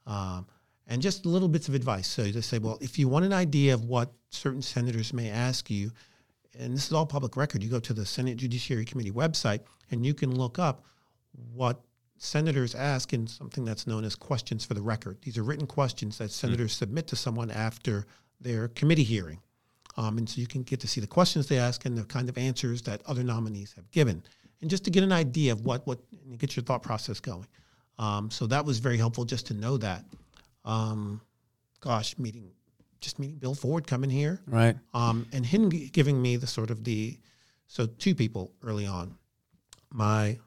um, 0.07 0.47
and 0.87 1.03
just 1.03 1.27
little 1.27 1.49
bits 1.49 1.69
of 1.69 1.75
advice. 1.75 2.07
So 2.07 2.23
you 2.23 2.41
say, 2.41 2.59
well, 2.59 2.79
if 2.81 2.99
you 2.99 3.07
want 3.07 3.27
an 3.27 3.35
idea 3.35 3.75
of 3.75 3.85
what 3.85 4.13
certain 4.31 4.63
senators 4.63 5.13
may 5.13 5.29
ask 5.29 5.71
you 5.71 5.93
and 6.59 6.75
this 6.75 6.87
is 6.87 6.93
all 6.93 7.07
public 7.07 7.37
record. 7.37 7.63
You 7.63 7.71
go 7.71 7.81
to 7.81 7.93
the 7.93 8.07
Senate 8.07 8.37
Judiciary 8.37 8.85
Committee 8.85 9.11
website 9.11 9.61
and 9.91 10.05
you 10.05 10.15
can 10.15 10.35
look 10.37 10.59
up 10.59 10.85
what 11.53 11.81
senators 12.17 12.75
ask 12.75 13.13
in 13.13 13.27
something 13.27 13.65
that's 13.65 13.87
known 13.87 14.05
as 14.05 14.15
questions 14.15 14.65
for 14.65 14.75
the 14.75 14.83
record. 14.83 15.19
These 15.23 15.37
are 15.37 15.43
written 15.43 15.67
questions 15.67 16.19
that 16.19 16.31
senators 16.31 16.73
mm-hmm. 16.73 16.79
submit 16.79 17.07
to 17.09 17.17
someone 17.17 17.51
after 17.51 18.07
their 18.41 18.69
committee 18.69 19.03
hearing. 19.03 19.41
Um, 19.97 20.19
and 20.19 20.29
so 20.29 20.41
you 20.41 20.47
can 20.47 20.63
get 20.63 20.81
to 20.81 20.89
see 20.89 21.01
the 21.01 21.07
questions 21.07 21.47
they 21.47 21.59
ask 21.59 21.85
and 21.85 21.97
the 21.97 22.05
kind 22.05 22.29
of 22.29 22.37
answers 22.39 22.83
that 22.83 23.03
other 23.07 23.23
nominees 23.23 23.73
have 23.75 23.91
given. 23.91 24.23
And 24.61 24.71
just 24.71 24.85
to 24.85 24.91
get 24.91 25.05
an 25.05 25.13
idea 25.13 25.53
of 25.53 25.61
what, 25.63 25.87
what 25.87 26.01
and 26.25 26.39
get 26.39 26.57
your 26.57 26.65
thought 26.65 26.83
process 26.83 27.21
going. 27.21 27.47
Um, 27.99 28.31
so 28.31 28.47
that 28.47 28.65
was 28.65 28.79
very 28.79 28.97
helpful 28.97 29.25
just 29.25 29.47
to 29.49 29.55
know 29.55 29.77
that. 29.79 30.05
Um, 30.65 31.21
gosh, 31.81 32.19
meeting 32.19 32.51
just 33.05 33.19
meeting 33.19 33.37
Bill 33.37 33.55
Ford 33.55 33.87
coming 33.87 34.11
here, 34.11 34.41
right? 34.47 34.77
Um, 34.95 35.27
and 35.33 35.45
him 35.45 35.69
giving 35.69 36.21
me 36.21 36.37
the 36.37 36.47
sort 36.47 36.71
of 36.71 36.83
the 36.85 37.19
so 37.67 37.87
two 37.87 38.15
people 38.15 38.53
early 38.63 38.87
on, 38.87 39.17
my 39.93 40.39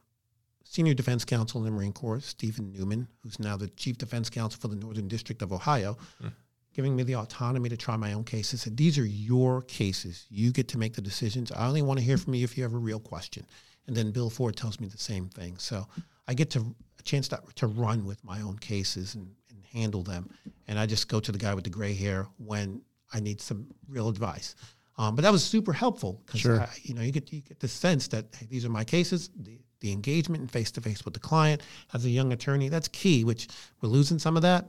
senior 0.64 0.94
defense 0.94 1.24
counsel 1.24 1.60
in 1.62 1.66
the 1.66 1.72
Marine 1.72 1.94
Corps, 1.94 2.20
Stephen 2.20 2.72
Newman, 2.72 3.08
who's 3.24 3.40
now 3.40 3.56
the 3.56 3.68
chief 3.70 3.98
defense 3.98 4.30
counsel 4.30 4.60
for 4.60 4.68
the 4.68 4.76
Northern 4.76 5.08
District 5.08 5.42
of 5.42 5.54
Ohio, 5.54 5.98
mm. 6.22 6.32
giving 6.74 6.96
me 6.96 7.04
the 7.04 7.16
autonomy 7.16 7.70
to 7.70 7.78
try 7.78 7.96
my 7.96 8.14
own 8.14 8.24
cases. 8.24 8.62
Said 8.62 8.76
these 8.76 8.98
are 8.98 9.06
your 9.06 9.62
cases. 9.64 10.26
You 10.30 10.52
get 10.52 10.68
to 10.70 10.78
make 10.78 10.94
the 10.94 11.02
decisions. 11.02 11.52
I 11.52 11.68
only 11.68 11.82
want 11.82 12.00
to 12.00 12.06
hear 12.06 12.18
from 12.18 12.34
you 12.34 12.44
if 12.44 12.58
you 12.58 12.64
have 12.64 12.74
a 12.74 12.78
real 12.78 13.00
question. 13.00 13.46
And 13.88 13.96
then 13.96 14.12
Bill 14.12 14.30
Ford 14.30 14.56
tells 14.56 14.80
me 14.80 14.88
the 14.88 14.98
same 14.98 15.30
thing. 15.30 15.58
So 15.58 15.88
I 16.28 16.34
get 16.34 16.50
to 16.52 16.76
a 17.00 17.04
chance 17.04 17.30
to, 17.30 17.40
to 17.56 17.68
run 17.68 18.06
with 18.06 18.22
my 18.24 18.42
own 18.42 18.58
cases 18.58 19.16
and, 19.16 19.30
handle 19.74 20.04
them. 20.04 20.30
And 20.68 20.78
I 20.80 20.86
just 20.86 21.08
go 21.08 21.20
to 21.20 21.32
the 21.32 21.38
guy 21.38 21.54
with 21.54 21.64
the 21.64 21.70
gray 21.70 21.94
hair 21.94 22.28
when 22.38 22.82
I 23.14 23.20
need 23.20 23.42
some 23.42 23.68
real 23.88 24.10
advice. 24.10 24.56
Um, 24.98 25.16
but 25.16 25.22
that 25.22 25.32
was 25.32 25.44
super 25.44 25.74
helpful 25.74 26.22
because 26.26 26.42
sure. 26.42 26.68
you 26.82 26.96
know 26.96 27.02
you 27.02 27.12
get 27.12 27.32
you 27.32 27.42
get 27.42 27.60
the 27.60 27.68
sense 27.68 28.08
that 28.10 28.26
hey, 28.36 28.48
these 28.50 28.66
are 28.66 28.70
my 28.70 28.84
cases. 28.84 29.30
The, 29.36 29.60
the 29.80 29.92
engagement 29.92 30.42
and 30.42 30.50
face 30.50 30.72
to 30.72 30.82
face 30.82 31.06
with 31.06 31.14
the 31.14 31.20
client 31.20 31.62
as 31.94 32.04
a 32.04 32.10
young 32.10 32.34
attorney 32.34 32.68
that's 32.68 32.88
key. 32.88 33.24
Which 33.24 33.48
we're 33.82 33.90
losing 33.90 34.18
some 34.18 34.36
of 34.36 34.42
that. 34.42 34.66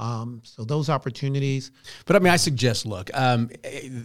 Um, 0.00 0.40
so 0.44 0.64
those 0.64 0.88
opportunities. 0.88 1.72
But 2.06 2.16
I 2.16 2.20
mean, 2.20 2.32
I 2.32 2.36
suggest 2.36 2.86
look, 2.86 3.10
um, 3.12 3.50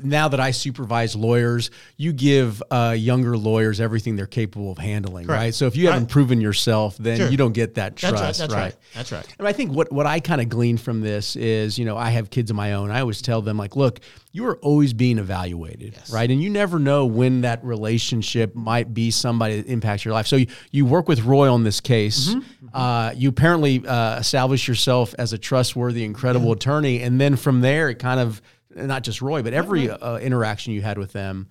now 0.04 0.28
that 0.28 0.42
I 0.42 0.52
supervise 0.52 1.16
lawyers, 1.16 1.72
you 1.96 2.12
give 2.12 2.62
uh, 2.70 2.94
younger 2.98 3.38
lawyers 3.38 3.80
everything 3.80 4.18
they're 4.18 4.28
capable 4.28 4.72
of 4.72 4.78
handling, 4.78 5.28
Correct. 5.28 5.40
right? 5.42 5.56
So 5.56 5.68
if 5.68 5.78
you 5.78 5.88
haven't 5.88 6.08
proven 6.08 6.42
yourself, 6.42 6.98
then 6.98 7.18
Sure. 7.18 7.30
you 7.30 7.38
don't 7.38 7.54
get 7.54 7.76
that 7.76 7.96
That's 7.96 8.02
trust, 8.12 8.22
right. 8.22 8.36
That's 8.36 8.54
right. 8.54 8.76
That's 8.94 9.12
right. 9.14 9.36
And 9.40 9.48
I 9.48 9.54
think 9.54 9.72
what, 9.72 9.90
what 9.90 10.06
I 10.06 10.20
kind 10.20 10.42
of 10.42 10.50
glean 10.50 10.76
from 10.78 11.00
this 11.00 11.38
is, 11.38 11.80
you 11.80 11.86
know, 11.86 11.96
I 11.96 12.10
have 12.10 12.30
kids 12.30 12.50
of 12.50 12.58
my 12.58 12.74
own. 12.74 12.92
I 12.92 13.00
always 13.00 13.22
tell 13.22 13.42
them, 13.42 13.56
like, 13.58 13.78
look, 13.78 14.02
you 14.34 14.46
are 14.48 14.58
always 14.58 14.92
being 14.92 15.18
evaluated, 15.18 15.98
right? 16.12 16.30
And 16.30 16.44
you 16.44 16.50
never 16.50 16.78
know 16.78 17.06
when 17.06 17.42
that 17.42 17.64
relationship 17.64 18.54
might 18.54 18.94
be 18.94 19.10
somebody 19.12 19.62
that 19.62 19.72
impacts 19.72 20.04
your 20.04 20.14
life. 20.14 20.28
So 20.28 20.36
you, 20.36 20.48
you 20.72 20.86
work 20.86 21.08
with 21.08 21.22
Roy 21.24 21.50
on 21.50 21.64
this 21.64 21.80
case. 21.80 22.36
Uh, 22.74 23.14
you 23.16 23.30
apparently 23.30 23.82
uh, 23.88 24.20
establish 24.20 24.68
yourself 24.68 25.16
as 25.18 25.32
a 25.32 25.38
trustworthy, 25.38 25.85
incredible 25.94 26.52
attorney. 26.52 27.02
And 27.02 27.22
then 27.22 27.36
from 27.36 27.62
there, 27.62 27.90
it 27.90 28.00
kind 28.00 28.20
of, 28.20 28.42
not 28.76 29.04
just 29.04 29.22
Roy, 29.22 29.42
but 29.42 29.54
every 29.54 29.90
uh, 29.90 30.18
interaction 30.18 30.74
you 30.74 30.82
had 30.82 30.98
with 30.98 31.14
them. 31.14 31.48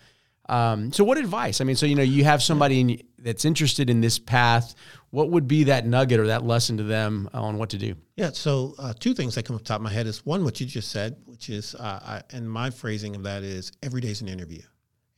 Um, 0.49 0.93
so 0.93 1.05
what 1.05 1.17
advice? 1.17 1.61
I 1.61 1.65
mean, 1.65 1.77
so, 1.77 1.87
you 1.87 1.95
know, 1.95 2.03
you 2.03 2.25
have 2.25 2.43
somebody 2.43 2.81
in, 2.81 3.03
that's 3.19 3.47
interested 3.47 3.89
in 3.89 4.03
this 4.03 4.19
path. 4.19 4.75
What 5.09 5.31
would 5.31 5.49
be 5.49 5.65
that 5.65 5.87
nugget 5.87 6.21
or 6.21 6.27
that 6.27 6.45
lesson 6.45 6.77
to 6.77 6.83
them 6.83 7.31
on 7.33 7.57
what 7.57 7.71
to 7.71 7.79
do? 7.79 7.95
Yeah. 8.17 8.31
So 8.33 8.75
uh, 8.79 8.93
two 8.99 9.15
things 9.15 9.35
that 9.37 9.45
come 9.47 9.57
up 9.57 9.65
top 9.65 9.77
of 9.77 9.83
my 9.83 9.93
head 9.93 10.07
is 10.07 10.27
one, 10.27 10.45
what 10.45 10.61
you 10.61 10.67
just 10.67 10.91
said, 10.91 11.17
which 11.25 11.49
is, 11.49 11.75
uh, 11.77 12.01
I, 12.05 12.23
and 12.37 12.51
my 12.51 12.69
phrasing 12.69 13.17
of 13.17 13.23
that 13.23 13.43
is, 13.43 13.73
every 13.83 14.03
day 14.03 14.09
is 14.09 14.21
an 14.21 14.29
interview, 14.29 14.61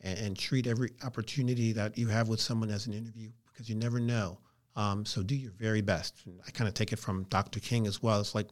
and, 0.03 0.19
and 0.19 0.39
treat 0.39 0.69
every 0.69 0.93
opportunity 1.05 1.73
that 1.73 1.99
you 1.99 2.07
have 2.07 2.29
with 2.29 2.41
someone 2.41 2.71
as 2.71 2.87
an 2.87 2.93
interview 2.93 3.31
because 3.53 3.69
you 3.69 3.75
never 3.75 3.99
know. 3.99 4.39
Um, 4.77 5.05
so 5.05 5.23
do 5.23 5.35
your 5.35 5.53
very 5.53 5.81
best. 5.81 6.23
I 6.47 6.51
kind 6.53 6.69
of 6.69 6.75
take 6.75 6.93
it 6.93 6.99
from 6.99 7.25
Dr. 7.25 7.59
King 7.59 7.87
as 7.87 8.03
well. 8.03 8.21
It's 8.21 8.35
like, 8.35 8.49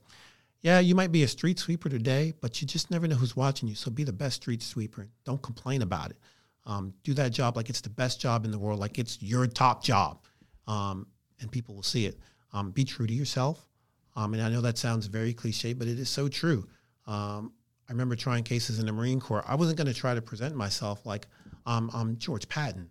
yeah, 0.65 0.79
you 0.81 0.95
might 0.95 1.13
be 1.13 1.23
a 1.25 1.29
street 1.29 1.59
sweeper 1.59 1.91
today, 1.91 2.33
but 2.41 2.63
you 2.63 2.67
just 2.67 2.91
never 2.91 3.07
know 3.07 3.17
who's 3.17 3.37
watching 3.37 3.69
you. 3.69 3.75
So 3.75 3.91
be 3.91 4.03
the 4.03 4.15
best 4.15 4.37
street 4.37 4.63
sweeper. 4.63 5.07
Don't 5.27 5.43
complain 5.43 5.83
about 5.83 6.11
it. 6.11 6.17
Um, 6.65 6.95
do 7.03 7.13
that 7.15 7.33
job 7.33 7.55
like 7.55 7.69
it's 7.69 7.83
the 7.83 7.91
best 7.91 8.19
job 8.19 8.47
in 8.47 8.51
the 8.51 8.59
world, 8.59 8.81
like 8.81 8.99
it's 8.99 9.23
your 9.23 9.47
top 9.47 9.85
job, 9.85 10.25
um, 10.67 11.07
and 11.39 11.53
people 11.53 11.75
will 11.75 11.83
see 11.83 12.07
it. 12.07 12.19
Um, 12.55 12.71
be 12.71 12.83
true 12.83 13.07
to 13.07 13.13
yourself. 13.13 13.69
Um, 14.17 14.33
and 14.33 14.43
I 14.43 14.49
know 14.49 14.63
that 14.63 14.79
sounds 14.79 15.07
very 15.07 15.35
cliche, 15.35 15.75
but 15.75 15.87
it 15.87 15.99
is 15.99 16.09
so 16.09 16.29
true. 16.29 16.67
Um, 17.07 17.53
I 17.87 17.93
remember 17.93 18.17
trying 18.17 18.43
cases 18.43 18.79
in 18.79 18.87
the 18.87 18.93
Marine 18.93 19.21
Corps. 19.21 19.45
I 19.47 19.57
wasn't 19.57 19.77
going 19.77 19.89
to 19.89 19.93
try 19.93 20.15
to 20.15 20.23
present 20.23 20.57
myself 20.57 21.05
like 21.05 21.27
um, 21.67 21.91
I'm 21.93 22.17
George 22.17 22.49
Patton. 22.49 22.89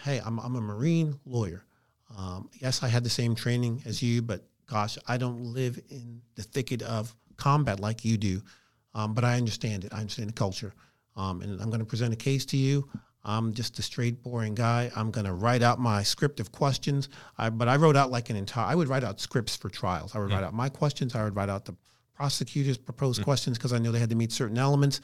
Hey, 0.00 0.20
I'm, 0.24 0.38
I'm 0.38 0.54
a 0.54 0.60
Marine 0.60 1.18
lawyer. 1.26 1.64
Yes, 2.60 2.84
I 2.84 2.88
had 2.88 3.02
the 3.02 3.10
same 3.10 3.34
training 3.34 3.82
as 3.84 4.00
you, 4.00 4.22
but 4.22 4.44
gosh, 4.66 4.98
I 5.06 5.16
don't 5.16 5.40
live 5.40 5.80
in 5.88 6.20
the 6.34 6.42
thicket 6.42 6.82
of 6.82 7.14
combat 7.36 7.80
like 7.80 8.04
you 8.04 8.16
do. 8.16 8.42
Um, 8.94 9.14
but 9.14 9.24
I 9.24 9.36
understand 9.36 9.84
it. 9.84 9.92
I 9.92 10.00
understand 10.00 10.28
the 10.28 10.34
culture. 10.34 10.72
Um, 11.16 11.42
and 11.42 11.60
I'm 11.60 11.68
going 11.68 11.80
to 11.80 11.86
present 11.86 12.12
a 12.12 12.16
case 12.16 12.44
to 12.46 12.56
you. 12.56 12.88
I'm 13.24 13.54
just 13.54 13.78
a 13.78 13.82
straight, 13.82 14.22
boring 14.22 14.54
guy. 14.54 14.90
I'm 14.94 15.10
going 15.10 15.24
to 15.24 15.32
write 15.32 15.62
out 15.62 15.78
my 15.78 16.02
script 16.02 16.40
of 16.40 16.52
questions. 16.52 17.08
I, 17.38 17.50
but 17.50 17.68
I 17.68 17.76
wrote 17.76 17.96
out 17.96 18.10
like 18.10 18.30
an 18.30 18.36
entire, 18.36 18.66
I 18.66 18.74
would 18.74 18.88
write 18.88 19.02
out 19.02 19.20
scripts 19.20 19.56
for 19.56 19.70
trials. 19.70 20.14
I 20.14 20.18
would 20.18 20.30
write 20.30 20.44
out 20.44 20.54
my 20.54 20.68
questions. 20.68 21.14
I 21.14 21.24
would 21.24 21.34
write 21.34 21.48
out 21.48 21.64
the 21.64 21.74
prosecutors' 22.14 22.78
proposed 22.78 23.24
questions 23.24 23.58
because 23.58 23.72
I 23.72 23.78
knew 23.78 23.90
they 23.90 23.98
had 23.98 24.10
to 24.10 24.16
meet 24.16 24.30
certain 24.30 24.58
elements. 24.58 25.00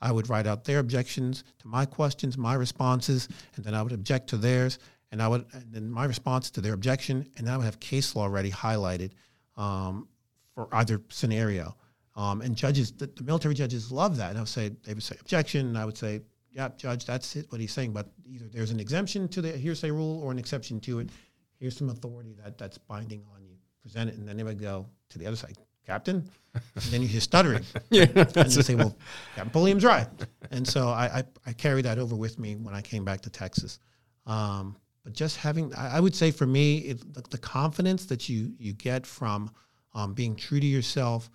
I 0.00 0.10
would 0.10 0.28
write 0.28 0.46
out 0.46 0.64
their 0.64 0.78
objections 0.78 1.44
to 1.58 1.68
my 1.68 1.84
questions, 1.84 2.36
my 2.36 2.54
responses, 2.54 3.28
and 3.56 3.64
then 3.64 3.74
I 3.74 3.82
would 3.82 3.92
object 3.92 4.30
to 4.30 4.36
theirs. 4.38 4.78
And 5.10 5.22
I 5.22 5.28
would, 5.28 5.46
and 5.52 5.72
then 5.72 5.90
my 5.90 6.04
response 6.04 6.50
to 6.50 6.60
their 6.60 6.74
objection, 6.74 7.26
and 7.36 7.46
then 7.46 7.54
I 7.54 7.56
would 7.56 7.64
have 7.64 7.80
case 7.80 8.14
law 8.14 8.24
already 8.24 8.50
highlighted 8.50 9.12
um, 9.56 10.08
for 10.54 10.68
either 10.72 11.00
scenario. 11.08 11.76
Um, 12.14 12.40
and 12.40 12.56
judges, 12.56 12.92
the, 12.92 13.06
the 13.06 13.22
military 13.22 13.54
judges 13.54 13.92
love 13.92 14.16
that. 14.16 14.30
And 14.30 14.38
I 14.38 14.40
would 14.42 14.48
say, 14.48 14.70
they 14.84 14.92
would 14.92 15.02
say 15.02 15.16
objection, 15.20 15.68
and 15.68 15.78
I 15.78 15.84
would 15.84 15.96
say, 15.96 16.20
yeah, 16.50 16.68
judge, 16.76 17.04
that's 17.04 17.36
it, 17.36 17.46
what 17.50 17.60
he's 17.60 17.72
saying. 17.72 17.92
But 17.92 18.10
either 18.26 18.46
there's 18.48 18.70
an 18.70 18.80
exemption 18.80 19.28
to 19.28 19.40
the 19.40 19.52
hearsay 19.52 19.90
rule 19.90 20.20
or 20.22 20.32
an 20.32 20.38
exception 20.38 20.80
to 20.80 20.98
it. 20.98 21.10
Here's 21.58 21.76
some 21.76 21.88
authority 21.90 22.34
that, 22.42 22.58
that's 22.58 22.76
binding 22.78 23.22
on 23.34 23.44
you. 23.44 23.54
Present 23.82 24.10
it, 24.10 24.16
and 24.16 24.28
then 24.28 24.36
they 24.36 24.42
would 24.42 24.60
go 24.60 24.86
to 25.10 25.18
the 25.18 25.26
other 25.26 25.36
side, 25.36 25.56
Captain. 25.86 26.28
And 26.54 26.84
then 26.90 27.02
you 27.02 27.08
hear 27.08 27.20
stuttering. 27.20 27.64
Yeah, 27.90 28.06
and 28.14 28.30
they 28.30 28.62
say, 28.62 28.74
well, 28.74 28.96
Captain 29.34 29.50
Pulliam's 29.50 29.84
right. 29.84 30.08
And 30.50 30.66
so 30.66 30.88
I, 30.88 31.18
I, 31.18 31.22
I 31.46 31.52
carried 31.52 31.84
that 31.84 31.98
over 31.98 32.16
with 32.16 32.38
me 32.38 32.56
when 32.56 32.74
I 32.74 32.82
came 32.82 33.04
back 33.04 33.20
to 33.22 33.30
Texas. 33.30 33.78
Um, 34.26 34.76
but 35.08 35.14
just 35.14 35.38
having, 35.38 35.74
I, 35.74 36.00
would 36.00 36.14
say 36.14 36.30
for 36.30 36.46
me, 36.46 36.80
it, 36.80 37.14
the, 37.14 37.22
the 37.30 37.38
confidence 37.38 38.04
that 38.06 38.28
you, 38.28 38.52
you 38.58 38.74
get 38.74 39.06
from 39.06 39.50
um, 39.94 40.12
being 40.12 40.36
true 40.36 40.60
to 40.60 40.66
yourself 40.66 41.30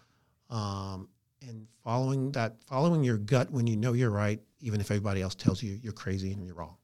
um, 0.52 1.10
and 1.42 1.66
following 1.84 2.32
that, 2.34 2.58
following 2.68 3.04
your 3.04 3.18
gut 3.18 3.50
when 3.50 3.66
you 3.66 3.76
know 3.76 3.94
you're 3.94 4.12
right, 4.12 4.40
even 4.60 4.80
if 4.80 4.92
everybody 4.92 5.24
else 5.24 5.34
tells 5.34 5.64
you 5.64 5.80
you're 5.82 5.92
crazy 5.92 6.34
and 6.34 6.46
you're 6.46 6.54
wrong. 6.54 6.78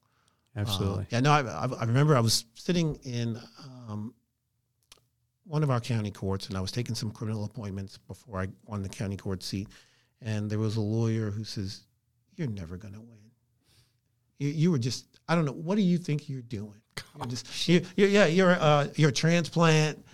Absolutely. 0.56 1.03
Uh, 1.03 1.07
yeah, 1.11 1.20
no, 1.20 1.32
I, 1.32 1.41
I, 1.41 1.68
I 1.80 1.84
remember 1.86 2.18
I 2.18 2.22
was 2.22 2.45
sitting 2.56 2.95
in 3.03 3.40
um, 3.88 4.11
one 5.45 5.61
of 5.61 5.70
our 5.70 5.80
county 5.80 6.10
courts, 6.10 6.48
and 6.48 6.57
I 6.57 6.61
was 6.61 6.72
taking 6.72 6.95
some 6.95 7.11
criminal 7.11 7.44
appointments 7.44 7.99
before 7.99 8.41
I 8.41 8.48
won 8.66 8.82
the 8.82 8.90
county 8.90 9.16
court 9.16 9.44
seat, 9.44 9.68
and 10.24 10.49
there 10.49 10.57
was 10.57 10.76
a 10.78 10.82
lawyer 10.82 11.30
who 11.30 11.44
says, 11.44 11.82
"You're 12.36 12.48
never 12.48 12.78
going 12.78 12.95
to 12.95 12.99
win. 12.99 13.20
You, 14.40 14.48
you 14.48 14.72
were 14.72 14.80
just, 14.80 15.06
I 15.28 15.36
don't 15.36 15.45
know, 15.45 15.52
what 15.52 15.76
do 15.76 15.84
you 15.84 15.99
think 15.99 16.28
you're 16.28 16.41
doing? 16.41 16.78
Just, 17.28 17.68
you, 17.68 17.82
you 17.96 18.08
yeah, 18.08 18.26
you're 18.26 18.52
uh, 18.52 18.88
you're 18.96 19.10
a 19.10 19.14
transplant." 19.14 20.06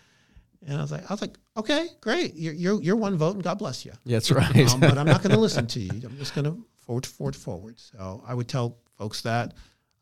And 0.68 0.80
I 0.80 0.82
was 0.82 0.92
like, 0.92 1.10
I 1.10 1.14
was 1.14 1.22
like, 1.22 1.38
okay, 1.58 1.88
great. 2.02 2.36
You're 2.36 2.54
you're, 2.54 2.82
you're 2.82 2.96
one 2.96 3.18
vote, 3.18 3.36
and 3.36 3.44
God 3.44 3.60
bless 3.60 3.86
you. 3.86 3.92
That's 4.06 4.32
right. 4.32 4.74
Um, 4.74 4.80
but 4.80 4.98
I'm 4.98 5.06
not 5.06 5.22
going 5.22 5.32
to 5.36 5.40
listen 5.40 5.68
to 5.68 5.80
you. 5.80 5.92
I'm 6.04 6.18
just 6.18 6.34
going 6.34 6.46
to 6.46 6.58
forward, 6.86 7.06
forward, 7.06 7.36
forward. 7.36 7.80
So 7.80 8.24
I 8.26 8.34
would 8.34 8.48
tell 8.48 8.78
folks 8.98 9.22
that. 9.22 9.54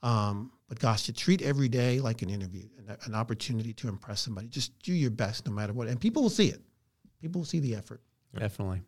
Um, 0.02 0.52
but 0.70 0.80
gosh, 0.80 1.04
to 1.04 1.14
treat 1.14 1.42
every 1.42 1.70
day 1.70 2.00
like 2.00 2.22
an 2.22 2.30
interview, 2.30 2.64
an, 2.78 2.98
an 3.06 3.16
opportunity 3.16 3.74
to 3.74 3.90
impress 3.90 4.22
somebody. 4.22 4.48
Just 4.48 4.78
do 4.80 4.94
your 4.94 5.12
best, 5.12 5.46
no 5.46 5.52
matter 5.52 5.74
what, 5.74 5.88
and 5.88 6.00
people 6.00 6.22
will 6.22 6.30
see 6.30 6.48
it. 6.48 6.62
People 7.22 7.42
will 7.42 7.46
see 7.46 7.60
the 7.60 7.76
effort. 7.76 8.02
Definitely. 8.38 8.82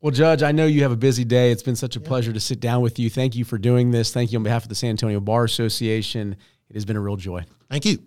Well, 0.00 0.10
Judge, 0.10 0.42
I 0.42 0.52
know 0.52 0.66
you 0.66 0.82
have 0.82 0.92
a 0.92 0.96
busy 0.96 1.24
day. 1.24 1.52
It's 1.52 1.62
been 1.62 1.76
such 1.76 1.94
a 1.94 2.00
pleasure 2.00 2.32
to 2.32 2.40
sit 2.40 2.58
down 2.58 2.80
with 2.80 2.98
you. 2.98 3.10
Thank 3.10 3.36
you 3.36 3.44
for 3.44 3.58
doing 3.58 3.90
this. 3.90 4.12
Thank 4.12 4.32
you 4.32 4.38
on 4.38 4.42
behalf 4.42 4.62
of 4.62 4.70
the 4.70 4.74
San 4.74 4.90
Antonio 4.90 5.20
Bar 5.20 5.44
Association. 5.44 6.36
It 6.70 6.74
has 6.74 6.84
been 6.84 6.96
a 6.96 7.00
real 7.00 7.16
joy. 7.16 7.44
Thank 7.68 7.84
you. 7.84 7.98